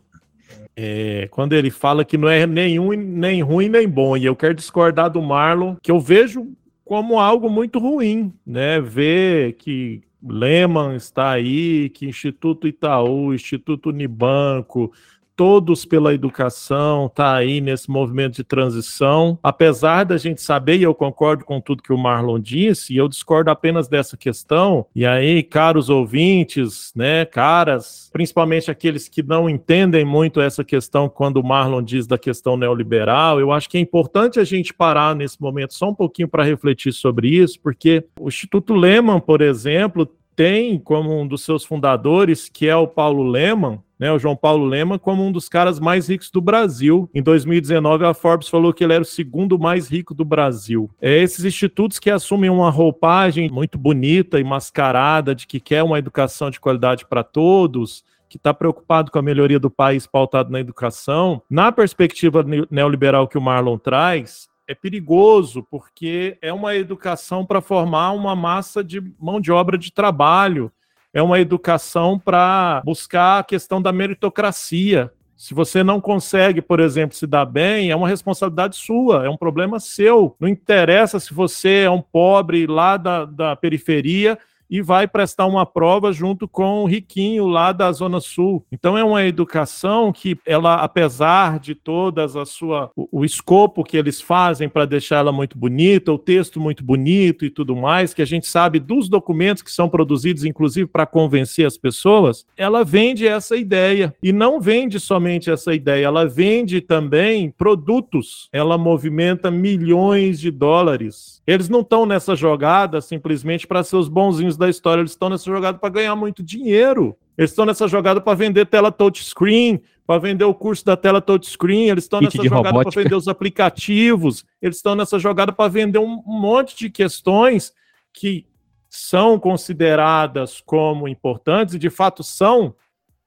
É, 0.77 1.27
quando 1.33 1.55
ele 1.55 1.71
fala 1.71 2.05
que 2.05 2.17
não 2.17 2.29
é 2.29 2.47
nenhum, 2.47 2.93
nem 2.93 3.43
ruim 3.43 3.69
nem 3.69 3.89
bom, 3.89 4.17
e 4.17 4.25
eu 4.25 4.37
quero 4.37 4.55
discordar 4.55 5.11
do 5.11 5.21
Marlon, 5.21 5.75
que 5.83 5.91
eu 5.91 5.99
vejo 5.99 6.53
como 6.85 7.19
algo 7.19 7.51
muito 7.51 7.81
ruim, 7.81 8.33
né? 8.47 8.81
Ver 8.81 9.55
que 9.55 10.03
Lehman 10.23 10.95
está 10.95 11.31
aí, 11.31 11.91
que 11.91 12.07
Instituto 12.07 12.69
Itaú, 12.69 13.35
Instituto 13.35 13.89
Unibanco, 13.89 14.93
todos 15.41 15.87
pela 15.87 16.13
educação, 16.13 17.07
está 17.07 17.35
aí 17.35 17.63
nesse 17.63 17.91
movimento 17.91 18.35
de 18.35 18.45
transição. 18.45 19.39
Apesar 19.43 20.05
da 20.05 20.19
gente 20.19 20.43
saber, 20.43 20.77
e 20.77 20.83
eu 20.83 20.95
concordo 20.95 21.47
com 21.47 21.59
tudo 21.63 21.83
que 21.83 21.95
o 21.95 21.97
Marlon 21.97 22.39
disse, 22.39 22.93
e 22.93 22.99
eu 22.99 23.09
discordo 23.09 23.51
apenas 23.51 23.89
dessa 23.89 24.19
questão, 24.19 24.85
e 24.95 25.07
aí, 25.07 25.43
caros 25.43 25.89
ouvintes, 25.89 26.93
né, 26.95 27.25
caras, 27.25 28.11
principalmente 28.13 28.71
aqueles 28.71 29.09
que 29.09 29.23
não 29.23 29.49
entendem 29.49 30.05
muito 30.05 30.43
essa 30.43 30.63
questão 30.63 31.09
quando 31.09 31.39
o 31.39 31.43
Marlon 31.43 31.83
diz 31.83 32.07
da 32.07 32.19
questão 32.19 32.55
neoliberal, 32.55 33.41
eu 33.41 33.51
acho 33.51 33.71
que 33.71 33.79
é 33.79 33.81
importante 33.81 34.39
a 34.39 34.45
gente 34.45 34.75
parar 34.75 35.17
nesse 35.17 35.41
momento 35.41 35.73
só 35.73 35.89
um 35.89 35.95
pouquinho 35.95 36.29
para 36.29 36.45
refletir 36.45 36.93
sobre 36.93 37.29
isso, 37.29 37.59
porque 37.63 38.05
o 38.21 38.29
Instituto 38.29 38.75
Lehman, 38.75 39.19
por 39.19 39.41
exemplo, 39.41 40.07
tem 40.41 40.79
como 40.79 41.21
um 41.21 41.27
dos 41.27 41.43
seus 41.45 41.67
fundadores, 41.67 42.49
que 42.49 42.67
é 42.67 42.75
o 42.75 42.89
Paulo 42.89 43.23
Lehmann, 43.23 43.79
né, 43.99 44.11
o 44.11 44.19
João 44.19 44.35
Paulo 44.35 44.65
Lema, 44.65 44.99
como 44.99 45.23
um 45.23 45.31
dos 45.31 45.51
caras 45.51 45.79
mais 45.79 46.09
ricos 46.09 46.31
do 46.31 46.41
Brasil. 46.41 47.11
Em 47.15 47.23
2019, 47.23 48.07
a 48.07 48.15
Forbes 48.15 48.49
falou 48.49 48.73
que 48.73 48.83
ele 48.83 48.95
era 48.95 49.03
o 49.03 49.05
segundo 49.05 49.59
mais 49.59 49.87
rico 49.87 50.15
do 50.15 50.25
Brasil. 50.25 50.89
É 50.99 51.19
esses 51.19 51.45
institutos 51.45 51.99
que 51.99 52.11
assumem 52.11 52.49
uma 52.49 52.71
roupagem 52.71 53.51
muito 53.51 53.77
bonita 53.77 54.41
e 54.41 54.45
mascarada 54.45 55.35
de 55.35 55.47
que 55.47 55.61
quer 55.61 55.83
uma 55.83 55.99
educação 55.99 56.49
de 56.49 56.59
qualidade 56.59 57.05
para 57.05 57.23
todos, 57.23 58.03
que 58.27 58.39
está 58.39 58.55
preocupado 58.55 59.13
com 59.13 59.19
a 59.19 59.23
melhoria 59.23 59.61
do 59.61 59.69
país 59.69 60.07
pautado 60.07 60.51
na 60.51 60.61
educação, 60.61 61.43
na 61.51 61.71
perspectiva 61.71 62.43
neoliberal 62.71 63.29
que 63.29 63.37
o 63.37 63.43
Marlon 63.43 63.77
traz, 63.77 64.49
é 64.71 64.75
perigoso, 64.75 65.67
porque 65.69 66.39
é 66.41 66.53
uma 66.53 66.77
educação 66.77 67.45
para 67.45 67.61
formar 67.61 68.13
uma 68.13 68.37
massa 68.37 68.85
de 68.85 69.03
mão 69.19 69.41
de 69.41 69.51
obra 69.51 69.77
de 69.77 69.93
trabalho 69.93 70.73
é 71.13 71.21
uma 71.21 71.41
educação 71.41 72.19
para 72.19 72.81
buscar 72.85 73.41
a 73.41 73.45
questão 73.45 73.83
da 73.83 73.93
meritocracia. 73.93 75.13
Se 75.37 75.55
você 75.55 75.83
não 75.83 76.01
consegue, 76.01 76.61
por 76.61 76.81
exemplo, 76.81 77.17
se 77.17 77.27
dar 77.27 77.47
bem, 77.47 77.91
é 77.91 77.97
uma 77.97 78.09
responsabilidade 78.09 78.77
sua, 78.77 79.25
é 79.25 79.29
um 79.29 79.37
problema 79.37 79.81
seu. 79.81 80.37
Não 80.39 80.49
interessa 80.49 81.19
se 81.19 81.35
você 81.35 81.81
é 81.85 81.91
um 81.91 82.03
pobre 82.03 82.67
lá 82.67 82.97
da, 82.97 83.25
da 83.25 83.57
periferia 83.57 84.39
e 84.71 84.81
vai 84.81 85.09
prestar 85.09 85.47
uma 85.47 85.67
prova 85.67 86.13
junto 86.13 86.47
com 86.47 86.83
o 86.83 86.87
riquinho 86.87 87.47
lá 87.47 87.73
da 87.73 87.91
Zona 87.91 88.21
Sul. 88.21 88.65
Então 88.71 88.97
é 88.97 89.03
uma 89.03 89.25
educação 89.25 90.13
que 90.13 90.39
ela, 90.47 90.77
apesar 90.77 91.59
de 91.59 91.75
todas 91.75 92.37
a 92.37 92.47
sua 92.47 92.91
o, 92.95 93.21
o 93.21 93.25
escopo 93.25 93.83
que 93.83 93.97
eles 93.97 94.21
fazem 94.21 94.69
para 94.69 94.87
deixar 94.87 95.17
ela 95.17 95.33
muito 95.33 95.59
bonita, 95.59 96.13
o 96.13 96.19
texto 96.19 96.61
muito 96.61 96.85
bonito 96.85 97.45
e 97.45 97.51
tudo 97.51 97.75
mais, 97.75 98.15
que 98.15 98.23
a 98.23 98.27
gente 98.27 98.47
sabe 98.47 98.79
dos 98.79 99.09
documentos 99.09 99.63
que 99.63 99.73
são 99.73 99.89
produzidos, 99.89 100.45
inclusive 100.45 100.87
para 100.87 101.07
convencer 101.07 101.67
as 101.67 101.77
pessoas, 101.77 102.47
ela 102.57 102.85
vende 102.85 103.27
essa 103.27 103.57
ideia 103.57 104.15
e 104.23 104.33
não 104.33 104.61
vende 104.61 105.01
somente 105.01 105.51
essa 105.51 105.75
ideia, 105.75 106.07
ela 106.07 106.27
vende 106.27 106.81
também 106.81 107.51
produtos. 107.51 108.49
Ela 108.53 108.79
movimenta 108.79 109.51
milhões 109.51 110.39
de 110.39 110.51
dólares. 110.51 111.40
Eles 111.51 111.69
não 111.69 111.81
estão 111.81 112.07
nessa 112.07 112.37
jogada 112.37 113.01
simplesmente 113.01 113.67
para 113.67 113.83
ser 113.83 113.97
os 113.97 114.09
bonzinhos 114.09 114.57
da 114.57 114.69
história, 114.69 115.01
eles 115.01 115.11
estão 115.11 115.29
nessa 115.29 115.51
jogada 115.51 115.79
para 115.79 115.89
ganhar 115.89 116.15
muito 116.15 116.45
dinheiro. 116.45 117.17
Eles 117.37 117.51
estão 117.51 117.67
nessa 117.67 117.89
jogada 117.89 118.21
para 118.21 118.37
vender 118.37 118.67
tela 118.67 118.93
touchscreen, 118.93 119.83
para 120.07 120.21
vender 120.21 120.45
o 120.45 120.55
curso 120.55 120.85
da 120.85 120.97
tela 120.97 121.21
touchscreen, 121.21 121.89
eles 121.89 122.05
estão 122.05 122.21
nessa 122.21 122.43
jogada 122.45 122.83
para 122.85 123.03
vender 123.03 123.15
os 123.17 123.27
aplicativos, 123.27 124.45
eles 124.63 124.77
estão 124.77 124.95
nessa 124.95 125.19
jogada 125.19 125.53
para 125.53 125.69
vender 125.69 125.99
um 125.99 126.23
monte 126.25 126.77
de 126.77 126.89
questões 126.89 127.73
que 128.13 128.47
são 128.89 129.37
consideradas 129.37 130.61
como 130.61 131.09
importantes 131.09 131.75
e 131.75 131.81
de 131.81 131.91
fato 131.91 132.23
são, 132.23 132.77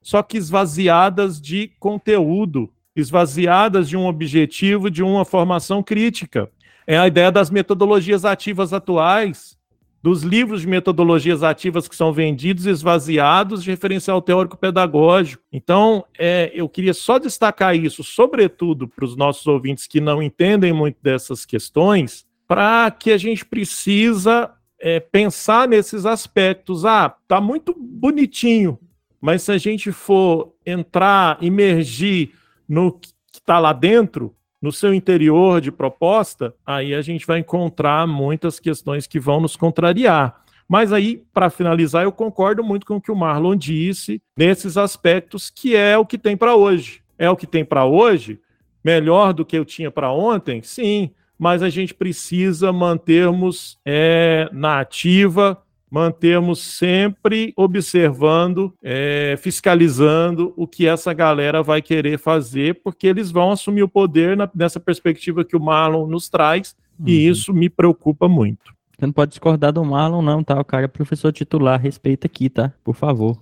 só 0.02 0.24
que 0.24 0.38
esvaziadas 0.38 1.42
de 1.42 1.74
conteúdo, 1.78 2.72
esvaziadas 2.96 3.90
de 3.90 3.98
um 3.98 4.06
objetivo, 4.06 4.90
de 4.90 5.04
uma 5.04 5.26
formação 5.26 5.84
crítica. 5.84 6.50
É 6.86 6.98
a 6.98 7.08
ideia 7.08 7.32
das 7.32 7.50
metodologias 7.50 8.26
ativas 8.26 8.74
atuais, 8.74 9.58
dos 10.04 10.22
livros 10.22 10.62
de 10.62 10.68
metodologias 10.68 11.44
ativas 11.44 11.88
que 11.88 11.96
são 11.96 12.12
vendidos 12.12 12.66
esvaziados 12.66 13.64
de 13.64 13.72
referencial 13.72 14.22
teórico 14.22 14.58
pedagógico. 14.58 15.42
Então, 15.50 16.04
é, 16.20 16.52
eu 16.54 16.68
queria 16.68 16.94
só 16.94 17.18
destacar 17.18 17.74
isso, 17.74 18.04
sobretudo 18.04 18.86
para 18.86 19.06
os 19.06 19.16
nossos 19.16 19.48
ouvintes 19.48 19.88
que 19.88 20.02
não 20.02 20.22
entendem 20.22 20.74
muito 20.74 20.98
dessas 21.02 21.46
questões, 21.46 22.26
para 22.46 22.92
que 22.92 23.12
a 23.12 23.18
gente 23.18 23.46
precisa 23.46 24.52
é, 24.78 25.00
pensar 25.00 25.70
nesses 25.70 26.06
aspectos. 26.06 26.84
Ah, 26.84 27.16
tá 27.26 27.40
muito 27.40 27.74
bonitinho, 27.74 28.78
mas 29.22 29.44
se 29.44 29.54
a 29.54 29.58
gente 29.58 29.94
for 29.94 30.54
entrar, 30.66 31.42
imergir 31.42 32.34
no 32.68 32.92
que 32.92 33.14
está 33.34 33.58
lá 33.58 33.72
dentro, 33.72 34.36
no 34.64 34.72
seu 34.72 34.94
interior 34.94 35.60
de 35.60 35.74
proposta, 35.74 36.56
aí 36.66 36.96
a 36.96 37.02
gente 37.02 37.28
vai 37.28 37.40
encontrar 37.40 38.08
muitas 38.08 38.62
questões 38.62 39.06
que 39.06 39.20
vão 39.20 39.42
nos 39.42 39.58
contrariar. 39.58 40.42
Mas 40.70 40.94
aí, 40.94 41.22
para 41.34 41.50
finalizar, 41.50 42.04
eu 42.04 42.14
concordo 42.14 42.64
muito 42.64 42.86
com 42.86 42.96
o 42.96 43.02
que 43.02 43.12
o 43.12 43.16
Marlon 43.16 43.58
disse 43.58 44.22
nesses 44.38 44.78
aspectos, 44.78 45.50
que 45.50 45.76
é 45.76 45.98
o 45.98 46.06
que 46.06 46.18
tem 46.18 46.38
para 46.38 46.56
hoje. 46.56 47.02
É 47.20 47.30
o 47.30 47.36
que 47.36 47.46
tem 47.46 47.66
para 47.66 47.84
hoje? 47.84 48.40
Melhor 48.82 49.34
do 49.34 49.44
que 49.44 49.58
eu 49.58 49.66
tinha 49.66 49.92
para 49.92 50.14
ontem? 50.14 50.64
Sim, 50.64 51.12
mas 51.38 51.62
a 51.62 51.70
gente 51.70 51.94
precisa 51.94 52.72
mantermos 52.72 53.78
é, 53.86 54.48
na 54.54 54.80
ativa 54.80 55.62
mantermos 55.94 56.60
sempre 56.60 57.54
observando, 57.56 58.74
é, 58.82 59.36
fiscalizando 59.38 60.52
o 60.58 60.66
que 60.66 60.88
essa 60.88 61.14
galera 61.14 61.62
vai 61.62 61.84
querer 61.84 62.18
fazer, 62.18 62.82
porque 62.84 63.06
eles 63.06 63.30
vão 63.30 63.52
assumir 63.52 63.84
o 63.84 63.88
poder 63.88 64.36
na, 64.36 64.50
nessa 64.56 64.80
perspectiva 64.80 65.46
que 65.46 65.56
o 65.56 65.60
Marlon 65.60 66.08
nos 66.08 66.28
traz, 66.28 66.76
uhum. 67.00 67.10
e 67.10 67.28
isso 67.28 67.54
me 67.54 67.70
preocupa 67.70 68.28
muito. 68.28 68.74
Você 68.98 69.06
não 69.06 69.14
pode 69.14 69.30
discordar 69.30 69.72
do 69.72 69.86
Marlon, 69.86 70.24
não, 70.24 70.44
tá? 70.44 70.60
O 70.60 70.66
cara 70.66 70.86
é 70.86 70.88
professor 70.88 71.32
titular, 71.32 71.80
respeita 71.80 72.26
aqui, 72.26 72.50
tá? 72.50 72.74
Por 72.84 72.96
favor. 72.96 73.38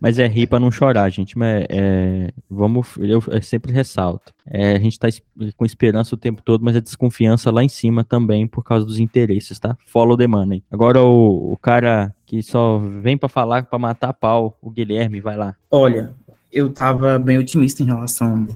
Mas 0.00 0.18
é 0.18 0.26
rir 0.26 0.46
para 0.46 0.60
não 0.60 0.70
chorar, 0.70 1.08
gente. 1.10 1.38
Mas 1.38 1.64
é, 1.68 2.30
vamos, 2.50 2.88
eu, 2.98 3.22
eu 3.26 3.42
sempre 3.42 3.72
ressalto. 3.72 4.32
É, 4.46 4.72
a 4.72 4.78
gente 4.78 4.92
está 4.92 5.08
com 5.56 5.64
esperança 5.64 6.14
o 6.14 6.18
tempo 6.18 6.42
todo, 6.42 6.62
mas 6.62 6.76
a 6.76 6.80
desconfiança 6.80 7.50
lá 7.50 7.64
em 7.64 7.68
cima 7.68 8.04
também 8.04 8.46
por 8.46 8.62
causa 8.62 8.84
dos 8.84 8.98
interesses, 8.98 9.58
tá? 9.58 9.76
Follow 9.86 10.16
the 10.16 10.26
money. 10.26 10.62
Agora 10.70 11.02
o, 11.02 11.52
o 11.52 11.56
cara 11.56 12.14
que 12.26 12.42
só 12.42 12.78
vem 12.78 13.16
para 13.16 13.28
falar 13.28 13.64
para 13.64 13.78
matar 13.78 14.12
pau, 14.12 14.58
o 14.60 14.70
Guilherme, 14.70 15.20
vai 15.20 15.36
lá. 15.36 15.56
Olha, 15.70 16.12
eu 16.52 16.70
tava 16.72 17.18
bem 17.18 17.38
otimista 17.38 17.82
em 17.82 17.86
relação 17.86 18.46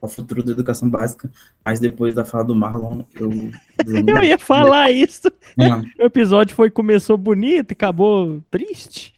ao 0.00 0.08
futuro 0.08 0.42
da 0.42 0.52
educação 0.52 0.88
básica, 0.88 1.30
mas 1.64 1.80
depois 1.80 2.14
da 2.14 2.24
fala 2.24 2.44
do 2.44 2.54
Marlon, 2.54 3.02
eu. 3.14 3.30
eu 4.06 4.24
ia 4.24 4.38
falar 4.38 4.90
isso. 4.90 5.28
O 5.98 6.04
episódio 6.04 6.54
foi 6.54 6.70
começou 6.70 7.16
bonito 7.16 7.72
e 7.72 7.74
acabou 7.74 8.40
triste. 8.50 9.17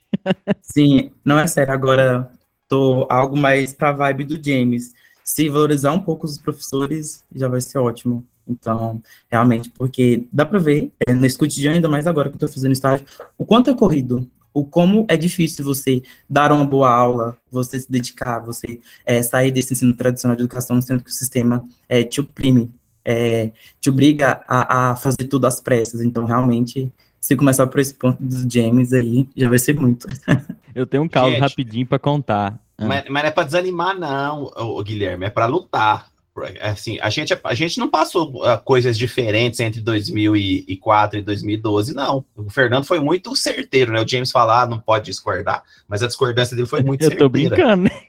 Sim, 0.63 1.11
não 1.25 1.39
é 1.39 1.47
sério. 1.47 1.73
Agora 1.73 2.31
tô 2.69 3.07
algo 3.11 3.37
mais 3.37 3.73
pra 3.73 3.93
vibe 3.93 4.25
do 4.25 4.45
James. 4.45 4.93
Se 5.25 5.49
valorizar 5.49 5.93
um 5.93 6.01
pouco 6.01 6.27
os 6.27 6.39
professores, 6.39 7.25
já 7.35 7.49
vai 7.49 7.61
ser 7.61 7.79
ótimo. 7.79 8.27
Então, 8.47 9.01
realmente, 9.31 9.71
porque 9.71 10.27
dá 10.33 10.45
para 10.45 10.59
ver, 10.59 10.91
é, 11.07 11.15
nesse 11.15 11.39
cotidiano, 11.39 11.77
ainda 11.77 11.89
mais 11.89 12.07
agora 12.07 12.29
que 12.29 12.35
eu 12.35 12.41
tô 12.41 12.49
fazendo 12.49 12.73
estágio, 12.73 13.07
o 13.39 13.45
quanto 13.47 13.71
é 13.71 13.75
corrido, 13.75 14.29
o 14.53 14.65
como 14.65 15.07
é 15.09 15.17
difícil 15.17 15.65
você 15.65 16.03
dar 16.29 16.51
uma 16.51 16.65
boa 16.65 16.91
aula, 16.91 17.39
você 17.51 17.79
se 17.79 17.91
dedicar, 17.91 18.41
você 18.41 18.81
é, 19.07 19.23
sair 19.23 19.53
desse 19.53 19.73
ensino 19.73 19.95
tradicional 19.95 20.37
de 20.37 20.43
educação, 20.43 20.81
sendo 20.83 21.05
que 21.05 21.11
o 21.11 21.13
sistema 21.13 21.65
é, 21.89 22.03
te 22.03 22.21
oprime, 22.21 22.73
é, 23.05 23.53
te 23.81 23.89
obriga 23.89 24.43
a, 24.49 24.91
a 24.91 24.97
fazer 24.97 25.25
tudo 25.29 25.47
às 25.47 25.61
pressas. 25.61 26.01
Então, 26.01 26.25
realmente, 26.25 26.93
se 27.21 27.37
começar 27.37 27.67
por 27.67 27.79
esse 27.79 27.93
ponto 27.93 28.23
dos 28.23 28.51
James 28.53 28.93
aí, 28.93 29.29
já 29.37 29.49
vai 29.49 29.59
ser 29.59 29.79
muito. 29.79 30.09
Eu 30.75 30.87
tenho 30.87 31.03
um 31.03 31.09
caso 31.09 31.31
Gente, 31.31 31.41
rapidinho 31.41 31.87
para 31.87 31.99
contar. 31.99 32.59
Ah. 32.79 32.87
Mas, 32.87 33.05
mas, 33.09 33.23
não 33.23 33.29
é 33.29 33.31
para 33.31 33.45
desanimar, 33.45 33.99
não, 33.99 34.45
o 34.57 34.83
Guilherme, 34.83 35.27
é 35.27 35.31
para 35.31 35.47
lutar. 35.47 36.09
Assim, 36.63 36.99
a 37.03 37.11
gente, 37.11 37.39
a 37.43 37.55
gente 37.55 37.79
não 37.79 37.89
passou 37.89 38.43
uh, 38.43 38.59
coisas 38.65 38.97
diferentes 38.97 39.61
entre 39.61 39.81
2004 39.83 41.19
e 41.19 41.23
2012, 41.23 41.95
não. 41.95 42.25
O 42.35 42.49
Fernando 42.49 42.85
foi 42.85 42.99
muito 42.99 43.37
certeiro, 43.37 43.93
né? 43.93 44.01
O 44.01 44.09
James 44.09 44.31
falar, 44.31 44.63
ah, 44.63 44.67
não 44.67 44.79
pode 44.79 45.07
discordar, 45.07 45.63
mas 45.87 46.03
a 46.03 46.07
discordância 46.07 46.57
dele 46.57 46.69
foi 46.69 46.83
muito 46.83 47.03
eu 47.03 47.11
certeira. 47.11 47.25
Eu 47.25 47.29
tô 47.29 47.33
brincando, 47.57 47.83
né? 47.83 48.03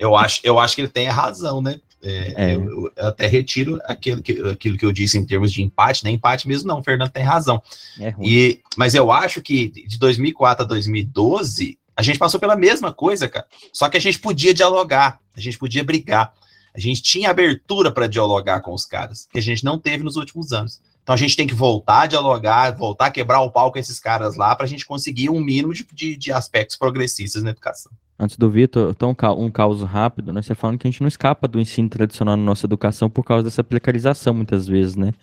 eu, 0.00 0.16
acho, 0.16 0.40
eu 0.44 0.58
acho 0.58 0.74
que 0.74 0.80
ele 0.80 0.88
tem 0.88 1.08
razão, 1.08 1.60
né? 1.60 1.78
É, 2.02 2.34
é. 2.36 2.56
Eu, 2.56 2.90
eu, 2.96 3.06
até 3.06 3.26
retiro 3.26 3.78
aquilo 3.84 4.22
que, 4.22 4.32
aquilo 4.48 4.78
que 4.78 4.84
eu 4.84 4.92
disse 4.92 5.18
em 5.18 5.24
termos 5.24 5.52
de 5.52 5.62
empate, 5.62 6.04
nem 6.04 6.14
empate 6.14 6.48
mesmo, 6.48 6.68
não. 6.68 6.80
O 6.80 6.82
Fernando 6.82 7.10
tem 7.10 7.22
razão. 7.22 7.62
É 8.00 8.14
e, 8.20 8.60
mas 8.76 8.94
eu 8.94 9.12
acho 9.12 9.42
que 9.42 9.68
de 9.68 9.98
2004 9.98 10.64
a 10.64 10.68
2012, 10.68 11.78
a 11.96 12.02
gente 12.02 12.18
passou 12.18 12.40
pela 12.40 12.56
mesma 12.56 12.92
coisa, 12.92 13.28
cara. 13.28 13.46
Só 13.72 13.88
que 13.88 13.96
a 13.96 14.00
gente 14.00 14.18
podia 14.18 14.54
dialogar, 14.54 15.20
a 15.36 15.40
gente 15.40 15.58
podia 15.58 15.84
brigar. 15.84 16.32
A 16.74 16.78
gente 16.78 17.02
tinha 17.02 17.30
abertura 17.30 17.90
para 17.90 18.06
dialogar 18.06 18.60
com 18.60 18.72
os 18.72 18.86
caras, 18.86 19.28
que 19.30 19.38
a 19.38 19.42
gente 19.42 19.64
não 19.64 19.78
teve 19.78 20.04
nos 20.04 20.16
últimos 20.16 20.52
anos. 20.52 20.80
Então 21.02 21.14
a 21.14 21.18
gente 21.18 21.36
tem 21.36 21.46
que 21.46 21.54
voltar 21.54 22.02
a 22.02 22.06
dialogar, 22.06 22.76
voltar 22.76 23.06
a 23.06 23.10
quebrar 23.10 23.40
o 23.40 23.50
pau 23.50 23.72
com 23.72 23.78
esses 23.78 23.98
caras 23.98 24.36
lá, 24.36 24.54
para 24.54 24.66
a 24.66 24.68
gente 24.68 24.86
conseguir 24.86 25.30
um 25.30 25.40
mínimo 25.40 25.72
de, 25.72 25.86
de, 25.92 26.16
de 26.16 26.32
aspectos 26.32 26.76
progressistas 26.76 27.42
na 27.42 27.50
educação. 27.50 27.90
Antes 28.18 28.36
do 28.36 28.50
Vitor, 28.50 28.90
então 28.90 29.16
um 29.38 29.50
caos 29.50 29.82
rápido, 29.82 30.32
né? 30.32 30.42
Você 30.42 30.54
falando 30.54 30.78
que 30.78 30.86
a 30.86 30.90
gente 30.90 31.00
não 31.00 31.08
escapa 31.08 31.48
do 31.48 31.58
ensino 31.58 31.88
tradicional 31.88 32.36
na 32.36 32.42
nossa 32.42 32.66
educação 32.66 33.08
por 33.08 33.24
causa 33.24 33.44
dessa 33.44 33.64
precarização, 33.64 34.34
muitas 34.34 34.66
vezes, 34.66 34.94
né? 34.94 35.14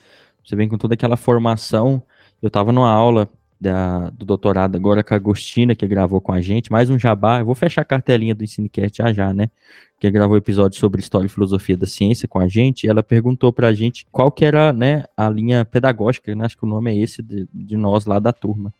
Você 0.43 0.55
vem 0.55 0.67
com 0.67 0.77
toda 0.77 0.95
aquela 0.95 1.15
formação. 1.15 2.01
Eu 2.41 2.47
estava 2.47 2.71
numa 2.71 2.89
aula 2.89 3.29
da, 3.59 4.09
do 4.11 4.25
doutorado 4.25 4.75
agora 4.75 5.03
com 5.03 5.13
a 5.13 5.17
Agostina, 5.17 5.75
que 5.75 5.87
gravou 5.87 6.21
com 6.21 6.31
a 6.31 6.41
gente, 6.41 6.71
mais 6.71 6.89
um 6.89 6.97
jabá. 6.97 7.39
Eu 7.39 7.45
vou 7.45 7.55
fechar 7.55 7.81
a 7.81 7.85
cartelinha 7.85 8.35
do 8.35 8.43
Ensinecast 8.43 8.97
já 8.97 9.13
já, 9.13 9.33
né? 9.33 9.49
Que 9.99 10.09
gravou 10.11 10.37
episódio 10.37 10.79
sobre 10.79 11.01
história 11.01 11.25
e 11.25 11.29
filosofia 11.29 11.75
da 11.75 11.87
ciência 11.87 12.27
com 12.27 12.39
a 12.39 12.47
gente. 12.47 12.83
E 12.83 12.89
ela 12.89 13.01
perguntou 13.01 13.51
pra 13.51 13.73
gente 13.73 14.05
qual 14.11 14.31
que 14.31 14.45
era, 14.45 14.71
né, 14.71 15.05
a 15.15 15.29
linha 15.29 15.65
pedagógica, 15.65 16.33
né? 16.35 16.45
Acho 16.45 16.57
que 16.57 16.65
o 16.65 16.69
nome 16.69 16.91
é 16.91 16.97
esse 16.97 17.23
de, 17.23 17.47
de 17.53 17.75
nós 17.75 18.05
lá 18.05 18.19
da 18.19 18.31
turma. 18.31 18.73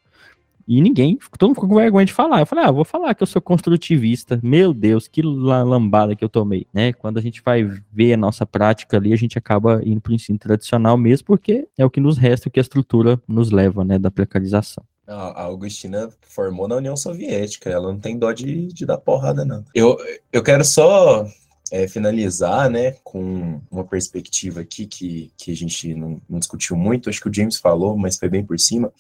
E 0.68 0.82
ninguém, 0.82 1.18
todo 1.38 1.50
mundo 1.50 1.56
ficou 1.56 1.70
com 1.70 1.76
vergonha 1.76 2.06
de 2.06 2.12
falar. 2.12 2.42
Eu 2.42 2.46
falei, 2.46 2.66
ah, 2.66 2.72
vou 2.72 2.84
falar 2.84 3.16
que 3.16 3.24
eu 3.24 3.28
sou 3.28 3.42
construtivista. 3.42 4.40
Meu 4.44 4.74
Deus, 4.74 5.08
que 5.08 5.22
lambada 5.22 6.16
que 6.16 6.24
eu 6.24 6.30
tomei, 6.30 6.68
né? 6.74 6.92
Quando 6.92 7.18
a 7.18 7.22
gente 7.22 7.42
vai 7.44 7.64
ver 7.92 8.14
a 8.14 8.18
nossa 8.18 8.46
prática 8.46 8.98
ali, 8.98 9.14
a 9.14 9.18
gente 9.18 9.38
acaba 9.38 9.82
indo 9.86 10.02
para 10.02 10.12
o 10.12 10.16
ensino 10.16 10.38
tradicional 10.38 10.98
mesmo, 10.98 11.26
porque 11.26 11.68
é 11.78 11.86
o 11.86 11.90
que 11.90 12.02
nos 12.02 12.18
resta, 12.18 12.50
o 12.50 12.52
que 12.52 12.60
a 12.60 12.62
estrutura 12.62 13.22
nos 13.28 13.50
leva, 13.50 13.86
né, 13.86 13.98
da 13.98 14.12
precarização. 14.12 14.84
A 15.08 15.44
Augustina 15.44 16.10
formou 16.22 16.68
na 16.68 16.76
União 16.76 16.98
Soviética, 16.98 17.70
ela 17.70 17.94
não 17.94 18.00
tem 18.00 18.18
dó 18.18 18.34
de, 18.34 18.68
de 18.68 18.86
dar 18.86 18.98
porrada, 18.98 19.46
não. 19.46 19.64
Eu, 19.74 19.98
eu 20.34 20.44
quero 20.44 20.66
só 20.66 21.26
é, 21.72 21.88
finalizar, 21.88 22.70
né, 22.70 22.96
com 23.04 23.60
uma 23.70 23.84
perspectiva 23.84 24.62
aqui 24.62 24.86
que, 24.86 25.32
que 25.38 25.52
a 25.52 25.56
gente 25.56 25.94
não, 25.94 26.22
não, 26.30 26.40
discutiu 26.40 26.76
muito, 26.76 27.10
acho 27.10 27.22
que 27.22 27.30
o 27.30 27.34
James 27.34 27.58
falou, 27.58 27.98
mas 27.98 28.18
foi 28.18 28.30
bem 28.30 28.46
por 28.46 28.60
cima, 28.60 28.92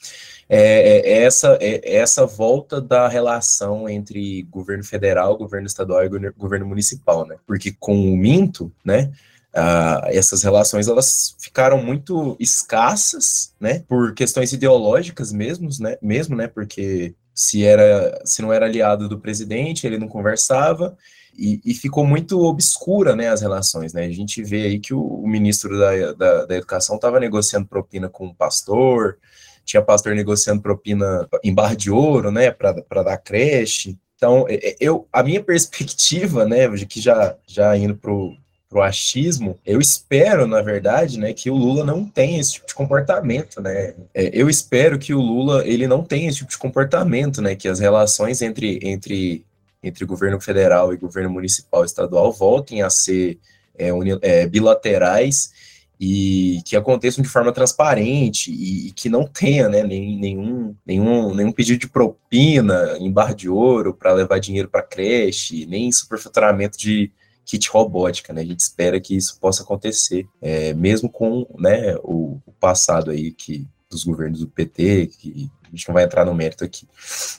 é, 0.49 0.59
é, 0.59 1.09
é 1.09 1.23
essa, 1.23 1.57
é, 1.61 1.81
é, 1.83 1.95
essa 1.97 2.25
volta 2.25 2.81
da 2.81 3.07
relação 3.07 3.87
entre 3.87 4.43
governo 4.43 4.83
federal, 4.83 5.37
governo 5.37 5.67
estadual 5.67 6.03
e 6.05 6.31
governo, 6.37 6.65
municipal, 6.67 7.25
né, 7.25 7.37
porque 7.45 7.75
com 7.79 7.95
o 7.95 8.17
Minto, 8.17 8.71
né, 8.83 9.11
Uh, 9.55 10.05
essas 10.09 10.43
relações 10.43 10.87
elas 10.87 11.35
ficaram 11.39 11.81
muito 11.81 12.35
escassas, 12.39 13.55
né, 13.59 13.83
por 13.87 14.13
questões 14.13 14.53
ideológicas 14.53 15.31
mesmo, 15.31 15.69
né, 15.79 15.97
mesmo, 15.99 16.35
né, 16.35 16.47
porque 16.47 17.15
se 17.33 17.63
era 17.65 18.21
se 18.23 18.41
não 18.43 18.53
era 18.53 18.67
aliado 18.67 19.09
do 19.09 19.19
presidente, 19.19 19.87
ele 19.87 19.97
não 19.97 20.07
conversava 20.07 20.95
e, 21.37 21.61
e 21.63 21.73
ficou 21.73 22.05
muito 22.05 22.41
obscura, 22.41 23.15
né, 23.15 23.29
as 23.29 23.41
relações, 23.41 23.93
né? 23.93 24.05
A 24.05 24.11
gente 24.11 24.43
vê 24.43 24.63
aí 24.63 24.79
que 24.79 24.93
o, 24.93 25.01
o 25.01 25.27
ministro 25.27 25.77
da, 25.77 26.13
da, 26.13 26.45
da 26.45 26.55
educação 26.55 26.95
estava 26.95 27.19
negociando 27.19 27.67
propina 27.67 28.09
com 28.09 28.27
o 28.27 28.35
pastor, 28.35 29.17
tinha 29.63 29.81
pastor 29.81 30.15
negociando 30.15 30.61
propina 30.61 31.27
em 31.43 31.53
barra 31.53 31.75
de 31.75 31.91
ouro, 31.91 32.31
né, 32.31 32.49
para 32.51 33.03
dar 33.03 33.17
creche. 33.17 33.97
Então, 34.15 34.45
eu, 34.79 35.07
a 35.11 35.21
minha 35.21 35.41
perspectiva, 35.43 36.45
né, 36.45 36.67
que 36.87 36.99
já, 36.99 37.35
já 37.45 37.77
indo 37.77 37.95
pro, 37.95 38.35
pro 38.69 38.81
achismo, 38.81 39.57
eu 39.65 39.79
espero, 39.79 40.47
na 40.47 40.61
verdade, 40.61 41.19
né, 41.19 41.33
que 41.33 41.49
o 41.49 41.55
Lula 41.55 41.85
não 41.85 42.05
tenha 42.05 42.39
esse 42.39 42.53
tipo 42.53 42.67
de 42.67 42.75
comportamento, 42.75 43.61
né? 43.61 43.93
É, 44.13 44.29
eu 44.33 44.49
espero 44.49 44.99
que 44.99 45.13
o 45.13 45.21
Lula 45.21 45.65
ele 45.65 45.87
não 45.87 46.03
tenha 46.03 46.29
esse 46.29 46.39
tipo 46.39 46.51
de 46.51 46.57
comportamento, 46.57 47.41
né? 47.41 47.55
Que 47.55 47.67
as 47.67 47.79
relações 47.79 48.41
entre, 48.41 48.79
entre, 48.83 49.45
entre 49.87 50.05
governo 50.05 50.39
federal 50.39 50.93
e 50.93 50.97
governo 50.97 51.29
municipal 51.29 51.83
e 51.83 51.85
estadual 51.85 52.31
voltem 52.31 52.81
a 52.81 52.89
ser 52.89 53.39
é, 53.77 53.93
uni, 53.93 54.17
é, 54.21 54.45
bilaterais 54.45 55.51
e 55.99 56.61
que 56.65 56.75
aconteçam 56.75 57.23
de 57.23 57.29
forma 57.29 57.51
transparente 57.51 58.51
e, 58.51 58.87
e 58.87 58.91
que 58.91 59.09
não 59.09 59.25
tenha 59.25 59.67
né, 59.67 59.83
nem, 59.83 60.19
nenhum, 60.19 60.75
nenhum, 60.85 61.33
nenhum 61.33 61.51
pedido 61.51 61.79
de 61.79 61.89
propina 61.89 62.97
em 62.99 63.11
barra 63.11 63.33
de 63.33 63.49
ouro 63.49 63.93
para 63.93 64.13
levar 64.13 64.39
dinheiro 64.39 64.69
para 64.69 64.83
creche, 64.83 65.65
nem 65.65 65.91
superfaturamento 65.91 66.77
de 66.77 67.11
kit 67.45 67.69
robótica, 67.69 68.33
né? 68.33 68.41
A 68.41 68.45
gente 68.45 68.59
espera 68.59 68.99
que 68.99 69.15
isso 69.15 69.39
possa 69.39 69.63
acontecer, 69.63 70.27
é, 70.41 70.73
mesmo 70.73 71.09
com 71.09 71.47
né, 71.57 71.95
o, 72.03 72.39
o 72.45 72.51
passado 72.59 73.09
aí 73.09 73.31
que 73.31 73.65
dos 73.89 74.03
governos 74.03 74.41
do 74.41 74.47
PT, 74.47 75.07
que 75.17 75.49
a 75.67 75.75
gente 75.75 75.87
não 75.87 75.93
vai 75.93 76.03
entrar 76.03 76.25
no 76.25 76.33
mérito 76.33 76.63
aqui, 76.63 76.87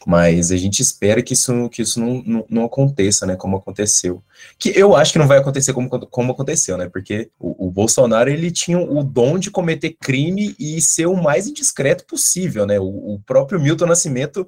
mas 0.06 0.50
a 0.50 0.56
gente 0.56 0.80
espera 0.80 1.22
que 1.22 1.32
isso, 1.32 1.68
que 1.70 1.82
isso 1.82 2.00
não, 2.00 2.22
não, 2.24 2.46
não, 2.48 2.64
aconteça, 2.64 3.26
né, 3.26 3.36
como 3.36 3.56
aconteceu. 3.56 4.22
Que 4.59 4.70
eu 4.78 4.94
acho 4.94 5.12
que 5.12 5.18
não 5.18 5.26
vai 5.26 5.38
acontecer 5.38 5.72
como, 5.72 5.88
como 5.88 6.32
aconteceu, 6.32 6.76
né, 6.76 6.88
porque 6.88 7.30
o, 7.38 7.66
o 7.68 7.70
Bolsonaro, 7.70 8.30
ele 8.30 8.50
tinha 8.50 8.78
o 8.78 9.02
dom 9.02 9.38
de 9.38 9.50
cometer 9.50 9.96
crime 10.00 10.55
e 10.59 10.80
ser 10.80 11.06
o 11.06 11.16
mais 11.16 11.46
indiscreto 11.46 12.05
possível, 12.05 12.66
né, 12.66 12.78
o, 12.78 12.84
o 13.14 13.22
próprio 13.26 13.60
Milton 13.60 13.86
Nascimento 13.86 14.46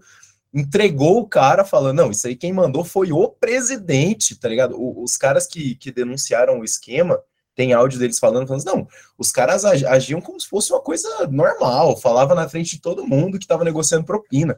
entregou 0.53 1.21
o 1.21 1.29
cara 1.29 1.65
falando, 1.65 1.99
não, 1.99 2.11
isso 2.11 2.27
aí 2.27 2.35
quem 2.35 2.53
mandou 2.53 2.85
foi 2.85 3.13
o 3.13 3.29
presidente, 3.29 4.35
tá 4.35 4.49
ligado? 4.49 4.75
Os 4.77 5.17
caras 5.17 5.47
que, 5.47 5.77
que 5.77 5.93
denunciaram 5.93 6.59
o 6.59 6.65
esquema, 6.65 7.21
tem 7.61 7.75
áudio 7.75 7.99
deles 7.99 8.19
falando, 8.19 8.47
falando, 8.47 8.65
não, 8.65 8.89
os 9.19 9.31
caras 9.31 9.67
agiam 9.67 10.19
como 10.19 10.41
se 10.41 10.49
fosse 10.49 10.73
uma 10.73 10.81
coisa 10.81 11.29
normal, 11.31 11.95
falava 11.95 12.35
na 12.35 12.49
frente 12.49 12.77
de 12.77 12.81
todo 12.81 13.07
mundo 13.07 13.39
que 13.39 13.45
estava 13.45 13.65
negociando 13.65 14.07
propina. 14.07 14.57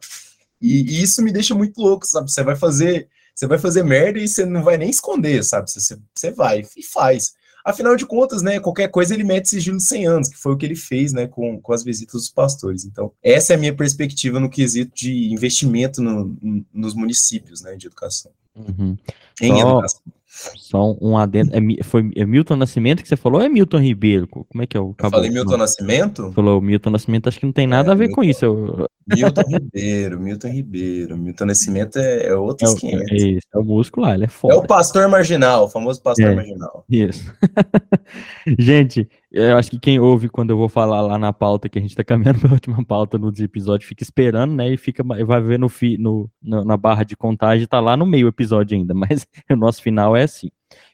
E, 0.60 0.82
e, 0.82 1.02
isso 1.02 1.20
me 1.20 1.32
deixa 1.32 1.52
muito 1.52 1.82
louco, 1.82 2.06
sabe? 2.06 2.30
Você 2.30 2.44
vai 2.44 2.54
fazer, 2.54 3.08
você 3.34 3.48
vai 3.48 3.58
fazer 3.58 3.82
merda 3.82 4.20
e 4.20 4.28
você 4.28 4.46
não 4.46 4.62
vai 4.62 4.78
nem 4.78 4.88
esconder, 4.88 5.42
sabe? 5.42 5.68
Você, 5.68 5.98
você 6.14 6.30
vai 6.30 6.62
e 6.76 6.82
faz. 6.84 7.32
Afinal 7.64 7.96
de 7.96 8.06
contas, 8.06 8.40
né, 8.40 8.60
qualquer 8.60 8.86
coisa 8.86 9.14
ele 9.14 9.24
mete 9.24 9.48
sigilo 9.48 9.78
de 9.78 9.84
100 9.84 10.06
anos, 10.06 10.28
que 10.28 10.36
foi 10.36 10.52
o 10.52 10.56
que 10.56 10.64
ele 10.64 10.76
fez, 10.76 11.12
né, 11.12 11.26
com, 11.26 11.60
com 11.60 11.72
as 11.72 11.82
visitas 11.82 12.14
dos 12.14 12.30
pastores. 12.30 12.84
Então, 12.84 13.10
essa 13.20 13.52
é 13.52 13.56
a 13.56 13.58
minha 13.58 13.74
perspectiva 13.74 14.38
no 14.38 14.48
quesito 14.48 14.92
de 14.94 15.32
investimento 15.32 16.00
no, 16.00 16.36
nos 16.72 16.94
municípios, 16.94 17.62
né, 17.62 17.74
de 17.74 17.88
educação. 17.88 18.30
Uhum. 18.54 18.96
Em 19.40 19.48
Só... 19.48 19.60
educação. 19.60 20.02
Só 20.34 20.96
um 20.98 21.18
adendo. 21.18 21.52
É, 21.54 21.82
foi 21.84 22.10
é 22.16 22.24
Milton 22.24 22.56
Nascimento 22.56 23.02
que 23.02 23.08
você 23.08 23.16
falou 23.16 23.40
ou 23.40 23.46
é 23.46 23.50
Milton 23.50 23.78
Ribeiro? 23.78 24.26
Como 24.26 24.62
é 24.62 24.66
que 24.66 24.78
é 24.78 24.80
o 24.80 24.94
Eu 24.98 25.10
falei 25.10 25.28
Milton 25.28 25.58
Nascimento? 25.58 26.32
Falou 26.32 26.58
Milton 26.58 26.88
Nascimento, 26.88 27.28
acho 27.28 27.38
que 27.38 27.44
não 27.44 27.52
tem 27.52 27.66
nada 27.66 27.90
é, 27.90 27.92
a 27.92 27.94
ver 27.94 28.06
Milton, 28.06 28.14
com 28.14 28.24
isso. 28.24 28.44
Eu... 28.46 28.88
Milton 29.14 29.42
Ribeiro, 29.46 30.18
Milton 30.18 30.48
Ribeiro. 30.48 31.18
Milton 31.18 31.44
Nascimento 31.44 31.98
é, 31.98 32.28
é 32.28 32.34
outro 32.34 32.66
é, 32.66 32.70
esquema. 32.72 33.02
É 33.10 33.14
isso, 33.14 33.46
é 33.54 33.58
o 33.58 33.62
músculo 33.62 34.06
lá, 34.06 34.14
ele 34.14 34.24
é 34.24 34.28
foda. 34.28 34.54
É 34.54 34.56
o 34.56 34.66
pastor 34.66 35.06
marginal, 35.06 35.66
o 35.66 35.68
famoso 35.68 36.00
pastor 36.00 36.30
é, 36.30 36.34
marginal. 36.34 36.82
Isso. 36.88 37.30
Gente, 38.58 39.06
eu 39.32 39.56
acho 39.56 39.70
que 39.70 39.78
quem 39.78 39.98
ouve 39.98 40.28
quando 40.28 40.50
eu 40.50 40.58
vou 40.58 40.68
falar 40.68 41.00
lá 41.00 41.16
na 41.16 41.32
pauta, 41.32 41.68
que 41.68 41.78
a 41.78 41.82
gente 41.82 41.96
tá 41.96 42.04
caminhando 42.04 42.38
pra 42.40 42.52
última 42.52 42.84
pauta 42.84 43.16
no 43.16 43.32
episódio, 43.38 43.88
fica 43.88 44.02
esperando, 44.02 44.54
né? 44.54 44.70
E 44.72 44.76
fica, 44.76 45.02
vai 45.02 45.40
ver 45.40 45.58
no, 45.58 45.70
fi, 45.70 45.96
no, 45.96 46.30
na 46.42 46.76
barra 46.76 47.02
de 47.02 47.16
contagem, 47.16 47.66
tá 47.66 47.80
lá 47.80 47.96
no 47.96 48.04
meio 48.04 48.28
episódio 48.28 48.76
ainda, 48.76 48.92
mas 48.94 49.26
o 49.50 49.56
nosso 49.56 49.82
final 49.82 50.14
é 50.14 50.24
assim. 50.24 50.50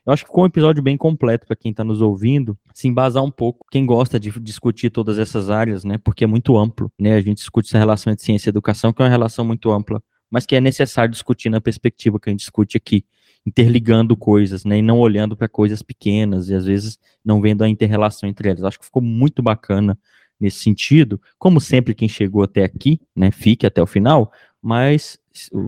Eu 0.06 0.12
acho 0.12 0.24
que 0.24 0.28
ficou 0.28 0.44
um 0.44 0.46
episódio 0.46 0.82
bem 0.82 0.96
completo 0.96 1.46
para 1.46 1.56
quem 1.56 1.72
está 1.72 1.82
nos 1.82 2.00
ouvindo, 2.00 2.56
se 2.72 2.88
embasar 2.88 3.22
um 3.22 3.30
pouco, 3.30 3.66
quem 3.70 3.84
gosta 3.84 4.18
de 4.18 4.30
discutir 4.40 4.90
todas 4.90 5.18
essas 5.18 5.50
áreas, 5.50 5.84
né? 5.84 5.98
Porque 5.98 6.24
é 6.24 6.26
muito 6.26 6.56
amplo, 6.56 6.92
né? 6.98 7.14
A 7.14 7.20
gente 7.20 7.38
discute 7.38 7.68
essa 7.68 7.78
relação 7.78 8.12
entre 8.12 8.24
ciência 8.24 8.48
e 8.48 8.50
educação, 8.50 8.92
que 8.92 9.02
é 9.02 9.04
uma 9.04 9.10
relação 9.10 9.44
muito 9.44 9.70
ampla, 9.70 10.02
mas 10.30 10.46
que 10.46 10.54
é 10.54 10.60
necessário 10.60 11.10
discutir 11.10 11.50
na 11.50 11.60
perspectiva 11.60 12.18
que 12.20 12.30
a 12.30 12.32
gente 12.32 12.40
discute 12.40 12.76
aqui, 12.76 13.04
interligando 13.48 14.16
coisas, 14.16 14.64
né? 14.64 14.78
E 14.78 14.82
não 14.82 14.98
olhando 14.98 15.36
para 15.36 15.48
coisas 15.48 15.82
pequenas 15.82 16.48
e 16.48 16.54
às 16.54 16.66
vezes 16.66 16.98
não 17.24 17.40
vendo 17.40 17.64
a 17.64 17.68
interrelação 17.68 18.28
entre 18.28 18.50
elas. 18.50 18.64
Acho 18.64 18.78
que 18.78 18.84
ficou 18.84 19.02
muito 19.02 19.42
bacana 19.42 19.98
nesse 20.38 20.58
sentido. 20.58 21.20
Como 21.38 21.60
sempre, 21.60 21.94
quem 21.94 22.08
chegou 22.08 22.42
até 22.42 22.62
aqui, 22.64 23.00
né? 23.16 23.30
Fique 23.30 23.66
até 23.66 23.82
o 23.82 23.86
final, 23.86 24.30
mas 24.62 25.18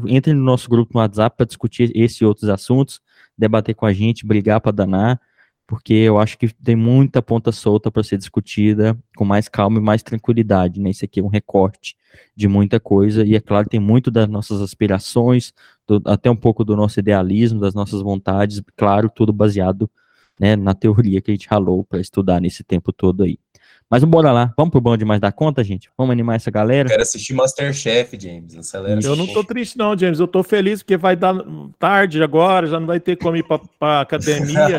entre 0.07 0.33
no 0.35 0.43
nosso 0.43 0.69
grupo 0.69 0.93
no 0.95 1.01
WhatsApp 1.01 1.37
para 1.37 1.47
discutir 1.47 1.91
esse 1.95 2.23
e 2.23 2.27
outros 2.27 2.49
assuntos 2.49 3.01
debater 3.39 3.75
com 3.75 3.87
a 3.87 3.93
gente, 3.93 4.27
brigar 4.27 4.61
para 4.61 4.73
danar, 4.73 5.21
porque 5.71 5.95
eu 5.95 6.19
acho 6.19 6.37
que 6.37 6.53
tem 6.53 6.75
muita 6.75 7.23
ponta 7.23 7.53
solta 7.53 7.93
para 7.93 8.03
ser 8.03 8.19
discutida 8.19 8.99
com 9.17 9.25
mais 9.25 9.49
calma 9.49 9.79
e 9.79 9.81
mais 9.81 10.03
tranquilidade, 10.03 10.81
né? 10.81 10.91
Isso 10.91 11.05
aqui 11.05 11.21
é 11.21 11.23
um 11.23 11.29
recorte 11.29 11.97
de 12.35 12.49
muita 12.49 12.81
coisa, 12.81 13.25
e 13.25 13.37
é 13.37 13.41
claro, 13.41 13.69
tem 13.69 13.79
muito 13.79 14.11
das 14.11 14.29
nossas 14.29 14.61
aspirações, 14.61 15.53
do, 15.87 16.03
até 16.07 16.29
um 16.29 16.35
pouco 16.35 16.65
do 16.65 16.75
nosso 16.75 16.99
idealismo, 16.99 17.61
das 17.61 17.73
nossas 17.73 18.03
vontades, 18.03 18.61
claro, 18.77 19.09
tudo 19.15 19.33
baseado 19.33 19.89
né, 20.41 20.57
na 20.57 20.75
teoria 20.75 21.21
que 21.21 21.31
a 21.31 21.35
gente 21.35 21.47
ralou 21.49 21.85
para 21.85 22.01
estudar 22.01 22.41
nesse 22.41 22.65
tempo 22.65 22.93
todo 22.93 23.23
aí. 23.23 23.39
Mas 23.91 24.05
bora 24.05 24.31
lá, 24.31 24.55
vamos 24.57 24.71
pro 24.71 24.81
bom 24.81 24.97
demais 24.97 25.21
da 25.21 25.33
conta, 25.33 25.65
gente? 25.65 25.91
Vamos 25.99 26.13
animar 26.13 26.37
essa 26.37 26.49
galera? 26.49 26.89
quero 26.89 27.03
assistir 27.03 27.35
Masterchef, 27.35 28.17
James. 28.21 28.57
Acelera 28.57 29.01
eu 29.03 29.17
não 29.17 29.27
tô 29.27 29.43
triste, 29.43 29.77
não, 29.77 29.99
James. 29.99 30.21
Eu 30.21 30.29
tô 30.29 30.45
feliz 30.45 30.81
porque 30.81 30.97
vai 30.97 31.17
dar 31.17 31.35
tarde 31.77 32.23
agora, 32.23 32.69
já 32.69 32.79
não 32.79 32.87
vai 32.87 33.01
ter 33.01 33.17
como 33.17 33.37
ir 33.37 33.43
pra, 33.43 33.59
pra 33.81 34.01
academia. 34.03 34.79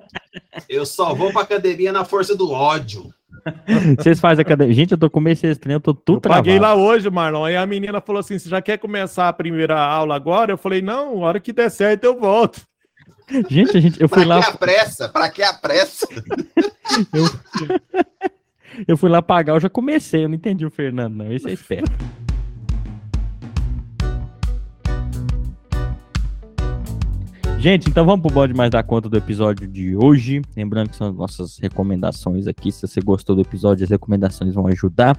eu 0.66 0.86
só 0.86 1.14
vou 1.14 1.30
pra 1.30 1.42
academia 1.42 1.92
na 1.92 2.06
força 2.06 2.34
do 2.34 2.50
ódio. 2.50 3.12
Vocês 3.98 4.18
fazem 4.18 4.40
academia. 4.40 4.74
Gente, 4.74 4.92
eu 4.92 4.98
tô 4.98 5.10
comecei 5.10 5.50
esse 5.50 5.60
treino, 5.60 5.76
eu 5.76 5.82
tô 5.82 5.92
tudo 5.92 6.26
eu 6.26 6.30
Paguei 6.30 6.58
lá 6.58 6.74
hoje, 6.74 7.10
Marlon. 7.10 7.44
Aí 7.44 7.56
a 7.56 7.66
menina 7.66 8.00
falou 8.00 8.20
assim: 8.20 8.38
você 8.38 8.48
já 8.48 8.62
quer 8.62 8.78
começar 8.78 9.28
a 9.28 9.32
primeira 9.34 9.78
aula 9.78 10.16
agora? 10.16 10.52
Eu 10.52 10.58
falei, 10.58 10.80
não, 10.80 11.18
hora 11.18 11.38
que 11.38 11.52
der 11.52 11.70
certo 11.70 12.04
eu 12.04 12.18
volto. 12.18 12.62
Gente, 13.48 13.76
a 13.76 13.80
gente, 13.80 14.00
eu 14.00 14.08
fui 14.08 14.24
pra 14.24 14.36
lá. 14.36 14.42
Pra 14.42 14.50
que 14.50 14.54
a 14.54 14.58
pressa? 14.58 15.08
Pra 15.08 15.30
que 15.30 15.42
a 15.42 15.52
pressa? 15.52 16.06
eu... 17.12 17.24
eu 18.86 18.96
fui 18.96 19.08
lá 19.08 19.22
pagar, 19.22 19.54
eu 19.54 19.60
já 19.60 19.70
comecei, 19.70 20.24
eu 20.24 20.28
não 20.28 20.34
entendi 20.34 20.66
o 20.66 20.70
Fernando, 20.70 21.14
não. 21.14 21.32
Esse 21.32 21.48
é 21.48 21.52
esperto. 21.52 21.92
Gente, 27.58 27.88
então 27.88 28.04
vamos 28.04 28.22
pro 28.22 28.34
bode 28.34 28.52
mais 28.52 28.72
dar 28.72 28.82
conta 28.82 29.08
do 29.08 29.16
episódio 29.16 29.68
de 29.68 29.94
hoje. 29.96 30.42
Lembrando 30.56 30.90
que 30.90 30.96
são 30.96 31.08
as 31.10 31.14
nossas 31.14 31.58
recomendações 31.58 32.48
aqui. 32.48 32.72
Se 32.72 32.88
você 32.88 33.00
gostou 33.00 33.36
do 33.36 33.42
episódio, 33.42 33.84
as 33.84 33.90
recomendações 33.90 34.52
vão 34.52 34.66
ajudar. 34.66 35.16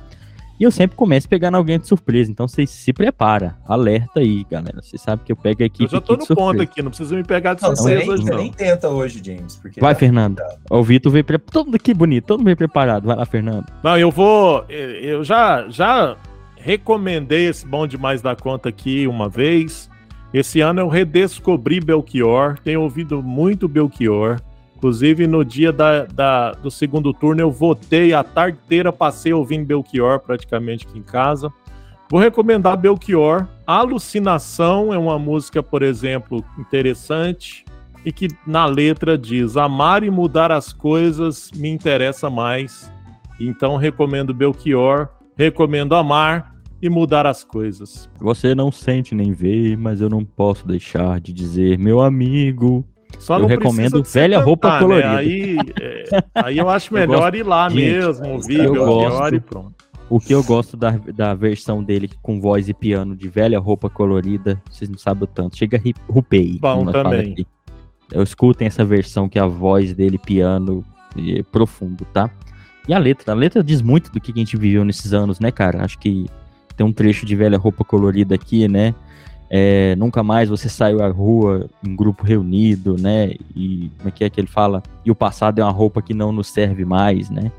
E 0.59 0.63
eu 0.63 0.71
sempre 0.71 0.95
começo 0.95 1.27
pegando 1.27 1.55
alguém 1.55 1.79
de 1.79 1.87
surpresa. 1.87 2.31
Então 2.31 2.47
vocês 2.47 2.69
se 2.69 2.93
prepara. 2.93 3.57
Alerta 3.67 4.19
aí, 4.19 4.45
galera. 4.49 4.81
Você 4.81 4.97
sabe 4.97 5.23
que 5.23 5.31
eu 5.31 5.35
pego 5.35 5.63
aqui. 5.63 5.83
Eu 5.83 5.89
já 5.89 6.01
tô 6.01 6.15
no 6.15 6.25
ponto 6.27 6.61
aqui, 6.61 6.81
não 6.81 6.89
precisa 6.89 7.15
me 7.15 7.23
pegar 7.23 7.55
de 7.55 7.61
surpresa 7.61 8.11
hoje, 8.11 8.25
não. 8.25 8.37
nem 8.37 8.51
tenta 8.51 8.89
hoje, 8.89 9.21
James. 9.23 9.61
Vai, 9.79 9.95
Fernando. 9.95 10.41
O 10.69 10.83
Vitor 10.83 11.11
veio 11.11 11.23
preparado. 11.23 11.51
Todo 11.51 11.79
que 11.79 11.93
bonito, 11.93 12.25
todo 12.25 12.39
mundo 12.39 12.45
veio 12.45 12.57
preparado. 12.57 13.07
Vai 13.07 13.15
lá, 13.15 13.25
Fernando. 13.25 13.65
Não, 13.83 13.97
eu 13.97 14.11
vou. 14.11 14.63
Eu 14.69 15.23
já, 15.23 15.67
já 15.69 16.15
recomendei 16.55 17.47
esse 17.47 17.65
bom 17.65 17.85
demais 17.85 18.21
da 18.21 18.35
conta 18.35 18.69
aqui 18.69 19.07
uma 19.07 19.27
vez. 19.27 19.89
Esse 20.33 20.61
ano 20.61 20.81
eu 20.81 20.87
redescobri 20.87 21.79
Belchior. 21.79 22.57
Tenho 22.63 22.81
ouvido 22.81 23.21
muito 23.21 23.67
Belchior. 23.67 24.39
Inclusive, 24.83 25.27
no 25.27 25.45
dia 25.45 25.71
da, 25.71 26.03
da, 26.03 26.51
do 26.51 26.69
segundo 26.69 27.13
turno, 27.13 27.39
eu 27.39 27.49
votei 27.49 28.13
a 28.13 28.21
tarde 28.21 28.59
inteira, 28.65 28.91
passei 28.91 29.31
ouvindo 29.31 29.65
Belchior 29.65 30.19
praticamente 30.19 30.85
aqui 30.85 30.99
em 30.99 31.01
casa. 31.01 31.49
Vou 32.11 32.19
recomendar 32.19 32.75
Belchior. 32.75 33.47
Alucinação 33.65 34.93
é 34.93 34.97
uma 34.97 35.17
música, 35.17 35.63
por 35.63 35.83
exemplo, 35.83 36.43
interessante 36.59 37.63
e 38.03 38.11
que 38.11 38.27
na 38.45 38.65
letra 38.65 39.17
diz: 39.17 39.55
Amar 39.55 40.03
e 40.03 40.09
mudar 40.09 40.51
as 40.51 40.73
coisas 40.73 41.49
me 41.55 41.69
interessa 41.69 42.29
mais. 42.29 42.91
Então, 43.39 43.77
recomendo 43.77 44.33
Belchior, 44.33 45.07
recomendo 45.37 45.95
amar 45.95 46.53
e 46.81 46.89
mudar 46.89 47.25
as 47.25 47.41
coisas. 47.41 48.09
Você 48.19 48.53
não 48.53 48.69
sente 48.69 49.15
nem 49.15 49.31
vê, 49.31 49.77
mas 49.77 50.01
eu 50.01 50.09
não 50.09 50.25
posso 50.25 50.67
deixar 50.67 51.21
de 51.21 51.31
dizer, 51.31 51.79
meu 51.79 52.01
amigo, 52.01 52.85
só 53.19 53.39
eu 53.39 53.45
recomendo 53.45 54.03
velha 54.03 54.37
cantar, 54.37 54.45
roupa 54.45 54.71
né? 54.73 54.79
colorida. 54.79 55.17
Aí, 55.17 55.57
é, 55.81 56.23
aí 56.35 56.57
eu 56.57 56.69
acho 56.69 56.93
melhor 56.93 57.33
eu 57.33 57.39
ir 57.39 57.43
lá 57.43 57.69
mesmo, 57.69 58.27
ouvir, 58.29 58.63
eu 58.63 58.73
gosto, 58.73 59.35
e 59.35 59.39
pronto. 59.39 59.73
O 60.09 60.19
que 60.19 60.33
eu 60.33 60.43
gosto 60.43 60.77
da, 60.77 60.91
da 60.91 61.33
versão 61.33 61.83
dele 61.83 62.09
com 62.21 62.39
voz 62.39 62.69
e 62.69 62.73
piano 62.73 63.15
de 63.15 63.27
velha 63.27 63.59
roupa 63.59 63.89
colorida, 63.89 64.61
vocês 64.69 64.89
não 64.89 64.97
sabem 64.97 65.23
o 65.23 65.27
tanto. 65.27 65.57
Chega 65.57 65.81
rupei. 66.07 66.59
Bom 66.59 66.85
também. 66.85 67.45
Eu 68.11 68.21
escutem 68.21 68.67
essa 68.67 68.85
versão 68.85 69.27
que 69.27 69.39
a 69.39 69.47
voz 69.47 69.93
dele, 69.93 70.19
piano, 70.19 70.85
é 71.17 71.41
profundo, 71.41 72.05
tá? 72.13 72.29
E 72.87 72.93
a 72.93 72.99
letra, 72.99 73.31
a 73.31 73.35
letra 73.35 73.63
diz 73.63 73.81
muito 73.81 74.11
do 74.11 74.19
que 74.19 74.31
a 74.31 74.35
gente 74.35 74.57
viveu 74.57 74.83
nesses 74.83 75.13
anos, 75.13 75.39
né, 75.39 75.51
cara? 75.51 75.83
Acho 75.83 75.97
que 75.97 76.27
tem 76.75 76.85
um 76.85 76.91
trecho 76.91 77.25
de 77.25 77.35
velha 77.35 77.57
roupa 77.57 77.83
colorida 77.83 78.35
aqui, 78.35 78.67
né? 78.67 78.93
É, 79.49 79.95
nunca 79.95 80.23
mais 80.23 80.49
você 80.49 80.67
saiu 80.67 81.03
à 81.03 81.09
rua 81.09 81.69
em 81.85 81.95
grupo 81.95 82.23
reunido, 82.23 82.95
né? 82.99 83.33
E 83.55 83.91
como 83.97 84.09
é 84.09 84.11
que 84.11 84.23
é 84.23 84.29
que 84.29 84.39
ele 84.39 84.47
fala? 84.47 84.81
E 85.05 85.11
o 85.11 85.15
passado 85.15 85.59
é 85.59 85.63
uma 85.63 85.71
roupa 85.71 86.01
que 86.01 86.13
não 86.13 86.31
nos 86.31 86.47
serve 86.47 86.85
mais, 86.85 87.29
né? 87.29 87.51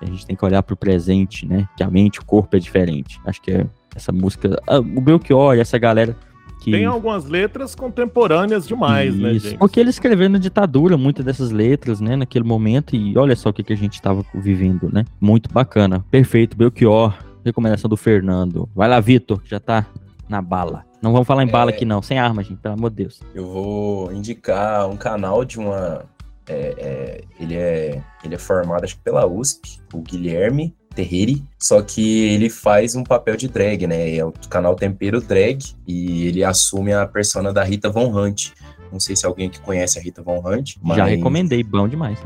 A 0.00 0.06
gente 0.06 0.26
tem 0.26 0.34
que 0.34 0.44
olhar 0.44 0.62
para 0.62 0.74
o 0.74 0.76
presente, 0.76 1.46
né? 1.46 1.66
Que 1.76 1.82
a 1.82 1.90
mente, 1.90 2.20
o 2.20 2.24
corpo 2.24 2.56
é 2.56 2.58
diferente. 2.58 3.20
Acho 3.24 3.40
que 3.40 3.52
é 3.52 3.66
essa 3.94 4.12
música. 4.12 4.60
Ah, 4.66 4.78
o 4.78 5.00
Belchior 5.00 5.54
e 5.56 5.60
essa 5.60 5.78
galera 5.78 6.16
que. 6.62 6.70
Tem 6.70 6.84
algumas 6.84 7.26
letras 7.26 7.74
contemporâneas 7.74 8.66
demais, 8.66 9.14
né, 9.16 9.32
Isso, 9.32 9.48
gente? 9.48 9.58
Porque 9.58 9.80
ele 9.80 9.90
escreveu 9.90 10.30
na 10.30 10.38
ditadura 10.38 10.96
muitas 10.96 11.24
dessas 11.24 11.50
letras, 11.50 12.00
né? 12.00 12.16
Naquele 12.16 12.44
momento. 12.44 12.94
E 12.94 13.16
olha 13.18 13.36
só 13.36 13.50
o 13.50 13.52
que, 13.52 13.62
que 13.62 13.72
a 13.72 13.76
gente 13.76 13.94
estava 13.94 14.24
vivendo, 14.34 14.88
né? 14.92 15.04
Muito 15.20 15.52
bacana. 15.52 16.04
Perfeito, 16.10 16.56
Belchior. 16.56 17.14
Recomendação 17.44 17.90
do 17.90 17.96
Fernando. 17.96 18.68
Vai 18.74 18.88
lá, 18.88 19.00
Vitor, 19.00 19.42
que 19.42 19.50
já 19.50 19.58
tá 19.58 19.84
na 20.32 20.42
bala. 20.42 20.84
Não 21.00 21.12
vamos 21.12 21.26
falar 21.26 21.44
em 21.44 21.48
bala 21.48 21.70
É. 21.70 21.74
aqui, 21.74 21.84
não. 21.84 22.00
Sem 22.02 22.18
arma, 22.18 22.42
gente, 22.42 22.58
pelo 22.60 22.74
amor 22.74 22.90
de 22.90 22.96
Deus. 22.96 23.20
Eu 23.34 23.46
vou 23.46 24.12
indicar 24.12 24.88
um 24.88 24.96
canal 24.96 25.44
de 25.44 25.58
uma. 25.58 26.04
é, 26.48 26.74
é, 26.76 27.20
ele, 27.38 27.54
é, 27.54 28.02
ele 28.24 28.34
é 28.34 28.38
formado, 28.38 28.82
acho 28.84 28.96
que 28.96 29.02
pela 29.02 29.24
USP, 29.26 29.80
o 29.94 30.00
Guilherme 30.00 30.74
Terreri, 30.94 31.42
só 31.58 31.80
que 31.80 32.24
ele 32.34 32.50
faz 32.50 32.94
um 32.96 33.04
papel 33.04 33.36
de 33.36 33.48
drag, 33.48 33.86
né? 33.86 34.16
É 34.16 34.24
o 34.24 34.32
canal 34.50 34.74
Tempero 34.74 35.20
Drag 35.20 35.58
e 35.86 36.26
ele 36.26 36.42
assume 36.44 36.92
a 36.92 37.06
persona 37.06 37.52
da 37.52 37.62
Rita 37.62 37.88
Von 37.88 38.12
Hunt. 38.12 38.50
Não 38.90 39.00
sei 39.00 39.16
se 39.16 39.24
alguém 39.24 39.48
que 39.48 39.58
conhece 39.60 39.98
a 39.98 40.02
Rita 40.02 40.22
Von 40.22 40.42
Hunt, 40.44 40.74
mas 40.82 40.96
Já 40.98 41.04
recomendei, 41.06 41.62
bom 41.62 41.88
demais. 41.88 42.18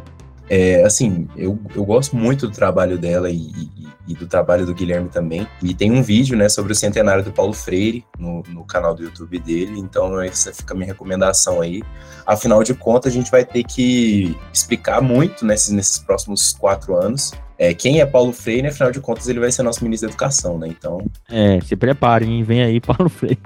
É, 0.49 0.83
assim, 0.85 1.29
eu, 1.37 1.59
eu 1.75 1.85
gosto 1.85 2.17
muito 2.17 2.47
do 2.49 2.53
trabalho 2.55 2.97
dela 2.99 3.31
e, 3.31 3.37
e- 3.37 3.71
e 4.09 4.15
do 4.15 4.27
trabalho 4.27 4.65
do 4.65 4.73
Guilherme 4.73 5.09
também. 5.09 5.49
E 5.61 5.75
tem 5.75 5.91
um 5.91 6.01
vídeo, 6.03 6.37
né, 6.37 6.49
sobre 6.49 6.73
o 6.73 6.77
centenário 6.77 7.25
do 7.25 7.33
Paulo 7.33 7.53
Freire 7.53 8.05
no, 8.17 8.43
no 8.49 8.65
canal 8.65 8.95
do 8.95 9.03
YouTube 9.03 9.39
dele, 9.41 9.81
então 9.81 10.21
essa 10.21 10.53
fica 10.55 10.75
a 10.75 10.77
minha 10.77 10.87
recomendação 10.87 11.61
aí. 11.61 11.83
Afinal 12.25 12.63
de 12.63 12.73
contas, 12.75 13.13
a 13.13 13.15
gente 13.15 13.31
vai 13.31 13.45
ter 13.45 13.65
que 13.65 14.37
explicar 14.53 15.01
muito 15.03 15.45
nesses, 15.45 15.71
nesses 15.71 15.99
próximos 15.99 16.53
quatro 16.53 16.95
anos 16.97 17.33
é, 17.59 17.73
quem 17.75 18.01
é 18.01 18.07
Paulo 18.07 18.33
Freire, 18.33 18.69
afinal 18.69 18.91
de 18.93 19.01
contas, 19.01 19.29
ele 19.29 19.41
vai 19.41 19.51
ser 19.51 19.63
nosso 19.63 19.83
ministro 19.83 20.09
da 20.09 20.13
Educação, 20.13 20.59
né? 20.59 20.69
Então, 20.69 21.05
É, 21.29 21.61
se 21.61 21.75
preparem, 21.77 22.35
hein? 22.35 22.43
vem 22.43 22.63
aí, 22.63 22.81
Paulo 22.83 23.09
Freire. 23.09 23.39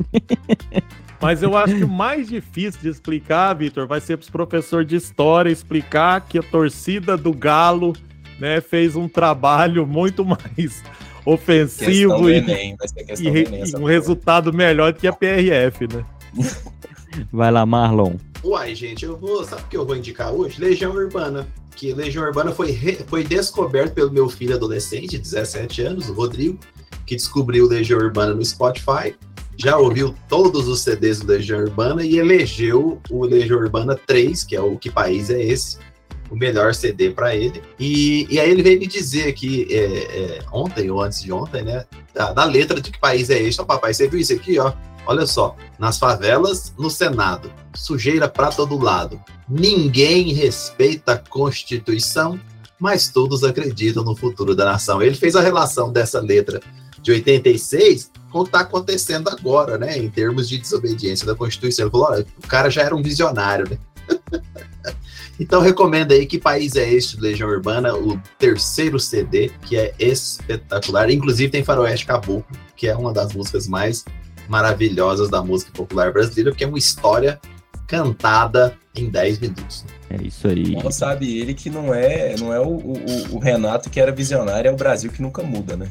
Mas 1.20 1.43
eu 1.43 1.57
acho 1.57 1.77
que 1.77 1.85
o 1.85 1.89
mais 1.89 2.28
difícil 2.28 2.81
de 2.81 2.89
explicar, 2.89 3.53
Vitor, 3.55 3.87
vai 3.87 4.01
ser 4.01 4.16
para 4.16 4.24
os 4.24 4.31
professores 4.31 4.87
de 4.89 4.97
história 4.97 5.51
explicar 5.51 6.23
que 6.23 6.39
a 6.39 6.43
torcida 6.43 7.16
do 7.16 7.32
Galo 7.32 7.93
né, 8.39 8.61
fez 8.61 8.97
um 8.97 9.07
trabalho 9.07 9.87
muito 9.87 10.24
mais 10.24 10.82
ofensivo 11.27 12.31
e, 12.31 12.37
Enem, 12.37 12.74
vai 12.77 12.89
ser 12.89 13.23
e 13.23 13.28
Enem. 13.28 13.65
e 13.66 13.77
um 13.77 13.85
resultado 13.85 14.53
melhor 14.53 14.93
do 14.95 14.99
que 14.99 15.07
a 15.07 15.12
PRF, 15.12 15.87
né? 15.93 16.05
Vai 17.31 17.51
lá, 17.51 17.66
Marlon. 17.66 18.15
Uai, 18.43 18.74
gente, 18.74 19.05
eu 19.05 19.16
vou. 19.19 19.45
Sabe 19.45 19.62
o 19.62 19.66
que 19.66 19.77
eu 19.77 19.85
vou 19.85 19.97
indicar 19.97 20.32
hoje? 20.32 20.59
Legião 20.61 20.93
Urbana. 20.93 21.47
Que 21.74 21.92
Legião 21.92 22.24
Urbana 22.24 22.52
foi, 22.52 22.70
re- 22.70 22.98
foi 23.06 23.24
descoberto 23.24 23.94
pelo 23.94 24.10
meu 24.12 24.28
filho 24.28 24.55
adolescente, 24.55 25.10
de 25.10 25.18
17 25.18 25.82
anos, 25.82 26.09
o 26.09 26.12
Rodrigo, 26.12 26.59
que 27.06 27.16
descobriu 27.16 27.66
Legião 27.66 27.98
Urbana 28.01 28.34
no 28.34 28.44
Spotify. 28.44 29.14
Já 29.56 29.76
ouviu 29.76 30.14
todos 30.28 30.68
os 30.68 30.80
CDs 30.80 31.20
do 31.20 31.26
Legião 31.32 31.60
Urbana 31.60 32.05
e 32.05 32.18
elegeu 32.18 33.01
o 33.10 33.24
Legião 33.24 33.59
Urbana 33.59 33.98
3, 34.06 34.42
que 34.44 34.56
é 34.56 34.60
o 34.60 34.76
Que 34.78 34.90
País 34.90 35.28
é 35.30 35.42
Esse? 35.42 35.76
O 36.30 36.36
melhor 36.36 36.74
CD 36.74 37.10
para 37.10 37.34
ele. 37.34 37.60
E, 37.78 38.26
e 38.30 38.38
aí 38.38 38.48
ele 38.51 38.62
veio 38.62 38.78
me 38.78 38.86
dizer 38.86 39.32
que 39.32 39.66
é, 39.70 39.78
é, 39.84 40.38
ontem 40.52 40.88
ou 40.90 41.02
antes 41.02 41.22
de 41.22 41.32
ontem, 41.32 41.62
né? 41.62 41.84
Da, 42.14 42.32
da 42.32 42.44
letra 42.44 42.80
de 42.80 42.90
Que 42.90 42.98
País 43.01 43.28
é 43.30 43.42
Este? 43.42 43.60
Ó, 43.60 43.64
papai, 43.64 43.92
você 43.92 44.06
viu 44.09 44.20
isso 44.20 44.32
aqui, 44.32 44.59
ó? 44.59 44.72
Olha 45.06 45.27
só, 45.27 45.56
nas 45.78 45.98
favelas, 45.98 46.72
no 46.78 46.90
Senado, 46.90 47.52
sujeira 47.74 48.28
pra 48.28 48.51
todo 48.51 48.78
lado. 48.78 49.20
Ninguém 49.48 50.32
respeita 50.32 51.12
a 51.12 51.18
Constituição, 51.18 52.39
mas 52.78 53.09
todos 53.09 53.43
acreditam 53.43 54.05
no 54.05 54.14
futuro 54.14 54.55
da 54.55 54.64
nação. 54.64 55.02
Ele 55.02 55.14
fez 55.14 55.35
a 55.35 55.40
relação 55.40 55.93
dessa 55.93 56.20
letra 56.20 56.60
de 57.02 57.12
86 57.12 58.10
com 58.31 58.40
o 58.40 58.43
que 58.43 58.48
está 58.48 58.60
acontecendo 58.60 59.28
agora, 59.28 59.77
né? 59.77 59.98
Em 59.98 60.09
termos 60.09 60.48
de 60.48 60.59
desobediência 60.59 61.27
da 61.27 61.35
Constituição. 61.35 61.86
Ele 61.86 61.90
falou: 61.90 62.10
olha, 62.10 62.27
o 62.43 62.47
cara 62.47 62.70
já 62.70 62.82
era 62.82 62.94
um 62.94 63.02
visionário, 63.02 63.68
né? 63.68 63.78
Então 65.40 65.62
recomendo 65.62 66.12
aí 66.12 66.27
que 66.27 66.39
país 66.39 66.77
é 66.77 66.93
este 66.93 67.18
Legião 67.18 67.48
Urbana, 67.48 67.94
o 67.97 68.20
terceiro 68.39 69.01
CD, 69.01 69.51
que 69.64 69.74
é 69.74 69.94
espetacular. 69.98 71.10
Inclusive 71.10 71.51
tem 71.51 71.64
Faroeste 71.64 72.05
Caboclo, 72.05 72.44
que 72.77 72.86
é 72.86 72.94
uma 72.94 73.10
das 73.10 73.32
músicas 73.32 73.66
mais 73.66 74.05
maravilhosas 74.51 75.31
da 75.31 75.43
música 75.43 75.70
popular 75.72 76.12
brasileira, 76.12 76.51
porque 76.51 76.64
é 76.64 76.66
uma 76.66 76.78
história 76.78 77.40
cantada 77.86 78.74
em 78.94 79.09
10 79.09 79.39
minutos. 79.39 79.85
É 80.10 80.16
isso 80.22 80.47
aí. 80.48 80.72
Mal 80.74 80.90
sabe 80.90 81.39
ele 81.39 81.55
que 81.55 81.70
não 81.70 81.94
é, 81.94 82.35
não 82.39 82.52
é 82.52 82.59
o, 82.60 82.68
o- 82.68 83.36
o 83.36 83.39
Renato 83.39 83.89
que 83.89 84.01
era 84.01 84.10
visionário, 84.12 84.68
é 84.68 84.72
o 84.72 84.77
Brasil 84.77 85.10
que 85.12 85.22
nunca 85.22 85.43
muda, 85.43 85.77
né? 85.77 85.89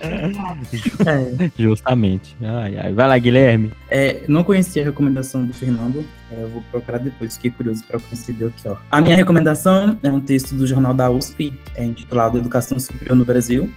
É, 0.00 1.48
Justamente. 1.62 2.36
Ai, 2.42 2.76
ai. 2.78 2.92
Vai 2.92 3.08
lá, 3.08 3.18
Guilherme. 3.18 3.72
é, 3.90 4.22
não 4.28 4.44
conhecia 4.44 4.82
a 4.82 4.84
recomendação 4.84 5.44
do 5.44 5.52
Fernando, 5.54 6.04
é, 6.30 6.42
eu 6.42 6.48
vou 6.48 6.62
procurar 6.70 6.98
depois, 6.98 7.34
fiquei 7.36 7.50
curioso 7.50 7.84
para 7.84 7.98
conhecer 7.98 8.32
Belchior. 8.32 8.78
A 8.90 9.00
minha 9.00 9.16
recomendação 9.16 9.98
é 10.02 10.10
um 10.10 10.20
texto 10.20 10.54
do 10.54 10.66
Jornal 10.66 10.92
da 10.94 11.10
USP, 11.10 11.52
é 11.74 11.84
intitulado 11.84 12.38
Educação 12.38 12.78
Superior 12.78 13.16
no 13.16 13.24
Brasil. 13.24 13.70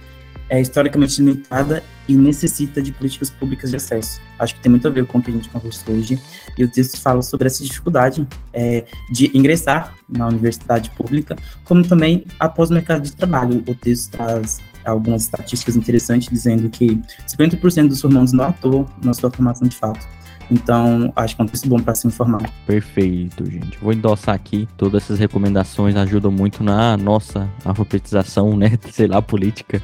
É 0.50 0.60
historicamente 0.60 1.22
limitada 1.22 1.82
e 2.08 2.14
necessita 2.14 2.82
de 2.82 2.90
políticas 2.90 3.30
públicas 3.30 3.70
de 3.70 3.76
acesso. 3.76 4.20
Acho 4.36 4.56
que 4.56 4.60
tem 4.60 4.68
muito 4.68 4.86
a 4.88 4.90
ver 4.90 5.06
com 5.06 5.18
o 5.18 5.22
que 5.22 5.30
a 5.30 5.32
gente 5.32 5.48
conversou 5.48 5.94
hoje. 5.94 6.20
E 6.58 6.64
o 6.64 6.68
texto 6.68 7.00
fala 7.00 7.22
sobre 7.22 7.46
essa 7.46 7.62
dificuldade 7.62 8.26
é, 8.52 8.84
de 9.12 9.30
ingressar 9.32 9.94
na 10.08 10.26
universidade 10.26 10.90
pública, 10.90 11.36
como 11.64 11.86
também 11.86 12.24
após 12.40 12.68
o 12.68 12.74
mercado 12.74 13.02
de 13.02 13.12
trabalho. 13.12 13.62
O 13.68 13.74
texto 13.76 14.10
traz 14.10 14.58
algumas 14.84 15.22
estatísticas 15.22 15.76
interessantes 15.76 16.28
dizendo 16.28 16.68
que 16.68 17.00
50% 17.28 17.86
dos 17.86 18.00
formandos 18.00 18.32
não 18.32 18.46
atuam 18.46 18.86
na 19.04 19.14
sua 19.14 19.30
formação 19.30 19.68
de 19.68 19.76
fato. 19.76 20.04
Então, 20.50 21.12
acho 21.14 21.36
que 21.36 21.42
é 21.42 21.44
um 21.44 21.48
texto 21.48 21.68
bom 21.68 21.78
para 21.78 21.94
se 21.94 22.08
informar. 22.08 22.42
Perfeito, 22.66 23.48
gente. 23.48 23.78
Vou 23.78 23.92
endossar 23.92 24.34
aqui. 24.34 24.68
Todas 24.76 25.04
essas 25.04 25.18
recomendações 25.18 25.94
ajudam 25.94 26.32
muito 26.32 26.64
na 26.64 26.96
nossa 26.96 27.48
alfabetização, 27.64 28.56
né? 28.56 28.76
Sei 28.90 29.06
lá, 29.06 29.22
política. 29.22 29.80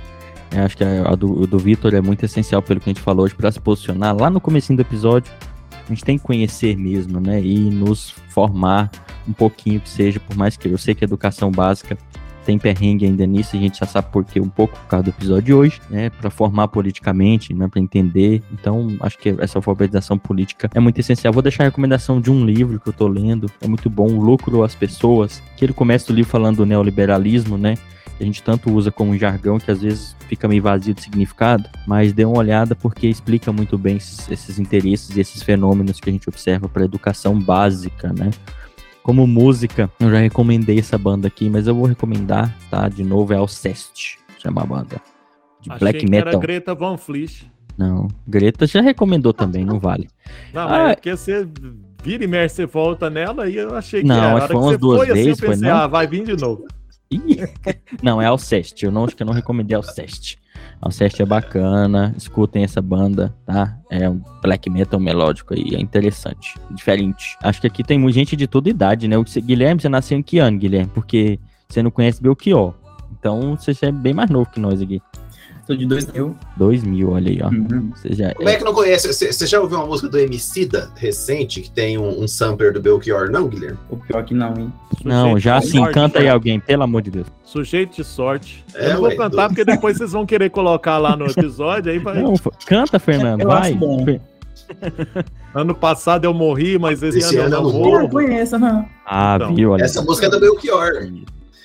Eu 0.53 0.65
acho 0.65 0.77
que 0.77 0.85
a, 0.85 1.15
do, 1.15 1.47
do 1.47 1.59
Vitor 1.59 1.95
é 1.95 2.01
muito 2.01 2.25
essencial 2.25 2.63
pelo 2.63 2.81
que 2.81 2.89
a 2.89 2.93
gente 2.93 3.03
falou 3.03 3.25
hoje 3.25 3.35
para 3.35 3.51
se 3.51 3.61
posicionar. 3.61 4.17
Lá 4.17 4.31
no 4.31 4.41
comecinho 4.41 4.77
do 4.77 4.81
episódio, 4.81 5.33
a 5.87 5.89
gente 5.89 6.05
tem 6.05 6.19
que 6.19 6.25
conhecer 6.25 6.77
mesmo, 6.77 7.21
né? 7.21 7.43
E 7.43 7.59
nos 7.71 8.11
formar 8.29 8.91
um 9.27 9.33
pouquinho 9.33 9.81
que 9.81 9.89
seja, 9.89 10.21
por 10.21 10.37
mais 10.37 10.57
que 10.57 10.69
eu 10.69 10.79
sei 10.79 10.95
que 10.95 11.05
a 11.05 11.07
educação 11.07 11.51
básica 11.51 11.97
tem 12.45 12.59
perrengue 12.59 13.05
ainda 13.05 13.27
nisso, 13.27 13.57
a 13.57 13.59
gente 13.59 13.81
já 13.81 13.87
sabe 13.87 14.09
por 14.13 14.25
quê, 14.25 14.41
um 14.41 14.49
pouco 14.49 14.79
por 14.79 14.87
causa 14.87 15.03
do 15.05 15.11
episódio 15.11 15.43
de 15.43 15.53
hoje, 15.53 15.81
né? 15.91 16.11
Para 16.11 16.31
formar 16.31 16.69
politicamente, 16.69 17.53
né? 17.53 17.67
Para 17.67 17.81
entender. 17.81 18.41
Então, 18.53 18.97
acho 19.01 19.19
que 19.19 19.35
essa 19.41 19.59
alfabetização 19.59 20.17
política 20.17 20.71
é 20.73 20.79
muito 20.79 21.01
essencial. 21.01 21.33
Vou 21.33 21.43
deixar 21.43 21.65
a 21.65 21.67
recomendação 21.67 22.21
de 22.21 22.31
um 22.31 22.47
livro 22.47 22.79
que 22.79 22.89
eu 22.89 22.93
tô 22.93 23.09
lendo, 23.09 23.51
é 23.61 23.67
muito 23.67 23.91
bom, 23.91 24.07
O 24.07 24.21
Lucro 24.21 24.63
às 24.63 24.77
Pessoas, 24.77 25.43
que 25.57 25.65
ele 25.65 25.73
começa 25.73 26.13
o 26.13 26.15
livro 26.15 26.31
falando 26.31 26.59
do 26.59 26.67
neoliberalismo, 26.67 27.59
né? 27.59 27.77
Que 28.17 28.23
a 28.23 28.27
gente 28.27 28.43
tanto 28.43 28.73
usa 28.73 28.91
como 28.91 29.11
um 29.13 29.19
jargão 29.19 29.59
que 29.59 29.71
às 29.71 29.83
vezes 29.83 30.17
fica 30.29 30.49
meio 30.49 30.63
vazio 30.63 30.95
de 30.95 31.03
significado, 31.03 31.69
mas 31.87 32.13
dê 32.13 32.25
uma 32.25 32.39
olhada 32.39 32.75
porque 32.75 33.07
explica 33.07 33.53
muito 33.53 33.77
bem 33.77 33.97
esses, 33.97 34.31
esses 34.31 34.59
interesses 34.59 35.17
e 35.17 35.21
esses 35.21 35.43
fenômenos 35.43 36.01
que 36.01 36.09
a 36.09 36.13
gente 36.13 36.29
observa 36.29 36.69
para 36.69 36.83
a 36.83 36.85
educação 36.85 37.39
básica, 37.39 38.13
né? 38.13 38.31
Como 39.03 39.27
música, 39.27 39.91
eu 40.01 40.11
já 40.11 40.19
recomendei 40.19 40.79
essa 40.79 40.99
banda 40.99 41.29
aqui, 41.29 41.49
mas 41.49 41.67
eu 41.67 41.75
vou 41.75 41.85
recomendar, 41.87 42.53
tá? 42.71 42.89
De 42.89 43.05
novo, 43.05 43.33
é 43.33 43.37
Alceste, 43.37 44.19
chama 44.39 44.63
a 44.63 44.67
banda. 44.67 45.01
De 45.61 45.71
Achei 45.71 45.79
black 45.79 46.11
metal. 46.11 46.29
era 46.33 46.39
Greta 46.41 46.75
Van 46.75 46.97
Fleet. 46.97 47.47
Não, 47.79 48.09
Greta 48.27 48.67
já 48.67 48.81
recomendou 48.81 49.33
também, 49.35 49.65
não 49.65 49.79
vale. 49.79 50.09
Não, 50.53 50.63
Ah, 50.63 50.69
mas 50.69 50.91
é 50.91 50.95
porque 50.95 51.11
você 51.17 51.47
vira 52.03 52.25
e 52.25 52.27
mexe, 52.27 52.57
você 52.57 52.67
volta 52.67 53.11
nela 53.11 53.49
e 53.49 53.57
eu 53.57 53.77
achei 53.77 54.01
que 54.01 54.09
Não, 54.09 54.17
era. 54.17 54.27
A 54.29 54.37
acho 54.39 54.47
que 54.47 54.53
foi 54.55 54.63
umas 54.63 54.79
duas 54.79 54.99
foi 54.99 55.07
assim, 55.11 55.25
vezes, 55.25 55.43
eu 55.43 55.49
pensei, 55.49 55.63
foi 55.63 55.69
não? 55.71 55.77
ah, 55.77 55.87
vai 55.87 56.07
vir 56.07 56.25
de 56.25 56.37
novo. 56.41 56.67
Não, 58.03 58.21
é 58.21 58.27
Alceste. 58.27 58.85
Eu 58.85 58.93
não 58.93 59.05
acho 59.05 59.17
que 59.17 59.23
eu 59.23 59.27
não 59.27 59.35
recomendei 59.35 59.77
Alceste. 59.77 60.39
Alceste 60.81 61.23
é 61.23 61.27
bacana, 61.27 62.15
escutem 62.17 62.63
essa 62.65 62.83
banda, 62.83 63.35
tá? 63.45 63.79
É 63.91 64.09
um 64.09 64.21
black 64.43 64.69
metal 64.69 65.01
melódico 65.01 65.55
aí, 65.55 65.75
é 65.75 65.81
interessante, 65.81 66.55
diferente. 66.71 67.37
Acho 67.43 67.61
que 67.61 67.67
aqui 67.67 67.83
tem 67.83 67.99
muita 67.99 68.19
gente 68.19 68.37
de 68.37 68.47
toda 68.47 68.69
idade, 68.69 69.09
né? 69.09 69.17
O 69.17 69.25
Guilherme, 69.25 69.81
você 69.81 69.89
nasceu 69.89 70.19
em 70.19 70.23
que 70.23 70.39
ano, 70.39 70.59
Guilherme? 70.59 70.91
Porque 70.93 71.39
você 71.69 71.83
não 71.83 71.91
conhece 71.91 72.23
Belchior. 72.23 72.75
Então 73.19 73.57
você 73.57 73.87
é 73.87 73.93
bem 73.93 74.13
mais 74.13 74.31
novo 74.31 74.51
que 74.51 74.61
nós 74.61 74.81
aqui. 74.81 75.01
Sou 75.67 75.77
de 75.77 75.85
2000. 75.85 76.37
2000, 76.57 77.11
olha 77.11 77.29
aí, 77.31 77.41
ó. 77.43 77.49
Uhum. 77.49 77.91
Já 78.11 78.33
Como 78.35 78.49
é 78.49 78.55
que 78.57 78.63
não 78.65 78.73
conhece? 78.73 79.13
Você 79.13 79.47
já 79.49 79.61
ouviu 79.61 79.79
uma 79.79 79.87
música 79.87 80.09
do 80.09 80.17
Emicida 80.17 80.91
recente 80.95 81.61
que 81.61 81.69
tem 81.71 81.99
um, 81.99 82.23
um 82.23 82.29
sampler 82.29 82.73
do 82.73 82.81
Belchior, 82.81 83.29
não, 83.31 83.49
Guilherme? 83.49 83.77
O 83.91 83.97
pior 83.97 84.25
que 84.25 84.33
não, 84.33 84.57
hein? 84.57 84.73
Não, 85.05 85.23
Sujeito 85.31 85.41
já 85.41 85.61
sim, 85.61 85.79
sorte, 85.79 85.95
canta 85.95 86.19
aí 86.21 86.29
alguém, 86.29 86.61
pelo 86.61 86.85
amor 86.85 87.03
de 87.03 87.11
Deus. 87.11 87.27
Sujeito 87.43 87.97
de 87.97 88.05
sorte. 88.05 88.65
É, 88.75 88.87
eu 88.87 88.91
não 88.95 89.01
vou 89.01 89.09
ué, 89.09 89.17
cantar 89.17 89.49
do- 89.49 89.55
porque 89.55 89.65
depois 89.65 89.97
vocês 89.99 90.13
vão 90.13 90.25
querer 90.25 90.51
colocar 90.51 90.99
lá 90.99 91.17
no 91.17 91.27
episódio. 91.31 91.91
Aí 91.91 91.99
vai... 91.99 92.23
Não, 92.23 92.35
canta, 92.65 93.01
Fernando, 93.01 93.41
Eu 93.41 93.49
vai. 93.49 93.71
acho 93.71 93.75
bom. 93.77 94.05
Fe- 94.05 94.21
Ano 95.55 95.75
passado 95.75 96.25
eu 96.27 96.35
morri, 96.35 96.79
mas 96.79 97.03
esse, 97.03 97.19
Esse 97.19 97.37
ano 97.39 97.55
eu 97.55 97.61
ano 97.61 97.73
não 97.73 97.79
eu 97.81 97.95
Eu 97.95 98.01
vou. 98.03 98.09
conheço, 98.11 98.59
não. 98.59 98.87
Ah, 99.07 99.35
Então, 99.37 99.55
viu? 99.55 99.71
Olha 99.73 99.83
Essa 99.83 100.03
música 100.03 100.27
é 100.27 100.31
do 100.31 100.39
Belchior. 100.39 100.93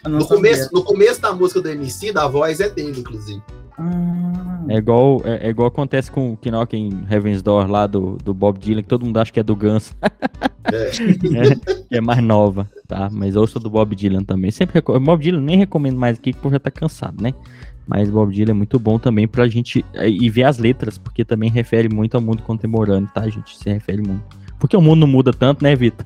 Eu 0.03 0.09
não 0.09 0.19
No 0.19 0.27
começo, 0.27 0.69
no 0.73 0.83
começo 0.83 1.21
da 1.21 1.33
música 1.33 1.61
do 1.61 1.69
Emicida, 1.69 2.23
a 2.23 2.27
voz 2.27 2.59
é 2.59 2.69
dele, 2.69 2.99
inclusive. 3.01 3.41
Ah, 3.77 4.65
É 4.69 4.77
igual, 4.77 5.21
é, 5.23 5.47
é 5.47 5.49
igual 5.49 5.67
acontece 5.67 6.11
com 6.11 6.33
o 6.33 6.37
Knock 6.43 6.75
em 6.75 7.05
Heaven's 7.09 7.41
Door 7.41 7.69
lá 7.69 7.87
do, 7.87 8.17
do 8.23 8.33
Bob 8.33 8.59
Dylan, 8.59 8.81
que 8.81 8.89
todo 8.89 9.05
mundo 9.05 9.17
acha 9.17 9.31
que 9.31 9.39
é 9.39 9.43
do 9.43 9.55
Guns. 9.55 9.95
É. 10.63 11.97
é, 11.97 11.99
mais 11.99 12.23
nova, 12.23 12.69
tá? 12.87 13.09
Mas 13.11 13.35
ouça 13.35 13.59
do 13.59 13.67
Bob 13.67 13.95
Dylan 13.95 14.23
também. 14.23 14.51
Sempre 14.51 14.79
Bob 14.79 15.21
Dylan 15.21 15.41
nem 15.41 15.57
recomendo 15.57 15.97
mais 15.97 16.19
aqui, 16.19 16.33
porque 16.33 16.51
já 16.51 16.59
tá 16.59 16.69
cansado, 16.69 17.21
né? 17.21 17.33
Mas 17.87 18.09
Bob 18.09 18.31
Dylan 18.31 18.51
é 18.51 18.53
muito 18.53 18.79
bom 18.79 18.99
também 18.99 19.27
pra 19.27 19.47
gente 19.47 19.83
é, 19.93 20.07
e 20.07 20.29
ver 20.29 20.43
as 20.43 20.59
letras, 20.59 20.97
porque 20.99 21.25
também 21.25 21.49
refere 21.49 21.89
muito 21.89 22.15
ao 22.15 22.21
mundo 22.21 22.43
contemporâneo, 22.43 23.09
tá, 23.13 23.27
gente? 23.27 23.57
Se 23.57 23.69
refere 23.69 24.01
muito. 24.01 24.23
Porque 24.59 24.77
o 24.77 24.81
mundo 24.81 24.99
não 24.99 25.07
muda 25.07 25.33
tanto, 25.33 25.63
né, 25.63 25.75
Vitor? 25.75 26.05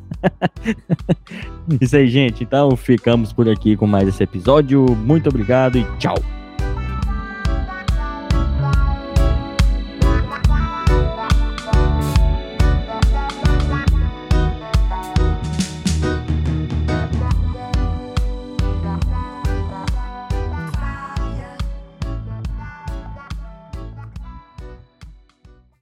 Isso 1.82 1.98
aí, 1.98 2.08
gente. 2.08 2.44
Então 2.44 2.76
ficamos 2.78 3.34
por 3.34 3.50
aqui 3.50 3.76
com 3.76 3.86
mais 3.86 4.08
esse 4.08 4.24
episódio. 4.24 4.86
Muito 5.06 5.28
obrigado 5.28 5.78
e 5.78 5.84
tchau. 6.00 6.16